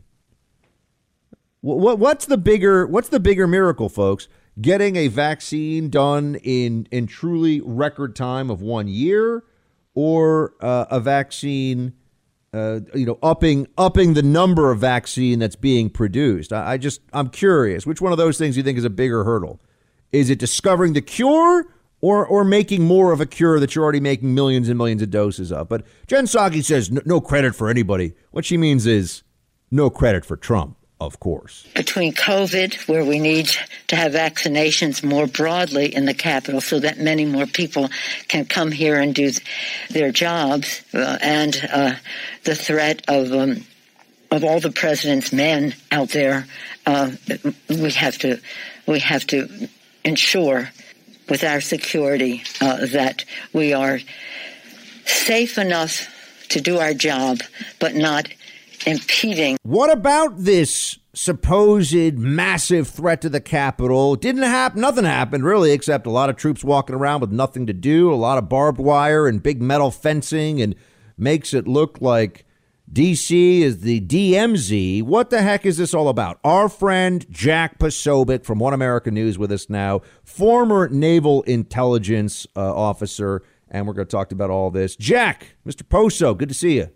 What's 1.60 2.26
the 2.26 2.38
bigger 2.38 2.86
what's 2.86 3.08
the 3.08 3.20
bigger 3.20 3.46
miracle, 3.46 3.88
folks? 3.88 4.28
Getting 4.60 4.96
a 4.96 5.08
vaccine 5.08 5.90
done 5.90 6.36
in 6.36 6.86
in 6.90 7.06
truly 7.06 7.60
record 7.64 8.14
time 8.14 8.50
of 8.50 8.62
one 8.62 8.88
year, 8.88 9.44
or 9.94 10.54
uh, 10.60 10.86
a 10.90 11.00
vaccine 11.00 11.94
uh, 12.56 12.80
you 12.94 13.04
know, 13.04 13.18
upping 13.22 13.66
upping 13.76 14.14
the 14.14 14.22
number 14.22 14.70
of 14.70 14.78
vaccine 14.78 15.38
that's 15.38 15.56
being 15.56 15.90
produced. 15.90 16.52
I, 16.52 16.72
I 16.72 16.76
just 16.78 17.02
I'm 17.12 17.28
curious, 17.28 17.86
which 17.86 18.00
one 18.00 18.12
of 18.12 18.18
those 18.18 18.38
things 18.38 18.54
do 18.54 18.60
you 18.60 18.64
think 18.64 18.78
is 18.78 18.84
a 18.84 18.90
bigger 18.90 19.24
hurdle? 19.24 19.60
Is 20.10 20.30
it 20.30 20.38
discovering 20.38 20.94
the 20.94 21.02
cure? 21.02 21.66
Or, 22.02 22.26
or 22.26 22.44
making 22.44 22.84
more 22.84 23.10
of 23.12 23.22
a 23.22 23.26
cure 23.26 23.58
that 23.58 23.74
you're 23.74 23.82
already 23.82 24.00
making 24.00 24.34
millions 24.34 24.68
and 24.68 24.76
millions 24.76 25.00
of 25.00 25.10
doses 25.10 25.50
of. 25.50 25.68
But 25.68 25.84
Jen 26.06 26.26
Psaki 26.26 26.62
says 26.62 26.90
no, 26.90 27.00
no 27.06 27.20
credit 27.22 27.54
for 27.54 27.70
anybody. 27.70 28.12
What 28.32 28.44
she 28.44 28.58
means 28.58 28.86
is 28.86 29.22
no 29.70 29.88
credit 29.88 30.24
for 30.24 30.36
Trump 30.36 30.76
of 31.00 31.20
course. 31.20 31.66
Between 31.74 32.14
COVID, 32.14 32.88
where 32.88 33.04
we 33.04 33.18
need 33.18 33.50
to 33.88 33.96
have 33.96 34.12
vaccinations 34.12 35.04
more 35.04 35.26
broadly 35.26 35.94
in 35.94 36.06
the 36.06 36.14
Capitol 36.14 36.60
so 36.60 36.78
that 36.80 36.98
many 36.98 37.26
more 37.26 37.46
people 37.46 37.90
can 38.28 38.46
come 38.46 38.72
here 38.72 38.98
and 38.98 39.14
do 39.14 39.30
their 39.90 40.10
jobs, 40.10 40.82
uh, 40.94 41.18
and 41.20 41.68
uh, 41.70 41.94
the 42.44 42.54
threat 42.54 43.02
of 43.08 43.32
um, 43.32 43.64
of 44.30 44.42
all 44.42 44.58
the 44.58 44.72
president's 44.72 45.32
men 45.32 45.74
out 45.92 46.08
there, 46.10 46.46
uh, 46.86 47.10
we 47.68 47.90
have 47.92 48.18
to 48.18 48.40
we 48.86 48.98
have 49.00 49.26
to 49.26 49.68
ensure 50.04 50.70
with 51.28 51.44
our 51.44 51.60
security 51.60 52.42
uh, 52.60 52.86
that 52.86 53.24
we 53.52 53.72
are 53.72 53.98
safe 55.04 55.58
enough 55.58 56.08
to 56.48 56.60
do 56.60 56.78
our 56.78 56.94
job, 56.94 57.40
but 57.80 57.94
not 57.94 58.28
impeding. 58.86 59.56
What 59.62 59.90
about 59.90 60.38
this 60.38 60.98
supposed 61.12 62.18
massive 62.18 62.88
threat 62.88 63.20
to 63.22 63.28
the 63.28 63.40
Capitol? 63.40 64.16
Didn't 64.16 64.42
happen. 64.42 64.80
Nothing 64.80 65.04
happened 65.04 65.44
really, 65.44 65.72
except 65.72 66.06
a 66.06 66.10
lot 66.10 66.30
of 66.30 66.36
troops 66.36 66.62
walking 66.62 66.94
around 66.94 67.20
with 67.20 67.32
nothing 67.32 67.66
to 67.66 67.72
do, 67.72 68.12
a 68.12 68.14
lot 68.14 68.38
of 68.38 68.48
barbed 68.48 68.78
wire 68.78 69.26
and 69.26 69.42
big 69.42 69.60
metal 69.60 69.90
fencing, 69.90 70.60
and 70.60 70.74
makes 71.18 71.52
it 71.52 71.66
look 71.66 71.98
like 72.00 72.45
DC 72.92 73.60
is 73.60 73.80
the 73.80 74.00
DMZ. 74.00 75.02
What 75.02 75.30
the 75.30 75.42
heck 75.42 75.66
is 75.66 75.76
this 75.76 75.92
all 75.92 76.08
about? 76.08 76.38
Our 76.44 76.68
friend 76.68 77.26
Jack 77.30 77.78
Posobiec 77.78 78.44
from 78.44 78.60
One 78.60 78.72
American 78.72 79.14
News 79.14 79.38
with 79.38 79.50
us 79.50 79.68
now, 79.68 80.02
former 80.22 80.88
naval 80.88 81.42
intelligence 81.42 82.46
uh, 82.54 82.74
officer, 82.74 83.42
and 83.68 83.86
we're 83.86 83.92
going 83.92 84.06
to 84.06 84.10
talk 84.10 84.30
about 84.30 84.50
all 84.50 84.70
this. 84.70 84.94
Jack, 84.94 85.56
Mr. 85.66 85.86
Poso, 85.88 86.32
good 86.32 86.48
to 86.48 86.54
see 86.54 86.76
you. 86.76 86.88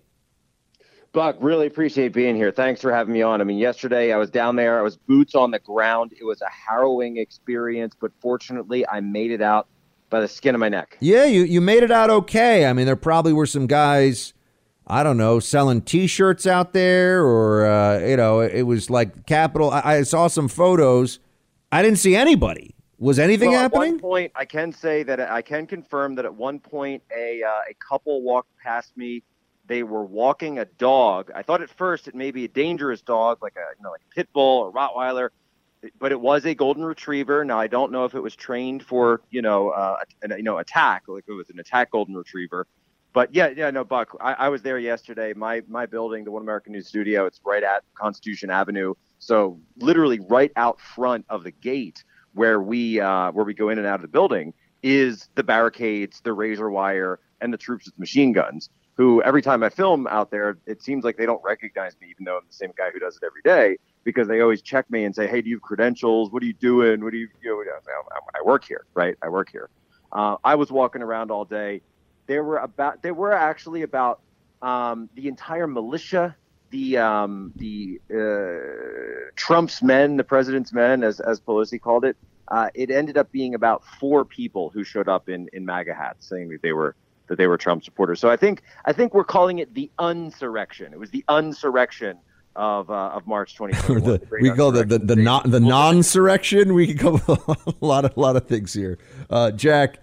Buck, 1.13 1.37
really 1.41 1.67
appreciate 1.67 2.13
being 2.13 2.37
here. 2.37 2.53
Thanks 2.53 2.81
for 2.81 2.93
having 2.93 3.13
me 3.13 3.23
on. 3.23 3.41
I 3.41 3.45
mean, 3.45 3.59
yesterday 3.59 4.13
I 4.13 4.17
was 4.17 4.31
down 4.31 4.55
there, 4.55 4.79
I 4.79 4.83
was 4.83 4.97
boots 4.97 5.35
on 5.35 5.51
the 5.51 5.59
ground. 5.59 6.13
It 6.19 6.25
was 6.25 6.41
a 6.41 6.49
harrowing 6.49 7.17
experience, 7.17 7.97
but 8.01 8.13
fortunately 8.21 8.87
I 8.87 9.01
made 9.01 9.33
it 9.33 9.43
out 9.43 9.67
by 10.09 10.21
the 10.21 10.29
skin 10.29 10.55
of 10.55 10.61
my 10.61 10.69
neck. 10.69 10.97
Yeah, 11.01 11.25
you, 11.25 11.43
you 11.43 11.61
made 11.61 11.83
it 11.83 11.91
out 11.91 12.11
okay. 12.11 12.65
I 12.67 12.73
mean, 12.73 12.87
there 12.87 12.95
probably 12.95 13.33
were 13.33 13.47
some 13.47 13.67
guys, 13.67 14.35
I 14.91 15.03
don't 15.03 15.17
know, 15.17 15.39
selling 15.39 15.83
t 15.83 16.07
shirts 16.07 16.47
out 16.47 16.73
there, 16.73 17.25
or, 17.25 17.65
uh, 17.65 18.01
you 18.01 18.17
know, 18.17 18.41
it 18.41 18.63
was 18.63 18.91
like 18.91 19.27
Capital. 19.27 19.71
I, 19.71 19.81
I, 19.85 20.03
saw 20.03 20.27
some 20.27 20.49
photos. 20.49 21.21
I 21.71 21.81
didn't 21.81 21.99
see 21.99 22.17
anybody. 22.17 22.75
Was 22.99 23.19
anything 23.19 23.53
well, 23.53 23.61
happening? 23.61 23.83
At 23.83 23.93
one 23.93 24.01
point, 24.01 24.33
I 24.35 24.45
can 24.45 24.73
say 24.73 25.05
that 25.05 25.21
I 25.21 25.43
can 25.43 25.67
confirm 25.67 26.17
that 26.17 26.25
at 26.25 26.35
one 26.35 26.59
point 26.59 27.03
a, 27.17 27.43
uh, 27.43 27.71
a 27.71 27.75
couple 27.75 28.21
walked 28.23 28.51
past 28.59 28.97
me 28.97 29.23
they 29.71 29.85
were 29.85 30.05
walking 30.05 30.59
a 30.59 30.65
dog. 30.65 31.31
I 31.33 31.43
thought 31.43 31.63
at 31.63 31.71
first 31.71 32.09
it 32.09 32.15
may 32.17 32.33
be 32.33 32.45
a 32.45 32.49
dangerous 32.49 33.03
dog, 33.03 33.39
like 33.41 33.55
a 33.55 33.77
you 33.79 33.85
know 33.85 33.93
like 33.93 34.01
a 34.11 34.15
pit 34.15 34.29
bull 34.33 34.59
or 34.65 34.73
Rottweiler, 34.73 35.29
but 36.01 36.11
it 36.11 36.21
was 36.21 36.45
a 36.45 36.57
golden 36.57 36.85
retriever. 36.85 37.45
Now 37.45 37.61
I 37.61 37.69
don't 37.69 37.93
know 37.93 38.05
if 38.05 38.17
it 38.17 38.21
was 38.21 38.35
trained 38.35 38.83
for 38.83 39.21
you 39.31 39.43
know 39.43 39.69
uh, 39.69 39.99
an, 40.23 40.33
you 40.37 40.43
know 40.43 40.59
attack, 40.59 41.05
like 41.07 41.23
it 41.29 41.33
was 41.33 41.49
an 41.51 41.61
attack 41.61 41.93
golden 41.93 42.17
retriever. 42.17 42.67
But 43.13 43.35
yeah, 43.35 43.49
yeah, 43.57 43.71
no, 43.71 43.85
Buck. 43.85 44.17
I, 44.21 44.35
I 44.35 44.49
was 44.49 44.63
there 44.63 44.79
yesterday. 44.79 45.33
My 45.35 45.63
my 45.69 45.87
building, 45.87 46.25
the 46.25 46.31
One 46.31 46.43
American 46.43 46.73
News 46.73 46.89
Studio, 46.89 47.27
it's 47.27 47.41
right 47.45 47.63
at 47.63 47.83
Constitution 47.95 48.51
Avenue, 48.51 48.95
so 49.19 49.61
literally 49.79 50.21
right 50.29 50.53
out 50.57 50.81
front 50.81 51.25
of 51.29 51.43
the 51.43 51.51
gate 51.51 52.05
where 52.35 52.61
we 52.61 53.01
uh, 53.01 53.33
where 53.33 53.45
we 53.45 53.55
go 53.55 53.69
in 53.69 53.79
and 53.79 53.87
out 53.87 53.97
of 53.97 54.03
the 54.03 54.09
building 54.09 54.55
is 54.83 55.29
the 55.35 55.43
barricades, 55.43 56.21
the 56.23 56.33
razor 56.33 56.71
wire, 56.71 57.19
and 57.41 57.53
the 57.53 57.59
troops 57.59 57.87
with 57.87 57.99
machine 57.99 58.33
guns 58.33 58.71
who 59.01 59.23
every 59.23 59.41
time 59.41 59.63
I 59.63 59.71
film 59.71 60.07
out 60.09 60.31
there, 60.31 60.59
it 60.67 60.83
seems 60.83 61.05
like 61.05 61.17
they 61.17 61.25
don't 61.25 61.41
recognize 61.43 61.97
me, 62.03 62.09
even 62.11 62.25
though 62.25 62.37
I'm 62.37 62.47
the 62.47 62.53
same 62.53 62.71
guy 62.77 62.91
who 62.93 62.99
does 62.99 63.17
it 63.17 63.25
every 63.25 63.41
day, 63.43 63.79
because 64.05 64.29
they 64.29 64.43
always 64.43 64.61
check 64.61 64.91
me 64.91 65.05
and 65.05 65.15
say, 65.15 65.27
"Hey, 65.27 65.41
do 65.41 65.49
you 65.49 65.57
have 65.57 65.63
credentials? 65.63 66.31
What 66.31 66.43
are 66.43 66.47
you 66.47 66.53
doing? 66.53 67.03
What 67.03 67.13
do 67.13 67.19
you, 67.19 67.29
you 67.43 67.51
know?" 67.51 67.63
I 68.35 68.43
work 68.45 68.63
here, 68.65 68.85
right? 68.95 69.17
I 69.23 69.31
work 69.31 69.49
here. 69.51 69.71
Uh, 70.13 70.37
I 70.45 70.55
was 70.57 70.71
walking 70.71 71.01
around 71.01 71.31
all 71.31 71.47
day. 71.47 71.81
There 72.31 72.45
were 72.45 72.59
about 72.59 73.03
there 73.03 73.13
were 73.13 73.33
actually 73.33 73.83
about 73.83 74.21
um, 74.63 75.11
the 75.17 75.27
entire 75.27 75.67
militia, 75.67 76.37
the 76.71 76.97
um, 76.97 77.53
the 77.57 78.01
uh, 78.09 79.33
Trump's 79.35 79.83
men, 79.83 80.17
the 80.17 80.23
president's 80.23 80.73
men, 80.73 81.03
as 81.03 81.19
as 81.19 81.41
Pelosi 81.41 81.81
called 81.81 82.05
it. 82.05 82.17
Uh, 82.47 82.69
it 82.73 82.89
ended 82.89 83.17
up 83.17 83.33
being 83.33 83.57
about 83.57 83.83
four 83.99 84.25
people 84.25 84.71
who 84.71 84.85
showed 84.85 85.09
up 85.09 85.29
in 85.29 85.51
in 85.53 85.67
MAGA 85.67 85.93
hats, 85.93 86.29
saying 86.29 86.51
that 86.51 86.63
they 86.63 86.73
were 86.73 86.95
that 87.27 87.37
they 87.37 87.49
were 87.49 87.59
Trump 87.59 87.83
supporters. 87.83 88.21
So 88.21 88.31
I 88.31 88.37
think 88.37 88.63
I 88.85 88.93
think 88.93 89.13
we're 89.13 89.25
calling 89.25 89.59
it 89.59 89.75
the 89.75 89.91
unsurrection. 89.99 90.93
It 90.93 91.01
was 91.01 91.11
the 91.11 91.25
unsurrection 91.27 92.17
of 92.55 92.91
uh, 92.91 93.09
of 93.09 93.27
March 93.27 93.55
2021. 93.59 94.21
we 94.41 94.53
call 94.53 94.71
the 94.71 94.85
the, 94.85 95.01
the 95.01 95.17
non 95.17 95.51
the 95.51 95.59
non-surrection. 95.59 96.75
We 96.75 96.87
can 96.95 97.19
call 97.19 97.57
a 97.67 97.85
lot 97.85 98.05
of 98.05 98.17
a 98.17 98.21
lot 98.21 98.37
of 98.37 98.47
things 98.47 98.73
here. 98.73 98.99
Uh, 99.29 99.51
Jack, 99.51 99.99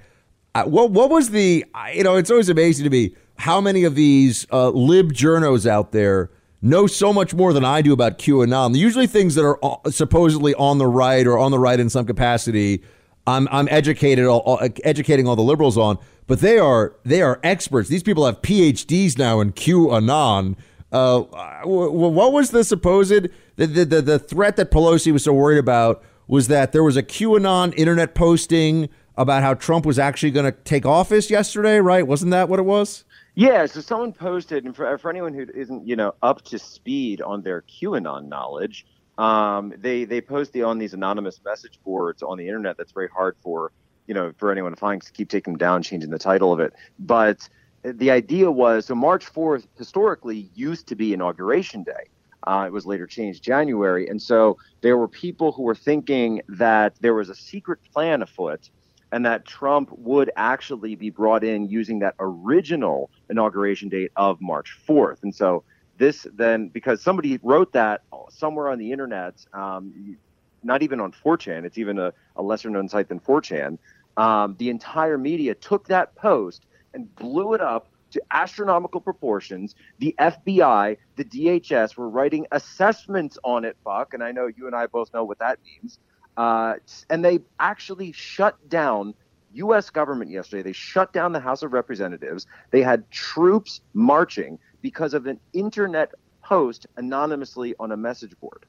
uh, 0.61 0.65
what 0.65 0.91
what 0.91 1.09
was 1.09 1.29
the 1.31 1.65
you 1.93 2.03
know? 2.03 2.15
It's 2.15 2.31
always 2.31 2.49
amazing 2.49 2.83
to 2.83 2.89
me 2.89 3.15
how 3.37 3.61
many 3.61 3.83
of 3.83 3.95
these 3.95 4.47
uh, 4.51 4.69
lib 4.69 5.13
journos 5.13 5.67
out 5.67 5.91
there 5.91 6.29
know 6.61 6.87
so 6.87 7.13
much 7.13 7.33
more 7.33 7.53
than 7.53 7.63
I 7.63 7.81
do 7.81 7.93
about 7.93 8.17
QAnon. 8.17 8.75
Usually 8.75 9.07
things 9.07 9.35
that 9.35 9.43
are 9.43 9.59
uh, 9.63 9.91
supposedly 9.91 10.53
on 10.55 10.77
the 10.77 10.87
right 10.87 11.25
or 11.25 11.37
on 11.37 11.51
the 11.51 11.59
right 11.59 11.79
in 11.79 11.89
some 11.89 12.05
capacity. 12.05 12.83
I'm 13.25 13.47
I'm 13.51 13.67
educated 13.69 14.25
all, 14.25 14.59
educating 14.83 15.27
all 15.27 15.35
the 15.35 15.41
liberals 15.41 15.77
on 15.77 15.99
but 16.27 16.41
they 16.41 16.59
are 16.59 16.93
they 17.03 17.21
are 17.21 17.39
experts. 17.41 17.89
These 17.89 18.03
people 18.03 18.25
have 18.25 18.41
PhDs 18.41 19.17
now 19.17 19.39
in 19.39 19.53
QAnon. 19.53 20.55
Uh, 20.91 21.21
what 21.63 22.31
was 22.31 22.51
the 22.51 22.63
supposed 22.63 23.29
the, 23.55 23.65
the 23.65 24.01
the 24.01 24.19
threat 24.19 24.57
that 24.57 24.69
Pelosi 24.69 25.11
was 25.11 25.23
so 25.23 25.33
worried 25.33 25.57
about 25.57 26.03
was 26.27 26.49
that 26.49 26.73
there 26.73 26.83
was 26.83 26.97
a 26.97 27.03
QAnon 27.03 27.73
internet 27.77 28.13
posting 28.13 28.89
about 29.17 29.43
how 29.43 29.53
Trump 29.53 29.85
was 29.85 29.99
actually 29.99 30.31
going 30.31 30.45
to 30.45 30.57
take 30.63 30.85
office 30.85 31.29
yesterday, 31.29 31.79
right? 31.79 32.05
Wasn't 32.05 32.31
that 32.31 32.49
what 32.49 32.59
it 32.59 32.63
was? 32.63 33.03
Yeah, 33.35 33.65
so 33.65 33.81
someone 33.81 34.13
posted, 34.13 34.65
and 34.65 34.75
for, 34.75 34.97
for 34.97 35.09
anyone 35.09 35.33
who 35.33 35.45
isn't, 35.53 35.87
you 35.87 35.95
know, 35.95 36.13
up 36.23 36.43
to 36.45 36.57
speed 36.57 37.21
on 37.21 37.43
their 37.43 37.63
QAnon 37.63 38.27
knowledge, 38.27 38.85
um, 39.17 39.73
they 39.77 40.05
they 40.05 40.21
post 40.21 40.53
the, 40.53 40.63
on 40.63 40.77
these 40.77 40.93
anonymous 40.93 41.39
message 41.43 41.79
boards 41.83 42.23
on 42.23 42.37
the 42.37 42.47
internet. 42.47 42.77
That's 42.77 42.91
very 42.91 43.09
hard 43.09 43.35
for 43.41 43.71
you 44.07 44.13
know, 44.13 44.33
for 44.37 44.51
anyone 44.51 44.71
to 44.71 44.77
find, 44.77 45.01
to 45.01 45.11
keep 45.11 45.29
taking 45.29 45.53
them 45.53 45.57
down, 45.57 45.83
changing 45.83 46.09
the 46.09 46.17
title 46.17 46.51
of 46.51 46.59
it. 46.59 46.73
But 46.97 47.47
the 47.83 48.09
idea 48.09 48.49
was 48.49 48.85
so 48.85 48.95
March 48.95 49.25
4th 49.31 49.67
historically 49.77 50.49
used 50.55 50.87
to 50.87 50.95
be 50.95 51.13
Inauguration 51.13 51.83
Day. 51.83 52.07
Uh, 52.43 52.63
it 52.65 52.71
was 52.71 52.85
later 52.85 53.05
changed 53.05 53.43
January. 53.43 54.07
And 54.07 54.21
so 54.21 54.57
there 54.81 54.97
were 54.97 55.07
people 55.07 55.51
who 55.51 55.63
were 55.63 55.75
thinking 55.75 56.41
that 56.47 56.95
there 57.01 57.13
was 57.13 57.29
a 57.29 57.35
secret 57.35 57.79
plan 57.93 58.21
afoot 58.21 58.69
and 59.11 59.25
that 59.25 59.45
Trump 59.45 59.89
would 59.97 60.31
actually 60.35 60.95
be 60.95 61.09
brought 61.09 61.43
in 61.43 61.67
using 61.69 61.99
that 61.99 62.15
original 62.19 63.09
inauguration 63.29 63.89
date 63.89 64.11
of 64.15 64.41
March 64.41 64.77
4th. 64.87 65.23
And 65.23 65.33
so 65.33 65.63
this 65.97 66.27
then, 66.33 66.67
because 66.67 67.01
somebody 67.01 67.39
wrote 67.41 67.71
that 67.73 68.01
somewhere 68.29 68.69
on 68.69 68.77
the 68.77 68.91
internet, 68.91 69.45
um, 69.53 70.17
not 70.63 70.83
even 70.83 70.99
on 70.99 71.11
4chan, 71.11 71.63
it's 71.65 71.77
even 71.77 71.97
a, 71.99 72.13
a 72.35 72.41
lesser 72.41 72.69
known 72.69 72.89
site 72.89 73.07
than 73.07 73.19
4chan, 73.19 73.77
um, 74.17 74.55
the 74.57 74.69
entire 74.69 75.17
media 75.17 75.53
took 75.55 75.87
that 75.87 76.15
post 76.15 76.65
and 76.93 77.13
blew 77.15 77.53
it 77.53 77.61
up 77.61 77.87
to 78.11 78.21
astronomical 78.31 79.01
proportions. 79.01 79.75
The 79.99 80.15
FBI, 80.19 80.97
the 81.15 81.25
DHS 81.25 81.97
were 81.97 82.09
writing 82.09 82.47
assessments 82.51 83.37
on 83.43 83.65
it, 83.65 83.77
Buck, 83.83 84.13
and 84.13 84.23
I 84.23 84.31
know 84.31 84.47
you 84.47 84.65
and 84.67 84.75
I 84.75 84.87
both 84.87 85.13
know 85.13 85.23
what 85.23 85.39
that 85.39 85.59
means. 85.63 85.99
Uh, 86.37 86.75
and 87.09 87.25
they 87.25 87.39
actually 87.59 88.11
shut 88.11 88.55
down 88.69 89.13
U.S. 89.53 89.89
government 89.89 90.29
yesterday. 90.29 90.61
They 90.61 90.73
shut 90.73 91.11
down 91.11 91.31
the 91.31 91.39
House 91.39 91.63
of 91.63 91.73
Representatives. 91.73 92.45
They 92.71 92.83
had 92.83 93.09
troops 93.09 93.81
marching 93.93 94.59
because 94.81 95.13
of 95.13 95.25
an 95.25 95.39
internet 95.53 96.13
post 96.43 96.85
anonymously 96.95 97.73
on 97.79 97.91
a 97.91 97.97
message 97.97 98.39
board. 98.39 98.65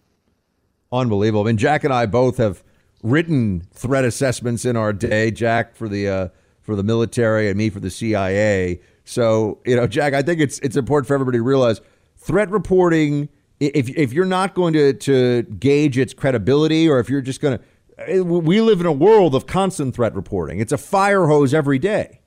Unbelievable. 0.91 1.43
I 1.43 1.47
mean, 1.47 1.59
Jack 1.59 1.85
and 1.85 1.93
I 1.93 2.07
both 2.07 2.39
have 2.39 2.65
written 3.03 3.67
threat 3.73 4.05
assessments 4.05 4.65
in 4.65 4.77
our 4.77 4.93
day. 4.93 5.31
Jack 5.31 5.77
for 5.77 5.89
the 5.89 6.09
uh, 6.09 6.29
for 6.63 6.75
the 6.75 6.83
military 6.83 7.49
and 7.49 7.57
me 7.57 7.71
for 7.71 7.81
the 7.81 7.91
CIA. 7.91 8.81
So 9.05 9.59
you 9.67 9.77
know, 9.77 9.87
Jack, 9.87 10.15
I 10.15 10.23
think 10.23 10.41
it's 10.41 10.59
it's 10.61 10.77
important 10.77 11.07
for 11.07 11.15
everybody 11.15 11.39
to 11.39 11.43
realize 11.43 11.81
threat 12.17 12.51
reporting. 12.51 13.29
If 13.61 13.89
if 13.91 14.13
you're 14.13 14.25
not 14.25 14.55
going 14.55 14.73
to 14.75 14.93
to 14.93 15.43
gauge 15.43 15.99
its 15.99 16.15
credibility, 16.15 16.89
or 16.89 17.01
if 17.01 17.09
you're 17.09 17.21
just 17.21 17.41
going 17.41 17.59
to, 17.59 17.65
eh, 17.99 18.21
we 18.21 18.61
live 18.61 18.81
in 18.81 18.87
a 18.87 18.93
world 18.93 19.35
of 19.35 19.47
constant 19.47 19.95
threat 19.95 20.15
reporting. 20.15 20.61
It's 20.61 20.73
a 20.73 20.79
fire 20.79 21.27
hose 21.27 21.53
every 21.53 21.79
day. 21.79 22.21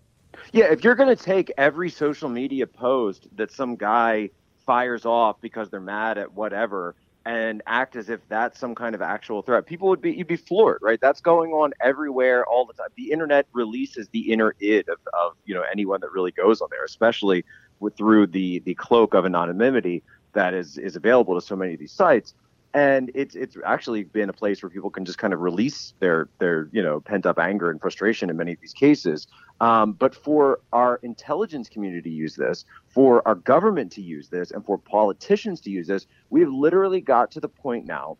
Yeah, 0.51 0.65
if 0.65 0.83
you're 0.83 0.95
going 0.95 1.15
to 1.15 1.21
take 1.21 1.51
every 1.57 1.89
social 1.89 2.27
media 2.27 2.67
post 2.67 3.27
that 3.37 3.51
some 3.51 3.77
guy 3.77 4.29
fires 4.65 5.05
off 5.05 5.39
because 5.39 5.69
they're 5.69 5.79
mad 5.79 6.17
at 6.17 6.33
whatever 6.33 6.95
and 7.25 7.61
act 7.67 7.95
as 7.95 8.09
if 8.09 8.19
that's 8.29 8.59
some 8.59 8.73
kind 8.73 8.95
of 8.95 9.01
actual 9.01 9.41
threat. 9.41 9.65
People 9.65 9.89
would 9.89 10.01
be 10.01 10.11
you'd 10.11 10.27
be 10.27 10.35
floored, 10.35 10.79
right? 10.81 10.99
That's 10.99 11.21
going 11.21 11.51
on 11.51 11.71
everywhere 11.79 12.45
all 12.45 12.65
the 12.65 12.73
time. 12.73 12.87
The 12.95 13.11
internet 13.11 13.47
releases 13.53 14.07
the 14.09 14.31
inner 14.31 14.55
id 14.59 14.87
of, 14.89 14.97
of 15.13 15.33
you 15.45 15.53
know 15.53 15.63
anyone 15.71 16.01
that 16.01 16.11
really 16.11 16.31
goes 16.31 16.61
on 16.61 16.69
there, 16.71 16.83
especially 16.83 17.45
with 17.79 17.95
through 17.95 18.27
the 18.27 18.59
the 18.59 18.73
cloak 18.75 19.13
of 19.13 19.25
anonymity 19.25 20.03
that 20.33 20.53
is 20.53 20.77
is 20.77 20.95
available 20.95 21.35
to 21.35 21.41
so 21.45 21.55
many 21.55 21.73
of 21.73 21.79
these 21.79 21.91
sites. 21.91 22.33
And 22.73 23.11
it's 23.13 23.35
it's 23.35 23.57
actually 23.65 24.03
been 24.03 24.29
a 24.29 24.33
place 24.33 24.63
where 24.63 24.69
people 24.69 24.89
can 24.89 25.03
just 25.03 25.17
kind 25.17 25.33
of 25.33 25.41
release 25.41 25.93
their 25.99 26.29
their 26.39 26.69
you 26.71 26.81
know 26.81 27.01
pent 27.01 27.25
up 27.25 27.37
anger 27.37 27.69
and 27.69 27.81
frustration 27.81 28.29
in 28.29 28.37
many 28.37 28.53
of 28.53 28.59
these 28.61 28.73
cases. 28.73 29.27
Um, 29.59 29.93
but 29.93 30.15
for 30.15 30.61
our 30.71 30.99
intelligence 31.03 31.69
community 31.69 32.09
to 32.09 32.15
use 32.15 32.35
this, 32.35 32.65
for 32.87 33.27
our 33.27 33.35
government 33.35 33.91
to 33.93 34.01
use 34.01 34.29
this, 34.29 34.51
and 34.51 34.65
for 34.65 34.77
politicians 34.77 35.61
to 35.61 35.69
use 35.69 35.85
this, 35.85 36.07
we 36.29 36.39
have 36.39 36.49
literally 36.49 37.01
got 37.01 37.29
to 37.31 37.39
the 37.39 37.49
point 37.49 37.85
now 37.85 38.17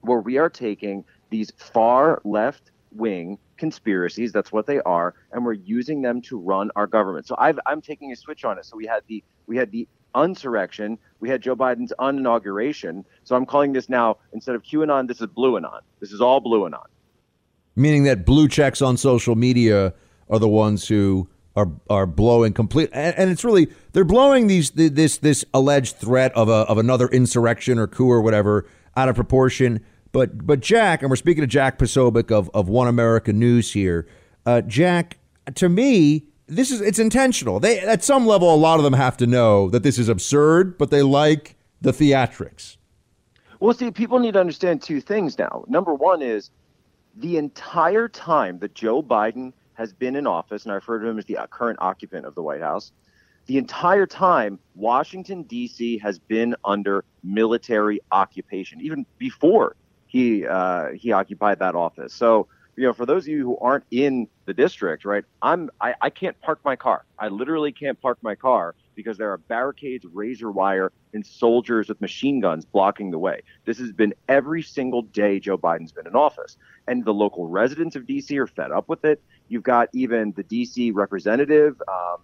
where 0.00 0.20
we 0.20 0.36
are 0.36 0.50
taking 0.50 1.04
these 1.30 1.52
far 1.56 2.20
left 2.24 2.70
wing 2.92 3.38
conspiracies 3.56 4.32
that's 4.32 4.52
what 4.52 4.66
they 4.66 4.80
are 4.80 5.14
and 5.32 5.44
we're 5.44 5.52
using 5.52 6.02
them 6.02 6.20
to 6.22 6.38
run 6.38 6.70
our 6.76 6.86
government. 6.86 7.26
So 7.26 7.34
i 7.36 7.52
am 7.66 7.80
taking 7.80 8.12
a 8.12 8.16
switch 8.16 8.44
on 8.44 8.58
it. 8.58 8.66
So 8.66 8.76
we 8.76 8.86
had 8.86 9.02
the 9.06 9.22
we 9.46 9.56
had 9.56 9.70
the 9.70 9.88
unsurrection. 10.16 10.98
We 11.20 11.28
had 11.28 11.42
Joe 11.42 11.54
Biden's 11.54 11.92
uninauguration. 11.98 13.04
So 13.24 13.36
I'm 13.36 13.46
calling 13.46 13.72
this 13.72 13.88
now, 13.88 14.18
instead 14.32 14.54
of 14.54 14.62
QAnon, 14.62 15.06
this 15.06 15.20
is 15.20 15.28
Blue 15.28 15.56
Anon. 15.56 15.80
This 16.00 16.10
is 16.10 16.20
all 16.20 16.40
Blue 16.40 16.66
Anon. 16.66 16.86
Meaning 17.76 18.04
that 18.04 18.24
blue 18.24 18.48
checks 18.48 18.82
on 18.82 18.96
social 18.96 19.36
media 19.36 19.94
are 20.28 20.38
the 20.38 20.48
ones 20.48 20.88
who 20.88 21.28
are 21.54 21.70
are 21.88 22.06
blowing 22.06 22.52
complete 22.52 22.90
and, 22.92 23.16
and 23.16 23.30
it's 23.30 23.42
really 23.42 23.68
they're 23.92 24.04
blowing 24.04 24.46
these 24.46 24.72
this 24.72 25.18
this 25.18 25.42
alleged 25.54 25.96
threat 25.96 26.30
of 26.34 26.50
a 26.50 26.66
of 26.68 26.76
another 26.76 27.08
insurrection 27.08 27.78
or 27.78 27.86
coup 27.86 28.10
or 28.10 28.20
whatever 28.20 28.66
out 28.96 29.08
of 29.08 29.14
proportion. 29.14 29.80
But 30.12 30.46
but 30.46 30.60
Jack, 30.60 31.02
and 31.02 31.10
we're 31.10 31.16
speaking 31.16 31.42
to 31.42 31.46
Jack 31.46 31.78
Posobiec 31.78 32.30
of, 32.30 32.50
of 32.54 32.68
One 32.68 32.88
America 32.88 33.32
News 33.32 33.72
here. 33.72 34.06
Uh, 34.46 34.62
Jack, 34.62 35.18
to 35.54 35.68
me, 35.68 36.28
this 36.46 36.70
is 36.70 36.80
it's 36.80 36.98
intentional. 36.98 37.60
They 37.60 37.80
at 37.80 38.04
some 38.04 38.26
level, 38.26 38.54
a 38.54 38.56
lot 38.56 38.78
of 38.78 38.84
them 38.84 38.92
have 38.92 39.16
to 39.18 39.26
know 39.26 39.68
that 39.70 39.82
this 39.82 39.98
is 39.98 40.08
absurd, 40.08 40.78
but 40.78 40.90
they 40.90 41.02
like 41.02 41.56
the 41.80 41.92
theatrics. 41.92 42.76
Well, 43.60 43.74
see, 43.74 43.90
people 43.90 44.18
need 44.18 44.34
to 44.34 44.40
understand 44.40 44.82
two 44.82 45.00
things 45.00 45.38
now. 45.38 45.64
Number 45.66 45.94
one 45.94 46.22
is 46.22 46.50
the 47.16 47.38
entire 47.38 48.08
time 48.08 48.58
that 48.58 48.74
Joe 48.74 49.02
Biden 49.02 49.52
has 49.74 49.92
been 49.92 50.16
in 50.16 50.26
office, 50.26 50.64
and 50.64 50.72
I 50.72 50.76
refer 50.76 50.98
to 51.00 51.06
him 51.06 51.18
as 51.18 51.24
the 51.24 51.38
current 51.50 51.78
occupant 51.80 52.26
of 52.26 52.34
the 52.34 52.42
White 52.42 52.60
House, 52.60 52.92
the 53.46 53.58
entire 53.58 54.06
time 54.06 54.58
Washington 54.74 55.42
D.C. 55.42 55.98
has 55.98 56.18
been 56.18 56.54
under 56.64 57.04
military 57.22 58.00
occupation, 58.12 58.80
even 58.80 59.06
before 59.18 59.76
he 60.06 60.46
uh, 60.46 60.90
he 60.92 61.12
occupied 61.12 61.58
that 61.58 61.74
office. 61.74 62.12
So 62.12 62.48
you 62.76 62.84
know, 62.84 62.92
for 62.92 63.06
those 63.06 63.24
of 63.24 63.28
you 63.28 63.42
who 63.42 63.58
aren't 63.58 63.84
in 63.90 64.28
the 64.44 64.52
district, 64.52 65.04
right? 65.04 65.24
I'm 65.40 65.70
I, 65.80 65.94
I 66.00 66.10
can't 66.10 66.38
park 66.40 66.60
my 66.64 66.76
car. 66.76 67.04
I 67.18 67.28
literally 67.28 67.72
can't 67.72 68.00
park 68.00 68.18
my 68.22 68.34
car 68.34 68.74
because 68.94 69.16
there 69.18 69.32
are 69.32 69.38
barricades, 69.38 70.04
razor 70.12 70.50
wire, 70.50 70.92
and 71.12 71.24
soldiers 71.24 71.88
with 71.88 72.00
machine 72.00 72.40
guns 72.40 72.64
blocking 72.64 73.10
the 73.10 73.18
way. 73.18 73.42
This 73.64 73.78
has 73.78 73.92
been 73.92 74.14
every 74.28 74.62
single 74.62 75.02
day 75.02 75.40
Joe 75.40 75.58
Biden's 75.58 75.92
been 75.92 76.06
in 76.06 76.14
office. 76.14 76.56
And 76.86 77.04
the 77.04 77.12
local 77.12 77.46
residents 77.46 77.96
of 77.96 78.04
DC 78.04 78.36
are 78.38 78.46
fed 78.46 78.70
up 78.70 78.88
with 78.88 79.04
it. 79.04 79.22
You've 79.48 79.62
got 79.62 79.88
even 79.92 80.32
the 80.32 80.44
DC 80.44 80.92
representative 80.94 81.80
um, 81.88 82.18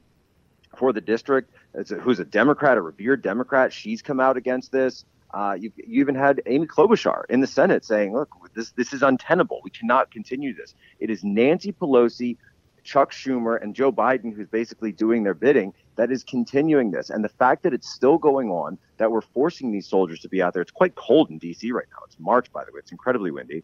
for 0.76 0.92
the 0.92 1.00
district, 1.00 1.52
who's 2.00 2.20
a 2.20 2.24
Democrat, 2.24 2.78
a 2.78 2.80
revered 2.80 3.22
Democrat. 3.22 3.72
She's 3.72 4.02
come 4.02 4.20
out 4.20 4.36
against 4.36 4.72
this. 4.72 5.04
Uh, 5.32 5.56
you, 5.58 5.72
you 5.76 6.00
even 6.00 6.14
had 6.14 6.42
Amy 6.46 6.66
Klobuchar 6.66 7.24
in 7.28 7.40
the 7.40 7.46
Senate 7.46 7.84
saying, 7.84 8.12
"Look, 8.12 8.30
this 8.54 8.72
this 8.72 8.92
is 8.92 9.02
untenable. 9.02 9.60
We 9.64 9.70
cannot 9.70 10.10
continue 10.10 10.54
this." 10.54 10.74
It 11.00 11.10
is 11.10 11.24
Nancy 11.24 11.72
Pelosi, 11.72 12.36
Chuck 12.84 13.12
Schumer, 13.12 13.60
and 13.60 13.74
Joe 13.74 13.92
Biden 13.92 14.34
who's 14.34 14.48
basically 14.48 14.92
doing 14.92 15.22
their 15.22 15.34
bidding 15.34 15.72
that 15.96 16.10
is 16.10 16.24
continuing 16.24 16.90
this. 16.90 17.10
And 17.10 17.24
the 17.24 17.28
fact 17.28 17.62
that 17.62 17.72
it's 17.72 17.88
still 17.88 18.18
going 18.18 18.50
on, 18.50 18.78
that 18.98 19.10
we're 19.10 19.20
forcing 19.20 19.72
these 19.72 19.86
soldiers 19.86 20.20
to 20.20 20.28
be 20.28 20.42
out 20.42 20.52
there. 20.52 20.62
It's 20.62 20.70
quite 20.70 20.94
cold 20.94 21.30
in 21.30 21.38
D.C. 21.38 21.70
right 21.72 21.86
now. 21.90 21.98
It's 22.06 22.18
March, 22.18 22.52
by 22.52 22.64
the 22.64 22.72
way. 22.72 22.78
It's 22.78 22.92
incredibly 22.92 23.30
windy. 23.30 23.62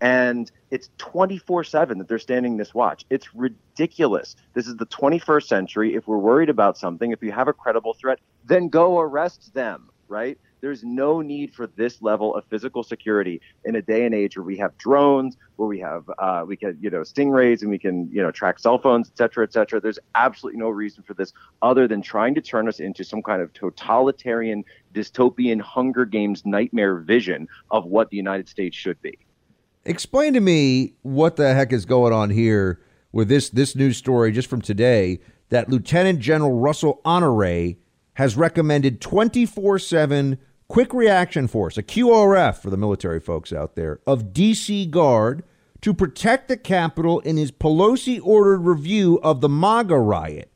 And 0.00 0.50
it's 0.70 0.88
24 0.98 1.64
7 1.64 1.98
that 1.98 2.08
they're 2.08 2.18
standing 2.18 2.56
this 2.56 2.74
watch. 2.74 3.04
It's 3.10 3.34
ridiculous. 3.34 4.34
This 4.54 4.66
is 4.66 4.76
the 4.76 4.86
21st 4.86 5.46
century. 5.46 5.94
If 5.94 6.08
we're 6.08 6.18
worried 6.18 6.48
about 6.48 6.78
something, 6.78 7.12
if 7.12 7.22
you 7.22 7.32
have 7.32 7.48
a 7.48 7.52
credible 7.52 7.94
threat, 7.94 8.18
then 8.44 8.68
go 8.68 8.98
arrest 8.98 9.52
them, 9.52 9.90
right? 10.08 10.38
There's 10.60 10.84
no 10.84 11.20
need 11.20 11.54
for 11.54 11.66
this 11.66 12.02
level 12.02 12.34
of 12.34 12.44
physical 12.46 12.82
security 12.82 13.40
in 13.64 13.76
a 13.76 13.82
day 13.82 14.04
and 14.04 14.14
age 14.14 14.36
where 14.36 14.44
we 14.44 14.56
have 14.58 14.76
drones, 14.78 15.36
where 15.56 15.68
we 15.68 15.78
have 15.80 16.04
uh, 16.18 16.44
we 16.46 16.56
can 16.56 16.76
you 16.80 16.90
know 16.90 17.00
stingrays 17.00 17.62
and 17.62 17.70
we 17.70 17.78
can 17.78 18.08
you 18.12 18.22
know 18.22 18.30
track 18.30 18.58
cell 18.58 18.78
phones, 18.78 19.08
et 19.08 19.16
cetera, 19.16 19.44
et 19.44 19.52
cetera. 19.52 19.80
There's 19.80 19.98
absolutely 20.14 20.60
no 20.60 20.68
reason 20.68 21.02
for 21.02 21.14
this 21.14 21.32
other 21.62 21.88
than 21.88 22.02
trying 22.02 22.34
to 22.34 22.40
turn 22.40 22.68
us 22.68 22.80
into 22.80 23.04
some 23.04 23.22
kind 23.22 23.40
of 23.42 23.52
totalitarian, 23.52 24.64
dystopian 24.94 25.60
Hunger 25.60 26.04
Games 26.04 26.44
nightmare 26.44 26.96
vision 26.96 27.48
of 27.70 27.86
what 27.86 28.10
the 28.10 28.16
United 28.16 28.48
States 28.48 28.76
should 28.76 29.00
be. 29.02 29.18
Explain 29.84 30.34
to 30.34 30.40
me 30.40 30.94
what 31.02 31.36
the 31.36 31.54
heck 31.54 31.72
is 31.72 31.86
going 31.86 32.12
on 32.12 32.30
here 32.30 32.80
with 33.12 33.28
this 33.28 33.50
this 33.50 33.74
news 33.74 33.96
story 33.96 34.32
just 34.32 34.48
from 34.48 34.60
today 34.60 35.20
that 35.48 35.68
Lieutenant 35.68 36.20
General 36.20 36.52
Russell 36.52 37.00
Honore 37.04 37.74
has 38.14 38.36
recommended 38.36 39.00
24 39.00 39.78
7 39.78 40.38
Quick 40.70 40.94
Reaction 40.94 41.48
Force, 41.48 41.76
a 41.76 41.82
QRF 41.82 42.58
for 42.58 42.70
the 42.70 42.76
military 42.76 43.18
folks 43.18 43.52
out 43.52 43.74
there, 43.74 43.98
of 44.06 44.32
DC 44.32 44.88
Guard 44.88 45.42
to 45.80 45.92
protect 45.92 46.46
the 46.46 46.56
Capitol 46.56 47.18
in 47.20 47.36
his 47.36 47.50
Pelosi 47.50 48.20
ordered 48.22 48.60
review 48.60 49.18
of 49.24 49.40
the 49.40 49.48
MAGA 49.48 49.98
riot. 49.98 50.48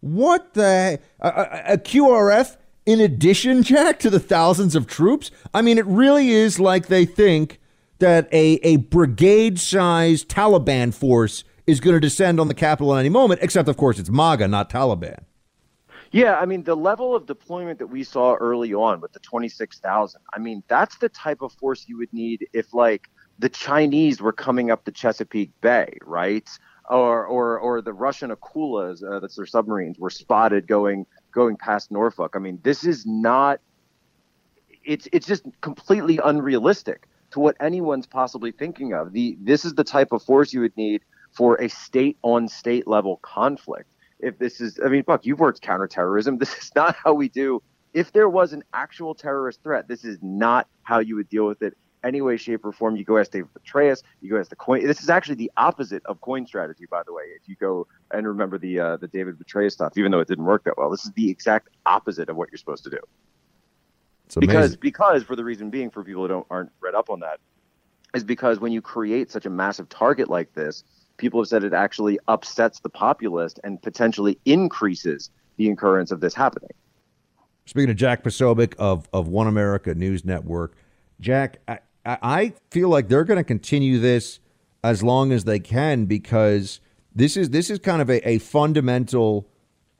What 0.00 0.54
the? 0.54 0.98
A, 1.20 1.28
a, 1.28 1.62
a 1.74 1.76
QRF 1.76 2.56
in 2.86 2.98
addition, 2.98 3.62
Jack, 3.62 3.98
to 3.98 4.08
the 4.08 4.18
thousands 4.18 4.74
of 4.74 4.86
troops? 4.86 5.30
I 5.52 5.60
mean, 5.60 5.76
it 5.76 5.84
really 5.84 6.30
is 6.30 6.58
like 6.58 6.86
they 6.86 7.04
think 7.04 7.60
that 7.98 8.26
a, 8.32 8.54
a 8.62 8.76
brigade 8.76 9.60
sized 9.60 10.30
Taliban 10.30 10.94
force 10.94 11.44
is 11.66 11.80
going 11.80 11.92
to 11.92 12.00
descend 12.00 12.40
on 12.40 12.48
the 12.48 12.54
Capitol 12.54 12.94
at 12.94 13.00
any 13.00 13.10
moment, 13.10 13.40
except, 13.42 13.68
of 13.68 13.76
course, 13.76 13.98
it's 13.98 14.08
MAGA, 14.08 14.48
not 14.48 14.70
Taliban. 14.70 15.24
Yeah, 16.10 16.36
I 16.36 16.46
mean, 16.46 16.62
the 16.64 16.76
level 16.76 17.14
of 17.14 17.26
deployment 17.26 17.78
that 17.80 17.88
we 17.88 18.02
saw 18.02 18.34
early 18.34 18.72
on 18.72 19.00
with 19.00 19.12
the 19.12 19.20
26,000, 19.20 20.20
I 20.32 20.38
mean, 20.38 20.62
that's 20.68 20.96
the 20.98 21.08
type 21.10 21.42
of 21.42 21.52
force 21.52 21.86
you 21.86 21.98
would 21.98 22.12
need 22.12 22.46
if, 22.54 22.72
like, 22.72 23.08
the 23.38 23.48
Chinese 23.50 24.20
were 24.20 24.32
coming 24.32 24.70
up 24.70 24.84
the 24.84 24.92
Chesapeake 24.92 25.52
Bay, 25.60 25.98
right? 26.02 26.48
Or, 26.88 27.26
or, 27.26 27.58
or 27.58 27.82
the 27.82 27.92
Russian 27.92 28.30
Akulas, 28.30 29.04
uh, 29.04 29.20
that's 29.20 29.36
their 29.36 29.46
submarines, 29.46 29.98
were 29.98 30.10
spotted 30.10 30.66
going 30.66 31.06
going 31.32 31.56
past 31.58 31.90
Norfolk. 31.90 32.32
I 32.34 32.38
mean, 32.38 32.58
this 32.62 32.84
is 32.84 33.04
not. 33.06 33.60
It's 34.84 35.06
it's 35.12 35.26
just 35.26 35.44
completely 35.60 36.18
unrealistic 36.24 37.06
to 37.32 37.40
what 37.40 37.56
anyone's 37.60 38.06
possibly 38.06 38.52
thinking 38.52 38.94
of. 38.94 39.12
The 39.12 39.36
this 39.42 39.66
is 39.66 39.74
the 39.74 39.84
type 39.84 40.12
of 40.12 40.22
force 40.22 40.54
you 40.54 40.60
would 40.60 40.76
need 40.78 41.02
for 41.32 41.56
a 41.60 41.68
state 41.68 42.16
on 42.22 42.48
state 42.48 42.88
level 42.88 43.18
conflict 43.22 43.90
if 44.20 44.38
this 44.38 44.60
is, 44.60 44.78
I 44.84 44.88
mean, 44.88 45.02
Buck, 45.02 45.24
you've 45.24 45.40
worked 45.40 45.60
counterterrorism. 45.60 46.38
This 46.38 46.56
is 46.58 46.72
not 46.74 46.96
how 46.96 47.14
we 47.14 47.28
do. 47.28 47.62
If 47.94 48.12
there 48.12 48.28
was 48.28 48.52
an 48.52 48.62
actual 48.72 49.14
terrorist 49.14 49.62
threat, 49.62 49.88
this 49.88 50.04
is 50.04 50.18
not 50.22 50.68
how 50.82 50.98
you 50.98 51.16
would 51.16 51.28
deal 51.28 51.46
with 51.46 51.62
it 51.62 51.76
any 52.04 52.20
way, 52.20 52.36
shape, 52.36 52.64
or 52.64 52.72
form. 52.72 52.96
You 52.96 53.04
go 53.04 53.18
ask 53.18 53.30
David 53.30 53.48
Petraeus. 53.54 54.02
You 54.20 54.30
go 54.30 54.38
ask 54.38 54.50
the 54.50 54.56
coin. 54.56 54.86
This 54.86 55.02
is 55.02 55.10
actually 55.10 55.36
the 55.36 55.50
opposite 55.56 56.02
of 56.06 56.20
coin 56.20 56.46
strategy, 56.46 56.84
by 56.90 57.02
the 57.04 57.12
way. 57.12 57.24
If 57.40 57.48
you 57.48 57.56
go 57.56 57.86
and 58.12 58.26
remember 58.26 58.58
the 58.58 58.78
uh, 58.78 58.96
the 58.98 59.08
David 59.08 59.38
Petraeus 59.38 59.72
stuff, 59.72 59.96
even 59.96 60.12
though 60.12 60.20
it 60.20 60.28
didn't 60.28 60.44
work 60.44 60.64
that 60.64 60.76
well, 60.76 60.90
this 60.90 61.04
is 61.04 61.12
the 61.12 61.30
exact 61.30 61.68
opposite 61.86 62.28
of 62.28 62.36
what 62.36 62.50
you're 62.50 62.58
supposed 62.58 62.84
to 62.84 62.90
do. 62.90 62.98
because 64.40 64.76
because 64.76 65.22
for 65.24 65.36
the 65.36 65.44
reason 65.44 65.70
being, 65.70 65.90
for 65.90 66.04
people 66.04 66.22
who 66.22 66.28
don't 66.28 66.46
aren't 66.50 66.70
read 66.80 66.94
up 66.94 67.10
on 67.10 67.20
that, 67.20 67.40
is 68.14 68.24
because 68.24 68.60
when 68.60 68.72
you 68.72 68.80
create 68.80 69.30
such 69.30 69.46
a 69.46 69.50
massive 69.50 69.88
target 69.88 70.28
like 70.30 70.52
this, 70.54 70.84
people 71.18 71.40
have 71.40 71.48
said 71.48 71.64
it 71.64 71.74
actually 71.74 72.18
upsets 72.28 72.80
the 72.80 72.88
populace 72.88 73.54
and 73.62 73.82
potentially 73.82 74.38
increases 74.44 75.30
the 75.56 75.68
occurrence 75.68 76.10
of 76.10 76.20
this 76.20 76.34
happening. 76.34 76.70
Speaking 77.66 77.90
of 77.90 77.96
Jack 77.96 78.24
Posobiec 78.24 78.74
of, 78.78 79.08
of 79.12 79.28
One 79.28 79.46
America 79.46 79.94
News 79.94 80.24
Network, 80.24 80.74
Jack, 81.20 81.58
I, 81.68 81.80
I 82.06 82.52
feel 82.70 82.88
like 82.88 83.08
they're 83.08 83.24
going 83.24 83.36
to 83.36 83.44
continue 83.44 83.98
this 83.98 84.40
as 84.82 85.02
long 85.02 85.32
as 85.32 85.44
they 85.44 85.58
can 85.58 86.06
because 86.06 86.80
this 87.14 87.36
is 87.36 87.50
this 87.50 87.68
is 87.68 87.78
kind 87.78 88.00
of 88.00 88.08
a, 88.08 88.26
a 88.26 88.38
fundamental 88.38 89.48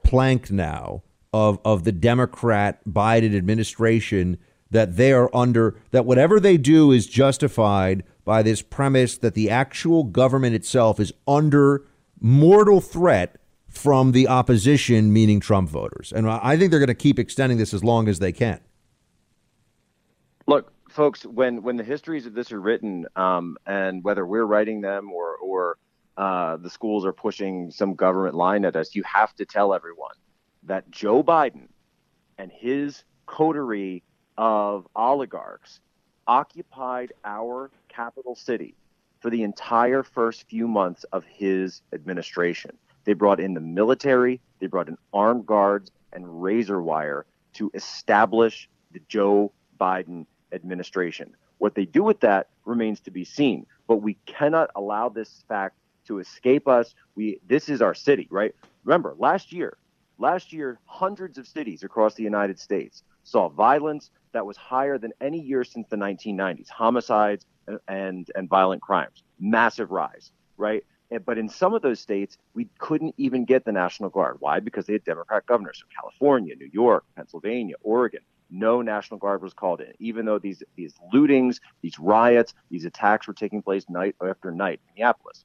plank 0.05 0.51
now 0.51 1.03
of 1.33 1.59
of 1.65 1.85
the 1.85 1.93
Democrat 1.93 2.81
Biden 2.89 3.37
administration 3.37 4.39
that 4.71 4.97
they 4.97 5.13
are 5.13 5.35
under 5.35 5.81
that 5.91 6.07
whatever 6.07 6.41
they 6.41 6.57
do 6.57 6.93
is 6.93 7.07
justified 7.07 8.05
by 8.29 8.43
this 8.43 8.61
premise 8.61 9.17
that 9.17 9.33
the 9.33 9.49
actual 9.49 10.05
government 10.05 10.55
itself 10.55 11.01
is 11.01 11.15
under 11.27 11.87
mortal 12.21 12.79
threat 12.79 13.41
from 13.69 14.13
the 14.13 14.29
opposition, 14.29 15.15
meaning 15.15 15.41
Trump 15.41 15.71
voters. 15.71 16.13
And 16.15 16.29
I 16.29 16.59
think 16.59 16.71
they're 16.71 16.79
going 16.79 16.89
to 16.89 16.95
keep 16.95 17.19
extending 17.19 17.57
this 17.57 17.73
as 17.73 17.83
long 17.83 18.07
as 18.07 18.19
they 18.19 18.33
can. 18.33 18.61
Look, 20.47 20.71
folks, 20.91 21.25
when 21.25 21.63
when 21.63 21.79
the 21.79 21.85
histories 21.85 22.27
of 22.27 22.35
this 22.35 22.53
are 22.53 22.61
written, 22.61 23.07
um, 23.17 23.57
and 23.67 24.05
whether 24.05 24.27
we're 24.27 24.45
writing 24.45 24.83
them 24.83 25.11
or 25.11 25.37
or 25.37 25.79
uh, 26.19 26.59
the 26.59 26.69
schools 26.69 27.07
are 27.07 27.15
pushing 27.15 27.71
some 27.71 27.95
government 27.95 28.35
line 28.35 28.67
at 28.67 28.77
us, 28.77 28.95
you 28.95 29.05
have 29.05 29.35
to 29.37 29.47
tell 29.47 29.73
everyone 29.73 30.17
that 30.65 30.91
Joe 30.91 31.23
Biden 31.23 31.69
and 32.37 32.53
his 32.53 33.05
coterie 33.25 34.03
of 34.37 34.87
oligarchs 34.95 35.81
occupied 36.27 37.15
our 37.25 37.71
capital 37.99 38.37
city 38.37 38.77
for 39.19 39.29
the 39.29 39.43
entire 39.43 40.05
first 40.05 40.49
few 40.49 40.69
months 40.69 41.03
of 41.13 41.25
his 41.25 41.83
administration. 41.93 42.71
They 43.05 43.13
brought 43.13 43.41
in 43.41 43.55
the 43.55 43.61
military, 43.61 44.41
they 44.61 44.69
brought 44.69 44.87
in 44.87 44.97
armed 45.13 45.47
guards 45.47 45.91
and 46.13 46.41
razor 46.41 46.81
wire 46.81 47.27
to 47.55 47.73
establish 47.75 48.69
the 48.93 49.01
Joe 49.09 49.51
Biden 49.81 50.27
administration. 50.53 51.35
What 51.59 51.75
they 51.75 51.87
do 51.87 52.05
with 52.05 52.21
that 52.21 52.51
remains 52.65 53.01
to 53.01 53.11
be 53.11 53.25
seen, 53.25 53.67
but 53.89 53.97
we 53.97 54.15
cannot 54.27 54.71
allow 54.77 55.09
this 55.09 55.43
fact 55.49 55.77
to 56.07 56.21
escape 56.21 56.69
us. 56.69 56.95
We 57.17 57.41
this 57.49 57.69
is 57.69 57.83
our 57.83 57.95
city, 57.95 58.29
right? 58.31 58.55
Remember, 58.85 59.17
last 59.19 59.53
year, 59.53 59.77
last 60.19 60.53
year 60.53 60.79
hundreds 60.85 61.37
of 61.37 61.49
cities 61.49 61.83
across 61.83 62.15
the 62.15 62.23
United 62.23 62.61
States 62.61 63.03
saw 63.29 63.49
violence 63.49 64.11
that 64.33 64.45
was 64.47 64.57
higher 64.57 64.99
than 64.99 65.13
any 65.21 65.41
year 65.41 65.65
since 65.65 65.87
the 65.89 65.97
1990s. 65.97 66.69
Homicides 66.69 67.45
and 67.87 68.29
and, 68.35 68.49
violent 68.49 68.83
crimes, 68.83 69.23
massive 69.39 69.91
rise, 69.91 70.33
right? 70.57 70.85
But 71.25 71.39
in 71.39 71.49
some 71.49 71.73
of 71.75 71.83
those 71.83 72.01
states, 72.01 72.37
we 72.55 72.69
couldn't 72.79 73.15
even 73.17 73.45
get 73.45 73.65
the 73.65 73.73
National 73.73 74.11
Guard. 74.11 74.37
Why? 74.41 74.61
Because 74.61 74.87
they 74.87 74.93
had 74.95 75.05
Democrat 75.05 75.47
governors. 75.47 75.79
So 75.79 75.87
California, 75.99 76.55
New 76.55 76.69
York, 76.71 77.05
Pennsylvania, 77.17 77.77
Oregon, 77.83 78.21
no 78.51 78.83
National 78.83 79.19
Guard 79.19 79.43
was 79.43 79.55
called 79.55 79.81
in, 79.81 79.93
even 79.99 80.25
though 80.25 80.39
these 80.39 80.63
these 80.77 80.95
lootings, 81.13 81.61
these 81.83 81.99
riots, 81.99 82.55
these 82.71 82.85
attacks 82.85 83.27
were 83.27 83.35
taking 83.35 83.63
place 83.63 83.89
night 83.89 84.17
after 84.27 84.51
night 84.51 84.81
in 84.89 84.95
Minneapolis. 84.95 85.45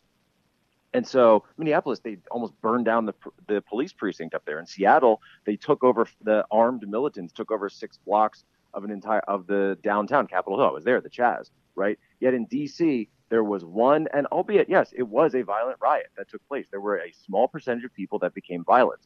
And 0.94 1.08
so 1.08 1.44
Minneapolis, 1.58 2.00
they 2.00 2.18
almost 2.30 2.60
burned 2.62 2.86
down 2.86 3.06
the 3.06 3.14
the 3.48 3.62
police 3.62 3.94
precinct 3.94 4.36
up 4.36 4.46
there. 4.46 4.60
In 4.60 4.66
Seattle, 4.66 5.22
they 5.46 5.56
took 5.56 5.84
over 5.84 6.08
the 6.22 6.46
armed 6.52 6.88
militants 6.88 7.34
took 7.34 7.52
over 7.52 7.68
six 7.70 7.98
blocks 7.98 8.44
of 8.74 8.84
an 8.84 8.92
entire 8.92 9.22
of 9.22 9.48
the 9.48 9.78
downtown 9.84 10.28
Capitol 10.28 10.58
Hill. 10.60 10.68
I 10.68 10.72
was 10.72 10.84
there, 10.84 11.02
the 11.02 11.10
Chaz, 11.10 11.50
right? 11.76 11.98
Yet 12.20 12.34
in 12.34 12.46
D.C., 12.46 13.10
there 13.30 13.44
was 13.44 13.66
one, 13.66 14.08
and 14.14 14.28
albeit 14.28 14.70
yes, 14.70 14.94
it 14.96 15.04
was 15.04 15.34
a 15.34 15.42
violent 15.42 15.78
riot 15.82 16.08
that 16.18 16.30
took 16.30 16.48
place. 16.48 16.68
There 16.70 16.82
were 16.82 16.98
a 17.00 17.12
small 17.26 17.48
percentage 17.48 17.86
of 17.86 17.94
people 17.94 18.20
that 18.20 18.36
became 18.36 18.64
violent. 18.64 19.02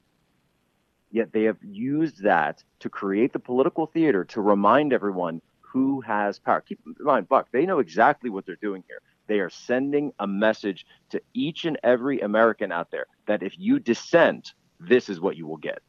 Yet 1.10 1.32
they 1.32 1.44
have 1.44 1.58
used 1.64 2.24
that 2.24 2.64
to 2.80 2.90
create 2.90 3.32
the 3.32 3.40
political 3.40 3.86
theater 3.86 4.26
to 4.26 4.42
remind 4.42 4.92
everyone 4.92 5.42
who 5.62 6.02
has 6.02 6.40
power. 6.40 6.62
Keep 6.62 6.82
in 6.86 7.06
mind, 7.06 7.30
Buck, 7.30 7.48
they 7.52 7.66
know 7.66 7.80
exactly 7.80 8.30
what 8.30 8.46
they're 8.46 8.58
doing 8.58 8.84
here. 8.88 9.02
They 9.28 9.40
are 9.40 9.50
sending 9.50 10.14
a 10.20 10.28
message 10.28 10.86
to 11.10 11.22
each 11.34 11.66
and 11.66 11.78
every 11.84 12.20
American 12.20 12.72
out 12.72 12.92
there 12.92 13.06
that 13.28 13.44
if 13.44 13.54
you 13.58 13.80
dissent, 13.80 14.54
this 14.80 15.10
is 15.10 15.20
what 15.20 15.38
you 15.38 15.48
will 15.48 15.58
get. 15.58 15.80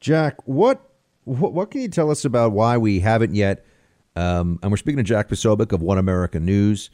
Jack, 0.00 0.36
what 0.46 0.90
what, 1.24 1.70
can 1.70 1.80
you 1.80 1.88
tell 1.88 2.10
us 2.10 2.26
about 2.26 2.52
why 2.52 2.76
we 2.76 3.00
haven't 3.00 3.34
yet? 3.34 3.64
Um, 4.14 4.58
and 4.62 4.70
we're 4.70 4.76
speaking 4.76 4.98
to 4.98 5.02
Jack 5.02 5.28
Posobiec 5.28 5.72
of 5.72 5.80
One 5.80 5.96
America 5.96 6.38
News. 6.38 6.90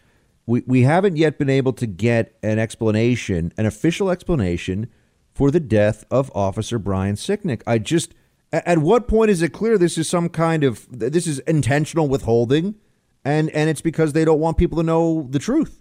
We 0.47 0.62
we 0.66 0.82
haven't 0.82 1.16
yet 1.16 1.39
been 1.39 1.51
able 1.51 1.73
to 1.74 1.86
get 1.86 2.36
an 2.43 2.59
explanation, 2.59 3.52
an 3.57 3.66
official 3.66 4.11
explanation 4.11 4.89
for 5.32 5.51
the 5.51 5.61
death 5.61 6.05
of 6.11 6.31
Officer 6.35 6.78
Brian 6.78 7.16
Sicknick. 7.16 7.62
I 7.66 7.78
just 7.78 8.15
at 8.52 8.78
what 8.78 9.09
point 9.09 9.31
is 9.31 9.43
it 9.43 9.52
clear 9.52 9.78
this 9.78 9.98
is 9.98 10.09
some 10.09 10.28
kind 10.28 10.65
of 10.65 10.86
this 10.90 11.27
is 11.27 11.40
intentional 11.40 12.09
withholding 12.09 12.77
and 13.25 13.51
and 13.51 13.71
it's 13.71 13.81
because 13.81 14.13
they 14.13 14.25
don't 14.25 14.41
want 14.41 14.57
people 14.57 14.79
to 14.79 14.85
know 14.85 15.27
the 15.31 15.39
truth. 15.39 15.81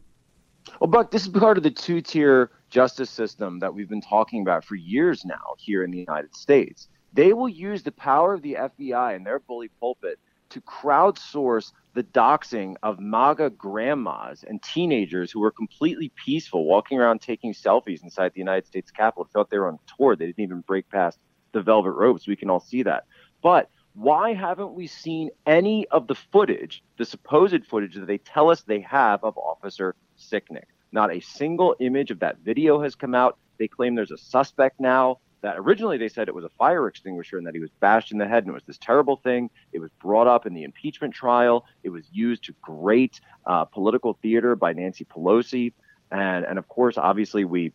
Well, 0.80 0.90
Buck, 0.90 1.11
this 1.11 1.24
is 1.24 1.30
part 1.30 1.57
of 1.57 1.64
the 1.64 1.72
two-tier 1.72 2.52
justice 2.70 3.10
system 3.10 3.60
that 3.60 3.74
we've 3.74 3.90
been 3.90 4.02
talking 4.02 4.41
about 4.41 4.64
for 4.64 4.76
years 4.76 5.26
now 5.26 5.56
here 5.57 5.84
in 5.84 5.91
the 5.91 5.98
United 5.98 6.36
States. 6.36 6.88
They 7.14 7.34
will 7.34 7.49
use 7.49 7.82
the 7.82 7.91
power 7.91 8.34
of 8.34 8.41
the 8.41 8.56
FBI 8.60 9.16
and 9.16 9.26
their 9.26 9.40
bully 9.40 9.70
pulpit 9.80 10.20
to 10.49 10.61
crowdsource 10.61 11.72
the 11.94 12.03
doxing 12.03 12.76
of 12.84 12.99
MAGA 12.99 13.52
grandmas 13.52 14.44
and 14.48 14.61
teenagers 14.61 15.32
who 15.32 15.40
were 15.40 15.52
completely 15.52 16.11
peaceful, 16.24 16.66
walking 16.66 16.99
around 16.99 17.22
taking 17.22 17.53
selfies 17.53 18.03
inside 18.03 18.34
the 18.34 18.40
United 18.40 18.68
States 18.68 18.91
Capitol. 18.91 19.28
Felt 19.34 19.49
they 19.49 19.57
were 19.57 19.68
on 19.68 19.80
tour. 19.98 20.16
They 20.16 20.28
didn't 20.28 20.44
even 20.44 20.61
break 20.61 20.90
past 20.90 21.20
the 21.52 21.61
velvet 21.61 21.91
ropes. 21.91 22.28
We 22.28 22.36
can 22.36 22.49
all 22.49 22.60
see 22.60 22.84
that. 22.84 23.06
But 23.41 23.70
why 23.99 24.34
haven't 24.34 24.73
we 24.73 24.88
seen 24.88 25.30
any 25.45 25.85
of 25.89 26.07
the 26.07 26.15
footage, 26.15 26.81
the 26.97 27.03
supposed 27.03 27.65
footage 27.65 27.95
that 27.95 28.07
they 28.07 28.17
tell 28.17 28.49
us 28.49 28.61
they 28.61 28.80
have 28.80 29.26
of 29.26 29.38
Officer 29.38 29.93
Sicknick? 30.17 30.67
Not 30.93 31.13
a 31.13 31.19
single 31.19 31.76
image 31.81 32.09
of 32.09 32.19
that 32.19 32.38
video 32.39 32.81
has 32.81 32.95
come 32.95 33.13
out. 33.13 33.38
They 33.57 33.67
claim 33.67 33.95
there's 33.95 34.11
a 34.11 34.17
suspect 34.17 34.80
now 34.80 35.19
that 35.41 35.55
originally 35.57 35.97
they 35.97 36.07
said 36.07 36.30
it 36.30 36.35
was 36.35 36.45
a 36.45 36.49
fire 36.57 36.88
extinguisher 36.88 37.38
and 37.38 37.45
that 37.45 37.53
he 37.53 37.59
was 37.59 37.71
bashed 37.81 38.13
in 38.13 38.17
the 38.17 38.27
head 38.27 38.43
and 38.43 38.51
it 38.51 38.53
was 38.53 38.63
this 38.65 38.77
terrible 38.77 39.17
thing. 39.17 39.49
It 39.73 39.80
was 39.80 39.91
brought 40.01 40.27
up 40.27 40.45
in 40.45 40.53
the 40.53 40.63
impeachment 40.63 41.13
trial. 41.13 41.65
It 41.84 41.89
was 41.89 42.05
used 42.09 42.45
to 42.45 42.55
great 42.61 43.19
uh, 43.45 43.65
political 43.65 44.17
theater 44.21 44.55
by 44.55 44.71
Nancy 44.71 45.03
Pelosi. 45.03 45.73
And, 46.09 46.45
and 46.45 46.57
of 46.57 46.69
course, 46.69 46.97
obviously, 46.97 47.43
we 47.43 47.73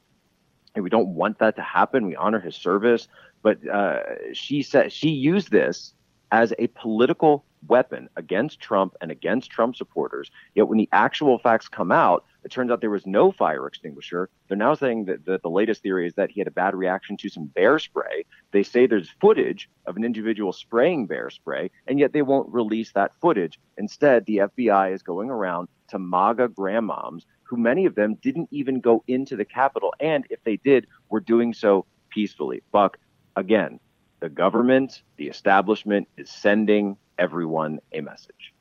we 0.74 0.90
don't 0.90 1.10
want 1.10 1.38
that 1.38 1.54
to 1.56 1.62
happen. 1.62 2.06
We 2.06 2.16
honor 2.16 2.40
his 2.40 2.56
service, 2.56 3.06
but 3.42 3.64
uh, 3.68 4.00
she 4.32 4.62
said 4.62 4.90
she 4.90 5.10
used 5.10 5.52
this 5.52 5.93
as 6.34 6.52
a 6.58 6.66
political 6.66 7.44
weapon 7.68 8.08
against 8.16 8.58
Trump 8.58 8.96
and 9.00 9.12
against 9.12 9.50
Trump 9.50 9.76
supporters. 9.76 10.32
Yet 10.56 10.66
when 10.66 10.78
the 10.78 10.88
actual 10.90 11.38
facts 11.38 11.68
come 11.68 11.92
out, 11.92 12.24
it 12.44 12.50
turns 12.50 12.72
out 12.72 12.80
there 12.80 12.90
was 12.90 13.06
no 13.06 13.30
fire 13.30 13.68
extinguisher. 13.68 14.28
They're 14.48 14.56
now 14.56 14.74
saying 14.74 15.04
that, 15.04 15.24
the 15.24 15.48
latest 15.48 15.82
theory 15.82 16.08
is 16.08 16.14
that 16.14 16.32
he 16.32 16.40
had 16.40 16.48
a 16.48 16.50
bad 16.50 16.74
reaction 16.74 17.16
to 17.18 17.28
some 17.28 17.46
bear 17.46 17.78
spray. 17.78 18.24
They 18.50 18.64
say 18.64 18.88
there's 18.88 19.14
footage 19.20 19.70
of 19.86 19.96
an 19.96 20.02
individual 20.02 20.52
spraying 20.52 21.06
bear 21.06 21.30
spray, 21.30 21.70
and 21.86 22.00
yet 22.00 22.12
they 22.12 22.22
won't 22.22 22.52
release 22.52 22.90
that 22.92 23.12
footage. 23.20 23.60
Instead, 23.78 24.26
the 24.26 24.38
FBI 24.38 24.92
is 24.92 25.04
going 25.04 25.30
around 25.30 25.68
to 25.90 26.00
MAGA 26.00 26.48
grandmoms, 26.48 27.22
who 27.44 27.56
many 27.56 27.86
of 27.86 27.94
them 27.94 28.16
didn't 28.16 28.48
even 28.50 28.80
go 28.80 29.04
into 29.06 29.36
the 29.36 29.44
Capitol. 29.44 29.94
And 30.00 30.26
if 30.30 30.42
they 30.42 30.56
did, 30.56 30.88
were 31.10 31.20
doing 31.20 31.54
so 31.54 31.86
peacefully. 32.10 32.64
Buck, 32.72 32.98
again, 33.36 33.78
the 34.24 34.30
government, 34.30 35.02
the 35.18 35.28
establishment 35.28 36.08
is 36.16 36.30
sending 36.30 36.96
everyone 37.18 37.78
a 37.92 38.00
message. 38.00 38.54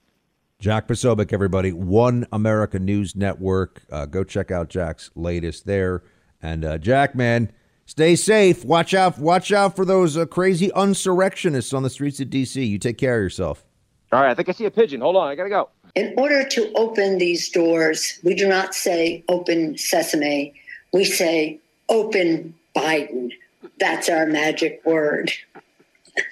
Jack 0.60 0.90
Posobiec, 0.90 1.31
everybody, 1.31 1.72
One 1.72 2.27
America 2.34 2.80
News 2.80 3.15
Network. 3.15 3.81
Uh, 3.90 4.06
go 4.06 4.26
check 4.26 4.52
out 4.52 4.68
Jack's 4.68 5.10
latest 5.15 5.65
there. 5.65 6.03
And 6.41 6.65
uh, 6.65 6.80
Jack, 6.80 7.15
man, 7.15 7.49
stay 7.85 8.18
safe. 8.18 8.65
Watch 8.65 8.94
out! 8.94 9.18
Watch 9.18 9.53
out 9.53 9.77
for 9.77 9.85
those 9.85 10.18
uh, 10.18 10.26
crazy 10.26 10.69
insurrectionists 10.76 11.72
on 11.72 11.81
the 11.81 11.90
streets 11.90 12.19
of 12.19 12.30
D.C. 12.30 12.61
You 12.61 12.77
take 12.77 12.98
care 12.98 13.15
of 13.15 13.23
yourself. 13.23 13.64
All 14.11 14.22
right, 14.22 14.31
I 14.31 14.34
think 14.34 14.49
I 14.49 14.52
see 14.52 14.65
a 14.65 14.72
pigeon. 14.72 14.99
Hold 14.99 15.15
on, 15.15 15.30
I 15.30 15.35
gotta 15.35 15.48
go. 15.48 15.69
In 15.95 16.14
order 16.18 16.45
to 16.45 16.73
open 16.76 17.19
these 17.19 17.49
doors, 17.49 18.19
we 18.22 18.35
do 18.35 18.49
not 18.49 18.76
say 18.76 19.23
open 19.30 19.77
sesame. 19.77 20.53
We 20.91 21.06
say 21.06 21.61
open 21.88 22.53
Biden. 22.76 23.31
That's 23.80 24.10
our 24.10 24.26
magic 24.26 24.82
word. 24.86 25.32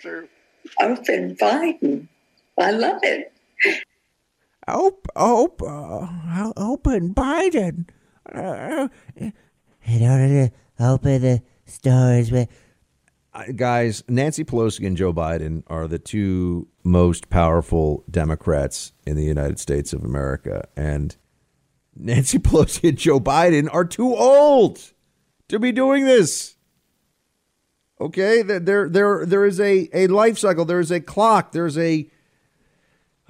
Sure. 0.02 0.26
open 0.80 1.36
Biden. 1.36 2.08
I 2.58 2.72
love 2.72 3.00
it. 3.04 3.34
Op, 4.68 5.08
op, 5.16 5.62
uh, 5.62 6.52
open 6.56 7.14
Biden. 7.14 7.88
Uh, 8.32 8.88
in 9.16 10.04
order 10.04 10.28
to 10.28 10.52
open 10.80 11.22
the 11.22 11.42
stores, 11.66 12.32
with 12.32 12.48
guys, 13.56 14.04
Nancy 14.08 14.44
Pelosi 14.44 14.86
and 14.86 14.96
Joe 14.96 15.14
Biden 15.14 15.64
are 15.68 15.88
the 15.88 16.00
two 16.00 16.68
most 16.84 17.30
powerful 17.30 18.04
Democrats 18.10 18.94
in 19.06 19.16
the 19.16 19.24
United 19.24 19.60
States 19.60 19.94
of 19.94 20.04
America. 20.04 20.68
And 20.76 21.16
Nancy 21.96 22.40
Pelosi 22.40 22.90
and 22.90 22.98
Joe 22.98 23.20
Biden 23.20 23.68
are 23.74 23.86
too 23.86 24.16
old 24.16 24.80
to 25.50 25.60
be 25.60 25.72
doing 25.72 26.06
this. 26.06 26.56
Okay, 28.02 28.42
there, 28.42 28.90
there, 28.90 29.26
there 29.28 29.46
is 29.46 29.60
a, 29.60 29.88
a 29.94 30.08
life 30.08 30.40
cycle. 30.40 30.66
There 30.66 30.80
is 30.80 30.90
a 30.90 31.00
clock. 31.00 31.52
There's 31.52 31.78
a 31.78 32.10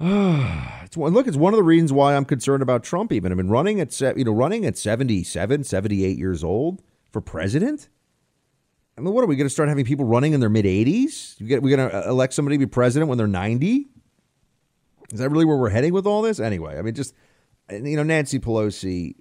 it's 0.00 0.96
one, 0.96 1.12
look, 1.12 1.26
it's 1.26 1.36
one 1.36 1.52
of 1.52 1.58
the 1.58 1.62
reasons 1.62 1.92
why 1.92 2.16
I'm 2.16 2.24
concerned 2.24 2.62
about 2.62 2.82
Trump. 2.82 3.12
Even 3.12 3.32
I 3.32 3.34
mean, 3.34 3.48
running 3.48 3.80
at 3.80 4.00
you 4.16 4.24
know 4.24 4.32
running 4.32 4.64
at 4.64 4.78
77, 4.78 5.64
78 5.64 6.18
years 6.18 6.42
old 6.42 6.82
for 7.10 7.20
president. 7.20 7.90
I 8.96 9.02
mean, 9.02 9.12
what 9.12 9.22
are 9.22 9.26
we 9.26 9.36
going 9.36 9.46
to 9.46 9.52
start 9.52 9.68
having 9.68 9.84
people 9.84 10.06
running 10.06 10.32
in 10.32 10.40
their 10.40 10.48
mid 10.48 10.64
80s? 10.64 11.38
We 11.38 11.48
get 11.48 11.62
we're 11.62 11.76
going 11.76 11.90
to 11.90 12.08
uh, 12.08 12.10
elect 12.10 12.32
somebody 12.32 12.56
to 12.56 12.58
be 12.58 12.66
president 12.66 13.10
when 13.10 13.18
they're 13.18 13.26
90? 13.26 13.88
Is 15.12 15.18
that 15.18 15.28
really 15.28 15.44
where 15.44 15.58
we're 15.58 15.68
heading 15.68 15.92
with 15.92 16.06
all 16.06 16.22
this? 16.22 16.40
Anyway, 16.40 16.78
I 16.78 16.82
mean, 16.82 16.94
just 16.94 17.14
you 17.70 17.96
know, 17.96 18.02
Nancy 18.02 18.38
Pelosi. 18.38 19.16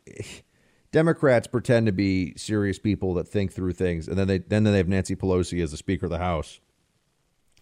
Democrats 0.91 1.47
pretend 1.47 1.85
to 1.85 1.91
be 1.91 2.33
serious 2.35 2.77
people 2.77 3.13
that 3.13 3.27
think 3.27 3.53
through 3.53 3.73
things, 3.73 4.07
and 4.07 4.17
then 4.17 4.27
they 4.27 4.39
then 4.39 4.63
they 4.63 4.77
have 4.77 4.87
Nancy 4.87 5.15
Pelosi 5.15 5.63
as 5.63 5.71
the 5.71 5.77
Speaker 5.77 6.05
of 6.05 6.09
the 6.09 6.17
House. 6.17 6.59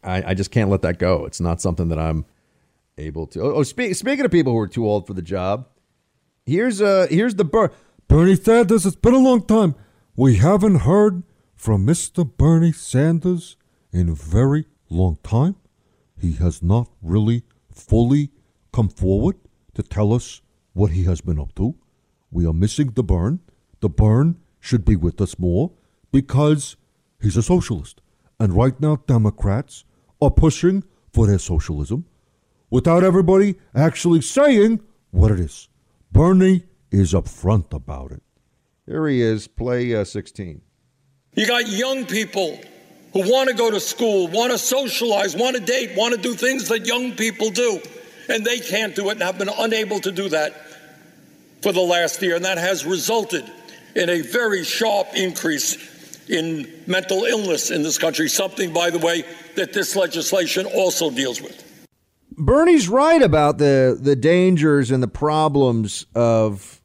I, 0.03 0.31
I 0.31 0.33
just 0.33 0.51
can't 0.51 0.69
let 0.69 0.81
that 0.81 0.97
go. 0.97 1.25
It's 1.25 1.41
not 1.41 1.61
something 1.61 1.89
that 1.89 1.99
I'm 1.99 2.25
able 2.97 3.27
to. 3.27 3.41
Oh, 3.41 3.55
oh 3.55 3.63
speak, 3.63 3.95
speaking 3.95 4.25
of 4.25 4.31
people 4.31 4.53
who 4.53 4.59
are 4.59 4.67
too 4.67 4.87
old 4.87 5.05
for 5.05 5.13
the 5.13 5.21
job, 5.21 5.67
here's 6.45 6.81
uh 6.81 7.07
here's 7.09 7.35
the 7.35 7.45
Ber- 7.45 7.71
Bernie 8.07 8.35
Sanders. 8.35 8.85
It's 8.85 8.95
been 8.95 9.13
a 9.13 9.19
long 9.19 9.45
time. 9.45 9.75
We 10.15 10.37
haven't 10.37 10.81
heard 10.81 11.23
from 11.55 11.85
Mr. 11.85 12.29
Bernie 12.37 12.71
Sanders 12.71 13.57
in 13.91 14.09
a 14.09 14.15
very 14.15 14.65
long 14.89 15.17
time. 15.23 15.55
He 16.19 16.33
has 16.33 16.63
not 16.63 16.89
really 17.01 17.43
fully 17.71 18.31
come 18.73 18.89
forward 18.89 19.37
to 19.75 19.83
tell 19.83 20.13
us 20.13 20.41
what 20.73 20.91
he 20.91 21.03
has 21.03 21.21
been 21.21 21.39
up 21.39 21.53
to. 21.55 21.75
We 22.31 22.45
are 22.45 22.53
missing 22.53 22.91
the 22.91 23.03
burn. 23.03 23.39
The 23.79 23.89
burn 23.89 24.37
should 24.59 24.85
be 24.85 24.95
with 24.95 25.19
us 25.21 25.39
more 25.39 25.71
because 26.11 26.75
he's 27.21 27.37
a 27.37 27.43
socialist. 27.43 28.01
And 28.39 28.53
right 28.53 28.79
now, 28.79 28.97
Democrats 29.07 29.85
are 30.21 30.31
pushing 30.31 30.83
for 31.11 31.27
their 31.27 31.39
socialism 31.39 32.05
without 32.69 33.03
everybody 33.03 33.55
actually 33.75 34.21
saying 34.21 34.81
what 35.11 35.31
it 35.31 35.39
is. 35.39 35.69
Bernie 36.11 36.65
is 36.91 37.13
upfront 37.13 37.73
about 37.73 38.11
it. 38.11 38.21
Here 38.85 39.07
he 39.07 39.21
is, 39.21 39.47
play 39.47 39.93
uh, 39.93 40.03
16. 40.03 40.61
You 41.35 41.47
got 41.47 41.67
young 41.67 42.05
people 42.05 42.59
who 43.13 43.19
want 43.31 43.49
to 43.49 43.55
go 43.55 43.71
to 43.71 43.79
school, 43.79 44.27
want 44.27 44.51
to 44.51 44.57
socialize, 44.57 45.35
want 45.35 45.55
to 45.55 45.61
date, 45.61 45.91
want 45.95 46.15
to 46.15 46.21
do 46.21 46.33
things 46.33 46.67
that 46.69 46.85
young 46.85 47.13
people 47.13 47.49
do, 47.49 47.79
and 48.27 48.45
they 48.45 48.59
can't 48.59 48.95
do 48.95 49.09
it 49.09 49.13
and 49.13 49.21
have 49.21 49.37
been 49.37 49.49
unable 49.49 49.99
to 49.99 50.11
do 50.11 50.29
that 50.29 50.68
for 51.61 51.71
the 51.71 51.81
last 51.81 52.21
year. 52.21 52.35
And 52.35 52.45
that 52.45 52.57
has 52.57 52.85
resulted 52.85 53.49
in 53.95 54.09
a 54.09 54.21
very 54.21 54.63
sharp 54.63 55.07
increase 55.15 55.77
in 56.29 56.71
mental 56.85 57.25
illness 57.25 57.71
in 57.71 57.81
this 57.81 57.97
country, 57.97 58.29
something, 58.29 58.71
by 58.71 58.89
the 58.89 58.99
way, 58.99 59.23
that 59.55 59.73
this 59.73 59.95
legislation 59.95 60.65
also 60.65 61.09
deals 61.09 61.41
with. 61.41 61.65
Bernie's 62.37 62.87
right 62.87 63.21
about 63.21 63.57
the, 63.57 63.97
the 63.99 64.15
dangers 64.15 64.91
and 64.91 65.03
the 65.03 65.07
problems 65.07 66.05
of 66.15 66.81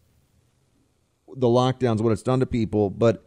the 1.37 1.47
lockdowns, 1.47 2.01
what 2.01 2.13
it's 2.13 2.23
done 2.23 2.41
to 2.41 2.47
people, 2.47 2.91
but 2.91 3.25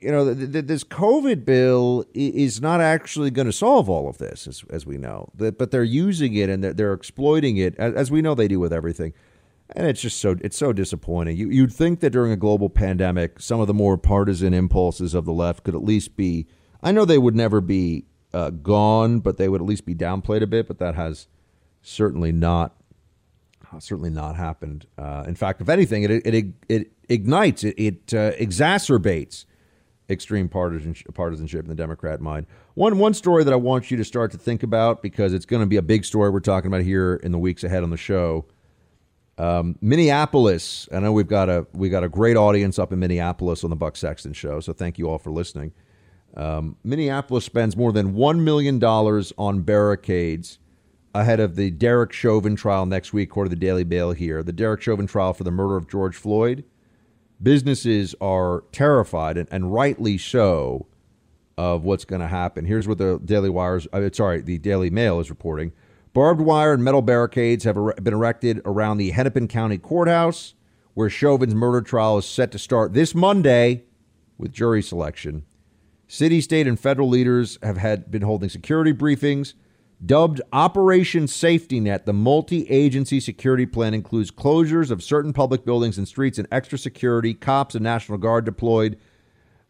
you 0.00 0.12
know, 0.12 0.32
th- 0.32 0.52
th- 0.52 0.66
this 0.66 0.84
COVID 0.84 1.44
bill 1.44 2.04
is 2.14 2.60
not 2.60 2.80
actually 2.80 3.30
going 3.30 3.46
to 3.46 3.52
solve 3.52 3.90
all 3.90 4.08
of 4.08 4.18
this, 4.18 4.46
as, 4.46 4.62
as 4.70 4.86
we 4.86 4.96
know. 4.96 5.30
But 5.34 5.72
they're 5.72 5.82
using 5.82 6.34
it 6.34 6.48
and 6.48 6.62
they're, 6.62 6.72
they're 6.72 6.92
exploiting 6.92 7.56
it, 7.56 7.74
as 7.76 8.10
we 8.10 8.22
know 8.22 8.34
they 8.34 8.46
do 8.48 8.60
with 8.60 8.72
everything. 8.72 9.12
And 9.70 9.86
it's 9.86 10.00
just 10.00 10.20
so 10.20 10.36
it's 10.40 10.56
so 10.56 10.72
disappointing. 10.72 11.36
You, 11.36 11.50
you'd 11.50 11.72
think 11.72 12.00
that 12.00 12.10
during 12.10 12.32
a 12.32 12.36
global 12.36 12.70
pandemic, 12.70 13.40
some 13.40 13.60
of 13.60 13.66
the 13.66 13.74
more 13.74 13.98
partisan 13.98 14.54
impulses 14.54 15.14
of 15.14 15.24
the 15.24 15.32
left 15.32 15.64
could 15.64 15.74
at 15.74 15.84
least 15.84 16.16
be. 16.16 16.46
I 16.82 16.92
know 16.92 17.04
they 17.04 17.18
would 17.18 17.36
never 17.36 17.60
be 17.60 18.06
uh, 18.32 18.50
gone, 18.50 19.20
but 19.20 19.36
they 19.36 19.48
would 19.48 19.60
at 19.60 19.66
least 19.66 19.84
be 19.84 19.94
downplayed 19.94 20.42
a 20.42 20.46
bit. 20.46 20.68
But 20.68 20.78
that 20.78 20.94
has 20.94 21.28
certainly 21.82 22.32
not 22.32 22.74
certainly 23.78 24.10
not 24.10 24.36
happened. 24.36 24.86
Uh, 24.96 25.24
in 25.26 25.34
fact, 25.34 25.60
if 25.60 25.68
anything, 25.68 26.02
it 26.02 26.10
it, 26.10 26.54
it 26.68 26.92
ignites, 27.08 27.62
it, 27.62 27.74
it 27.76 28.14
uh, 28.14 28.32
exacerbates 28.32 29.44
extreme 30.10 30.48
partisanship, 30.48 31.12
partisanship 31.14 31.62
in 31.62 31.68
the 31.68 31.74
Democrat 31.74 32.20
mind. 32.20 32.46
One 32.74 32.98
one 32.98 33.14
story 33.14 33.44
that 33.44 33.52
I 33.52 33.56
want 33.56 33.90
you 33.90 33.96
to 33.96 34.04
start 34.04 34.30
to 34.32 34.38
think 34.38 34.62
about 34.62 35.02
because 35.02 35.32
it's 35.32 35.46
going 35.46 35.60
to 35.60 35.66
be 35.66 35.76
a 35.76 35.82
big 35.82 36.04
story 36.04 36.30
we're 36.30 36.40
talking 36.40 36.68
about 36.68 36.82
here 36.82 37.16
in 37.16 37.32
the 37.32 37.38
weeks 37.38 37.64
ahead 37.64 37.82
on 37.82 37.90
the 37.90 37.96
show. 37.96 38.46
Um, 39.38 39.78
Minneapolis. 39.80 40.88
I 40.92 40.98
know 40.98 41.12
we've 41.12 41.28
got 41.28 41.48
a 41.48 41.66
we 41.72 41.88
got 41.88 42.04
a 42.04 42.08
great 42.08 42.36
audience 42.36 42.78
up 42.78 42.92
in 42.92 42.98
Minneapolis 42.98 43.64
on 43.64 43.70
the 43.70 43.76
Buck 43.76 43.96
Sexton 43.96 44.32
show, 44.32 44.60
so 44.60 44.72
thank 44.72 44.98
you 44.98 45.08
all 45.08 45.18
for 45.18 45.30
listening. 45.30 45.72
Um, 46.36 46.76
Minneapolis 46.84 47.44
spends 47.44 47.76
more 47.76 47.92
than 47.92 48.14
one 48.14 48.44
million 48.44 48.78
dollars 48.78 49.32
on 49.38 49.62
barricades 49.62 50.58
ahead 51.14 51.40
of 51.40 51.56
the 51.56 51.70
Derek 51.70 52.12
Chauvin 52.12 52.56
trial 52.56 52.84
next 52.84 53.12
week, 53.12 53.30
according 53.30 53.50
to 53.50 53.56
the 53.56 53.64
Daily 53.64 53.84
Mail 53.84 54.12
here. 54.12 54.42
The 54.42 54.52
Derek 54.52 54.82
Chauvin 54.82 55.06
trial 55.06 55.32
for 55.32 55.44
the 55.44 55.50
murder 55.50 55.76
of 55.76 55.88
George 55.88 56.16
Floyd 56.16 56.64
businesses 57.42 58.14
are 58.20 58.64
terrified, 58.72 59.36
and, 59.36 59.48
and 59.50 59.72
rightly 59.72 60.18
so, 60.18 60.86
of 61.56 61.82
what's 61.82 62.04
going 62.04 62.20
to 62.20 62.28
happen. 62.28 62.64
Here's 62.64 62.86
what 62.86 62.98
the 62.98 63.18
Daily 63.24 63.50
Wires, 63.50 63.86
uh, 63.92 64.08
sorry, 64.12 64.40
the 64.40 64.58
Daily 64.58 64.90
Mail 64.90 65.18
is 65.20 65.30
reporting. 65.30 65.72
Barbed 66.12 66.40
wire 66.40 66.72
and 66.72 66.82
metal 66.82 67.02
barricades 67.02 67.64
have 67.64 67.76
been 68.02 68.14
erected 68.14 68.60
around 68.64 68.98
the 68.98 69.10
Hennepin 69.10 69.48
County 69.48 69.78
Courthouse, 69.78 70.54
where 70.94 71.10
Chauvin's 71.10 71.54
murder 71.54 71.80
trial 71.80 72.18
is 72.18 72.26
set 72.26 72.50
to 72.52 72.58
start 72.58 72.92
this 72.92 73.14
Monday 73.14 73.84
with 74.36 74.52
jury 74.52 74.82
selection. 74.82 75.44
City, 76.06 76.40
state, 76.40 76.66
and 76.66 76.80
federal 76.80 77.08
leaders 77.08 77.58
have 77.62 77.76
had 77.76 78.10
been 78.10 78.22
holding 78.22 78.48
security 78.48 78.92
briefings 78.92 79.54
Dubbed 80.04 80.40
Operation 80.52 81.26
Safety 81.26 81.80
Net, 81.80 82.06
the 82.06 82.12
multi 82.12 82.68
agency 82.70 83.18
security 83.18 83.66
plan 83.66 83.94
includes 83.94 84.30
closures 84.30 84.92
of 84.92 85.02
certain 85.02 85.32
public 85.32 85.64
buildings 85.64 85.98
and 85.98 86.06
streets 86.06 86.38
and 86.38 86.46
extra 86.52 86.78
security, 86.78 87.34
cops 87.34 87.74
and 87.74 87.82
National 87.82 88.16
Guard 88.16 88.44
deployed. 88.44 88.96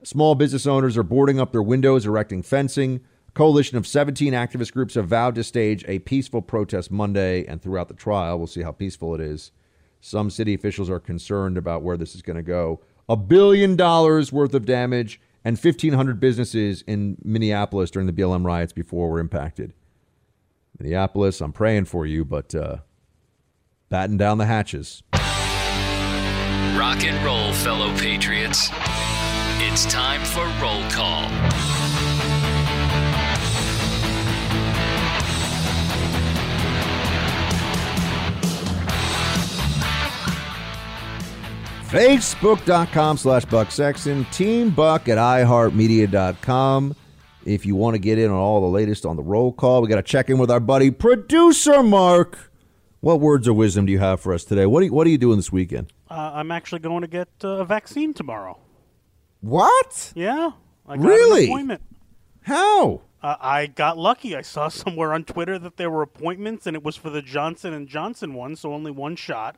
Small 0.02 0.35
business 0.35 0.66
owners 0.66 0.98
are 0.98 1.02
boarding 1.02 1.40
up 1.40 1.52
their 1.52 1.62
windows, 1.62 2.05
erecting 2.05 2.43
fencing. 2.43 3.01
Coalition 3.39 3.78
of 3.78 3.86
17 3.86 4.32
activist 4.32 4.73
groups 4.73 4.97
have 4.97 5.06
vowed 5.06 5.36
to 5.36 5.44
stage 5.44 5.85
a 5.86 6.01
peaceful 6.01 6.43
protest 6.43 6.90
Monday 6.90 7.47
and 7.47 7.62
throughout 7.62 7.86
the 7.86 7.94
trial. 7.94 8.36
We'll 8.36 8.48
see 8.48 8.62
how 8.62 8.73
peaceful 8.73 9.15
it 9.15 9.20
is. 9.20 9.52
Some 10.01 10.28
city 10.28 10.55
officials 10.55 10.90
are 10.90 10.98
concerned 10.98 11.56
about 11.56 11.85
where 11.85 11.97
this 11.97 12.16
is 12.16 12.23
going 12.23 12.39
to 12.39 12.43
go. 12.43 12.81
A 13.09 13.15
billion 13.15 13.77
dollars 13.77 14.32
worth 14.32 14.55
of 14.55 14.66
damage 14.66 15.20
and 15.44 15.56
1,500 15.56 16.19
businesses 16.19 16.82
in 16.89 17.16
Minneapolis 17.23 17.93
during 17.93 18.09
the 18.09 18.12
BLM 18.12 18.44
riots 18.44 18.73
before 18.73 19.09
were 19.09 19.20
impacted. 19.20 19.73
Minneapolis, 20.77 21.40
I'm 21.40 21.52
praying 21.52 21.85
for 21.85 22.05
you, 22.06 22.24
but 22.24 22.56
uh, 22.56 22.78
batten 23.89 24.16
down 24.16 24.39
the 24.39 24.47
hatches. 24.47 25.05
Rock 26.77 27.05
and 27.05 27.24
roll, 27.24 27.52
fellow 27.52 27.97
patriots. 27.98 28.70
It's 29.60 29.86
time 29.86 30.23
for 30.24 30.44
roll 30.60 30.82
call. 30.90 31.77
Facebook.com 41.89 43.16
slash 43.16 43.47
Buck 43.47 43.70
Sexton, 43.70 44.27
Team 44.27 44.69
Buck 44.69 45.09
at 45.09 45.16
iHeartMedia.com 45.16 46.94
if 47.47 47.65
you 47.65 47.74
want 47.74 47.94
to 47.94 47.98
get 47.98 48.19
in 48.19 48.31
on 48.31 48.36
all 48.36 48.60
the 48.60 48.66
latest 48.66 49.06
on 49.06 49.16
the 49.16 49.23
roll 49.23 49.52
call. 49.52 49.81
We 49.81 49.89
got 49.89 49.97
to 49.97 50.02
check 50.02 50.28
in 50.28 50.36
with 50.36 50.51
our 50.51 50.60
buddy 50.60 50.90
producer 50.90 51.82
Mark. 51.82 52.52
What 53.01 53.20
words 53.20 53.48
of 53.48 53.56
wisdom 53.56 53.86
do 53.86 53.93
you 53.93 54.01
have 54.01 54.20
for 54.20 54.35
us 54.35 54.44
today? 54.44 54.66
What 54.66 54.82
are 54.82 54.86
you, 54.86 54.93
what 54.93 55.06
are 55.06 55.10
you 55.10 55.16
doing 55.16 55.36
this 55.36 55.51
weekend? 55.51 55.90
Uh, 56.10 56.32
I'm 56.35 56.51
actually 56.51 56.81
going 56.81 57.01
to 57.01 57.09
get 57.09 57.28
uh, 57.43 57.48
a 57.48 57.65
vaccine 57.65 58.12
tomorrow. 58.12 58.59
What? 59.40 60.12
Yeah, 60.15 60.51
I 60.86 60.97
got 60.97 61.06
really? 61.06 61.44
an 61.44 61.51
appointment. 61.51 61.82
How? 62.43 63.01
Uh, 63.23 63.36
I 63.40 63.66
got 63.66 63.97
lucky. 63.97 64.36
I 64.36 64.43
saw 64.43 64.69
somewhere 64.69 65.15
on 65.15 65.24
Twitter 65.24 65.59
that 65.59 65.78
there 65.78 65.90
were 65.90 66.02
appointments, 66.02 66.66
and 66.66 66.77
it 66.77 66.82
was 66.82 66.97
for 66.97 67.09
the 67.09 67.23
Johnson 67.23 67.73
and 67.73 67.89
Johnson 67.89 68.35
one, 68.35 68.56
so 68.56 68.74
only 68.74 68.90
one 68.90 69.16
shot. 69.16 69.56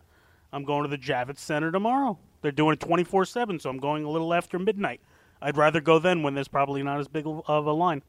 I'm 0.53 0.65
going 0.65 0.83
to 0.83 0.89
the 0.89 0.99
Javits 0.99 1.39
Center 1.39 1.71
tomorrow. 1.71 2.19
They're 2.43 2.53
doing 2.53 2.73
it 2.75 2.81
24 2.81 3.25
seven, 3.27 3.59
so 3.61 3.71
I'm 3.71 3.79
going 3.79 4.05
a 4.05 4.11
little 4.11 4.33
after 4.35 4.59
midnight. 4.59 5.01
I'd 5.43 5.57
rather 5.57 5.81
go 5.81 5.99
then 5.99 6.23
when 6.23 6.35
there's 6.35 6.49
probably 6.49 6.83
not 6.83 6.99
as 7.01 7.09
big 7.09 7.27
of 7.27 7.67
a 7.67 7.73
line. 7.73 8.03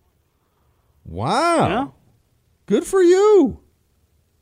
Wow. 1.06 1.68
Yeah. 1.68 1.88
Good 2.66 2.86
for 2.86 3.02
you. 3.02 3.60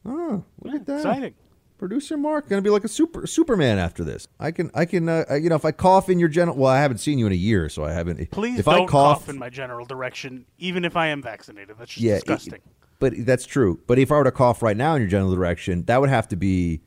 Oh, 0.06 0.44
look 0.64 0.76
at 0.76 0.86
that. 0.86 0.98
Exciting. 0.98 1.34
Producer 1.78 2.18
Mark 2.18 2.50
gonna 2.50 2.62
be 2.62 2.70
like 2.70 2.84
a 2.84 2.90
super 2.90 3.26
Superman 3.26 3.78
after 3.80 4.04
this. 4.04 4.28
I 4.38 4.52
can 4.52 4.70
I 4.74 4.84
can 4.84 5.08
uh, 5.08 5.24
you 5.42 5.48
know 5.50 5.56
if 5.56 5.64
I 5.64 5.72
cough 5.72 6.10
in 6.10 6.20
your 6.20 6.28
general 6.28 6.58
well 6.58 6.72
I 6.72 6.80
haven't 6.82 6.98
seen 6.98 7.18
you 7.20 7.26
in 7.26 7.32
a 7.32 7.38
year 7.38 7.70
so 7.70 7.86
I 7.86 7.94
haven't. 7.94 8.32
Please 8.32 8.60
if 8.60 8.66
don't 8.66 8.74
I 8.82 8.86
cough, 8.86 9.20
cough 9.20 9.30
in 9.30 9.40
my 9.40 9.50
general 9.50 9.86
direction, 9.86 10.46
even 10.58 10.84
if 10.84 10.98
I 10.98 11.08
am 11.08 11.22
vaccinated. 11.22 11.78
That's 11.80 11.92
just 11.92 12.04
yeah, 12.04 12.16
disgusting. 12.16 12.56
it- 12.56 12.64
but 13.00 13.14
that's 13.26 13.46
true. 13.46 13.80
But 13.88 13.98
if 13.98 14.12
I 14.12 14.18
were 14.18 14.26
to 14.26 14.32
cough 14.32 14.62
right 14.62 14.76
now 14.76 14.96
in 14.96 15.02
your 15.02 15.10
general 15.10 15.34
direction, 15.34 15.86
that 15.86 16.02
would 16.02 16.10
have 16.10 16.28
to 16.30 16.36
be 16.36 16.82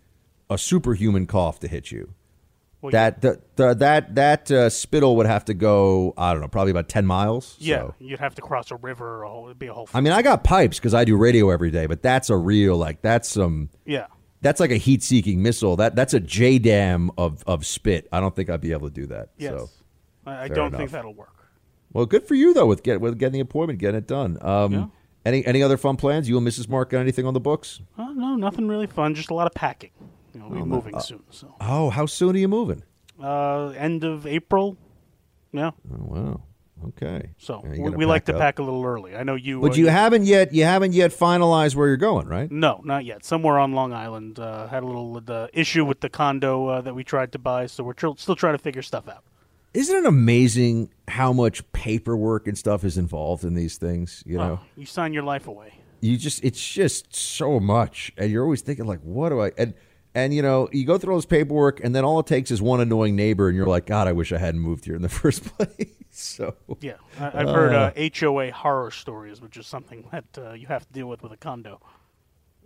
a 0.52 0.58
superhuman 0.58 1.26
cough 1.26 1.60
to 1.60 1.68
hit 1.68 1.90
you. 1.90 2.14
Well, 2.80 2.90
that 2.90 3.20
the, 3.20 3.40
the, 3.54 3.74
that 3.74 4.14
that 4.16 4.50
uh, 4.50 4.68
spittle 4.68 5.14
would 5.16 5.26
have 5.26 5.44
to 5.44 5.54
go. 5.54 6.14
I 6.18 6.32
don't 6.32 6.40
know, 6.42 6.48
probably 6.48 6.72
about 6.72 6.88
ten 6.88 7.06
miles. 7.06 7.56
yeah, 7.60 7.78
So. 7.78 7.94
you'd 8.00 8.18
have 8.18 8.34
to 8.34 8.42
cross 8.42 8.70
a 8.72 8.76
river. 8.76 9.18
Or 9.18 9.22
a 9.22 9.28
whole, 9.30 9.46
it'd 9.46 9.58
be 9.58 9.68
a 9.68 9.72
whole. 9.72 9.88
I 9.94 10.00
mean, 10.00 10.12
I 10.12 10.22
got 10.22 10.42
pipes 10.42 10.78
because 10.78 10.92
I 10.92 11.04
do 11.04 11.16
radio 11.16 11.50
every 11.50 11.70
day, 11.70 11.86
but 11.86 12.02
that's 12.02 12.28
a 12.28 12.36
real 12.36 12.76
like 12.76 13.00
that's 13.00 13.28
some. 13.28 13.68
Yeah. 13.86 14.06
That's 14.40 14.58
like 14.58 14.72
a 14.72 14.76
heat-seeking 14.76 15.40
missile. 15.40 15.76
That 15.76 15.94
that's 15.94 16.12
a 16.14 16.20
JDAM 16.20 17.10
of 17.16 17.44
of 17.46 17.64
spit. 17.64 18.08
I 18.10 18.18
don't 18.18 18.34
think 18.34 18.50
I'd 18.50 18.60
be 18.60 18.72
able 18.72 18.88
to 18.88 18.94
do 18.94 19.06
that. 19.06 19.28
Yes. 19.38 19.52
So, 19.52 19.70
I, 20.26 20.42
I 20.44 20.48
don't 20.48 20.66
enough. 20.68 20.78
think 20.80 20.90
that'll 20.90 21.14
work. 21.14 21.48
well, 21.92 22.06
good 22.06 22.26
for 22.26 22.34
you 22.34 22.52
though 22.52 22.66
with 22.66 22.82
get 22.82 23.00
with 23.00 23.16
getting 23.16 23.34
the 23.34 23.40
appointment, 23.40 23.78
getting 23.78 23.98
it 23.98 24.08
done. 24.08 24.38
Um, 24.42 24.72
Yeah. 24.72 24.86
Any 25.24 25.46
any 25.46 25.62
other 25.62 25.76
fun 25.76 25.96
plans? 25.96 26.28
You 26.28 26.36
and 26.36 26.44
Mrs. 26.44 26.68
Mark 26.68 26.90
got 26.90 26.98
anything 26.98 27.26
on 27.26 27.34
the 27.34 27.38
books? 27.38 27.80
Uh, 27.96 28.12
no, 28.12 28.34
nothing 28.34 28.66
really 28.66 28.88
fun. 28.88 29.14
Just 29.14 29.30
a 29.30 29.34
lot 29.34 29.46
of 29.46 29.54
packing. 29.54 29.90
You 30.34 30.40
know, 30.40 30.46
we're 30.48 30.58
Oh, 30.60 30.64
moving 30.66 30.94
Uh, 30.94 31.00
soon. 31.00 31.22
So 31.30 31.54
Oh, 31.60 31.90
how 31.90 32.06
soon 32.06 32.34
are 32.36 32.38
you 32.38 32.48
moving? 32.48 32.82
Uh, 33.22 33.68
end 33.76 34.04
of 34.04 34.26
April. 34.26 34.76
Yeah. 35.52 35.72
Oh 35.92 36.04
wow. 36.04 36.40
Okay. 36.88 37.30
So 37.38 37.62
Yeah, 37.64 37.80
we, 37.82 37.90
we 37.90 38.06
like 38.06 38.24
to 38.24 38.32
up. 38.34 38.40
pack 38.40 38.58
a 38.58 38.62
little 38.62 38.84
early. 38.84 39.14
I 39.14 39.22
know 39.22 39.36
you. 39.36 39.60
But 39.60 39.72
uh, 39.72 39.74
you 39.74 39.86
haven't 39.88 40.24
yet. 40.24 40.52
You 40.52 40.64
haven't 40.64 40.94
yet 40.94 41.12
finalized 41.12 41.76
where 41.76 41.86
you're 41.86 41.96
going, 41.96 42.26
right? 42.26 42.50
No, 42.50 42.80
not 42.84 43.04
yet. 43.04 43.24
Somewhere 43.24 43.58
on 43.58 43.72
Long 43.72 43.92
Island. 43.92 44.38
Uh, 44.40 44.66
had 44.66 44.82
a 44.82 44.86
little 44.86 45.20
the 45.20 45.48
issue 45.52 45.84
with 45.84 46.00
the 46.00 46.08
condo 46.08 46.66
uh, 46.66 46.80
that 46.80 46.94
we 46.94 47.04
tried 47.04 47.30
to 47.32 47.38
buy, 47.38 47.66
so 47.66 47.84
we're 47.84 47.92
tr- 47.92 48.08
still 48.16 48.34
trying 48.34 48.54
to 48.54 48.58
figure 48.62 48.82
stuff 48.82 49.08
out. 49.08 49.22
Isn't 49.74 49.96
it 49.96 50.06
amazing 50.06 50.90
how 51.08 51.32
much 51.32 51.70
paperwork 51.72 52.46
and 52.48 52.58
stuff 52.58 52.82
is 52.84 52.98
involved 52.98 53.44
in 53.44 53.54
these 53.54 53.76
things? 53.78 54.22
You 54.26 54.38
know, 54.38 54.58
Oh, 54.60 54.66
you 54.76 54.84
sign 54.86 55.12
your 55.14 55.22
life 55.22 55.46
away. 55.46 55.74
you 56.00 56.16
just 56.16 56.42
it's 56.42 56.66
just 56.72 57.14
so 57.14 57.60
much, 57.60 58.12
and 58.16 58.30
you're 58.32 58.42
always 58.42 58.60
thinking 58.62 58.86
like, 58.86 59.00
what 59.02 59.28
do 59.28 59.40
I 59.40 59.52
and 59.56 59.72
and 60.14 60.32
you 60.34 60.42
know 60.42 60.68
you 60.72 60.84
go 60.84 60.98
through 60.98 61.12
all 61.14 61.18
this 61.18 61.26
paperwork, 61.26 61.82
and 61.82 61.94
then 61.94 62.04
all 62.04 62.20
it 62.20 62.26
takes 62.26 62.50
is 62.50 62.60
one 62.62 62.80
annoying 62.80 63.16
neighbor, 63.16 63.48
and 63.48 63.56
you're 63.56 63.66
like, 63.66 63.86
God, 63.86 64.06
I 64.08 64.12
wish 64.12 64.32
I 64.32 64.38
hadn't 64.38 64.60
moved 64.60 64.84
here 64.84 64.94
in 64.96 65.02
the 65.02 65.08
first 65.22 65.44
place. 65.44 65.88
so 66.10 66.54
Yeah, 66.80 66.94
I, 67.18 67.26
I've 67.40 67.48
heard 67.48 67.74
Uh, 67.74 67.92
uh, 67.96 68.08
HOA 68.20 68.50
horror 68.52 68.90
stories, 68.90 69.40
which 69.40 69.56
is 69.56 69.66
something 69.66 70.06
that 70.12 70.24
uh, 70.38 70.52
you 70.52 70.66
have 70.66 70.86
to 70.86 70.92
deal 70.92 71.06
with 71.08 71.22
with 71.22 71.32
a 71.32 71.36
condo. 71.36 71.80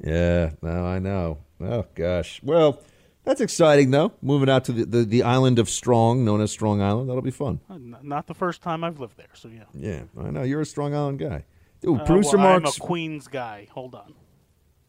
Yeah, 0.03 0.51
no, 0.63 0.85
I 0.85 0.99
know. 0.99 1.39
Oh 1.61 1.87
gosh. 1.95 2.41
Well, 2.43 2.83
that's 3.25 3.41
exciting 3.41 3.91
though. 3.93 4.13
Moving 4.21 4.51
out 4.51 4.65
to 4.67 4.73
the, 4.73 4.85
the, 4.85 5.05
the 5.05 5.23
island 5.23 5.59
of 5.59 5.71
Strong, 5.71 6.25
known 6.25 6.41
as 6.41 6.51
Strong 6.51 6.83
Island. 6.83 7.09
That'll 7.09 7.23
be 7.23 7.31
fun. 7.31 7.61
Uh, 7.71 7.79
not 8.03 8.27
the 8.27 8.35
first 8.35 8.61
time 8.63 8.85
I've 8.85 9.01
lived 9.01 9.17
there, 9.17 9.31
so 9.35 9.49
yeah. 9.49 9.65
Yeah, 9.75 10.03
I 10.21 10.31
know. 10.31 10.43
You're 10.43 10.61
a 10.61 10.67
Strong 10.67 10.95
Island 10.95 11.19
guy. 11.19 11.45
Dude, 11.81 12.01
Uh, 12.01 12.05
producer 12.05 12.37
well, 12.37 12.47
I'm 12.49 12.65
a 12.67 12.73
Queens 12.73 13.27
guy. 13.27 13.69
Hold 13.73 13.95
on. 13.95 14.15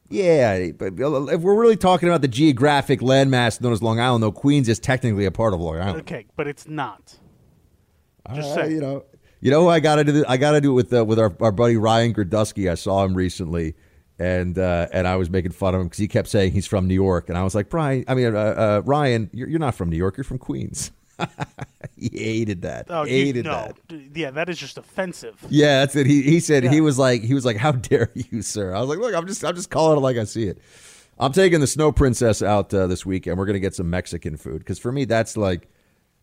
Yeah, 0.10 0.72
but 0.72 0.94
if 0.98 1.42
we're 1.42 1.60
really 1.60 1.76
talking 1.76 2.08
about 2.08 2.22
the 2.22 2.28
geographic 2.28 3.02
landmass 3.02 3.60
known 3.60 3.74
as 3.74 3.82
Long 3.82 4.00
Island, 4.00 4.24
though, 4.24 4.32
Queens 4.32 4.70
is 4.70 4.80
technically 4.80 5.26
a 5.26 5.32
part 5.32 5.54
of 5.54 5.60
Long 5.60 5.80
Island. 5.80 6.00
Okay, 6.02 6.26
but 6.36 6.48
it's 6.48 6.68
not. 6.68 7.18
Just 8.34 8.58
Uh, 8.58 8.64
you 8.66 8.80
know, 8.80 9.06
you 9.40 9.52
know, 9.52 9.70
I 9.70 9.80
got 9.80 9.96
to 9.96 10.04
do. 10.04 10.12
This? 10.12 10.26
I 10.28 10.38
got 10.38 10.52
to 10.52 10.62
do 10.62 10.72
it 10.72 10.76
with 10.76 10.94
uh, 10.94 11.06
with 11.06 11.20
our, 11.20 11.36
our 11.42 11.52
buddy 11.52 11.78
Ryan 11.78 12.14
Girdusky. 12.14 12.70
I 12.70 12.76
saw 12.76 13.04
him 13.04 13.14
recently, 13.14 13.76
and 14.20 14.58
uh, 14.58 14.88
and 14.92 15.08
I 15.08 15.16
was 15.16 15.30
making 15.30 15.52
fun 15.52 15.76
of 15.76 15.82
him 15.82 15.88
because 15.88 16.00
he 16.00 16.08
kept 16.08 16.28
saying 16.28 16.52
he's 16.54 16.68
from 16.68 16.88
New 16.88 16.94
York, 16.96 17.30
and 17.30 17.38
I 17.38 17.44
was 17.44 17.56
like, 17.56 17.70
Brian, 17.70 18.04
I 18.08 18.16
mean, 18.16 18.36
uh, 18.36 18.40
uh, 18.40 18.82
Ryan, 18.86 19.30
you're, 19.34 19.48
you're 19.48 19.60
not 19.60 19.76
from 19.76 19.90
New 19.90 19.98
York. 19.98 20.18
You're 20.18 20.24
from 20.24 20.40
Queens. 20.40 20.92
he 21.95 22.10
hated 22.14 22.61
that. 22.64 22.88
Oh, 22.89 23.03
you, 23.03 23.10
hated 23.11 23.45
no. 23.45 23.52
that. 23.89 23.99
Yeah, 24.15 24.31
that 24.31 24.49
is 24.49 24.57
just 24.57 24.77
offensive. 24.77 25.35
Yeah, 25.49 25.80
that's 25.81 25.95
it. 25.95 26.06
He 26.07 26.22
he 26.22 26.39
said 26.39 26.64
he 26.64 26.81
was 26.81 26.98
like 26.99 27.22
he 27.23 27.34
was 27.34 27.45
like, 27.45 27.57
"How 27.57 27.72
dare 27.89 28.11
you, 28.14 28.41
sir?" 28.41 28.73
I 28.73 28.80
was 28.80 28.89
like, 28.89 28.99
"Look, 28.99 29.14
I'm 29.15 29.27
just 29.27 29.44
I'm 29.44 29.56
just 29.56 29.69
calling 29.69 29.98
it 29.98 30.02
like 30.02 30.18
I 30.18 30.23
see 30.26 30.44
it." 30.48 30.60
I'm 31.19 31.34
taking 31.34 31.60
the 31.60 31.68
Snow 31.68 31.91
Princess 31.91 32.41
out 32.44 32.72
uh, 32.73 32.85
this 32.88 33.06
week, 33.06 33.26
and 33.27 33.38
we're 33.38 33.45
gonna 33.48 33.60
get 33.60 33.73
some 33.76 33.89
Mexican 33.89 34.38
food 34.38 34.60
because 34.60 34.77
for 34.80 34.91
me, 34.91 35.06
that's 35.06 35.35
like 35.35 35.68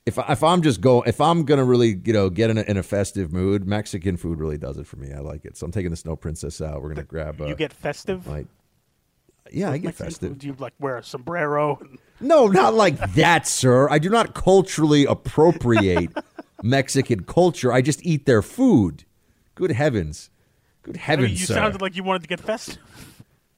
if 0.06 0.18
I- 0.18 0.30
if 0.32 0.44
I'm 0.44 0.62
just 0.62 0.80
go 0.80 1.02
if 1.02 1.20
I'm 1.20 1.44
gonna 1.44 1.64
really 1.64 2.00
you 2.04 2.12
know 2.12 2.30
get 2.30 2.50
in 2.50 2.58
a, 2.58 2.62
in 2.62 2.76
a 2.76 2.82
festive 2.84 3.32
mood, 3.32 3.66
Mexican 3.66 4.16
food 4.16 4.38
really 4.38 4.58
does 4.58 4.76
it 4.78 4.86
for 4.86 4.96
me. 4.96 5.12
I 5.12 5.18
like 5.18 5.44
it, 5.44 5.56
so 5.56 5.66
I'm 5.66 5.72
taking 5.72 5.90
the 5.90 5.96
Snow 5.96 6.14
Princess 6.14 6.60
out. 6.60 6.80
We're 6.82 6.90
gonna 6.90 7.02
grab. 7.02 7.40
Uh, 7.40 7.46
you 7.46 7.56
get 7.56 7.72
festive. 7.72 8.26
like, 8.28 8.46
yeah, 9.54 9.70
I 9.70 9.78
get 9.78 9.88
Mexican 9.88 10.06
festive. 10.06 10.38
Do 10.38 10.46
you 10.46 10.56
like 10.58 10.74
wear 10.78 10.96
a 10.96 11.04
sombrero? 11.04 11.80
No, 12.20 12.46
not 12.46 12.74
like 12.74 13.14
that, 13.14 13.46
sir. 13.46 13.88
I 13.90 13.98
do 13.98 14.08
not 14.08 14.34
culturally 14.34 15.04
appropriate 15.04 16.10
Mexican 16.62 17.24
culture. 17.24 17.72
I 17.72 17.82
just 17.82 18.04
eat 18.04 18.26
their 18.26 18.42
food. 18.42 19.04
Good 19.54 19.72
heavens. 19.72 20.30
Good 20.82 20.96
I 20.96 20.98
mean, 20.98 21.02
heavens, 21.02 21.40
you 21.40 21.46
sir. 21.46 21.54
sounded 21.54 21.80
like 21.80 21.96
you 21.96 22.02
wanted 22.02 22.22
to 22.22 22.28
get 22.28 22.40
festive. 22.40 22.78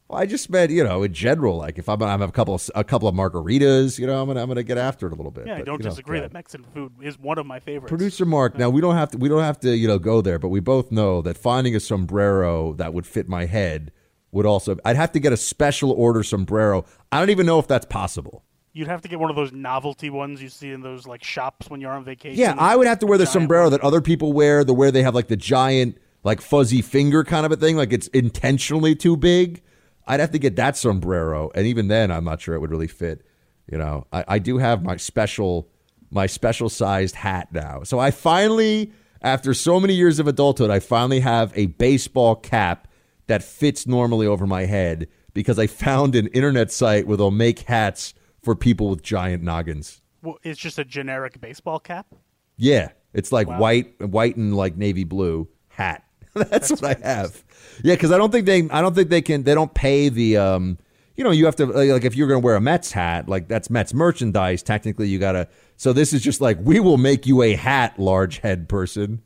Well, 0.09 0.21
I 0.21 0.27
just 0.27 0.49
meant, 0.51 0.71
you 0.71 0.85
know, 0.85 1.03
in 1.03 1.13
general, 1.13 1.57
like 1.57 1.79
if 1.79 1.89
I'm 1.89 2.01
have 2.01 2.21
a 2.21 2.31
couple 2.31 2.55
of, 2.55 2.71
a 2.77 2.85
couple 2.85 3.09
of 3.09 3.15
margaritas, 3.15 3.99
you 3.99 4.07
know, 4.07 4.21
I'm 4.21 4.29
gonna 4.29 4.41
I'm 4.41 4.47
gonna 4.47 4.63
get 4.63 4.79
after 4.79 5.09
it 5.09 5.13
a 5.13 5.17
little 5.17 5.33
bit. 5.33 5.49
Yeah, 5.49 5.57
I 5.57 5.63
don't 5.63 5.83
know, 5.83 5.91
disagree 5.91 6.21
that 6.21 6.33
Mexican 6.33 6.65
food 6.73 6.93
is 7.03 7.19
one 7.19 7.39
of 7.39 7.47
my 7.47 7.59
favorites. 7.59 7.89
Producer 7.89 8.25
Mark, 8.25 8.57
now 8.57 8.71
we 8.71 8.81
don't 8.81 8.95
have 8.95 9.11
to 9.11 9.19
we 9.19 9.29
don't 9.29 9.43
have 9.43 9.59
to, 9.61 9.77
you 9.77 9.89
know, 9.89 9.99
go 9.99 10.21
there, 10.21 10.39
but 10.39 10.49
we 10.49 10.61
both 10.61 10.93
know 10.93 11.23
that 11.23 11.37
finding 11.37 11.75
a 11.75 11.81
sombrero 11.81 12.73
that 12.75 12.95
would 12.95 13.07
fit 13.07 13.29
my 13.29 13.47
head 13.47 13.91
would 14.37 14.47
also 14.47 14.77
I'd 14.85 14.97
have 14.97 15.13
to 15.13 15.19
get 15.19 15.33
a 15.33 15.37
special 15.37 15.91
order 15.93 16.23
sombrero. 16.23 16.85
I 17.11 17.19
don't 17.19 17.31
even 17.31 17.47
know 17.47 17.59
if 17.59 17.67
that's 17.67 17.87
possible. 17.87 18.45
You'd 18.73 18.89
have 18.89 19.01
to 19.01 19.09
get 19.09 19.19
one 19.19 19.31
of 19.31 19.37
those 19.37 19.53
novelty 19.53 20.11
ones 20.11 20.43
you 20.43 20.51
see 20.51 20.71
in 20.71 20.83
those 20.83 21.07
like 21.07 21.25
shops 21.25 21.71
when 21.71 21.81
you're 21.81 21.93
on 21.93 22.05
vacation. 22.05 22.39
Yeah, 22.39 22.55
I 22.59 22.77
would 22.77 22.87
have 22.87 22.99
to 22.99 23.07
wear 23.07 23.17
the 23.17 23.25
Giant 23.25 23.33
sombrero 23.33 23.71
that 23.71 23.81
other 23.81 24.03
people 24.03 24.35
wear, 24.35 24.63
the 24.65 24.75
where 24.75 24.91
they 24.91 25.03
have 25.03 25.15
like 25.15 25.29
the 25.29 25.37
giant, 25.37 25.97
like 26.23 26.43
fuzzy 26.43 26.83
finger 26.83 27.25
kind 27.25 27.47
of 27.47 27.53
a 27.53 27.57
thing, 27.57 27.77
like 27.77 27.95
it's 27.95 28.09
intentionally 28.09 28.95
too 28.95 29.17
big. 29.17 29.63
I'd 30.07 30.21
have 30.21 30.31
to 30.33 30.39
get 30.39 30.57
that 30.57 30.77
sombrero, 30.77 31.51
and 31.55 31.67
even 31.67 31.89
then, 31.89 32.13
I'm 32.13 32.23
not 32.23 32.41
sure 32.41 32.55
it 32.55 32.61
would 32.61 32.71
really 32.71 32.87
fit. 32.87 33.27
You 33.73 33.79
know, 33.79 34.07
I, 34.13 34.25
I 34.29 34.39
do 34.39 34.59
have 34.59 34.85
my 34.85 34.97
special, 34.99 35.69
my 36.11 36.27
special 36.27 36.69
sized 36.69 37.15
hat 37.17 37.49
now. 37.53 37.83
So 37.83 37.99
I 37.99 38.11
finally, 38.11 38.93
after 39.23 39.55
so 39.55 39.81
many 39.81 39.95
years 39.95 40.19
of 40.19 40.29
adulthood, 40.29 40.71
I 40.71 40.79
finally 40.79 41.21
have 41.21 41.51
a 41.57 41.67
baseball 41.67 42.37
cap 42.37 42.87
that 43.27 43.43
fits 43.43 43.87
normally 43.87 44.27
over 44.27 44.47
my 44.47 44.67
head 44.67 45.09
because 45.35 45.59
I 45.59 45.67
found 45.67 46.15
an 46.15 46.29
internet 46.29 46.73
site 46.73 47.07
where 47.07 47.17
they'll 47.17 47.31
make 47.31 47.61
hats 47.61 48.15
for 48.43 48.55
people 48.55 48.89
with 48.89 49.03
giant 49.03 49.43
noggins. 49.43 50.01
Well, 50.23 50.39
it's 50.43 50.59
just 50.59 50.79
a 50.79 50.85
generic 50.85 51.41
baseball 51.41 51.79
cap. 51.79 52.07
Yeah, 52.57 52.89
it's 53.13 53.33
like 53.33 53.49
white, 53.49 54.01
white 54.01 54.37
and 54.37 54.57
like 54.57 54.77
navy 54.77 55.05
blue 55.05 55.49
hat. 55.69 56.05
That's, 56.35 56.71
what 56.71 56.85
I 56.85 56.97
have. 57.07 57.45
Yeah, 57.83 57.95
because 57.95 58.13
I 58.13 58.19
don't 58.19 58.31
think 58.31 58.47
they, 58.47 58.69
I 58.71 58.81
don't 58.81 58.95
think 58.95 59.09
they 59.09 59.23
can, 59.23 59.43
they 59.43 59.55
don't 59.55 59.73
pay 59.73 60.09
the, 60.09 60.37
um, 60.37 60.79
you 61.17 61.25
know, 61.25 61.31
you 61.31 61.47
have 61.47 61.57
to 61.57 61.67
like 61.67 62.05
if 62.05 62.15
you're 62.15 62.29
going 62.29 62.41
to 62.41 62.45
wear 62.45 62.57
a 62.57 62.61
Mets 62.61 62.93
hat, 62.93 63.29
like 63.29 63.49
that's 63.49 63.71
Mets 63.71 63.95
merchandise. 63.95 64.63
Technically, 64.63 65.09
you 65.09 65.19
gotta. 65.19 65.49
So 65.77 65.93
this 65.93 66.13
is 66.13 66.23
just 66.23 66.41
like 66.41 66.59
we 66.61 66.79
will 66.79 66.99
make 66.99 67.27
you 67.27 67.43
a 67.43 67.55
hat, 67.55 67.99
large 67.99 68.39
head 68.41 68.69
person, 68.69 69.23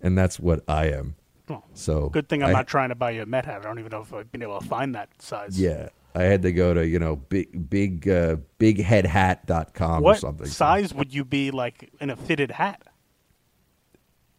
and 0.00 0.16
that's 0.16 0.38
what 0.38 0.62
I 0.68 0.86
am. 0.86 1.16
Well, 1.48 1.64
So 1.74 2.08
Good 2.08 2.28
thing 2.28 2.42
I'm 2.42 2.50
I- 2.50 2.52
not 2.52 2.66
trying 2.66 2.88
to 2.88 2.94
buy 2.94 3.12
you 3.12 3.22
a 3.22 3.26
Met 3.26 3.46
hat. 3.46 3.60
I 3.60 3.64
don't 3.64 3.78
even 3.78 3.90
know 3.90 4.00
if 4.02 4.12
I've 4.12 4.30
been 4.32 4.42
able 4.42 4.58
to 4.60 4.66
find 4.66 4.94
that 4.94 5.08
size. 5.22 5.58
Yeah, 5.60 5.88
I 6.14 6.22
had 6.22 6.42
to 6.42 6.52
go 6.52 6.74
to 6.74 6.86
you 6.86 6.98
know 6.98 7.16
big 7.16 7.68
big 7.70 8.08
uh, 8.08 8.36
bigheadhat.com 8.58 9.44
or 9.50 9.70
something. 9.70 10.02
What 10.04 10.18
something. 10.18 10.46
size 10.46 10.94
would 10.94 11.14
you 11.14 11.24
be 11.24 11.50
like 11.50 11.90
in 12.00 12.10
a 12.10 12.16
fitted 12.16 12.50
hat? 12.50 12.82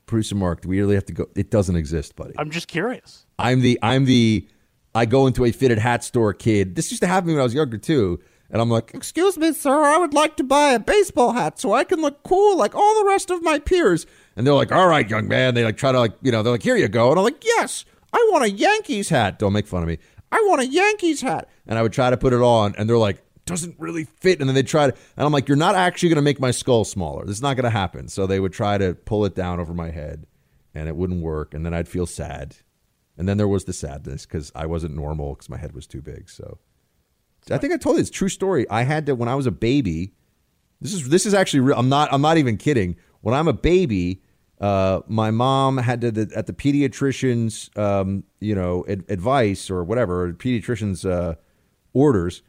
Producer 0.05 0.35
Mark, 0.35 0.61
do 0.61 0.69
we 0.69 0.79
really 0.79 0.95
have 0.95 1.05
to 1.05 1.13
go? 1.13 1.27
It 1.35 1.51
doesn't 1.51 1.75
exist, 1.75 2.15
buddy. 2.15 2.34
I'm 2.38 2.49
just 2.49 2.67
curious. 2.67 3.25
I'm 3.39 3.61
the 3.61 3.77
I'm 3.81 4.05
the 4.05 4.47
I 4.95 5.05
go 5.05 5.27
into 5.27 5.45
a 5.45 5.51
fitted 5.51 5.77
hat 5.79 6.03
store 6.03 6.34
kid. 6.34 6.75
This 6.75 6.91
used 6.91 7.01
to 7.03 7.07
happen 7.07 7.31
when 7.31 7.39
I 7.39 7.43
was 7.43 7.53
younger 7.53 7.77
too. 7.77 8.19
And 8.49 8.61
I'm 8.61 8.69
like, 8.69 8.91
excuse 8.93 9.38
me, 9.38 9.51
sir, 9.51 9.84
I 9.84 9.97
would 9.97 10.13
like 10.13 10.38
to 10.38 10.43
buy 10.43 10.71
a 10.71 10.79
baseball 10.79 11.34
hat 11.34 11.59
so 11.59 11.73
I 11.73 11.84
can 11.84 11.99
look 12.01 12.23
cool 12.23 12.57
like 12.57 12.73
all 12.73 12.95
the 13.03 13.05
rest 13.05 13.29
of 13.29 13.43
my 13.43 13.59
peers. 13.59 14.05
And 14.38 14.45
they're 14.45 14.53
like, 14.53 14.72
all 14.72 14.88
right, 14.88 15.09
young 15.09 15.27
man. 15.27 15.55
They 15.55 15.65
like 15.65 15.77
try 15.77 15.91
to 15.91 15.99
like, 15.99 16.14
you 16.22 16.31
know, 16.31 16.43
they're 16.43 16.53
like, 16.53 16.64
here 16.64 16.77
you 16.77 16.88
go. 16.88 17.09
And 17.09 17.19
I'm 17.19 17.26
like, 17.26 17.43
yes, 17.43 17.84
I 18.14 18.30
want 18.31 18.45
a 18.45 18.49
Yankees 18.51 19.09
hat. 19.09 19.39
Don't 19.39 19.51
make 19.51 19.68
fun 19.68 19.81
of 19.81 19.89
me. 19.89 19.97
I 20.31 20.45
want 20.47 20.61
a 20.61 20.68
Yankees 20.68 21.22
hat. 21.22 21.49
And 21.65 21.77
I 21.77 21.81
would 21.81 21.91
try 21.91 22.09
to 22.11 22.18
put 22.18 22.34
it 22.34 22.41
on, 22.41 22.76
and 22.77 22.88
they're 22.88 22.97
like, 22.97 23.23
doesn't 23.45 23.76
really 23.80 24.03
fit. 24.03 24.39
And 24.39 24.47
then 24.47 24.53
they 24.55 24.64
try 24.64 24.91
to, 24.91 24.97
and 25.18 25.26
I'm 25.26 25.31
like, 25.31 25.47
you're 25.47 25.57
not 25.57 25.76
actually 25.76 26.09
going 26.09 26.18
to 26.18 26.22
make 26.22 26.39
my 26.39 26.51
skull 26.51 26.85
smaller. 26.85 27.26
This 27.26 27.38
is 27.38 27.41
not 27.41 27.55
going 27.55 27.64
to 27.64 27.72
happen. 27.72 28.07
So 28.09 28.27
they 28.27 28.39
would 28.39 28.53
try 28.53 28.77
to 28.77 28.93
pull 28.93 29.26
it 29.26 29.35
down 29.35 29.59
over 29.59 29.73
my 29.73 29.89
head, 29.89 30.27
and 30.76 30.88
it 30.88 30.95
wouldn't 30.95 31.23
work. 31.23 31.53
And 31.53 31.65
then 31.65 31.73
I'd 31.73 31.88
feel 31.88 32.05
sad. 32.05 32.57
And 33.18 33.27
then 33.27 33.38
there 33.38 33.47
was 33.47 33.65
the 33.65 33.73
sadness 33.73 34.27
because 34.27 34.51
I 34.53 34.68
wasn't 34.68 34.95
normal 34.95 35.34
because 35.34 35.49
my 35.49 35.57
head 35.57 35.73
was 35.73 35.88
too 35.88 36.01
big. 36.01 36.30
So 36.30 36.59
I 37.49 37.57
think 37.57 37.73
I 37.73 37.77
told 37.77 37.95
you 37.95 38.01
it's 38.01 38.11
true 38.11 38.30
story. 38.30 38.69
I 38.69 38.84
had 38.84 39.07
to 39.07 39.15
when 39.15 39.30
I 39.30 39.35
was 39.35 39.47
a 39.47 39.51
baby. 39.51 40.14
This 40.80 40.93
is 40.93 41.09
this 41.09 41.26
is 41.26 41.34
actually 41.34 41.61
real. 41.61 41.80
I'm 41.80 41.89
not 41.89 42.14
I'm 42.14 42.22
not 42.22 42.38
even 42.38 42.57
kidding. 42.57 42.95
When 43.22 43.34
I'm 43.34 43.47
a 43.47 43.53
baby, 43.53 44.22
uh, 44.59 45.01
my 45.07 45.29
mom 45.29 45.77
had 45.77 46.01
to 46.01 46.11
the, 46.11 46.31
at 46.35 46.47
the 46.47 46.53
pediatrician's 46.53 47.69
um, 47.75 48.23
you 48.39 48.55
know 48.55 48.85
ad- 48.88 49.05
advice 49.09 49.69
or 49.69 49.84
whatever 49.84 50.34
pediatrician's 50.34 51.05
uh, 51.05 51.35
orders. 51.93 52.41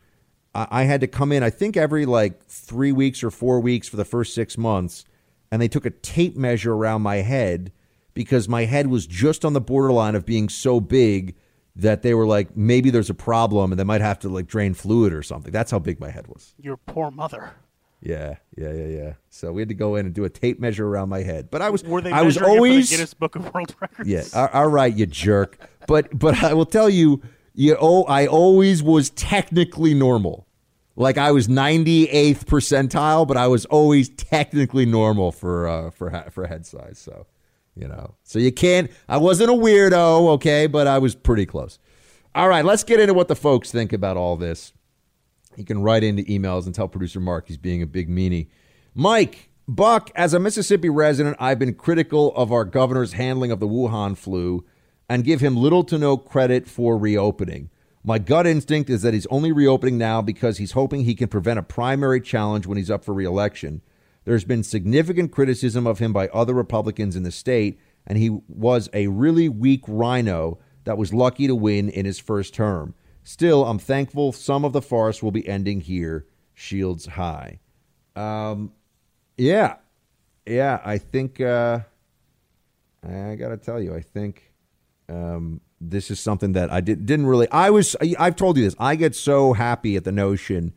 I, 0.55 0.67
I 0.71 0.83
had 0.85 1.01
to 1.03 1.07
come 1.07 1.33
in. 1.33 1.43
I 1.43 1.51
think 1.51 1.77
every 1.77 2.07
like 2.07 2.43
three 2.47 2.93
weeks 2.93 3.23
or 3.23 3.31
four 3.31 3.61
weeks 3.61 3.89
for 3.89 3.97
the 3.97 4.05
first 4.05 4.35
six 4.35 4.57
months, 4.57 5.05
and 5.51 5.61
they 5.61 5.69
took 5.69 5.85
a 5.85 5.91
tape 5.91 6.37
measure 6.37 6.73
around 6.73 7.03
my 7.03 7.17
head 7.17 7.73
because 8.15 8.49
my 8.49 8.65
head 8.65 8.87
was 8.87 9.07
just 9.07 9.45
on 9.45 9.53
the 9.53 9.61
borderline 9.61 10.15
of 10.15 10.25
being 10.25 10.49
so 10.49 10.81
big 10.81 11.37
that 11.77 12.03
they 12.03 12.15
were 12.15 12.27
like 12.27 12.57
maybe 12.57 12.91
there's 12.91 13.11
a 13.11 13.15
problem 13.15 13.71
and 13.71 13.79
they 13.79 13.85
might 13.85 14.01
have 14.01 14.19
to 14.19 14.29
like 14.29 14.47
drain 14.47 14.75
fluid 14.75 15.13
or 15.13 15.23
something. 15.23 15.53
That's 15.53 15.71
how 15.71 15.79
big 15.79 16.01
my 16.01 16.11
head 16.11 16.27
was. 16.27 16.55
Your 16.59 16.77
poor 16.79 17.11
mother. 17.11 17.53
Yeah, 18.01 18.37
yeah, 18.57 18.73
yeah, 18.73 18.87
yeah. 18.87 19.13
So 19.29 19.53
we 19.53 19.61
had 19.61 19.69
to 19.69 19.75
go 19.75 19.97
in 19.97 20.07
and 20.07 20.15
do 20.15 20.25
a 20.25 20.31
tape 20.31 20.61
measure 20.61 20.87
around 20.87 21.09
my 21.09 21.23
head. 21.23 21.51
But 21.51 21.63
I 21.63 21.71
was 21.71 21.83
Were 21.83 22.01
they 22.01 22.13
I 22.13 22.23
was 22.23 22.37
measuring 22.37 22.45
it 22.45 22.55
for 22.55 22.55
the 22.55 22.59
always 22.59 22.91
Guinness 22.91 23.15
Book 23.15 23.37
of 23.37 23.53
World 23.53 23.75
Records? 23.81 24.09
yeah. 24.09 24.23
All, 24.35 24.49
all 24.53 24.69
right, 24.69 24.95
you 24.95 25.07
jerk. 25.07 25.59
But 25.87 26.17
but 26.17 26.43
I 26.43 26.55
will 26.55 26.67
tell 26.67 26.89
you, 26.89 27.23
you 27.55 27.77
oh, 27.81 28.05
I 28.05 28.27
always 28.27 28.83
was 28.83 29.11
technically 29.11 29.95
normal. 29.95 30.47
Like 30.95 31.17
I 31.17 31.31
was 31.31 31.47
98th 31.47 32.45
percentile, 32.45 33.27
but 33.27 33.37
I 33.37 33.47
was 33.47 33.65
always 33.67 34.09
technically 34.09 34.85
normal 34.87 35.33
for 35.33 35.69
uh, 35.69 35.91
for 35.91 36.11
for 36.31 36.47
head 36.47 36.67
size. 36.67 36.99
So 36.99 37.27
you 37.75 37.89
know, 37.89 38.15
so 38.25 38.39
you 38.39 38.53
can't. 38.53 38.91
I 39.09 39.19
wasn't 39.19 39.51
a 39.51 39.55
weirdo, 39.55 40.29
okay, 40.35 40.67
but 40.67 40.87
I 40.87 40.99
was 40.99 41.15
pretty 41.15 41.47
close. 41.47 41.79
All 42.35 42.49
right, 42.49 42.65
let's 42.65 42.85
get 42.85 43.01
into 43.01 43.15
what 43.15 43.29
the 43.29 43.37
folks 43.37 43.71
think 43.71 43.93
about 43.93 44.17
all 44.17 44.37
this. 44.37 44.73
You 45.59 45.65
can 45.65 45.83
write 45.83 46.05
into 46.05 46.23
emails 46.23 46.67
and 46.67 46.75
tell 46.75 46.87
producer 46.87 47.19
Mark 47.19 47.49
he's 47.49 47.57
being 47.57 47.83
a 47.83 47.87
big 47.87 48.09
meanie. 48.09 48.47
Mike, 48.95 49.51
Buck, 49.67 50.11
as 50.15 50.33
a 50.33 50.39
Mississippi 50.39 50.89
resident, 50.89 51.37
I've 51.41 51.59
been 51.59 51.75
critical 51.75 52.33
of 52.37 52.53
our 52.53 52.65
governor's 52.65 53.15
handling 53.15 53.51
of 53.51 53.59
the 53.59 53.67
Wuhan 53.67 54.17
flu 54.17 54.65
and 55.09 55.25
give 55.25 55.41
him 55.41 55.57
little 55.57 55.83
to 55.85 55.99
no 55.99 56.17
credit 56.17 56.69
for 56.69 56.97
reopening. 56.97 57.71
My 58.05 58.19
gut 58.21 58.47
instinct 58.47 58.89
is 58.89 59.03
that 59.03 59.15
he's 59.15 59.27
only 59.27 59.51
reopening 59.51 59.99
now 59.99 60.23
because 60.23 60.59
he's 60.59 60.73
hoping 60.73 61.03
he 61.03 61.17
can 61.17 61.27
prevent 61.27 61.59
a 61.59 61.65
primary 61.65 62.21
challenge 62.21 62.67
when 62.69 62.79
he's 62.79 62.91
up 62.91 63.05
for 63.05 63.13
reelection. 63.13 63.83
There's 64.25 64.45
been 64.45 64.63
significant 64.63 65.33
criticism 65.33 65.89
of 65.89 65.99
him 65.99 66.13
by 66.13 66.29
other 66.29 66.55
Republicans 66.55 67.17
in 67.17 67.25
the 67.25 67.33
state, 67.33 67.81
and 68.07 68.17
he 68.17 68.31
was 68.47 68.89
a 68.93 69.09
really 69.09 69.49
weak 69.49 69.83
RINO 69.89 70.59
that 70.85 70.97
was 70.97 71.13
lucky 71.13 71.49
to 71.49 71.57
win 71.57 71.89
in 71.89 72.07
his 72.07 72.21
first 72.21 72.55
term. 72.55 72.95
Still, 73.29 73.67
I'm 73.67 73.79
thankful 73.79 74.33
some 74.33 74.65
of 74.65 74.73
the 74.73 74.81
farce 74.81 75.23
will 75.23 75.33
be 75.33 75.47
ending 75.47 75.83
here, 75.83 76.25
Shields 76.55 77.05
High. 77.05 77.61
Um, 78.17 78.73
yeah, 79.37 79.77
yeah, 80.47 80.81
I 80.83 80.97
think 80.97 81.39
uh, 81.39 81.81
I 83.07 83.35
got 83.35 83.51
to 83.51 83.59
tell 83.59 83.83
you, 83.83 83.95
I 83.95 84.01
think 84.01 84.51
um, 85.11 85.61
this 85.79 86.11
is 86.11 86.19
something 86.19 86.53
that 86.53 86.73
I 86.73 86.81
did, 86.81 87.05
didn't 87.05 87.27
really. 87.27 87.47
I 87.51 87.69
was. 87.69 87.95
I've 88.19 88.35
told 88.35 88.57
you 88.57 88.65
this. 88.65 88.75
I 88.79 88.97
get 88.97 89.15
so 89.15 89.53
happy 89.53 89.97
at 89.97 90.05
the 90.05 90.13
notion 90.13 90.73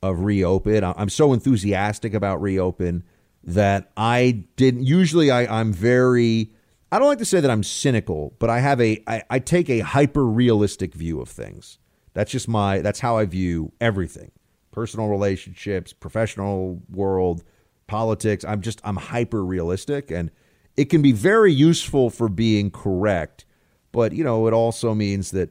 of 0.00 0.20
reopen. 0.20 0.84
I'm 0.84 1.08
so 1.08 1.32
enthusiastic 1.32 2.14
about 2.14 2.40
reopen 2.40 3.02
that 3.42 3.90
I 3.96 4.44
didn't. 4.54 4.84
Usually, 4.84 5.32
I, 5.32 5.60
I'm 5.60 5.72
very. 5.72 6.52
I 6.92 7.00
don't 7.00 7.08
like 7.08 7.18
to 7.18 7.24
say 7.24 7.40
that 7.40 7.50
I'm 7.50 7.64
cynical, 7.64 8.36
but 8.38 8.50
I 8.50 8.60
have 8.60 8.80
a. 8.80 9.02
I, 9.08 9.24
I 9.28 9.38
take 9.40 9.68
a 9.68 9.80
hyper 9.80 10.24
realistic 10.24 10.94
view 10.94 11.20
of 11.20 11.28
things. 11.28 11.80
That's 12.18 12.32
just 12.32 12.48
my. 12.48 12.80
That's 12.80 12.98
how 12.98 13.16
I 13.16 13.26
view 13.26 13.70
everything 13.80 14.32
personal 14.72 15.06
relationships, 15.06 15.92
professional 15.92 16.82
world, 16.90 17.44
politics. 17.86 18.44
I'm 18.44 18.60
just 18.60 18.80
I'm 18.82 18.96
hyper 18.96 19.44
realistic 19.44 20.10
and 20.10 20.32
it 20.76 20.86
can 20.86 21.00
be 21.00 21.12
very 21.12 21.52
useful 21.52 22.10
for 22.10 22.28
being 22.28 22.72
correct, 22.72 23.44
but 23.92 24.10
you 24.10 24.24
know, 24.24 24.48
it 24.48 24.52
also 24.52 24.94
means 24.94 25.30
that 25.30 25.50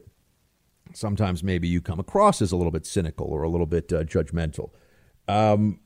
sometimes 0.93 1.41
maybe 1.41 1.69
you 1.69 1.79
come 1.79 2.01
across 2.01 2.41
as 2.41 2.51
a 2.51 2.57
little 2.57 2.71
bit 2.71 2.85
cynical 2.85 3.27
or 3.27 3.43
a 3.43 3.49
little 3.49 3.65
bit 3.65 3.93
uh, 3.93 4.03
judgmental. 4.03 4.71
Um, 5.29 5.79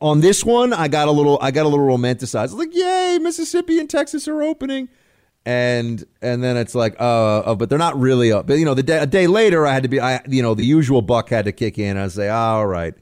on 0.00 0.20
this 0.20 0.44
one, 0.44 0.72
I 0.72 0.86
got 0.86 1.08
a 1.08 1.12
little 1.12 1.36
I 1.42 1.50
got 1.50 1.66
a 1.66 1.68
little 1.68 1.86
romanticized. 1.86 2.56
Like, 2.56 2.72
"Yay, 2.72 3.18
Mississippi 3.20 3.80
and 3.80 3.90
Texas 3.90 4.28
are 4.28 4.40
opening." 4.40 4.88
And 5.44 6.04
and 6.20 6.42
then 6.42 6.56
it's 6.56 6.74
like 6.74 6.94
uh, 7.00 7.40
uh 7.40 7.54
but 7.54 7.68
they're 7.68 7.78
not 7.78 7.98
really 7.98 8.32
up. 8.32 8.46
But 8.46 8.58
you 8.58 8.64
know 8.64 8.74
the 8.74 8.82
day, 8.82 8.98
a 8.98 9.06
day 9.06 9.26
later 9.26 9.66
i 9.66 9.72
had 9.72 9.82
to 9.82 9.88
be 9.88 10.00
i 10.00 10.20
you 10.28 10.42
know 10.42 10.54
the 10.54 10.64
usual 10.64 11.02
buck 11.02 11.28
had 11.28 11.46
to 11.46 11.52
kick 11.52 11.78
in. 11.78 11.96
I 11.96 12.08
say 12.08 12.28
all 12.28 12.66
right 12.66 12.94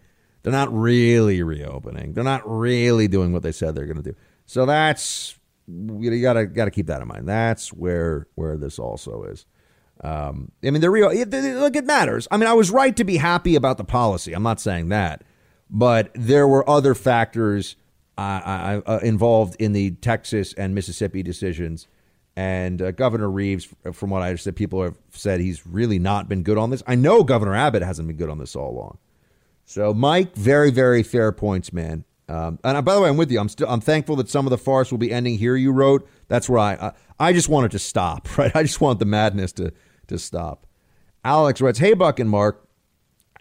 they're 0.42 0.52
not 0.52 0.72
really 0.72 1.42
reopening. 1.42 2.14
They're 2.14 2.24
not 2.24 2.42
really 2.46 3.08
doing 3.08 3.32
what 3.32 3.42
they 3.42 3.52
said 3.52 3.74
they're 3.74 3.86
going 3.86 4.02
to 4.02 4.10
do. 4.10 4.16
So 4.46 4.66
that's 4.66 5.38
you 5.68 6.20
gotta 6.20 6.46
gotta 6.46 6.70
keep 6.70 6.86
that 6.86 7.00
in 7.00 7.08
mind. 7.08 7.28
That's 7.28 7.72
where 7.72 8.26
where 8.34 8.56
this 8.56 8.78
also 8.78 9.24
is. 9.24 9.46
Um, 10.02 10.50
i 10.64 10.70
mean 10.70 10.80
the 10.80 10.88
real 10.88 11.10
it, 11.10 11.32
it, 11.32 11.56
look 11.56 11.76
it 11.76 11.84
matters. 11.84 12.26
I 12.30 12.38
mean 12.38 12.48
i 12.48 12.54
was 12.54 12.70
right 12.70 12.96
to 12.96 13.04
be 13.04 13.18
happy 13.18 13.54
about 13.54 13.76
the 13.76 13.84
policy. 13.84 14.32
I'm 14.32 14.42
not 14.42 14.60
saying 14.60 14.88
that. 14.88 15.22
But 15.72 16.10
there 16.14 16.48
were 16.48 16.68
other 16.68 16.96
factors 16.96 17.76
uh, 18.18 18.80
uh, 18.84 18.98
involved 19.02 19.56
in 19.60 19.72
the 19.72 19.92
texas 19.92 20.52
and 20.54 20.74
mississippi 20.74 21.22
decisions 21.22 21.86
and 22.40 22.80
uh, 22.80 22.90
Governor 22.92 23.30
Reeves, 23.30 23.68
from 23.92 24.08
what 24.08 24.22
I 24.22 24.28
understand, 24.28 24.56
people 24.56 24.82
have 24.82 24.96
said 25.10 25.40
he's 25.40 25.66
really 25.66 25.98
not 25.98 26.26
been 26.26 26.42
good 26.42 26.56
on 26.56 26.70
this. 26.70 26.82
I 26.86 26.94
know 26.94 27.22
Governor 27.22 27.54
Abbott 27.54 27.82
hasn't 27.82 28.08
been 28.08 28.16
good 28.16 28.30
on 28.30 28.38
this 28.38 28.56
all 28.56 28.70
along. 28.70 28.96
So, 29.66 29.92
Mike, 29.92 30.34
very, 30.36 30.70
very 30.70 31.02
fair 31.02 31.32
points, 31.32 31.70
man. 31.70 32.04
Um, 32.30 32.58
and 32.64 32.78
uh, 32.78 32.82
by 32.82 32.94
the 32.94 33.02
way, 33.02 33.10
I'm 33.10 33.18
with 33.18 33.30
you. 33.30 33.38
I'm 33.38 33.50
still 33.50 33.68
I'm 33.68 33.82
thankful 33.82 34.16
that 34.16 34.30
some 34.30 34.46
of 34.46 34.50
the 34.50 34.56
farce 34.56 34.90
will 34.90 34.96
be 34.96 35.12
ending 35.12 35.36
here. 35.36 35.54
You 35.54 35.70
wrote. 35.70 36.08
That's 36.28 36.48
where 36.48 36.60
I 36.60 36.72
I, 36.72 36.92
I 37.28 37.32
just 37.34 37.50
wanted 37.50 37.72
to 37.72 37.78
stop. 37.78 38.26
Right. 38.38 38.56
I 38.56 38.62
just 38.62 38.80
want 38.80 39.00
the 39.00 39.04
madness 39.04 39.52
to 39.54 39.74
to 40.06 40.18
stop. 40.18 40.66
Alex 41.22 41.60
writes, 41.60 41.78
"Hey, 41.78 41.92
Buck 41.92 42.18
and 42.20 42.30
Mark, 42.30 42.66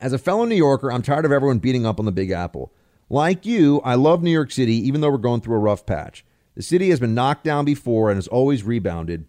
as 0.01 0.11
a 0.11 0.17
fellow 0.17 0.43
New 0.43 0.55
Yorker, 0.55 0.91
I'm 0.91 1.03
tired 1.03 1.23
of 1.23 1.31
everyone 1.31 1.59
beating 1.59 1.85
up 1.85 1.99
on 1.99 2.05
the 2.05 2.11
Big 2.11 2.31
Apple. 2.31 2.73
Like 3.09 3.45
you, 3.45 3.79
I 3.85 3.95
love 3.95 4.21
New 4.23 4.31
York 4.31 4.51
City, 4.51 4.75
even 4.87 4.99
though 4.99 5.09
we're 5.09 5.19
going 5.19 5.39
through 5.39 5.55
a 5.55 5.59
rough 5.59 5.85
patch. 5.85 6.25
The 6.59 6.63
city 6.63 6.89
has 6.89 6.99
been 6.99 7.13
knocked 7.15 7.45
down 7.45 7.63
before 7.63 8.09
and 8.09 8.17
has 8.17 8.27
always 8.27 8.65
rebounded. 8.65 9.23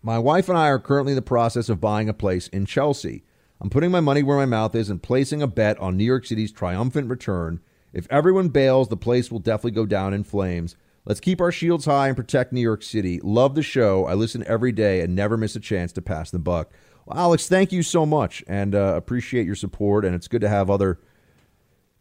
My 0.00 0.16
wife 0.16 0.48
and 0.48 0.56
I 0.56 0.68
are 0.68 0.78
currently 0.78 1.10
in 1.10 1.16
the 1.16 1.20
process 1.20 1.68
of 1.68 1.80
buying 1.80 2.08
a 2.08 2.14
place 2.14 2.46
in 2.46 2.66
Chelsea. 2.66 3.24
I'm 3.60 3.68
putting 3.68 3.90
my 3.90 3.98
money 3.98 4.22
where 4.22 4.36
my 4.36 4.46
mouth 4.46 4.76
is 4.76 4.88
and 4.88 5.02
placing 5.02 5.42
a 5.42 5.48
bet 5.48 5.76
on 5.80 5.96
New 5.96 6.04
York 6.04 6.24
City's 6.24 6.52
triumphant 6.52 7.10
return. 7.10 7.58
If 7.92 8.06
everyone 8.10 8.50
bails, 8.50 8.86
the 8.86 8.96
place 8.96 9.28
will 9.28 9.40
definitely 9.40 9.72
go 9.72 9.86
down 9.86 10.14
in 10.14 10.22
flames. 10.22 10.76
Let's 11.04 11.18
keep 11.18 11.40
our 11.40 11.50
shields 11.50 11.86
high 11.86 12.06
and 12.06 12.16
protect 12.16 12.52
New 12.52 12.60
York 12.60 12.84
City. 12.84 13.18
Love 13.24 13.56
the 13.56 13.62
show. 13.64 14.06
I 14.06 14.14
listen 14.14 14.44
every 14.46 14.70
day 14.70 15.00
and 15.00 15.16
never 15.16 15.36
miss 15.36 15.56
a 15.56 15.60
chance 15.60 15.90
to 15.94 16.00
pass 16.00 16.30
the 16.30 16.38
buck. 16.38 16.70
Well, 17.06 17.18
Alex, 17.18 17.48
thank 17.48 17.72
you 17.72 17.82
so 17.82 18.06
much 18.06 18.44
and 18.46 18.76
uh, 18.76 18.94
appreciate 18.94 19.46
your 19.46 19.56
support. 19.56 20.04
And 20.04 20.14
it's 20.14 20.28
good 20.28 20.42
to 20.42 20.48
have 20.48 20.70
other 20.70 21.00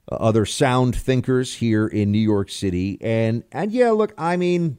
uh, 0.10 0.16
other 0.16 0.46
sound 0.46 0.96
thinkers 0.96 1.56
here 1.56 1.88
in 1.88 2.12
New 2.12 2.20
York 2.20 2.50
City. 2.50 2.98
And 3.02 3.44
and 3.52 3.72
yeah, 3.72 3.92
look, 3.92 4.14
I 4.18 4.38
mean, 4.38 4.78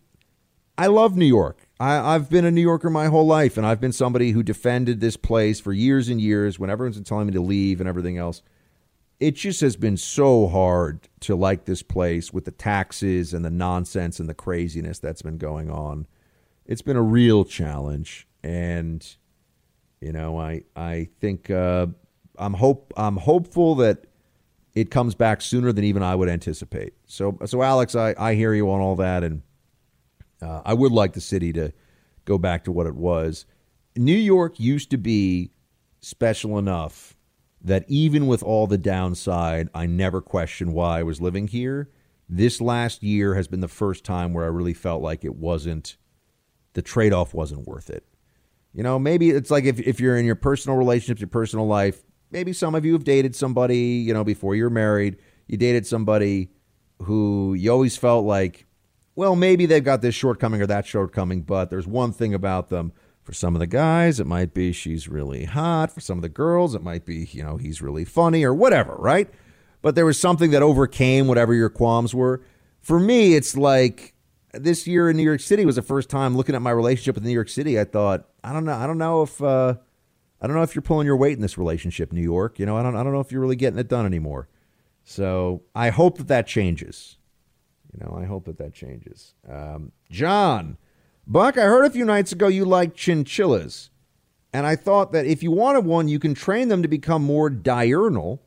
I 0.79 0.87
love 0.87 1.17
New 1.17 1.27
York. 1.27 1.69
I, 1.79 2.13
have 2.13 2.31
been 2.31 2.45
a 2.45 2.51
New 2.51 2.61
Yorker 2.61 2.91
my 2.91 3.07
whole 3.07 3.27
life, 3.27 3.57
and 3.57 3.67
I've 3.67 3.81
been 3.81 3.93
somebody 3.93 4.31
who 4.31 4.43
defended 4.43 5.01
this 5.01 5.17
place 5.17 5.61
for 5.61 5.73
years 5.73 6.09
and 6.09 6.21
years 6.21 6.59
when 6.59 6.71
everyone's 6.71 6.97
been 6.97 7.05
telling 7.05 7.27
me 7.27 7.33
to 7.33 7.41
leave 7.41 7.81
and 7.81 7.89
everything 7.89 8.19
else. 8.19 8.43
It 9.19 9.33
just 9.37 9.61
has 9.61 9.77
been 9.77 9.97
so 9.97 10.49
hard 10.49 11.09
to 11.21 11.37
like 11.37 11.65
this 11.65 11.83
place 11.83 12.33
with 12.33 12.45
the 12.45 12.51
taxes 12.51 13.35
and 13.35 13.45
the 13.45 13.51
nonsense 13.51 14.19
and 14.19 14.29
the 14.29 14.35
craziness 14.35 14.99
that's 14.99 15.23
been 15.23 15.39
going 15.39 15.71
on. 15.71 16.07
It's 16.67 16.83
been 16.83 16.97
a 16.97 17.03
real 17.03 17.45
challenge, 17.45 18.27
and 18.43 19.05
you 20.01 20.13
know, 20.13 20.41
I 20.41 20.63
I 20.75 21.09
think 21.21 21.51
uh, 21.51 21.87
I'm 22.39 22.55
hope 22.55 22.93
I'm 22.97 23.17
hopeful 23.17 23.75
that 23.77 24.07
it 24.75 24.91
comes 24.91 25.15
back 25.15 25.41
sooner 25.41 25.73
than 25.73 25.85
even 25.85 26.03
I 26.03 26.15
would 26.15 26.29
anticipate. 26.29 26.95
So, 27.07 27.39
so 27.45 27.63
Alex, 27.63 27.95
I, 27.95 28.15
I 28.19 28.35
hear 28.35 28.55
you 28.55 28.71
on 28.71 28.81
all 28.81 28.97
that, 28.97 29.23
and 29.23 29.43
uh, 30.41 30.63
I 30.65 30.75
would 30.75 30.93
like 30.93 31.13
the 31.13 31.21
city 31.21 31.53
to 31.55 31.73
go 32.25 32.39
back 32.39 32.65
to 32.65 32.73
what 32.73 32.87
it 32.87 32.95
was. 32.95 33.45
New 33.97 34.17
York 34.17 34.59
used 34.59 34.91
to 34.91 34.97
be 34.97 35.51
special 36.01 36.59
enough 36.59 37.17
that 37.61 37.85
even 37.87 38.27
with 38.27 38.43
all 38.43 38.67
the 38.67 38.79
downside, 38.79 39.69
I 39.75 39.87
never 39.87 40.21
questioned 40.21 40.73
why 40.73 41.01
I 41.01 41.03
was 41.03 41.21
living 41.21 41.49
here. 41.49 41.91
This 42.29 42.61
last 42.61 43.03
year 43.03 43.35
has 43.35 43.47
been 43.47 43.61
the 43.61 43.69
first 43.69 44.05
time 44.05 44.33
where 44.33 44.45
I 44.45 44.49
really 44.49 44.75
felt 44.75 45.03
like 45.03 45.25
it 45.25 45.37
wasn't 45.37 45.97
the 46.73 46.83
trade 46.83 47.13
off 47.13 47.35
wasn't 47.35 47.67
worth 47.67 47.91
it. 47.91 48.05
You 48.73 48.83
know, 48.83 48.99
maybe 48.99 49.31
it's 49.31 49.51
like 49.51 49.65
if, 49.65 49.79
if 49.81 50.01
you're 50.01 50.17
in 50.17 50.25
your 50.25 50.35
personal 50.35 50.79
relationships, 50.79 51.21
your 51.21 51.29
personal 51.29 51.67
life, 51.67 52.03
maybe 52.33 52.53
some 52.53 52.75
of 52.75 52.85
you 52.85 52.95
have 52.95 53.05
dated 53.05 53.37
somebody, 53.37 53.79
you 53.79 54.13
know, 54.13 54.25
before 54.25 54.55
you're 54.55 54.71
married. 54.71 55.19
You 55.47 55.59
dated 55.59 55.87
somebody 55.87 56.51
who 57.03 57.55
you 57.55 57.71
always 57.71 57.97
felt 57.97 58.25
like, 58.25 58.67
well, 59.15 59.37
maybe 59.37 59.67
they've 59.67 59.85
got 59.85 60.01
this 60.01 60.15
shortcoming 60.15 60.63
or 60.63 60.67
that 60.67 60.87
shortcoming, 60.87 61.43
but 61.43 61.69
there's 61.71 61.87
one 61.87 62.13
thing 62.13 62.33
about 62.33 62.71
them. 62.71 62.93
For 63.23 63.33
some 63.33 63.55
of 63.55 63.61
the 63.61 63.69
guys, 63.69 64.19
it 64.19 64.27
might 64.27 64.53
be 64.53 64.73
she's 64.73 65.09
really 65.09 65.45
hot. 65.45 65.93
For 65.93 66.01
some 66.01 66.19
of 66.19 66.23
the 66.23 66.29
girls, 66.29 66.75
it 66.75 66.83
might 66.83 67.05
be, 67.05 67.29
you 67.31 67.45
know, 67.45 67.57
he's 67.57 67.81
really 67.81 68.05
funny 68.05 68.43
or 68.43 68.53
whatever, 68.53 68.97
right? 68.97 69.31
But 69.81 69.95
there 69.95 70.07
was 70.07 70.19
something 70.19 70.51
that 70.51 70.63
overcame 70.63 71.29
whatever 71.29 71.55
your 71.55 71.69
qualms 71.69 72.15
were. 72.17 72.43
For 72.81 72.99
me, 72.99 73.35
it's 73.35 73.57
like 73.57 74.15
this 74.53 74.89
year 74.89 75.09
in 75.09 75.17
New 75.17 75.23
York 75.23 75.41
City 75.41 75.65
was 75.65 75.77
the 75.77 75.83
first 75.83 76.11
time 76.11 76.37
looking 76.37 76.57
at 76.57 76.63
my 76.63 76.73
relationship 76.73 77.15
with 77.15 77.25
New 77.25 77.31
York 77.31 77.49
City. 77.49 77.79
I 77.79 77.85
thought, 77.85 78.29
I 78.43 78.53
don't 78.53 78.65
know, 78.65 78.75
I 78.75 78.89
don't 78.89 78.99
know 78.99 79.23
if 79.23 79.41
uh, 79.41 79.75
I 80.43 80.49
don't 80.49 80.57
know 80.57 80.63
if 80.63 80.75
you're 80.75 80.83
pulling 80.83 81.07
your 81.07 81.17
weight 81.17 81.35
in 81.35 81.41
this 81.41 81.57
relationship, 81.57 82.13
New 82.13 82.21
York. 82.21 82.59
You 82.59 82.67
know, 82.67 82.77
I 82.77 82.83
don't, 82.83 82.97
I 82.97 83.05
don't 83.05 83.13
know 83.13 83.21
if 83.21 83.31
you're 83.31 83.41
really 83.41 83.57
getting 83.57 83.79
it 83.79 83.87
done 83.87 84.05
anymore. 84.05 84.49
So 85.05 85.63
I 85.73 85.91
hope 85.91 86.19
that 86.19 86.27
that 86.29 86.49
changes. 86.49 87.17
You 87.93 88.05
know, 88.05 88.19
I 88.21 88.25
hope 88.25 88.47
that 88.47 88.59
that 88.59 88.75
changes. 88.75 89.35
Um, 89.49 89.93
John, 90.11 90.79
Buck, 91.29 91.57
I 91.57 91.63
heard 91.63 91.85
a 91.85 91.91
few 91.91 92.05
nights 92.05 92.33
ago 92.33 92.49
you 92.49 92.65
like 92.65 92.97
chinchillas. 92.97 93.91
And 94.53 94.67
I 94.67 94.75
thought 94.75 95.13
that 95.13 95.27
if 95.27 95.45
you 95.45 95.53
wanted 95.53 95.85
one, 95.85 96.09
you 96.09 96.19
can 96.19 96.35
train 96.35 96.69
them 96.69 96.83
to 96.83 96.89
become 96.89 97.23
more 97.23 97.49
diurnal. 97.49 98.43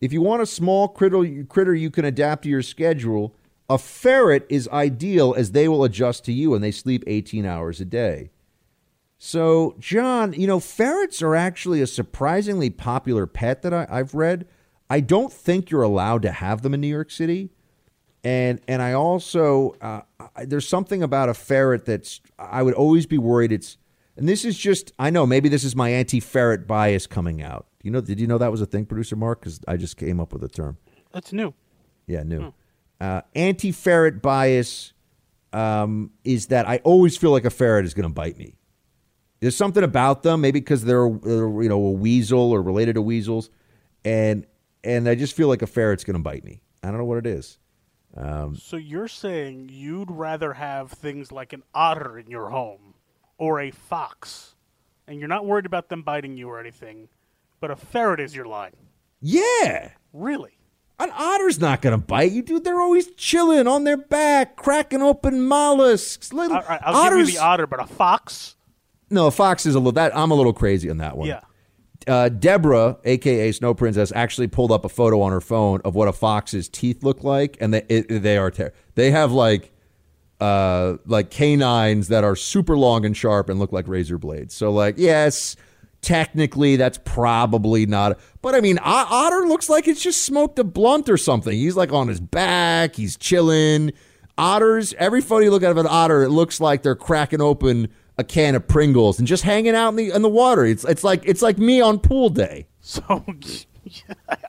If 0.00 0.12
you 0.12 0.22
want 0.22 0.42
a 0.42 0.46
small 0.46 0.86
critter, 0.86 1.44
critter 1.48 1.74
you 1.74 1.90
can 1.90 2.04
adapt 2.04 2.44
to 2.44 2.48
your 2.48 2.62
schedule, 2.62 3.34
a 3.68 3.76
ferret 3.76 4.46
is 4.48 4.68
ideal 4.68 5.34
as 5.36 5.50
they 5.50 5.68
will 5.68 5.84
adjust 5.84 6.24
to 6.26 6.32
you 6.32 6.54
and 6.54 6.62
they 6.62 6.70
sleep 6.70 7.02
18 7.06 7.44
hours 7.44 7.80
a 7.80 7.84
day. 7.84 8.30
So, 9.22 9.74
John, 9.78 10.32
you 10.32 10.46
know, 10.46 10.58
ferrets 10.60 11.20
are 11.20 11.36
actually 11.36 11.82
a 11.82 11.86
surprisingly 11.86 12.70
popular 12.70 13.26
pet 13.26 13.60
that 13.60 13.74
I, 13.74 13.86
have 13.90 14.14
read. 14.14 14.48
I 14.88 15.00
don't 15.00 15.30
think 15.30 15.70
you're 15.70 15.82
allowed 15.82 16.22
to 16.22 16.32
have 16.32 16.62
them 16.62 16.72
in 16.72 16.80
New 16.80 16.88
York 16.88 17.10
City, 17.10 17.50
and 18.24 18.62
and 18.66 18.80
I 18.80 18.94
also 18.94 19.76
uh, 19.82 20.00
I, 20.34 20.46
there's 20.46 20.66
something 20.66 21.02
about 21.02 21.28
a 21.28 21.34
ferret 21.34 21.84
that's 21.84 22.22
I 22.38 22.62
would 22.62 22.72
always 22.72 23.04
be 23.04 23.18
worried 23.18 23.52
it's. 23.52 23.76
And 24.16 24.26
this 24.26 24.42
is 24.42 24.56
just 24.56 24.92
I 24.98 25.10
know 25.10 25.26
maybe 25.26 25.50
this 25.50 25.64
is 25.64 25.76
my 25.76 25.90
anti-ferret 25.90 26.66
bias 26.66 27.06
coming 27.06 27.42
out. 27.42 27.66
You 27.82 27.90
know, 27.90 28.00
did 28.00 28.18
you 28.20 28.26
know 28.26 28.38
that 28.38 28.50
was 28.50 28.62
a 28.62 28.66
thing, 28.66 28.86
producer 28.86 29.16
Mark? 29.16 29.40
Because 29.40 29.60
I 29.68 29.76
just 29.76 29.98
came 29.98 30.18
up 30.18 30.32
with 30.32 30.42
a 30.44 30.48
term. 30.48 30.78
That's 31.12 31.30
new. 31.30 31.52
Yeah, 32.06 32.22
new. 32.22 32.54
Uh, 32.98 33.20
Anti 33.34 33.72
ferret 33.72 34.22
bias 34.22 34.94
um, 35.52 36.10
is 36.24 36.46
that 36.46 36.66
I 36.66 36.78
always 36.84 37.18
feel 37.18 37.32
like 37.32 37.44
a 37.44 37.50
ferret 37.50 37.84
is 37.84 37.92
going 37.92 38.08
to 38.08 38.14
bite 38.14 38.38
me. 38.38 38.54
There's 39.40 39.56
something 39.56 39.82
about 39.84 40.22
them, 40.22 40.40
maybe 40.42 40.60
because 40.60 40.84
they're, 40.84 41.08
they're 41.10 41.62
you 41.62 41.68
know 41.68 41.82
a 41.86 41.90
weasel 41.92 42.52
or 42.52 42.62
related 42.62 42.94
to 42.94 43.02
weasels, 43.02 43.50
and 44.04 44.46
and 44.84 45.08
I 45.08 45.14
just 45.14 45.34
feel 45.34 45.48
like 45.48 45.62
a 45.62 45.66
ferret's 45.66 46.04
going 46.04 46.16
to 46.16 46.22
bite 46.22 46.44
me. 46.44 46.60
I 46.82 46.88
don't 46.88 46.98
know 46.98 47.04
what 47.04 47.18
it 47.18 47.26
is. 47.26 47.58
Um, 48.16 48.56
So 48.56 48.76
you're 48.76 49.08
saying 49.08 49.68
you'd 49.72 50.10
rather 50.10 50.54
have 50.54 50.90
things 50.90 51.30
like 51.30 51.52
an 51.52 51.62
otter 51.74 52.18
in 52.18 52.30
your 52.30 52.48
home 52.50 52.94
or 53.38 53.60
a 53.60 53.70
fox, 53.70 54.56
and 55.06 55.18
you're 55.20 55.28
not 55.28 55.46
worried 55.46 55.66
about 55.66 55.88
them 55.90 56.02
biting 56.02 56.36
you 56.36 56.48
or 56.48 56.58
anything, 56.58 57.08
but 57.60 57.70
a 57.70 57.76
ferret 57.76 58.18
is 58.20 58.34
your 58.34 58.46
line. 58.46 58.72
yeah, 59.20 59.90
Really? 60.12 60.56
an 60.98 61.10
otter's 61.14 61.58
not 61.58 61.80
going 61.80 61.98
to 61.98 62.04
bite 62.06 62.30
you, 62.32 62.42
dude. 62.42 62.62
They're 62.64 62.80
always 62.80 63.06
chilling 63.14 63.66
on 63.66 63.84
their 63.84 63.96
back, 63.96 64.54
cracking 64.56 65.00
open 65.00 65.40
mollusks. 65.46 66.30
Little 66.32 66.58
All 66.58 66.62
right, 66.68 66.80
I'll 66.82 66.94
otters. 66.94 67.18
give 67.26 67.28
you 67.28 67.34
the 67.38 67.42
otter, 67.44 67.66
but 67.66 67.80
a 67.80 67.86
fox? 67.86 68.56
No, 69.10 69.30
fox 69.30 69.66
is 69.66 69.74
a 69.74 69.78
little. 69.78 69.92
That 69.92 70.16
I'm 70.16 70.30
a 70.30 70.34
little 70.34 70.52
crazy 70.52 70.88
on 70.88 70.98
that 70.98 71.16
one. 71.16 71.28
Yeah. 71.28 71.40
Uh, 72.06 72.28
Deborah, 72.28 72.96
aka 73.04 73.52
Snow 73.52 73.74
Princess, 73.74 74.12
actually 74.14 74.46
pulled 74.46 74.72
up 74.72 74.84
a 74.84 74.88
photo 74.88 75.20
on 75.20 75.32
her 75.32 75.40
phone 75.40 75.80
of 75.84 75.94
what 75.94 76.08
a 76.08 76.12
fox's 76.12 76.68
teeth 76.68 77.02
look 77.02 77.22
like, 77.24 77.58
and 77.60 77.74
they 77.74 77.82
it, 77.88 78.22
they 78.22 78.38
are 78.38 78.50
ter- 78.50 78.72
they 78.94 79.10
have 79.10 79.32
like 79.32 79.72
uh 80.40 80.96
like 81.04 81.30
canines 81.30 82.08
that 82.08 82.24
are 82.24 82.34
super 82.34 82.76
long 82.76 83.04
and 83.04 83.14
sharp 83.14 83.50
and 83.50 83.58
look 83.58 83.72
like 83.72 83.86
razor 83.86 84.16
blades. 84.16 84.54
So 84.54 84.70
like 84.72 84.94
yes, 84.96 85.56
technically 86.00 86.76
that's 86.76 86.98
probably 87.04 87.84
not. 87.84 88.18
But 88.40 88.54
I 88.54 88.60
mean, 88.60 88.78
Otter 88.82 89.46
looks 89.46 89.68
like 89.68 89.86
it's 89.86 90.02
just 90.02 90.22
smoked 90.22 90.58
a 90.58 90.64
blunt 90.64 91.08
or 91.10 91.18
something. 91.18 91.52
He's 91.52 91.76
like 91.76 91.92
on 91.92 92.08
his 92.08 92.20
back, 92.20 92.96
he's 92.96 93.16
chilling. 93.16 93.92
Otters, 94.38 94.94
every 94.94 95.20
photo 95.20 95.44
you 95.44 95.50
look 95.50 95.62
at 95.62 95.70
of 95.70 95.76
an 95.76 95.86
otter, 95.86 96.22
it 96.22 96.30
looks 96.30 96.60
like 96.62 96.82
they're 96.82 96.96
cracking 96.96 97.42
open 97.42 97.88
a 98.20 98.24
can 98.24 98.54
of 98.54 98.68
Pringles 98.68 99.18
and 99.18 99.26
just 99.26 99.42
hanging 99.42 99.74
out 99.74 99.88
in 99.88 99.96
the 99.96 100.10
in 100.10 100.22
the 100.22 100.28
water. 100.28 100.64
It's 100.64 100.84
it's 100.84 101.02
like 101.02 101.22
it's 101.26 101.42
like 101.42 101.58
me 101.58 101.80
on 101.80 101.98
pool 101.98 102.28
day. 102.30 102.68
So 102.80 103.02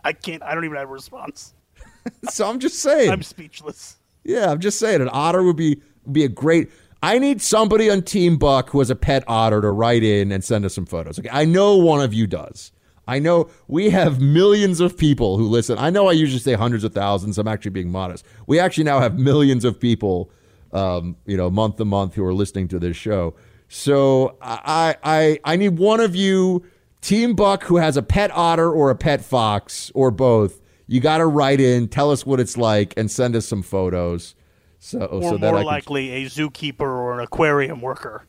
I- 0.04 0.14
can't. 0.14 0.44
I 0.44 0.54
don't 0.54 0.66
even 0.66 0.78
have 0.78 0.90
a 0.90 0.94
response. 0.94 1.54
so 2.30 2.48
I'm 2.48 2.60
just 2.60 2.80
saying. 2.80 3.10
I'm 3.12 3.24
speechless. 3.24 3.98
Yeah, 4.24 4.52
I'm 4.52 4.60
just 4.60 4.78
saying 4.80 5.02
an 5.02 5.10
otter 5.12 5.42
would 5.44 5.56
be 5.56 5.82
be 6.12 6.24
a 6.24 6.30
great. 6.30 6.70
I 7.04 7.18
need 7.18 7.42
somebody 7.42 7.90
on 7.90 8.04
Team 8.04 8.38
Buck 8.38 8.70
who 8.70 8.80
has 8.80 8.92
a 8.92 8.96
pet 8.96 9.24
otter 9.28 9.60
to 9.62 9.72
write 9.72 10.04
in 10.04 10.32
and 10.32 10.44
send 10.44 10.66
us 10.66 10.76
some 10.76 10.86
photos. 10.86 11.18
Okay, 11.18 11.30
I 11.32 11.46
know 11.46 11.78
one 11.78 12.02
of 12.02 12.14
you 12.14 12.28
does. 12.28 12.72
I 13.08 13.18
know 13.20 13.50
we 13.68 13.90
have 13.90 14.22
millions 14.22 14.80
of 14.80 14.96
people 14.98 15.38
who 15.38 15.48
listen. 15.48 15.78
I 15.80 15.90
know 15.90 16.08
I 16.08 16.12
usually 16.12 16.40
say 16.40 16.54
hundreds 16.54 16.84
of 16.84 16.94
thousands. 16.94 17.38
I'm 17.38 17.48
actually 17.48 17.72
being 17.72 17.92
modest. 17.92 18.26
We 18.46 18.60
actually 18.60 18.84
now 18.84 19.00
have 19.00 19.18
millions 19.18 19.66
of 19.66 19.80
people, 19.80 20.30
um, 20.72 21.18
you 21.26 21.36
know, 21.36 21.50
month 21.50 21.78
to 21.78 21.86
month 21.86 22.14
who 22.14 22.24
are 22.24 22.34
listening 22.34 22.68
to 22.70 22.80
this 22.80 22.96
show. 22.96 23.34
So 23.74 24.36
I, 24.42 24.98
I, 25.02 25.40
I 25.46 25.56
need 25.56 25.78
one 25.80 26.02
of 26.02 26.14
you, 26.14 26.66
Team 27.00 27.36
Buck, 27.36 27.64
who 27.64 27.78
has 27.78 27.96
a 27.96 28.04
pet 28.04 28.30
otter 28.34 28.70
or 28.70 28.90
a 28.90 28.96
pet 28.96 29.24
fox 29.24 29.90
or 29.96 30.12
both. 30.12 30.60
You 30.88 31.00
got 31.00 31.20
to 31.20 31.26
write 31.26 31.62
in, 31.62 31.88
tell 31.88 32.12
us 32.12 32.26
what 32.26 32.42
it's 32.42 32.58
like, 32.58 32.94
and 32.98 33.10
send 33.10 33.34
us 33.34 33.46
some 33.48 33.62
photos. 33.62 34.36
So, 34.80 35.06
Or 35.06 35.22
so 35.22 35.38
that 35.38 35.52
more 35.52 35.60
can 35.60 35.66
likely 35.66 36.12
a 36.12 36.26
zookeeper 36.26 36.82
or 36.82 37.14
an 37.14 37.22
aquarium 37.22 37.80
worker. 37.80 38.26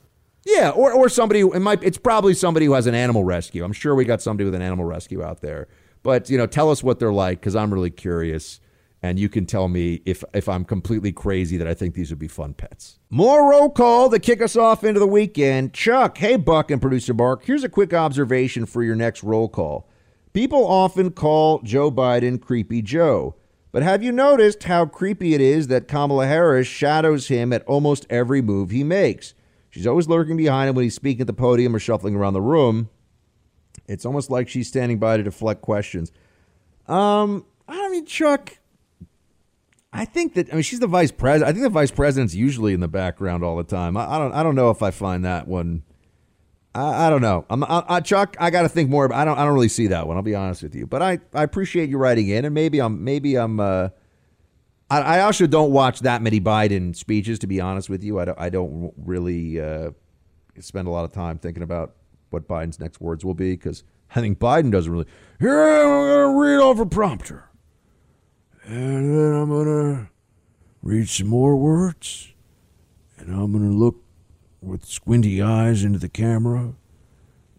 yeah, 0.47 0.71
or 0.71 0.93
or 0.93 1.09
somebody. 1.09 1.41
It 1.41 1.61
might. 1.61 1.83
It's 1.83 1.99
probably 1.99 2.35
somebody 2.35 2.67
who 2.67 2.75
has 2.75 2.87
an 2.87 2.95
animal 2.95 3.25
rescue. 3.25 3.65
I'm 3.65 3.73
sure 3.73 3.97
we 3.97 4.05
got 4.05 4.23
somebody 4.23 4.45
with 4.45 4.55
an 4.55 4.63
animal 4.63 4.85
rescue 4.85 5.25
out 5.25 5.41
there. 5.41 5.67
But 6.05 6.31
you 6.31 6.39
know, 6.39 6.47
tell 6.47 6.71
us 6.71 6.83
what 6.85 7.01
they're 7.01 7.13
like 7.13 7.41
because 7.41 7.57
I'm 7.57 7.73
really 7.75 7.91
curious, 7.91 8.61
and 9.03 9.19
you 9.19 9.29
can 9.29 9.47
tell 9.47 9.69
me 9.69 10.01
if 10.07 10.23
if 10.33 10.49
I'm 10.49 10.65
completely 10.65 11.13
crazy 11.13 11.57
that 11.57 11.67
I 11.67 11.75
think 11.75 11.95
these 11.95 12.11
would 12.11 12.19
be 12.19 12.29
fun 12.29 12.55
pets. 12.55 12.99
More 13.11 13.51
roll 13.51 13.69
call 13.69 14.09
to 14.11 14.19
kick 14.19 14.41
us 14.41 14.57
off 14.57 14.85
into 14.85 15.01
the 15.01 15.07
weekend. 15.07 15.75
Chuck, 15.75 16.19
hey 16.19 16.37
Buck 16.37 16.71
and 16.71 16.81
producer 16.81 17.13
Mark, 17.13 17.45
Here's 17.45 17.65
a 17.65 17.69
quick 17.69 17.93
observation 17.93 18.67
for 18.67 18.83
your 18.83 18.97
next 18.97 19.23
roll 19.23 19.49
call. 19.49 19.89
People 20.33 20.65
often 20.67 21.11
call 21.11 21.61
Joe 21.61 21.91
Biden 21.91 22.41
Creepy 22.41 22.81
Joe. 22.81 23.35
But 23.71 23.83
have 23.83 24.03
you 24.03 24.13
noticed 24.13 24.65
how 24.65 24.85
creepy 24.85 25.35
it 25.35 25.41
is 25.41 25.69
that 25.69 25.89
Kamala 25.89 26.27
Harris 26.27 26.67
shadows 26.67 27.29
him 27.29 27.55
at 27.55 27.65
almost 27.65 28.07
every 28.11 28.43
move 28.43 28.71
he 28.71 28.85
makes? 28.85 29.35
She's 29.71 29.87
always 29.87 30.09
lurking 30.09 30.37
behind 30.37 30.69
him 30.69 30.77
when 30.77 30.83
he's 30.83 30.95
speaking 30.95 31.23
at 31.23 31.27
the 31.27 31.33
podium 31.33 31.75
or 31.75 31.79
shuffling 31.79 32.15
around 32.15 32.35
the 32.35 32.43
room. 32.43 32.91
It's 33.89 34.05
almost 34.05 34.31
like 34.31 34.49
she's 34.49 34.69
standing 34.69 34.99
by 34.99 35.17
to 35.17 35.23
deflect 35.23 35.63
questions. 35.63 36.13
Um, 36.87 37.47
I 37.67 37.89
mean, 37.89 38.05
Chuck, 38.05 38.59
I 39.93 40.05
think 40.05 40.35
that 40.35 40.51
I 40.51 40.55
mean 40.55 40.63
she's 40.63 40.81
the 40.81 40.87
vice 40.87 41.11
president. 41.11 41.49
I 41.49 41.53
think 41.53 41.65
the 41.65 41.71
vice 41.71 41.91
president's 41.91 42.35
usually 42.35 42.73
in 42.73 42.81
the 42.81 42.89
background 42.89 43.45
all 43.45 43.57
the 43.57 43.65
time. 43.65 43.97
I, 43.97 44.15
I 44.15 44.19
don't. 44.19 44.33
I 44.33 44.43
don't 44.43 44.55
know 44.55 44.71
if 44.71 44.83
I 44.83 44.91
find 44.91 45.25
that 45.25 45.47
one. 45.47 45.83
I, 46.75 47.07
I 47.07 47.11
don't 47.11 47.21
know. 47.21 47.45
I'm 47.51 47.63
I, 47.65 47.85
I, 47.89 48.01
Chuck. 48.01 48.37
I 48.41 48.51
got 48.51 48.63
to 48.63 48.69
think 48.69 48.89
more. 48.89 49.05
About, 49.05 49.19
I 49.19 49.25
don't. 49.25 49.39
I 49.39 49.45
don't 49.45 49.55
really 49.55 49.69
see 49.69 49.89
that 49.89 50.07
one. 50.07 50.17
I'll 50.17 50.23
be 50.23 50.35
honest 50.35 50.63
with 50.63 50.75
you. 50.75 50.87
But 50.87 51.03
I, 51.03 51.19
I 51.35 51.43
appreciate 51.43 51.91
you 51.91 51.99
writing 51.99 52.29
in, 52.29 52.45
and 52.45 52.55
maybe 52.55 52.81
I'm 52.81 53.05
maybe 53.05 53.37
I'm. 53.37 53.61
Uh, 53.61 53.89
I, 54.91 55.01
I 55.01 55.21
also 55.21 55.47
don't 55.47 55.73
watch 55.73 56.01
that 56.01 56.23
many 56.23 56.41
Biden 56.41 56.97
speeches. 56.97 57.39
To 57.41 57.47
be 57.47 57.61
honest 57.61 57.91
with 57.91 58.03
you, 58.03 58.19
I 58.19 58.25
don't. 58.25 58.41
I 58.41 58.49
don't 58.49 58.93
really 58.97 59.61
uh, 59.61 59.91
spend 60.59 60.89
a 60.89 60.91
lot 60.91 61.05
of 61.05 61.13
time 61.13 61.39
thinking 61.39 61.63
about 61.63 61.97
what 62.31 62.49
Biden's 62.49 62.81
next 62.81 63.01
words 63.01 63.25
will 63.25 63.35
be 63.35 63.53
because 63.53 63.85
I 64.15 64.21
think 64.21 64.39
Biden 64.39 64.71
doesn't 64.71 64.91
really. 64.91 65.07
Here 65.39 65.63
I'm 65.63 65.87
going 65.87 66.35
to 66.35 66.41
read 66.41 66.61
off 66.61 66.79
a 66.79 66.87
prompter, 66.87 67.45
and 68.65 69.17
then 69.17 69.35
I'm 69.35 69.49
going 69.49 69.67
to 69.67 70.09
read 70.83 71.09
some 71.09 71.29
more 71.29 71.57
words, 71.57 72.33
and 73.19 73.35
I'm 73.35 73.53
going 73.53 73.69
to 73.71 73.77
look 73.77 73.97
with 74.61 74.85
squinty 74.85 75.43
eyes 75.43 75.85
into 75.85 75.99
the 75.99 76.09
camera, 76.09 76.75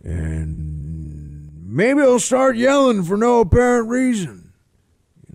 and 0.03 1.65
maybe 1.65 2.01
I'll 2.01 2.19
start 2.19 2.55
yelling 2.55 3.03
for 3.03 3.17
no 3.17 3.41
apparent 3.41 3.89
reason. 3.89 4.53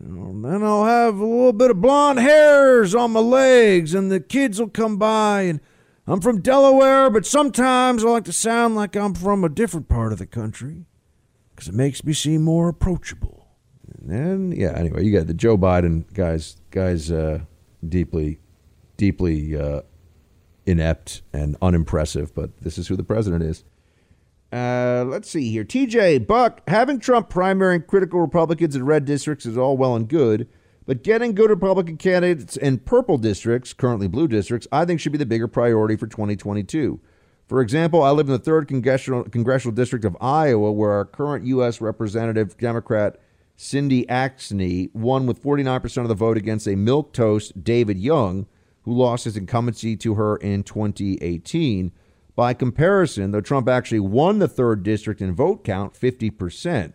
You 0.00 0.08
know, 0.08 0.30
and 0.30 0.44
then 0.44 0.62
I'll 0.62 0.84
have 0.84 1.18
a 1.18 1.24
little 1.24 1.52
bit 1.52 1.70
of 1.70 1.80
blonde 1.80 2.20
hairs 2.20 2.94
on 2.94 3.12
my 3.12 3.20
legs, 3.20 3.94
and 3.94 4.10
the 4.10 4.20
kids 4.20 4.60
will 4.60 4.68
come 4.68 4.96
by. 4.96 5.42
And 5.42 5.60
I'm 6.06 6.20
from 6.20 6.40
Delaware, 6.40 7.10
but 7.10 7.26
sometimes 7.26 8.04
I 8.04 8.08
like 8.08 8.24
to 8.24 8.32
sound 8.32 8.76
like 8.76 8.96
I'm 8.96 9.14
from 9.14 9.44
a 9.44 9.48
different 9.48 9.88
part 9.88 10.12
of 10.12 10.18
the 10.18 10.26
country 10.26 10.86
because 11.50 11.68
it 11.68 11.74
makes 11.74 12.04
me 12.04 12.12
seem 12.12 12.44
more 12.44 12.68
approachable. 12.68 13.37
And 14.08 14.56
yeah, 14.56 14.72
anyway, 14.72 15.04
you 15.04 15.12
got 15.12 15.26
the 15.26 15.34
Joe 15.34 15.58
Biden 15.58 16.12
guys, 16.14 16.56
guys, 16.70 17.10
uh, 17.10 17.40
deeply, 17.86 18.40
deeply 18.96 19.56
uh, 19.56 19.82
inept 20.66 21.22
and 21.32 21.56
unimpressive, 21.60 22.34
but 22.34 22.56
this 22.60 22.78
is 22.78 22.88
who 22.88 22.96
the 22.96 23.04
president 23.04 23.42
is. 23.42 23.64
Uh, 24.50 25.04
let's 25.06 25.28
see 25.28 25.50
here. 25.50 25.64
TJ 25.64 26.26
Buck, 26.26 26.62
having 26.68 26.98
Trump 26.98 27.28
primarying 27.28 27.86
critical 27.86 28.20
Republicans 28.20 28.74
in 28.74 28.84
red 28.84 29.04
districts 29.04 29.44
is 29.44 29.58
all 29.58 29.76
well 29.76 29.94
and 29.94 30.08
good, 30.08 30.48
but 30.86 31.02
getting 31.02 31.34
good 31.34 31.50
Republican 31.50 31.98
candidates 31.98 32.56
in 32.56 32.78
purple 32.78 33.18
districts, 33.18 33.74
currently 33.74 34.08
blue 34.08 34.26
districts, 34.26 34.66
I 34.72 34.86
think 34.86 35.00
should 35.00 35.12
be 35.12 35.18
the 35.18 35.26
bigger 35.26 35.48
priority 35.48 35.96
for 35.96 36.06
2022. 36.06 36.98
For 37.46 37.60
example, 37.60 38.02
I 38.02 38.10
live 38.10 38.26
in 38.26 38.32
the 38.32 38.38
third 38.38 38.68
congressional 38.68 39.24
congressional 39.24 39.74
district 39.74 40.06
of 40.06 40.16
Iowa, 40.20 40.72
where 40.72 40.92
our 40.92 41.04
current 41.04 41.44
U.S. 41.46 41.80
Representative 41.80 42.56
Democrat 42.56 43.20
Cindy 43.60 44.06
Axne 44.06 44.88
won 44.94 45.26
with 45.26 45.42
49% 45.42 46.02
of 46.02 46.06
the 46.06 46.14
vote 46.14 46.36
against 46.36 46.68
a 46.68 46.76
milk 46.76 47.12
toast 47.12 47.64
David 47.64 47.98
Young, 47.98 48.46
who 48.82 48.94
lost 48.94 49.24
his 49.24 49.36
incumbency 49.36 49.96
to 49.96 50.14
her 50.14 50.36
in 50.36 50.62
2018. 50.62 51.90
By 52.36 52.54
comparison, 52.54 53.32
though 53.32 53.40
Trump 53.40 53.68
actually 53.68 53.98
won 53.98 54.38
the 54.38 54.46
third 54.46 54.84
district 54.84 55.20
in 55.20 55.34
vote 55.34 55.64
count, 55.64 55.94
50%. 55.94 56.92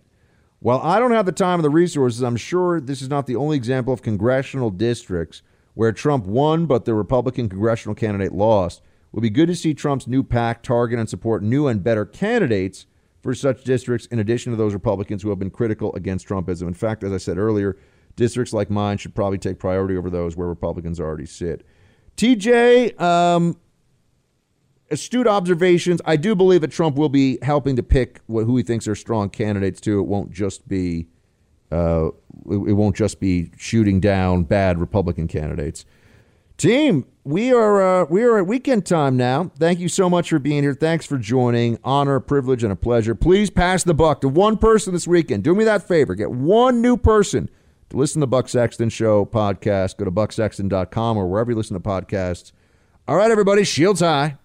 While 0.60 0.80
I 0.80 1.00
don't 1.00 1.12
have 1.12 1.26
the 1.26 1.34
time 1.34 1.60
or 1.60 1.64
the 1.64 1.70
resources, 1.70 2.24
I'm 2.24 2.38
sure 2.38 2.80
this 2.80 3.02
is 3.02 3.10
not 3.10 3.28
the 3.28 3.36
only 3.36 3.58
example 3.58 3.94
of 3.94 4.02
congressional 4.02 4.70
districts 4.70 5.42
where 5.74 5.92
Trump 5.92 6.26
won 6.26 6.66
but 6.66 6.86
the 6.86 6.94
Republican 6.94 7.50
congressional 7.50 7.94
candidate 7.94 8.32
lost. 8.32 8.80
It 8.80 9.16
would 9.16 9.22
be 9.22 9.30
good 9.30 9.48
to 9.48 9.56
see 9.56 9.74
Trump's 9.74 10.08
new 10.08 10.24
PAC 10.24 10.64
target 10.64 10.98
and 10.98 11.10
support 11.10 11.44
new 11.44 11.68
and 11.68 11.84
better 11.84 12.06
candidates 12.06 12.86
for 13.24 13.34
such 13.34 13.64
districts, 13.64 14.06
in 14.08 14.20
addition 14.20 14.52
to 14.52 14.58
those 14.58 14.74
Republicans 14.74 15.24
who 15.24 15.30
have 15.30 15.40
been 15.40 15.50
critical 15.50 15.96
against 15.96 16.28
Trumpism. 16.28 16.68
In 16.68 16.74
fact, 16.74 17.04
as 17.04 17.14
I 17.14 17.18
said 17.18 17.38
earlier, 17.38 17.78
districts 18.18 18.54
like 18.54 18.70
mine 18.70 18.98
should 18.98 19.16
probably 19.16 19.38
take 19.38 19.58
priority 19.58 19.96
over 19.96 20.10
those 20.10 20.36
where 20.36 20.48
Republicans 20.48 21.00
already 21.00 21.26
sit. 21.26 21.66
TJ, 22.18 23.00
um, 23.02 23.58
astute 24.92 25.26
observations. 25.26 26.02
I 26.06 26.18
do 26.18 26.36
believe 26.36 26.62
that 26.62 26.72
Trump 26.72 26.98
will 26.98 27.10
be 27.10 27.40
helping 27.42 27.78
to 27.78 27.84
pick 27.84 28.20
who 28.28 28.58
he 28.58 28.62
thinks 28.62 28.90
are 28.90 28.96
strong 28.96 29.30
candidates 29.30 29.80
too. 29.80 30.00
It 30.00 30.04
won't 30.04 30.32
just 30.32 30.68
be 30.68 31.08
uh, 31.72 32.10
it, 32.52 32.56
it 32.56 32.74
won't 32.74 32.96
just 32.96 33.20
be 33.22 33.52
shooting 33.58 34.02
down 34.02 34.44
bad 34.44 34.80
Republican 34.80 35.28
candidates. 35.30 35.86
Team, 36.64 37.06
we 37.26 37.52
are 37.52 38.04
uh, 38.04 38.06
we 38.10 38.24
are 38.24 38.38
at 38.38 38.48
weekend 38.48 38.86
time 38.86 39.18
now. 39.18 39.52
Thank 39.60 39.80
you 39.80 39.90
so 39.90 40.10
much 40.10 40.30
for 40.30 40.40
being 40.40 40.64
here. 40.64 40.74
Thanks 40.74 41.06
for 41.06 41.18
joining. 41.18 41.78
Honor, 41.84 42.22
privilege, 42.22 42.64
and 42.64 42.72
a 42.72 42.76
pleasure. 42.78 43.16
Please 43.16 43.50
pass 43.50 43.84
the 43.84 43.94
buck 43.94 44.22
to 44.22 44.30
one 44.30 44.56
person 44.56 44.94
this 44.94 45.06
weekend. 45.06 45.44
Do 45.44 45.54
me 45.56 45.66
that 45.66 45.86
favor. 45.86 46.16
Get 46.16 46.32
one 46.32 46.82
new 46.82 46.96
person 46.96 47.50
To 47.90 47.98
listen 47.98 48.22
to 48.22 48.24
the 48.24 48.28
Buck 48.28 48.48
Sexton 48.48 48.88
Show 48.88 49.26
podcast, 49.26 49.98
go 49.98 50.06
to 50.06 50.12
bucksexton.com 50.12 51.18
or 51.18 51.28
wherever 51.28 51.52
you 51.52 51.58
listen 51.58 51.74
to 51.74 51.82
podcasts. 51.82 52.54
All 53.10 53.18
right, 53.18 53.30
everybody, 53.30 53.66
shields 53.66 54.00
high. 54.00 54.38